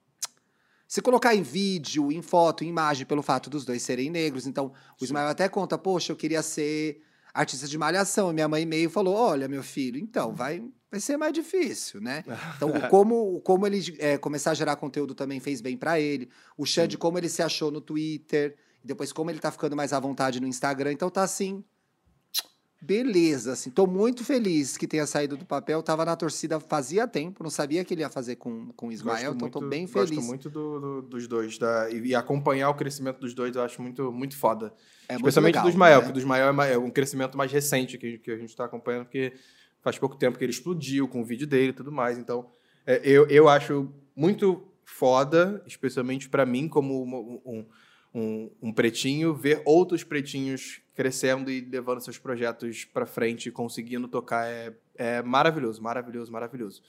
se 0.92 1.00
colocar 1.00 1.34
em 1.34 1.40
vídeo, 1.40 2.12
em 2.12 2.20
foto, 2.20 2.62
em 2.62 2.68
imagem, 2.68 3.06
pelo 3.06 3.22
fato 3.22 3.48
dos 3.48 3.64
dois 3.64 3.80
serem 3.80 4.10
negros. 4.10 4.46
Então, 4.46 4.74
o 5.00 5.04
Ismael 5.04 5.28
até 5.28 5.48
conta, 5.48 5.78
poxa, 5.78 6.12
eu 6.12 6.16
queria 6.16 6.42
ser 6.42 7.00
artista 7.32 7.66
de 7.66 7.78
malhação. 7.78 8.30
Minha 8.30 8.46
mãe 8.46 8.66
meio 8.66 8.90
falou, 8.90 9.14
olha, 9.14 9.48
meu 9.48 9.62
filho, 9.62 9.98
então, 9.98 10.34
vai, 10.34 10.62
vai 10.90 11.00
ser 11.00 11.16
mais 11.16 11.32
difícil, 11.32 11.98
né? 11.98 12.22
Então, 12.56 12.68
o 12.68 12.88
como, 12.90 13.36
o 13.36 13.40
como 13.40 13.66
ele 13.66 13.96
é, 13.98 14.18
começar 14.18 14.50
a 14.50 14.54
gerar 14.54 14.76
conteúdo 14.76 15.14
também 15.14 15.40
fez 15.40 15.62
bem 15.62 15.78
pra 15.78 15.98
ele. 15.98 16.28
O 16.58 16.66
Xande, 16.66 16.98
como 16.98 17.16
ele 17.16 17.30
se 17.30 17.42
achou 17.42 17.70
no 17.70 17.80
Twitter. 17.80 18.54
E 18.82 18.86
depois, 18.86 19.12
como 19.12 19.30
ele 19.30 19.38
tá 19.38 19.50
ficando 19.50 19.76
mais 19.76 19.92
à 19.92 20.00
vontade 20.00 20.40
no 20.40 20.46
Instagram. 20.46 20.92
Então, 20.92 21.08
tá 21.08 21.22
assim, 21.22 21.64
beleza, 22.82 23.52
assim. 23.52 23.70
Tô 23.70 23.86
muito 23.86 24.24
feliz 24.24 24.76
que 24.76 24.88
tenha 24.88 25.06
saído 25.06 25.36
do 25.36 25.44
papel. 25.44 25.80
Tava 25.82 26.04
na 26.04 26.16
torcida 26.16 26.58
fazia 26.58 27.06
tempo, 27.06 27.44
não 27.44 27.50
sabia 27.50 27.84
que 27.84 27.94
ele 27.94 28.00
ia 28.00 28.10
fazer 28.10 28.36
com, 28.36 28.72
com 28.72 28.88
o 28.88 28.92
Ismael, 28.92 29.34
então 29.34 29.46
muito, 29.46 29.60
tô 29.60 29.66
bem 29.68 29.86
feliz. 29.86 30.10
Gosto 30.10 30.26
muito 30.26 30.50
do, 30.50 30.80
do, 30.80 31.02
dos 31.02 31.28
dois. 31.28 31.56
Da, 31.58 31.88
e, 31.90 32.12
acompanhar 32.14 32.68
o 32.70 32.74
crescimento 32.74 33.20
dos 33.20 33.32
dois 33.34 33.54
eu 33.54 33.62
acho 33.62 33.80
muito, 33.80 34.10
muito 34.10 34.36
foda. 34.36 34.74
É 35.08 35.14
Especialmente 35.14 35.54
legal, 35.54 35.64
do 35.64 35.70
Ismael, 35.70 36.00
né? 36.00 36.06
que 36.06 36.12
do 36.12 36.18
Ismael 36.18 36.62
é, 36.62 36.72
é 36.72 36.78
um 36.78 36.90
crescimento 36.90 37.38
mais 37.38 37.52
recente 37.52 37.96
que, 37.96 38.18
que 38.18 38.30
a 38.32 38.36
gente 38.36 38.54
tá 38.56 38.64
acompanhando, 38.64 39.04
porque 39.04 39.32
faz 39.80 39.96
pouco 39.96 40.16
tempo 40.16 40.36
que 40.36 40.44
ele 40.44 40.52
explodiu 40.52 41.06
com 41.06 41.20
o 41.20 41.24
vídeo 41.24 41.46
dele 41.46 41.70
e 41.70 41.72
tudo 41.72 41.92
mais. 41.92 42.18
Então, 42.18 42.46
é, 42.84 43.00
eu, 43.04 43.26
eu 43.28 43.48
acho 43.48 43.88
muito 44.14 44.66
foda, 44.84 45.62
especialmente 45.66 46.28
para 46.28 46.44
mim, 46.44 46.68
como 46.68 47.04
um, 47.04 47.40
um, 47.44 47.66
um, 48.14 48.50
um, 48.60 48.72
pretinho, 48.72 49.34
ver 49.34 49.62
outros 49.64 50.04
pretinhos 50.04 50.80
crescendo 50.94 51.50
e 51.50 51.60
levando 51.60 52.00
seus 52.02 52.18
projetos 52.18 52.84
para 52.84 53.06
frente, 53.06 53.50
conseguindo 53.50 54.06
tocar 54.08 54.46
é, 54.46 54.74
é 54.96 55.22
maravilhoso, 55.22 55.82
maravilhoso, 55.82 56.30
maravilhoso. 56.30 56.82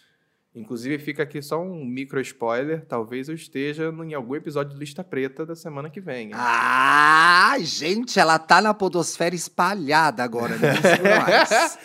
Inclusive, 0.56 0.99
fica 0.99 1.24
aqui 1.24 1.41
só 1.41 1.60
um 1.60 1.84
micro 1.84 2.22
spoiler. 2.22 2.86
Talvez 2.86 3.28
eu 3.28 3.34
esteja 3.34 3.86
em 4.06 4.14
algum 4.14 4.36
episódio 4.36 4.74
de 4.74 4.80
Lista 4.80 5.04
Preta 5.04 5.43
da 5.45 5.56
semana 5.56 5.89
que 5.89 5.99
vem. 5.99 6.28
hein? 6.28 6.32
Ah, 6.36 7.56
gente, 7.60 8.20
ela 8.20 8.38
tá 8.38 8.62
na 8.62 8.72
podosfera 8.72 9.34
espalhada 9.34 10.24
agora. 10.24 10.56
Né? 10.58 10.70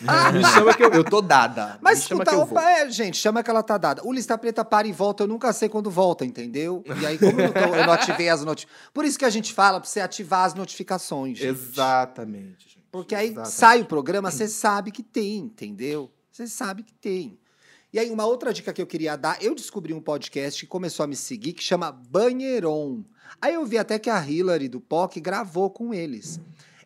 ah, 0.06 0.30
Me 0.32 0.44
chama 0.44 0.74
que 0.74 0.84
eu, 0.84 0.90
eu 0.90 1.02
tô 1.02 1.22
dada. 1.22 1.78
Mas 1.80 2.00
escuta, 2.00 2.36
opa, 2.36 2.62
é, 2.62 2.90
gente, 2.90 3.16
chama 3.16 3.42
que 3.42 3.48
ela 3.48 3.62
tá 3.62 3.78
dada. 3.78 4.02
O 4.04 4.12
Lista 4.12 4.36
Preta 4.36 4.62
para 4.64 4.86
e 4.86 4.92
volta, 4.92 5.22
eu 5.22 5.28
nunca 5.28 5.50
sei 5.54 5.70
quando 5.70 5.90
volta, 5.90 6.26
entendeu? 6.26 6.84
E 7.00 7.06
aí, 7.06 7.16
como 7.16 7.40
eu 7.40 7.46
não, 7.46 7.52
tô- 7.54 7.74
eu 7.74 7.86
não 7.86 7.92
ativei 7.94 8.28
as 8.28 8.44
notificações. 8.44 8.90
Por 8.92 9.04
isso 9.06 9.18
que 9.18 9.24
a 9.24 9.30
gente 9.30 9.54
fala 9.54 9.80
pra 9.80 9.88
você 9.88 10.00
ativar 10.00 10.44
as 10.44 10.52
notificações. 10.54 11.38
gente. 11.38 11.48
Exatamente. 11.48 12.64
gente. 12.68 12.86
Porque 12.90 13.14
aí 13.14 13.28
Exatamente. 13.28 13.54
sai 13.54 13.80
o 13.80 13.84
programa, 13.86 14.30
você 14.30 14.46
sabe 14.46 14.90
que 14.90 15.02
tem, 15.02 15.38
entendeu? 15.38 16.10
Você 16.30 16.46
sabe 16.46 16.82
que 16.82 16.92
tem. 16.92 17.38
E 17.92 17.98
aí, 17.98 18.10
uma 18.10 18.26
outra 18.26 18.52
dica 18.52 18.72
que 18.72 18.82
eu 18.82 18.86
queria 18.86 19.16
dar, 19.16 19.42
eu 19.42 19.54
descobri 19.54 19.94
um 19.94 20.00
podcast 20.00 20.60
que 20.60 20.66
começou 20.66 21.04
a 21.04 21.06
me 21.06 21.16
seguir 21.16 21.54
que 21.54 21.62
chama 21.62 21.90
Banheiron. 21.90 23.02
Aí 23.40 23.54
eu 23.54 23.64
vi 23.64 23.78
até 23.78 23.98
que 23.98 24.10
a 24.10 24.20
Hillary 24.20 24.68
do 24.68 24.80
POC 24.80 25.20
gravou 25.20 25.70
com 25.70 25.94
eles. 25.94 26.38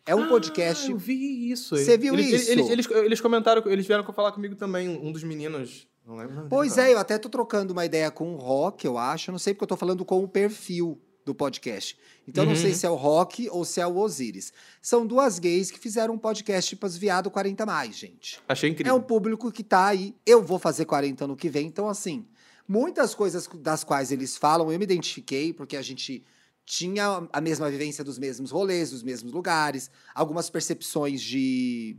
É 0.05 0.15
um 0.15 0.27
podcast. 0.27 0.87
Ah, 0.87 0.91
eu 0.91 0.97
vi 0.97 1.51
isso. 1.51 1.75
Você 1.75 1.97
viu 1.97 2.13
eles, 2.13 2.41
isso? 2.41 2.51
Eles, 2.51 2.69
eles, 2.69 2.91
eles 2.91 3.21
comentaram, 3.21 3.63
eles 3.65 3.85
vieram 3.85 4.03
falar 4.13 4.31
comigo 4.31 4.55
também, 4.55 4.89
um 4.89 5.11
dos 5.11 5.23
meninos. 5.23 5.87
Não 6.05 6.15
lembro. 6.15 6.47
Pois 6.49 6.77
é, 6.77 6.93
eu 6.93 6.97
até 6.97 7.17
tô 7.17 7.29
trocando 7.29 7.71
uma 7.71 7.85
ideia 7.85 8.11
com 8.11 8.33
o 8.33 8.37
Rock, 8.37 8.85
eu 8.85 8.97
acho. 8.97 9.29
Eu 9.29 9.33
não 9.33 9.39
sei 9.39 9.53
porque 9.53 9.63
eu 9.63 9.69
tô 9.69 9.77
falando 9.77 10.03
com 10.03 10.23
o 10.23 10.27
perfil 10.27 11.01
do 11.25 11.33
podcast. 11.35 11.97
Então, 12.27 12.43
eu 12.43 12.47
não 12.47 12.53
Uhum. 12.55 12.61
sei 12.61 12.73
se 12.73 12.85
é 12.85 12.89
o 12.89 12.95
Rock 12.95 13.49
ou 13.49 13.63
se 13.65 13.79
é 13.81 13.87
o 13.87 13.97
Osiris. 13.97 14.51
São 14.81 15.05
duas 15.05 15.39
gays 15.39 15.71
que 15.71 15.79
fizeram 15.79 16.13
um 16.13 16.17
podcast 16.17 16.69
tipo 16.69 16.85
as 16.85 16.95
Viado 16.97 17.29
40 17.31 17.65
Mais, 17.65 17.95
gente. 17.95 18.39
Achei 18.47 18.69
É 18.69 18.73
incrível. 18.73 18.95
um 18.95 19.01
público 19.01 19.51
que 19.51 19.63
tá 19.63 19.87
aí. 19.87 20.15
Eu 20.25 20.43
vou 20.43 20.59
fazer 20.59 20.85
40 20.85 21.25
ano 21.25 21.35
que 21.35 21.49
vem, 21.49 21.67
então 21.67 21.87
assim, 21.89 22.25
muitas 22.67 23.13
coisas 23.15 23.47
das 23.55 23.83
quais 23.83 24.11
eles 24.11 24.37
falam, 24.37 24.71
eu 24.71 24.77
me 24.79 24.83
identifiquei, 24.85 25.53
porque 25.53 25.75
a 25.77 25.81
gente 25.81 26.23
tinha 26.65 27.27
a 27.31 27.41
mesma 27.41 27.69
vivência 27.69 28.03
dos 28.03 28.17
mesmos 28.17 28.49
rolês, 28.51 28.91
dos 28.91 29.03
mesmos 29.03 29.33
lugares, 29.33 29.91
algumas 30.15 30.49
percepções 30.49 31.21
de, 31.21 31.97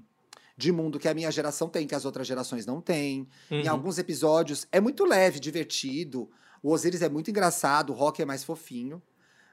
de 0.56 0.72
mundo 0.72 0.98
que 0.98 1.06
a 1.06 1.12
minha 1.12 1.30
geração 1.30 1.68
tem, 1.68 1.86
que 1.86 1.94
as 1.94 2.06
outras 2.06 2.26
gerações 2.26 2.64
não 2.64 2.80
têm. 2.80 3.28
Em 3.50 3.64
Uhum. 3.64 3.70
alguns 3.70 3.98
episódios 3.98 4.66
é 4.72 4.80
muito 4.80 5.04
leve, 5.04 5.38
divertido. 5.38 6.30
O 6.62 6.70
Osiris 6.72 7.02
é 7.02 7.10
muito 7.10 7.28
engraçado, 7.30 7.90
o 7.90 7.92
Rock 7.94 8.22
é 8.22 8.24
mais 8.24 8.42
fofinho. 8.42 9.02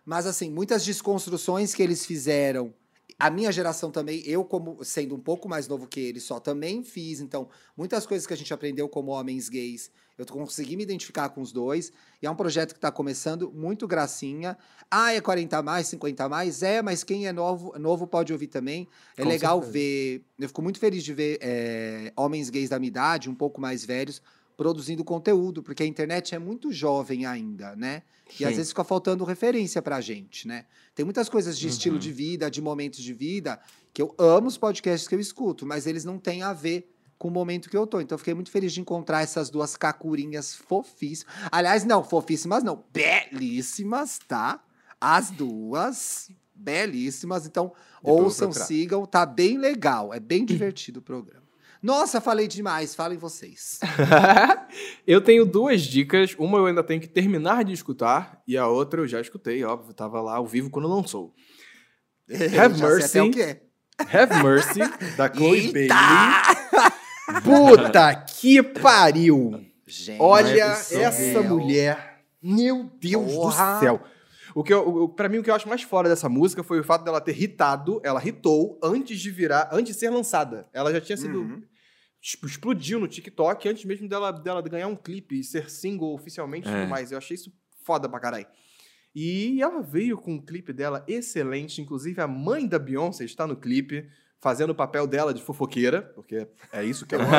Mas, 0.06 0.26
assim, 0.26 0.49
muitas 0.49 0.84
desconstruções 0.84 1.74
que 1.76 1.84
eles 1.84 2.06
fizeram. 2.06 2.74
A 3.20 3.30
minha 3.30 3.52
geração 3.52 3.91
também, 3.91 4.24
eu, 4.26 4.43
como 4.43 4.84
sendo 4.84 5.14
um 5.16 5.20
pouco 5.20 5.47
mais 5.47 5.68
novo 5.68 5.88
que 5.88 5.99
eles, 5.99 6.24
só 6.24 6.39
também 6.39 6.84
fiz. 6.84 7.20
Então, 7.20 7.47
muitas 7.78 8.06
coisas 8.06 8.26
que 8.26 8.34
a 8.34 8.38
gente 8.38 8.52
aprendeu 8.52 8.89
como 8.89 9.12
homens 9.12 9.47
gays, 9.47 9.91
eu 10.18 10.26
consegui 10.26 10.76
me 10.76 10.84
identificar 10.84 11.30
com 11.30 11.41
os 11.41 11.52
dois. 11.52 11.91
E 12.22 12.26
é 12.26 12.32
um 12.32 12.36
projeto 12.36 12.74
que 12.74 12.80
está 12.80 12.91
começando, 12.91 13.52
muito 13.52 13.88
gracinha. 13.88 14.58
Ah, 14.89 15.14
é 15.14 15.22
40 15.22 15.58
a 15.58 15.62
mais, 15.62 15.88
50 15.88 16.24
a 16.24 16.30
mais? 16.30 16.64
É, 16.64 16.82
mas 16.82 17.04
quem 17.04 17.28
é 17.28 17.34
novo, 17.34 17.78
novo 17.78 18.08
pode 18.08 18.34
ouvir 18.34 18.47
também. 18.47 18.88
É 19.16 19.22
Com 19.22 19.30
legal 19.30 19.58
certeza. 19.58 19.72
ver. 19.72 20.26
Eu 20.39 20.47
fico 20.47 20.62
muito 20.62 20.80
feliz 20.80 21.04
de 21.04 21.14
ver 21.14 21.38
é, 21.41 22.12
homens 22.16 22.49
gays 22.49 22.70
da 22.70 22.80
minha 22.80 22.88
idade, 22.89 23.30
um 23.30 23.36
pouco 23.36 23.62
mais 23.62 23.86
velhos, 23.86 24.22
produzindo 24.62 25.03
conteúdo, 25.03 25.64
porque 25.64 25.82
a 25.82 25.86
internet 25.88 26.36
é 26.36 26.38
muito 26.38 26.72
jovem 26.72 27.26
ainda, 27.26 27.76
né? 27.76 28.03
E 28.39 28.45
às 28.45 28.51
Sim. 28.51 28.57
vezes 28.57 28.70
fica 28.70 28.84
faltando 28.84 29.24
referência 29.24 29.82
pra 29.82 29.99
gente, 29.99 30.47
né? 30.47 30.66
Tem 30.93 31.03
muitas 31.03 31.28
coisas 31.28 31.57
de 31.57 31.68
estilo 31.68 31.95
Uhum. 31.95 31.99
de 31.99 32.12
vida, 32.12 32.51
de 32.51 32.62
momentos 32.62 32.99
de 33.01 33.12
vida, 33.12 33.59
que 33.91 33.99
eu 33.99 34.14
amo 34.20 34.47
os 34.47 34.59
podcasts 34.59 35.07
que 35.07 35.16
eu 35.16 35.20
escuto, 35.20 35.66
mas 35.66 35.88
eles 35.88 36.05
não 36.05 36.20
têm 36.20 36.43
a 36.43 36.53
ver 36.53 36.88
com 37.18 37.28
o 37.28 37.32
momento 37.32 37.72
que 37.72 37.76
eu 37.76 37.88
tô. 37.88 37.99
Então 37.99 38.14
eu 38.14 38.20
fiquei 38.20 38.36
muito 38.36 38.51
feliz 38.51 38.72
de 38.72 38.80
encontrar 38.82 39.24
essas 39.24 39.49
duas 39.49 39.76
cacurinhas 39.76 40.53
fofíssimas. 40.53 41.34
Aliás, 41.51 41.84
não, 41.84 42.03
fofíssimas 42.03 42.64
não, 42.64 42.84
belíssimas, 42.93 44.20
tá? 44.28 44.64
As 44.99 45.32
duas, 45.32 46.30
belíssimas. 46.53 47.47
Então, 47.47 47.74
vou 48.03 48.26
ouçam, 48.26 48.51
sigam, 48.51 49.07
tá 49.07 49.26
bem 49.26 49.57
legal, 49.57 50.14
é 50.14 50.20
bem 50.20 50.45
divertido 50.45 50.99
o 50.99 51.01
programa. 51.01 51.41
Nossa, 51.82 52.22
falei 52.22 52.48
demais, 52.48 52.94
falem 52.94 53.18
vocês. 53.18 53.80
eu 55.08 55.20
tenho 55.20 55.46
duas 55.46 55.82
dicas. 55.82 56.36
Uma 56.38 56.60
eu 56.60 56.68
ainda 56.68 56.84
tenho 56.84 57.02
que 57.02 57.08
terminar 57.08 57.64
de 57.64 57.74
escutar, 57.74 58.42
e 58.48 58.56
a 58.56 58.68
outra 58.68 59.02
eu 59.02 59.08
já 59.08 59.20
escutei, 59.20 59.64
óbvio. 59.64 59.94
Tava 59.94 60.22
lá 60.22 60.36
ao 60.36 60.46
vivo 60.46 60.70
quando 60.70 60.88
lançou. 60.88 61.34
Have 62.30 62.78
Já 62.78 63.02
sei 63.02 63.22
até 63.22 63.22
o 63.22 63.26
Mercy. 63.26 63.30
que 63.32 63.42
é. 63.42 63.62
Have 64.00 64.44
Mercy, 64.44 64.80
da 65.18 65.28
Chloe 65.34 65.72
Eita! 65.76 65.96
Bailey. 65.96 66.92
Puta 67.44 68.16
que 68.16 68.62
pariu! 68.62 69.66
Gente, 69.88 70.22
Olha 70.22 70.64
essa 70.64 71.42
mulher. 71.42 72.22
Meu 72.42 72.90
Deus 73.00 73.34
Porra. 73.34 73.74
do 73.76 73.80
céu. 73.80 74.02
O 74.54 74.64
que 74.64 74.74
eu, 74.74 74.88
o, 74.88 75.10
pra 75.10 75.30
mim, 75.30 75.38
o 75.38 75.44
que 75.44 75.50
eu 75.50 75.56
acho 75.56 75.68
mais 75.68 75.82
fora 75.82 76.10
dessa 76.10 76.28
música 76.28 76.64
foi 76.64 76.80
o 76.80 76.84
fato 76.84 77.04
dela 77.04 77.22
ter 77.22 77.42
hitado, 77.42 78.02
ela 78.04 78.26
hitou 78.26 78.80
antes 78.84 79.20
de 79.20 79.32
virar, 79.32 79.70
antes 79.72 79.94
de 79.94 80.00
ser 80.00 80.10
lançada. 80.10 80.68
Ela 80.74 80.92
já 80.92 81.00
tinha 81.00 81.18
sido. 81.18 81.40
Uhum. 81.42 81.62
Explodiu 82.22 82.99
no 82.99 83.07
TikTok 83.07 83.67
antes 83.67 83.84
mesmo 83.86 84.07
dela, 84.07 84.32
dela 84.32 84.61
ganhar 84.61 84.88
um 84.88 84.95
clipe 84.95 85.39
e 85.39 85.43
ser 85.43 85.69
single 85.69 86.13
oficialmente 86.13 86.67
e 86.67 86.72
É. 86.72 86.80
tudo 86.82 86.89
mais. 86.89 87.11
Eu 87.11 87.17
achei 87.17 87.36
isso 87.36 87.51
foda 87.84 88.07
pra 88.07 88.19
caralho. 88.19 88.45
E 89.13 89.61
ela 89.61 89.82
veio 89.82 90.17
com 90.17 90.34
um 90.36 90.41
clipe 90.41 90.72
dela 90.72 91.03
excelente. 91.07 91.82
Inclusive, 91.82 92.22
a 92.22 92.28
mãe 92.28 92.67
da 92.67 92.80
Beyoncé 92.80 93.26
está 93.26 93.45
no 93.45 93.55
clipe, 93.57 94.07
fazendo 94.39 94.69
o 94.69 94.76
papel 94.76 95.05
dela 95.05 95.34
de 95.34 95.41
fofoqueira, 95.41 96.01
porque 96.15 96.47
é 96.72 96.84
isso 96.84 97.05
que 97.05 97.15
ela 97.15 97.26
é. 97.26 97.30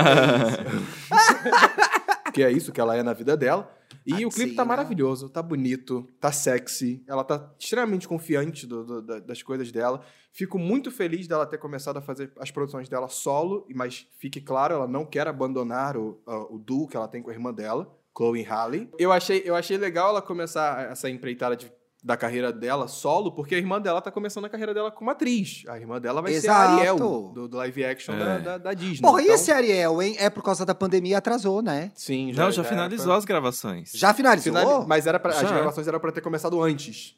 que 2.33 2.43
é 2.43 2.51
isso 2.51 2.73
que 2.73 2.81
ela 2.81 2.97
é 2.97 3.03
na 3.03 3.13
vida 3.13 3.37
dela. 3.37 3.71
E 4.07 4.27
o 4.27 4.31
clipe 4.31 4.55
tá 4.55 4.65
maravilhoso, 4.65 5.29
tá 5.29 5.41
bonito, 5.43 6.07
tá 6.21 6.33
sexy, 6.33 7.05
ela 7.07 7.23
tá 7.25 7.53
extremamente 7.59 8.09
confiante 8.09 8.67
do- 8.67 8.85
do- 8.85 9.03
da- 9.03 9.19
das 9.21 9.43
coisas 9.43 9.71
dela. 9.71 10.03
Fico 10.33 10.59
muito 10.59 10.91
feliz 10.91 11.29
dela 11.29 11.47
ter 11.47 11.59
começado 11.59 11.99
a 11.99 12.01
fazer 12.03 12.33
as 12.39 12.51
produções 12.51 12.89
dela 12.89 13.09
solo, 13.09 13.67
mas 13.75 14.07
fique 14.19 14.41
claro, 14.41 14.75
ela 14.75 14.89
não 14.89 15.05
quer 15.05 15.29
abandonar 15.29 15.97
o, 15.97 16.21
a- 16.27 16.53
o 16.53 16.59
duo 16.59 16.89
que 16.89 16.97
ela 16.97 17.07
tem 17.09 17.23
com 17.23 17.31
a 17.31 17.33
irmã 17.33 17.53
dela, 17.53 17.95
Chloe 18.17 18.43
Halle. 18.43 18.89
Eu 18.99 19.13
achei, 19.13 19.43
eu 19.45 19.55
achei 19.55 19.77
legal 19.77 20.09
ela 20.11 20.23
começar 20.23 20.91
essa 20.91 21.09
empreitada 21.09 21.55
de- 21.57 21.71
da 22.05 22.17
carreira 22.17 22.53
dela 22.53 22.89
solo, 22.89 23.31
porque 23.31 23.55
a 23.55 23.59
irmã 23.59 23.81
dela 23.81 24.01
tá 24.01 24.11
começando 24.11 24.45
a 24.45 24.49
carreira 24.49 24.75
dela 24.75 24.91
como 24.91 25.09
atriz. 25.11 25.63
A 25.69 25.79
irmã 25.79 26.01
dela 26.01 26.21
vai 26.21 26.33
ser 26.33 26.49
a 26.49 26.53
Exato. 26.53 26.73
Ariel 26.81 26.97
do, 26.97 27.49
do 27.49 27.57
live 27.57 27.85
action 27.85 28.19
da, 28.19 28.25
É. 28.35 28.39
da, 28.41 28.59
da 28.59 28.75
Disney. 28.75 29.03
Porra, 29.03 29.21
e 29.21 29.25
Então, 29.25 29.35
esse 29.37 29.53
Ariel, 29.53 30.03
hein? 30.03 30.17
É 30.19 30.29
por 30.29 30.43
causa 30.43 30.67
da 30.67 30.75
pandemia, 30.75 31.19
atrasou, 31.19 31.63
né? 31.63 31.93
Sim, 31.95 32.33
Não, 32.33 32.51
já 32.51 32.63
era 32.63 32.69
finalizou 32.71 33.07
pra- 33.07 33.17
as 33.17 33.25
gravações. 33.25 33.93
Já 33.95 34.13
finalizou? 34.13 34.53
Finali- 34.53 34.87
Mas 34.89 35.07
era 35.07 35.21
pra, 35.21 35.31
as 35.31 35.41
Já. 35.41 35.49
gravações 35.53 35.87
eram 35.87 36.01
pra 36.01 36.11
ter 36.11 36.21
começado 36.21 36.61
antes. 36.61 37.15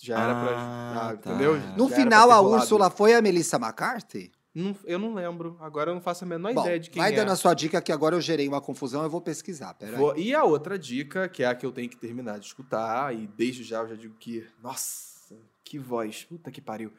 Já 0.00 0.14
era 0.20 0.34
pra. 0.34 0.50
Ah, 0.56 1.08
ah, 1.10 1.16
tá. 1.16 1.30
Entendeu? 1.30 1.58
No 1.76 1.88
Já 1.88 1.96
final, 1.96 2.30
a. 2.30 2.40
Úrsula 2.40 2.88
foi 2.90 3.14
a 3.14 3.22
Melissa 3.22 3.56
McCarthy? 3.56 4.30
Não- 4.58 4.76
eu 4.84 4.98
não 4.98 5.14
lembro. 5.14 5.56
Agora 5.60 5.90
eu 5.90 5.94
não 5.94 6.00
faço 6.02 6.24
a 6.24 6.26
menor 6.26 6.52
Bom, 6.52 6.62
ideia 6.62 6.80
de 6.80 6.90
quem 6.90 7.00
vai 7.00 7.12
é. 7.12 7.16
dando 7.16 7.30
a 7.30 7.36
sua 7.36 7.54
dica 7.54 7.80
que 7.80 7.92
agora 7.92 8.16
eu 8.16 8.20
gerei 8.20 8.48
uma 8.48 8.60
confusão, 8.60 9.02
eu 9.02 9.10
vou 9.10 9.20
pesquisar. 9.20 9.74
Pera 9.74 9.92
aí. 9.92 9.96
Vou- 9.98 10.16
E 10.16 10.34
a 10.34 10.42
outra 10.44 10.78
dica, 10.78 11.28
que 11.28 11.42
é 11.42 11.46
a 11.46 11.54
que 11.54 11.64
eu 11.64 11.70
tenho 11.72 11.88
que 11.88 11.96
terminar 11.96 12.38
de 12.38 12.46
escutar, 12.46 13.14
e 13.14 13.26
desde 13.28 13.62
já 13.62 13.78
eu 13.80 13.88
já 13.88 13.94
digo 13.94 14.14
que. 14.18 14.46
Nossa, 14.62 15.36
que 15.64 15.78
voz. 15.78 16.24
Puta 16.24 16.50
que 16.50 16.60
pariu. 16.60 16.92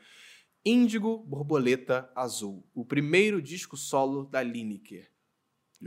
Índigo 0.66 1.18
Borboleta 1.20 2.10
Azul. 2.16 2.64
O 2.76 2.84
primeiro 2.86 3.41
disco 3.41 3.76
solo 3.78 4.26
da 4.26 4.41
Lineker. 4.43 5.10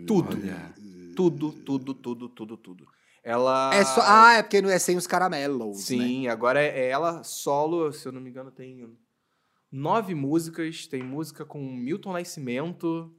Tudo. 0.07 0.37
Olha. 0.37 0.75
Tudo, 1.15 1.53
tudo, 1.53 1.95
tudo, 1.95 2.29
tudo, 2.29 2.57
tudo. 2.57 2.87
Ela. 3.23 3.71
É 3.75 3.85
só... 3.85 4.01
Ah, 4.05 4.33
é 4.35 4.43
porque 4.43 4.61
não 4.63 4.71
é 4.71 4.79
sem 4.79 4.97
os 4.97 5.07
caramelos, 5.07 5.77
né? 5.77 5.83
Sim, 5.85 6.27
agora 6.29 6.61
é, 6.61 6.87
é 6.87 6.89
ela 6.89 7.23
solo, 7.23 7.93
se 7.93 8.07
eu 8.09 8.13
não 8.13 8.21
me 8.21 8.31
engano, 8.31 8.51
tem 8.51 8.97
nove 9.73 10.15
músicas. 10.15 10.87
Tem 10.87 11.03
música 11.03 11.45
com 11.45 11.59
Milton 11.61 12.13
Nascimento. 12.13 13.11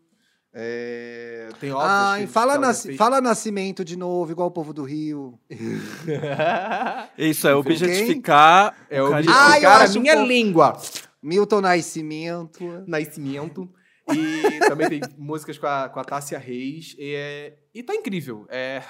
é, 0.53 1.49
tem 1.59 1.71
outras. 1.71 1.89
Ai, 1.91 2.21
que- 2.21 2.27
fala, 2.27 2.57
nasci- 2.59 2.87
fez. 2.89 2.97
fala 2.97 3.19
Nascimento 3.19 3.83
de 3.83 3.97
novo, 3.97 4.31
igual 4.31 4.47
o 4.49 4.51
povo 4.51 4.71
do 4.71 4.83
Rio. 4.83 5.39
Isso 7.17 7.47
é 7.47 7.55
objetificar. 7.55 8.75
é 8.89 9.01
o 9.01 9.07
o 9.07 9.09
carisma. 9.09 9.33
Ah, 9.35 9.85
um 9.97 10.01
minha 10.01 10.15
língua. 10.15 10.77
Milton 11.21 11.61
Nascimento. 11.61 12.83
Nascimento. 12.87 13.69
E 14.13 14.59
também 14.67 14.89
tem 14.89 15.01
músicas 15.17 15.57
com 15.57 15.65
a, 15.67 15.89
com 15.89 15.99
a 15.99 16.03
Tássia 16.03 16.37
Reis. 16.37 16.95
E, 16.99 17.13
é, 17.15 17.57
e 17.73 17.81
tá 17.81 17.95
incrível. 17.95 18.45
É, 18.49 18.83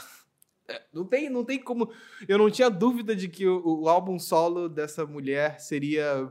é, 0.68 0.82
não, 0.94 1.06
tem, 1.06 1.30
não 1.30 1.44
tem 1.46 1.60
como. 1.60 1.90
Eu 2.28 2.38
não 2.38 2.50
tinha 2.50 2.70
dúvida 2.70 3.16
de 3.16 3.28
que 3.30 3.48
o, 3.48 3.84
o 3.84 3.88
álbum 3.90 4.18
solo 4.20 4.68
dessa 4.68 5.06
mulher 5.06 5.60
seria. 5.60 6.30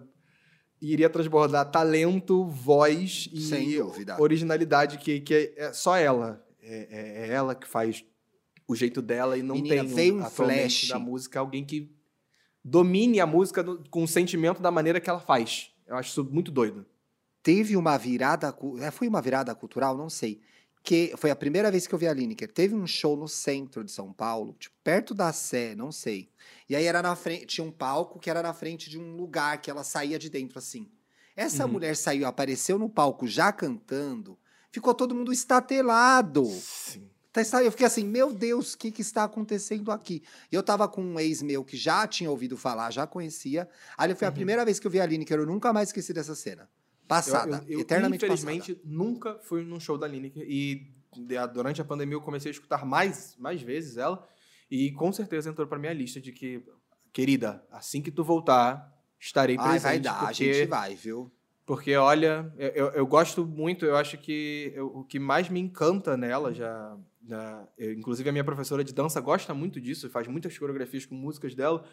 Iria 0.90 1.08
transbordar 1.08 1.70
talento, 1.70 2.44
voz 2.46 3.28
e 3.32 3.40
originalidade, 4.20 4.98
que, 4.98 5.20
que 5.20 5.54
é, 5.56 5.72
só 5.72 5.96
ela. 5.96 6.44
É, 6.60 6.88
é- 6.90 7.28
é 7.28 7.32
ela 7.32 7.54
que 7.54 7.66
faz 7.68 8.04
o 8.68 8.74
jeito 8.76 9.00
dela 9.02 9.36
e 9.36 9.42
não 9.42 9.54
Menina, 9.56 9.76
tem 9.84 9.86
veio 9.94 10.16
um 10.18 10.24
atualmente 10.24 10.86
flash. 10.86 10.88
da 10.88 10.98
música 10.98 11.40
alguém 11.40 11.64
que 11.64 11.90
domine 12.64 13.20
a 13.20 13.26
música 13.26 13.62
do- 13.62 13.82
com 13.90 14.02
o 14.04 14.08
sentimento 14.08 14.62
da 14.62 14.70
maneira 14.70 15.00
que 15.00 15.10
ela 15.10 15.20
faz. 15.20 15.72
Eu 15.86 15.96
acho 15.96 16.10
isso 16.10 16.24
muito 16.24 16.50
doido. 16.50 16.86
Teve 17.42 17.76
uma 17.76 17.96
virada. 17.98 18.54
é, 18.80 18.90
Foi 18.90 19.08
uma 19.08 19.20
virada 19.20 19.52
cultural? 19.54 19.96
Não 19.96 20.08
sei. 20.08 20.40
Que 20.82 21.14
foi 21.16 21.30
a 21.30 21.36
primeira 21.36 21.70
vez 21.70 21.86
que 21.86 21.94
eu 21.94 21.98
vi 21.98 22.08
a 22.08 22.12
Lineker. 22.12 22.50
Teve 22.52 22.74
um 22.74 22.86
show 22.86 23.16
no 23.16 23.28
centro 23.28 23.84
de 23.84 23.92
São 23.92 24.12
Paulo, 24.12 24.56
tipo, 24.58 24.74
perto 24.82 25.14
da 25.14 25.32
Sé, 25.32 25.74
não 25.76 25.92
sei. 25.92 26.28
E 26.68 26.74
aí 26.74 26.84
era 26.86 27.00
na 27.00 27.14
frente, 27.14 27.46
tinha 27.46 27.64
um 27.64 27.70
palco 27.70 28.18
que 28.18 28.28
era 28.28 28.42
na 28.42 28.52
frente 28.52 28.90
de 28.90 28.98
um 28.98 29.14
lugar 29.16 29.60
que 29.60 29.70
ela 29.70 29.84
saía 29.84 30.18
de 30.18 30.28
dentro 30.28 30.58
assim. 30.58 30.90
Essa 31.36 31.64
Uhum. 31.66 31.72
mulher 31.72 31.96
saiu, 31.96 32.26
apareceu 32.26 32.78
no 32.78 32.88
palco 32.88 33.28
já 33.28 33.52
cantando, 33.52 34.36
ficou 34.72 34.92
todo 34.92 35.14
mundo 35.14 35.32
estatelado. 35.32 36.44
Sim. 36.46 37.08
Tá, 37.32 37.40
Eu 37.62 37.70
fiquei 37.70 37.86
assim, 37.86 38.04
meu 38.04 38.30
Deus, 38.30 38.74
o 38.74 38.78
que, 38.78 38.90
que 38.90 39.00
está 39.00 39.24
acontecendo 39.24 39.90
aqui? 39.90 40.22
E 40.50 40.54
eu 40.54 40.62
tava 40.62 40.86
com 40.86 41.02
um 41.02 41.18
ex 41.18 41.40
meu 41.40 41.64
que 41.64 41.78
já 41.78 42.06
tinha 42.06 42.30
ouvido 42.30 42.58
falar, 42.58 42.90
já 42.90 43.06
conhecia. 43.06 43.66
Ali 43.96 44.14
foi 44.14 44.26
a 44.26 44.30
Uhum. 44.30 44.34
primeira 44.34 44.64
vez 44.66 44.78
que 44.78 44.86
eu 44.86 44.90
vi 44.90 45.00
a 45.00 45.06
Lineker, 45.06 45.38
eu 45.38 45.46
nunca 45.46 45.72
mais 45.72 45.88
esqueci 45.88 46.12
dessa 46.12 46.34
cena. 46.34 46.68
Passada, 47.08 47.62
Eu, 47.66 47.74
eu, 47.74 47.80
eternamente 47.80 48.24
infelizmente, 48.24 48.80
nunca 48.84 49.38
fui 49.42 49.62
num 49.64 49.78
show 49.80 49.98
da 49.98 50.06
Lineker 50.06 50.44
e 50.48 50.92
durante 51.52 51.80
a 51.80 51.84
pandemia 51.84 52.14
eu 52.14 52.20
comecei 52.20 52.50
a 52.50 52.52
escutar 52.54 52.84
mais, 52.86 53.36
mais 53.38 53.60
vezes 53.60 53.96
ela 53.96 54.26
e 54.70 54.90
com 54.92 55.12
certeza 55.12 55.50
entrou 55.50 55.66
pra 55.66 55.78
minha 55.78 55.92
lista 55.92 56.20
de 56.20 56.32
que, 56.32 56.64
querida, 57.12 57.62
assim 57.70 58.00
que 58.00 58.10
tu 58.10 58.24
voltar, 58.24 58.90
estarei 59.20 59.56
passada. 59.56 59.72
Ai, 59.74 59.80
presente. 59.80 59.92
vai 59.92 60.00
dar, 60.00 60.22
a 60.22 60.26
porque, 60.28 60.52
gente 60.54 60.68
vai, 60.68 60.94
viu? 60.94 61.30
Porque, 61.66 61.94
olha, 61.96 62.52
eu, 62.56 62.68
eu, 62.70 62.86
eu 62.92 63.06
gosto 63.06 63.44
muito, 63.46 63.84
eu 63.84 63.96
acho 63.96 64.16
que 64.18 64.72
eu- 64.74 64.86
o 64.86 65.04
que 65.04 65.18
mais 65.18 65.48
me 65.48 65.60
encanta 65.60 66.16
nela 66.16 66.52
já... 66.54 66.96
já- 67.28 67.68
eu- 67.78 67.92
inclusive 67.92 68.28
a 68.28 68.32
minha 68.32 68.42
professora 68.44 68.82
de 68.82 68.92
dança 68.92 69.20
gosta 69.20 69.52
muito 69.54 69.80
disso, 69.80 70.08
faz 70.10 70.26
muitas 70.26 70.58
coreografias 70.58 71.04
com 71.06 71.14
músicas 71.14 71.54
dela, 71.54 71.84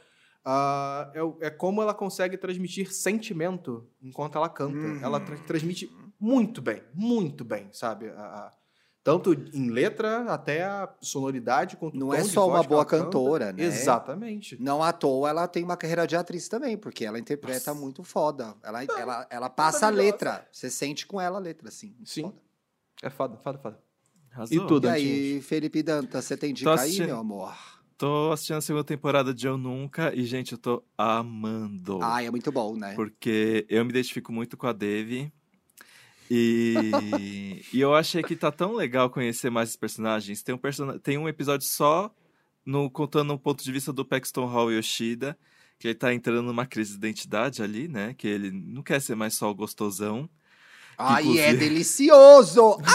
ah, 0.46 1.12
é, 1.14 1.48
é 1.48 1.50
como 1.50 1.82
ela 1.82 1.94
consegue 1.94 2.38
transmitir 2.38 2.92
sentimento 2.94 3.88
enquanto 4.02 4.38
ela 4.38 4.50
canta. 4.50 4.78
Uhum. 4.78 5.00
Ela 5.04 5.20
tra- 5.20 5.38
transmite 5.38 5.92
muito 6.20 6.62
bem, 6.62 6.82
muito 6.94 7.44
bem, 7.44 7.70
sabe? 7.72 8.10
A- 8.10 8.14
a- 8.22 8.52
tanto 9.02 9.34
em 9.34 9.70
letra 9.70 10.26
até 10.32 10.64
a 10.66 10.94
sonoridade 11.02 11.78
quanto 11.78 11.98
Não 11.98 12.08
tom 12.10 12.14
é 12.14 12.22
de 12.22 12.30
só 12.30 12.42
voz 12.46 12.54
uma 12.60 12.64
boa 12.64 12.80
ela 12.82 12.86
canta. 12.86 13.04
cantora, 13.06 13.54
né? 13.54 13.64
Exatamente. 13.64 14.62
Não 14.62 14.84
à 14.84 14.92
toa 14.92 15.30
ela 15.30 15.48
tem 15.48 15.64
uma 15.64 15.78
carreira 15.78 16.06
de 16.06 16.16
atriz 16.16 16.48
também, 16.50 16.78
porque 16.78 17.06
ela 17.06 17.18
interpreta 17.18 17.72
Nossa. 17.72 17.74
muito 17.82 18.04
foda. 18.04 18.56
Ela, 18.62 18.84
ela, 18.84 19.28
ela 19.30 19.50
passa 19.50 19.88
a 19.88 19.90
letra. 19.90 20.48
Você 20.52 20.70
sente 20.70 21.08
com 21.08 21.20
ela 21.20 21.38
a 21.38 21.42
letra, 21.42 21.70
assim. 21.70 21.96
Sim. 22.04 22.24
foda. 22.24 22.36
É 23.02 23.10
foda, 23.10 23.38
foda, 23.38 23.58
foda. 23.58 23.80
Arrasou. 24.32 24.58
E 24.58 24.68
tudo. 24.68 24.88
E 24.88 24.90
aí, 24.92 25.42
Felipe 25.42 25.82
Dantas, 25.82 26.26
você 26.26 26.36
tem 26.38 26.54
dica 26.54 26.76
Tô 26.76 26.80
aí, 26.82 27.00
meu 27.00 27.18
amor? 27.18 27.56
Tô 28.00 28.32
assistindo 28.32 28.56
a 28.56 28.62
segunda 28.62 28.86
temporada 28.86 29.34
de 29.34 29.46
Eu 29.46 29.58
Nunca 29.58 30.16
e, 30.16 30.24
gente, 30.24 30.54
eu 30.54 30.58
tô 30.58 30.82
amando. 30.98 32.00
Ai, 32.02 32.28
é 32.28 32.32
muito 32.32 32.50
bom, 32.50 32.74
né? 32.74 32.94
Porque 32.96 33.66
eu 33.68 33.84
me 33.84 33.90
identifico 33.92 34.32
muito 34.32 34.56
com 34.56 34.68
a 34.68 34.72
Devi. 34.72 35.30
E, 36.32 36.80
e 37.74 37.82
eu 37.82 37.94
achei 37.94 38.24
que 38.24 38.38
tá 38.38 38.54
tão 38.54 38.74
legal 38.74 39.10
conhecer 39.10 39.50
mais 39.50 39.72
os 39.72 39.76
personagens. 39.76 40.42
Tem 40.42 40.56
um, 40.56 40.58
persona... 40.58 40.98
Tem 40.98 41.18
um 41.18 41.28
episódio 41.28 41.68
só 41.68 42.10
no 42.66 42.90
contando 42.90 43.34
o 43.34 43.38
ponto 43.38 43.62
de 43.62 43.70
vista 43.70 43.92
do 43.92 44.06
Paxton 44.06 44.46
Hall 44.46 44.72
Yoshida, 44.72 45.38
que 45.78 45.90
ele 45.90 45.96
tá 45.96 46.14
entrando 46.14 46.44
numa 46.44 46.66
crise 46.66 46.92
de 46.92 46.98
identidade 47.00 47.62
ali, 47.62 47.90
né? 47.90 48.16
Que 48.18 48.30
ele 48.30 48.50
não 48.50 48.82
quer 48.82 49.02
ser 49.02 49.16
mais 49.16 49.36
só 49.36 49.52
o 49.52 49.56
gostosão. 49.56 50.30
Ai, 50.98 51.24
é 51.24 51.26
inclusive- 51.26 51.58
delicioso! 51.58 52.78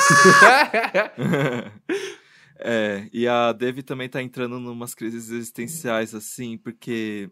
É, 2.56 3.08
e 3.12 3.26
a 3.26 3.52
Devi 3.52 3.82
também 3.82 4.08
tá 4.08 4.22
entrando 4.22 4.60
numas 4.60 4.94
crises 4.94 5.30
existenciais, 5.30 6.14
assim, 6.14 6.56
porque 6.56 7.30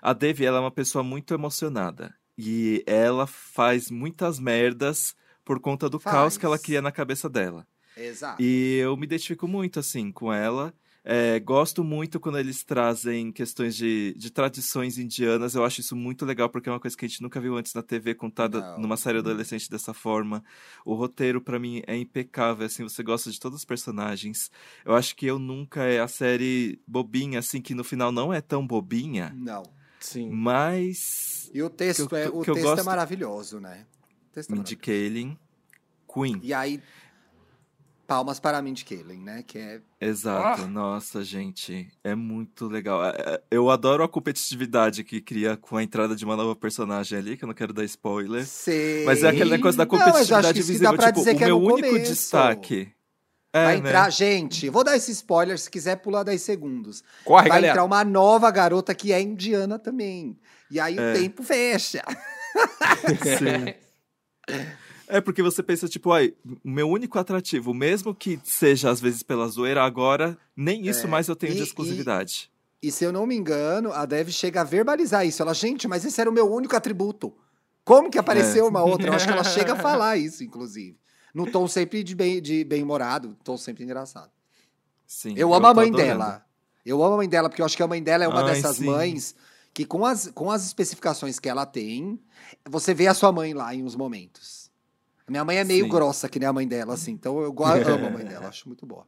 a 0.00 0.12
Devi, 0.12 0.44
ela 0.44 0.58
é 0.58 0.60
uma 0.60 0.70
pessoa 0.70 1.02
muito 1.02 1.32
emocionada. 1.34 2.14
E 2.38 2.84
ela 2.86 3.26
faz 3.26 3.90
muitas 3.90 4.38
merdas 4.38 5.16
por 5.44 5.60
conta 5.60 5.88
do 5.88 5.98
Faz. 5.98 6.14
caos 6.14 6.36
que 6.36 6.44
ela 6.44 6.58
cria 6.58 6.82
na 6.82 6.92
cabeça 6.92 7.28
dela. 7.28 7.66
Exato. 7.96 8.42
E 8.42 8.76
eu 8.78 8.96
me 8.96 9.04
identifico 9.04 9.48
muito, 9.48 9.80
assim, 9.80 10.12
com 10.12 10.32
ela. 10.32 10.74
É, 11.08 11.38
gosto 11.38 11.84
muito 11.84 12.18
quando 12.18 12.36
eles 12.36 12.64
trazem 12.64 13.30
questões 13.30 13.76
de, 13.76 14.12
de 14.18 14.28
tradições 14.28 14.98
indianas. 14.98 15.54
Eu 15.54 15.64
acho 15.64 15.80
isso 15.80 15.94
muito 15.94 16.24
legal, 16.26 16.48
porque 16.50 16.68
é 16.68 16.72
uma 16.72 16.80
coisa 16.80 16.96
que 16.96 17.04
a 17.04 17.08
gente 17.08 17.22
nunca 17.22 17.40
viu 17.40 17.56
antes 17.56 17.72
na 17.74 17.82
TV 17.82 18.12
contada 18.12 18.60
Não. 18.60 18.80
numa 18.80 18.96
série 18.96 19.18
adolescente 19.18 19.70
dessa 19.70 19.94
forma. 19.94 20.42
O 20.84 20.94
roteiro, 20.94 21.40
pra 21.40 21.60
mim, 21.60 21.80
é 21.86 21.96
impecável, 21.96 22.66
assim, 22.66 22.82
você 22.82 23.04
gosta 23.04 23.30
de 23.30 23.38
todos 23.38 23.58
os 23.60 23.64
personagens. 23.64 24.50
Eu 24.84 24.96
acho 24.96 25.14
que 25.14 25.26
Eu 25.26 25.38
Nunca 25.38 25.84
é 25.84 26.00
a 26.00 26.08
série 26.08 26.80
bobinha, 26.88 27.38
assim, 27.38 27.60
que 27.60 27.72
no 27.72 27.84
final 27.84 28.10
não 28.10 28.32
é 28.32 28.40
tão 28.40 28.66
bobinha, 28.66 29.32
Não. 29.36 29.62
Sim. 30.00 30.28
mas... 30.30 31.48
E 31.54 31.62
o 31.62 31.70
texto, 31.70 32.08
Que 32.08 32.14
eu- 32.14 32.18
é, 32.18 32.28
o 32.28 32.40
que 32.42 32.50
eu 32.50 32.54
texto 32.54 32.66
é 32.66 32.70
gosto- 32.74 32.84
maravilhoso, 32.84 33.60
né? 33.60 33.86
O 34.28 34.34
texto 34.34 34.50
é 34.50 34.56
Mindy 34.56 34.74
maravilhoso. 34.76 35.12
Kaling, 35.14 35.38
Queen. 36.12 36.40
E 36.42 36.52
aí, 36.52 36.82
palmas 38.06 38.38
para 38.38 38.58
a 38.58 38.62
Mindy 38.62 38.84
Kaling, 38.84 39.22
né? 39.22 39.42
Que 39.46 39.58
é 39.58 39.80
Exato, 40.00 40.66
nossa, 40.68 41.24
gente, 41.24 41.88
é 42.04 42.14
muito 42.14 42.66
legal. 42.68 43.04
É, 43.04 43.08
é, 43.18 43.42
Eu 43.50 43.68
adoro 43.70 44.02
a 44.04 44.08
competitividade 44.08 45.02
que 45.04 45.20
cria 45.20 45.56
com 45.56 45.76
a 45.76 45.82
entrada 45.82 46.14
de 46.14 46.24
uma 46.24 46.36
nova 46.36 46.54
personagem 46.54 47.18
ali, 47.18 47.36
que 47.36 47.44
eu 47.44 47.48
não 47.48 47.54
quero 47.54 47.72
dar 47.72 47.84
spoiler. 47.84 48.46
Sei. 48.46 49.04
Mas 49.04 49.22
é 49.22 49.28
aquele 49.28 49.50
negócio 49.50 49.76
da 49.76 49.84
Não, 49.84 49.90
competitividade 49.90 50.52
que 50.54 50.60
isso 50.60 50.68
visível, 50.72 50.96
tipo, 50.96 51.12
dizer 51.12 51.34
o 51.34 51.38
que 51.38 51.44
é 51.44 51.46
meu 51.46 51.58
único 51.60 51.88
começo. 51.88 52.10
destaque. 52.12 52.92
É, 53.52 53.64
Vai 53.64 53.80
né? 53.80 53.88
entrar, 53.88 54.10
gente, 54.10 54.68
vou 54.68 54.84
dar 54.84 54.96
esse 54.96 55.10
spoiler, 55.12 55.58
se 55.58 55.70
quiser 55.70 55.96
pular 55.96 56.22
10 56.22 56.42
segundos. 56.42 57.02
Corre, 57.24 57.48
Vai 57.48 57.58
galera. 57.58 57.72
entrar 57.72 57.84
uma 57.84 58.04
nova 58.04 58.50
garota 58.50 58.94
que 58.94 59.12
é 59.12 59.20
indiana 59.20 59.78
também. 59.78 60.38
E 60.70 60.78
aí 60.78 60.98
É. 60.98 61.12
o 61.12 61.14
tempo 61.14 61.42
fecha. 61.42 62.02
Sim. 63.38 63.74
É 65.08 65.20
porque 65.20 65.42
você 65.42 65.62
pensa, 65.62 65.88
tipo, 65.88 66.12
ai, 66.12 66.34
o 66.64 66.70
meu 66.70 66.88
único 66.90 67.18
atrativo, 67.18 67.72
mesmo 67.72 68.14
que 68.14 68.38
seja 68.44 68.90
às 68.90 69.00
vezes 69.00 69.22
pela 69.22 69.46
zoeira, 69.48 69.82
agora 69.84 70.36
nem 70.56 70.86
isso 70.86 71.06
É, 71.06 71.08
mais 71.08 71.28
eu 71.28 71.36
tenho 71.36 71.52
e- 71.52 71.56
de 71.56 71.62
exclusividade. 71.62 72.50
E 72.82 72.90
se 72.92 73.04
eu 73.04 73.12
não 73.12 73.26
me 73.26 73.34
engano, 73.34 73.92
a 73.92 74.04
Dev 74.04 74.28
chega 74.30 74.60
a 74.60 74.64
verbalizar 74.64 75.26
isso. 75.26 75.42
Ela, 75.42 75.54
gente, 75.54 75.88
mas 75.88 76.04
esse 76.04 76.20
era 76.20 76.28
o 76.28 76.32
meu 76.32 76.52
único 76.52 76.76
atributo. 76.76 77.32
Como 77.84 78.10
que 78.10 78.18
apareceu 78.18 78.66
É. 78.66 78.68
uma 78.68 78.82
outra? 78.82 79.08
Eu 79.08 79.12
acho 79.14 79.26
que 79.26 79.32
ela 79.32 79.44
chega 79.44 79.72
a 79.72 79.76
falar 79.76 80.16
isso, 80.16 80.42
inclusive. 80.44 80.98
No 81.34 81.50
tom 81.50 81.66
sempre 81.68 82.02
de 82.02 82.14
bem- 82.14 82.40
de 82.42 82.64
bem-humorado, 82.64 83.36
tom 83.44 83.56
sempre 83.56 83.84
engraçado. 83.84 84.30
Sim, 85.06 85.34
Eu 85.36 85.54
amo 85.54 85.66
a 85.66 85.70
tô 85.70 85.76
mãe 85.76 85.88
adorando. 85.88 86.08
dela. 86.18 86.46
Eu 86.84 87.02
amo 87.02 87.14
a 87.14 87.16
mãe 87.18 87.28
dela, 87.28 87.48
porque 87.48 87.62
eu 87.62 87.66
acho 87.66 87.76
que 87.76 87.82
a 87.82 87.86
mãe 87.88 88.02
dela 88.02 88.24
é 88.24 88.28
uma 88.28 88.40
Ai, 88.44 88.54
dessas 88.54 88.76
sim. 88.76 88.84
mães 88.86 89.34
que, 89.72 89.84
com 89.84 90.04
as, 90.04 90.30
com 90.34 90.50
as 90.50 90.64
especificações 90.64 91.38
que 91.38 91.48
ela 91.48 91.66
tem, 91.66 92.18
você 92.68 92.92
vê 92.94 93.06
a 93.06 93.14
sua 93.14 93.30
mãe 93.32 93.54
lá 93.54 93.74
em 93.74 93.82
uns 93.82 93.94
momentos. 93.96 94.65
A 95.26 95.30
minha 95.30 95.44
mãe 95.44 95.56
é 95.58 95.64
meio 95.64 95.84
Sim. 95.84 95.90
grossa, 95.90 96.28
que 96.28 96.38
nem 96.38 96.48
a 96.48 96.52
mãe 96.52 96.66
dela, 96.68 96.94
assim. 96.94 97.12
Então 97.12 97.40
eu 97.40 97.46
amo 97.48 98.06
a 98.06 98.10
mãe 98.10 98.24
dela, 98.24 98.48
acho 98.48 98.68
muito 98.68 98.86
boa. 98.86 99.06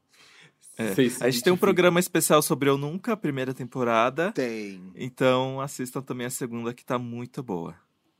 É. 0.76 0.92
A 1.24 1.30
gente 1.30 1.42
tem 1.42 1.52
um 1.52 1.56
programa 1.56 1.98
especial 1.98 2.40
sobre 2.40 2.68
Eu 2.68 2.78
Nunca, 2.78 3.12
a 3.12 3.16
primeira 3.16 3.52
temporada. 3.52 4.32
Tem. 4.32 4.80
Então 4.94 5.60
assistam 5.60 6.00
também 6.02 6.26
a 6.26 6.30
segunda, 6.30 6.72
que 6.72 6.84
tá 6.84 6.98
muito 6.98 7.42
boa. 7.42 7.74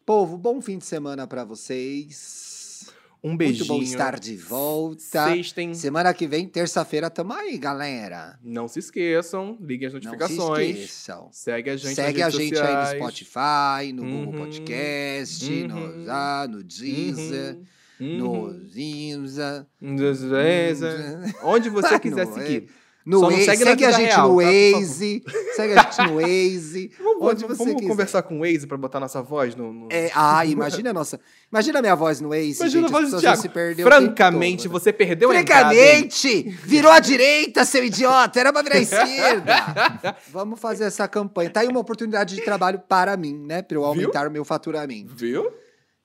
Povo, 0.05 0.37
bom 0.39 0.61
fim 0.61 0.79
de 0.79 0.85
semana 0.87 1.27
pra 1.27 1.45
vocês. 1.45 2.87
Um 3.23 3.31
Muito 3.31 3.39
beijinho. 3.39 3.67
bom 3.67 3.83
estar 3.83 4.19
de 4.19 4.37
volta. 4.37 5.01
Sextem. 5.01 5.75
Semana 5.75 6.15
que 6.15 6.27
vem, 6.27 6.47
terça-feira, 6.49 7.11
tamo 7.11 7.33
aí, 7.33 7.59
galera. 7.59 8.39
Não 8.43 8.69
se 8.69 8.79
esqueçam, 8.79 9.59
liguem 9.61 9.89
as 9.89 9.93
Não 9.95 10.01
se 10.01 10.07
notificações. 10.07 10.77
esqueçam. 10.77 11.29
Segue 11.33 11.71
a 11.71 11.77
gente 11.77 11.95
Segue 11.97 12.23
a 12.23 12.31
gente 12.31 12.57
aí 12.59 12.75
no 12.77 12.81
sociais. 12.87 12.97
Spotify, 12.97 13.93
no 13.93 14.03
Google 14.05 14.33
Uhum. 14.35 14.39
Podcast, 14.45 15.53
Uhum. 15.53 15.67
no, 16.05 16.11
ah, 16.13 16.47
no 16.49 16.63
Deezer, 16.63 17.57
Uhum. 17.57 17.65
No 18.01 18.55
Inza. 18.75 19.67
Beleza. 19.81 21.21
Onde 21.43 21.69
você 21.71 21.99
quiser 21.99 22.27
No- 22.27 22.35
seguir. 22.35 22.69
No 23.07 23.21
Só 23.21 23.31
não 23.31 23.39
segue 23.39 23.65
na 23.65 23.71
segue 23.71 23.85
a 23.87 23.91
gente 23.91 24.09
real, 24.11 24.29
no 24.35 24.39
tá? 24.39 24.45
Waze, 24.45 25.23
segue 25.57 25.73
a 25.79 25.83
gente 25.83 25.99
no 26.11 26.17
Waze, 26.21 26.91
Vamos, 27.03 27.23
onde 27.23 27.41
vamos- 27.41 27.57
você 27.57 27.65
vamos 27.65 27.75
quiser. 27.81 27.89
conversar 27.89 28.23
com 28.23 28.37
o 28.37 28.41
Waze 28.41 28.67
pra 28.67 28.77
botar 28.77 29.01
nossa 29.01 29.23
voz 29.23 29.55
no. 29.55 29.73
no- 29.73 29.89
É, 29.91 30.11
ah, 30.15 30.45
imagina 30.45 30.91
a 30.91 30.93
nossa. 30.93 31.19
Imagina 31.51 31.79
a 31.79 31.83
minha 31.83 31.95
voz 31.97 32.21
no 32.21 32.29
Waze, 32.29 32.59
Imagina 32.61 32.83
gente, 32.83 32.85
a 32.95 33.01
voz 33.01 33.11
do 33.11 33.19
Thiago. 33.19 33.41
se 33.41 33.49
tempo 33.49 33.83
Francamente, 33.83 34.69
você 34.69 34.93
perdeu 34.93 35.31
a 35.31 35.41
entrada. 35.41 35.75
hein? 35.75 35.81
Francamente, 36.11 36.51
virou 36.65 36.93
à 36.93 37.01
direita, 37.01 37.65
seu 37.65 37.83
idiota, 37.83 38.39
era 38.41 38.53
pra 38.53 38.61
virar 38.61 38.77
à 38.77 38.81
esquerda. 38.81 39.55
Vamos 40.31 40.61
fazer 40.61 40.85
essa 40.85 41.09
campanha. 41.09 41.49
Tá 41.49 41.61
aí 41.61 41.69
uma 41.69 41.81
oportunidade 41.81 42.35
de 42.37 42.43
trabalho 42.43 42.79
para 42.87 43.17
mim, 43.17 43.33
né? 43.47 43.63
Pra 43.63 43.79
eu 43.79 43.87
aumentar 43.87 44.29
o 44.29 44.31
meu 44.31 44.45
faturamento. 44.45 45.15
Viu? 45.17 45.51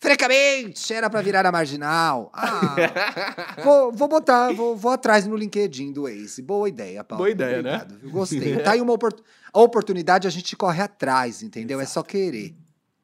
Frecamente! 0.03 0.93
Era 0.93 1.09
pra 1.09 1.21
virar 1.21 1.45
a 1.45 1.51
marginal. 1.51 2.29
Ah, 2.33 2.75
vou, 3.63 3.89
vou 3.93 4.07
botar, 4.09 4.51
vou, 4.51 4.75
vou 4.75 4.91
atrás 4.91 5.25
no 5.25 5.33
LinkedIn 5.37 5.93
do 5.93 6.09
Ace. 6.09 6.41
Boa 6.41 6.67
ideia, 6.67 7.05
Paulo. 7.05 7.23
Boa 7.23 7.29
ideia, 7.31 7.61
né? 7.61 7.75
Obrigado, 7.75 7.99
viu? 8.01 8.11
Gostei. 8.11 8.57
Tá 8.57 8.71
aí 8.73 8.81
uma 8.81 8.91
opor- 8.91 9.15
a 9.53 9.59
oportunidade, 9.61 10.27
a 10.27 10.29
gente 10.29 10.57
corre 10.57 10.81
atrás, 10.81 11.41
entendeu? 11.41 11.79
É 11.79 11.85
só 11.85 12.03
querer. 12.03 12.53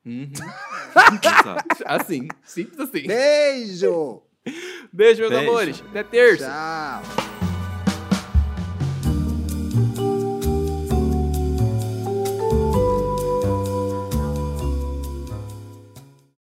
Uhum. 0.06 0.30
Exato. 1.24 1.84
Assim, 1.86 2.28
simples 2.44 2.80
assim. 2.82 3.08
Beijo! 3.08 4.22
Beijo, 4.92 5.22
meus 5.22 5.32
Beijo. 5.34 5.50
amores. 5.50 5.84
Até 5.90 6.04
terça. 6.04 6.48
Tchau! 6.50 7.39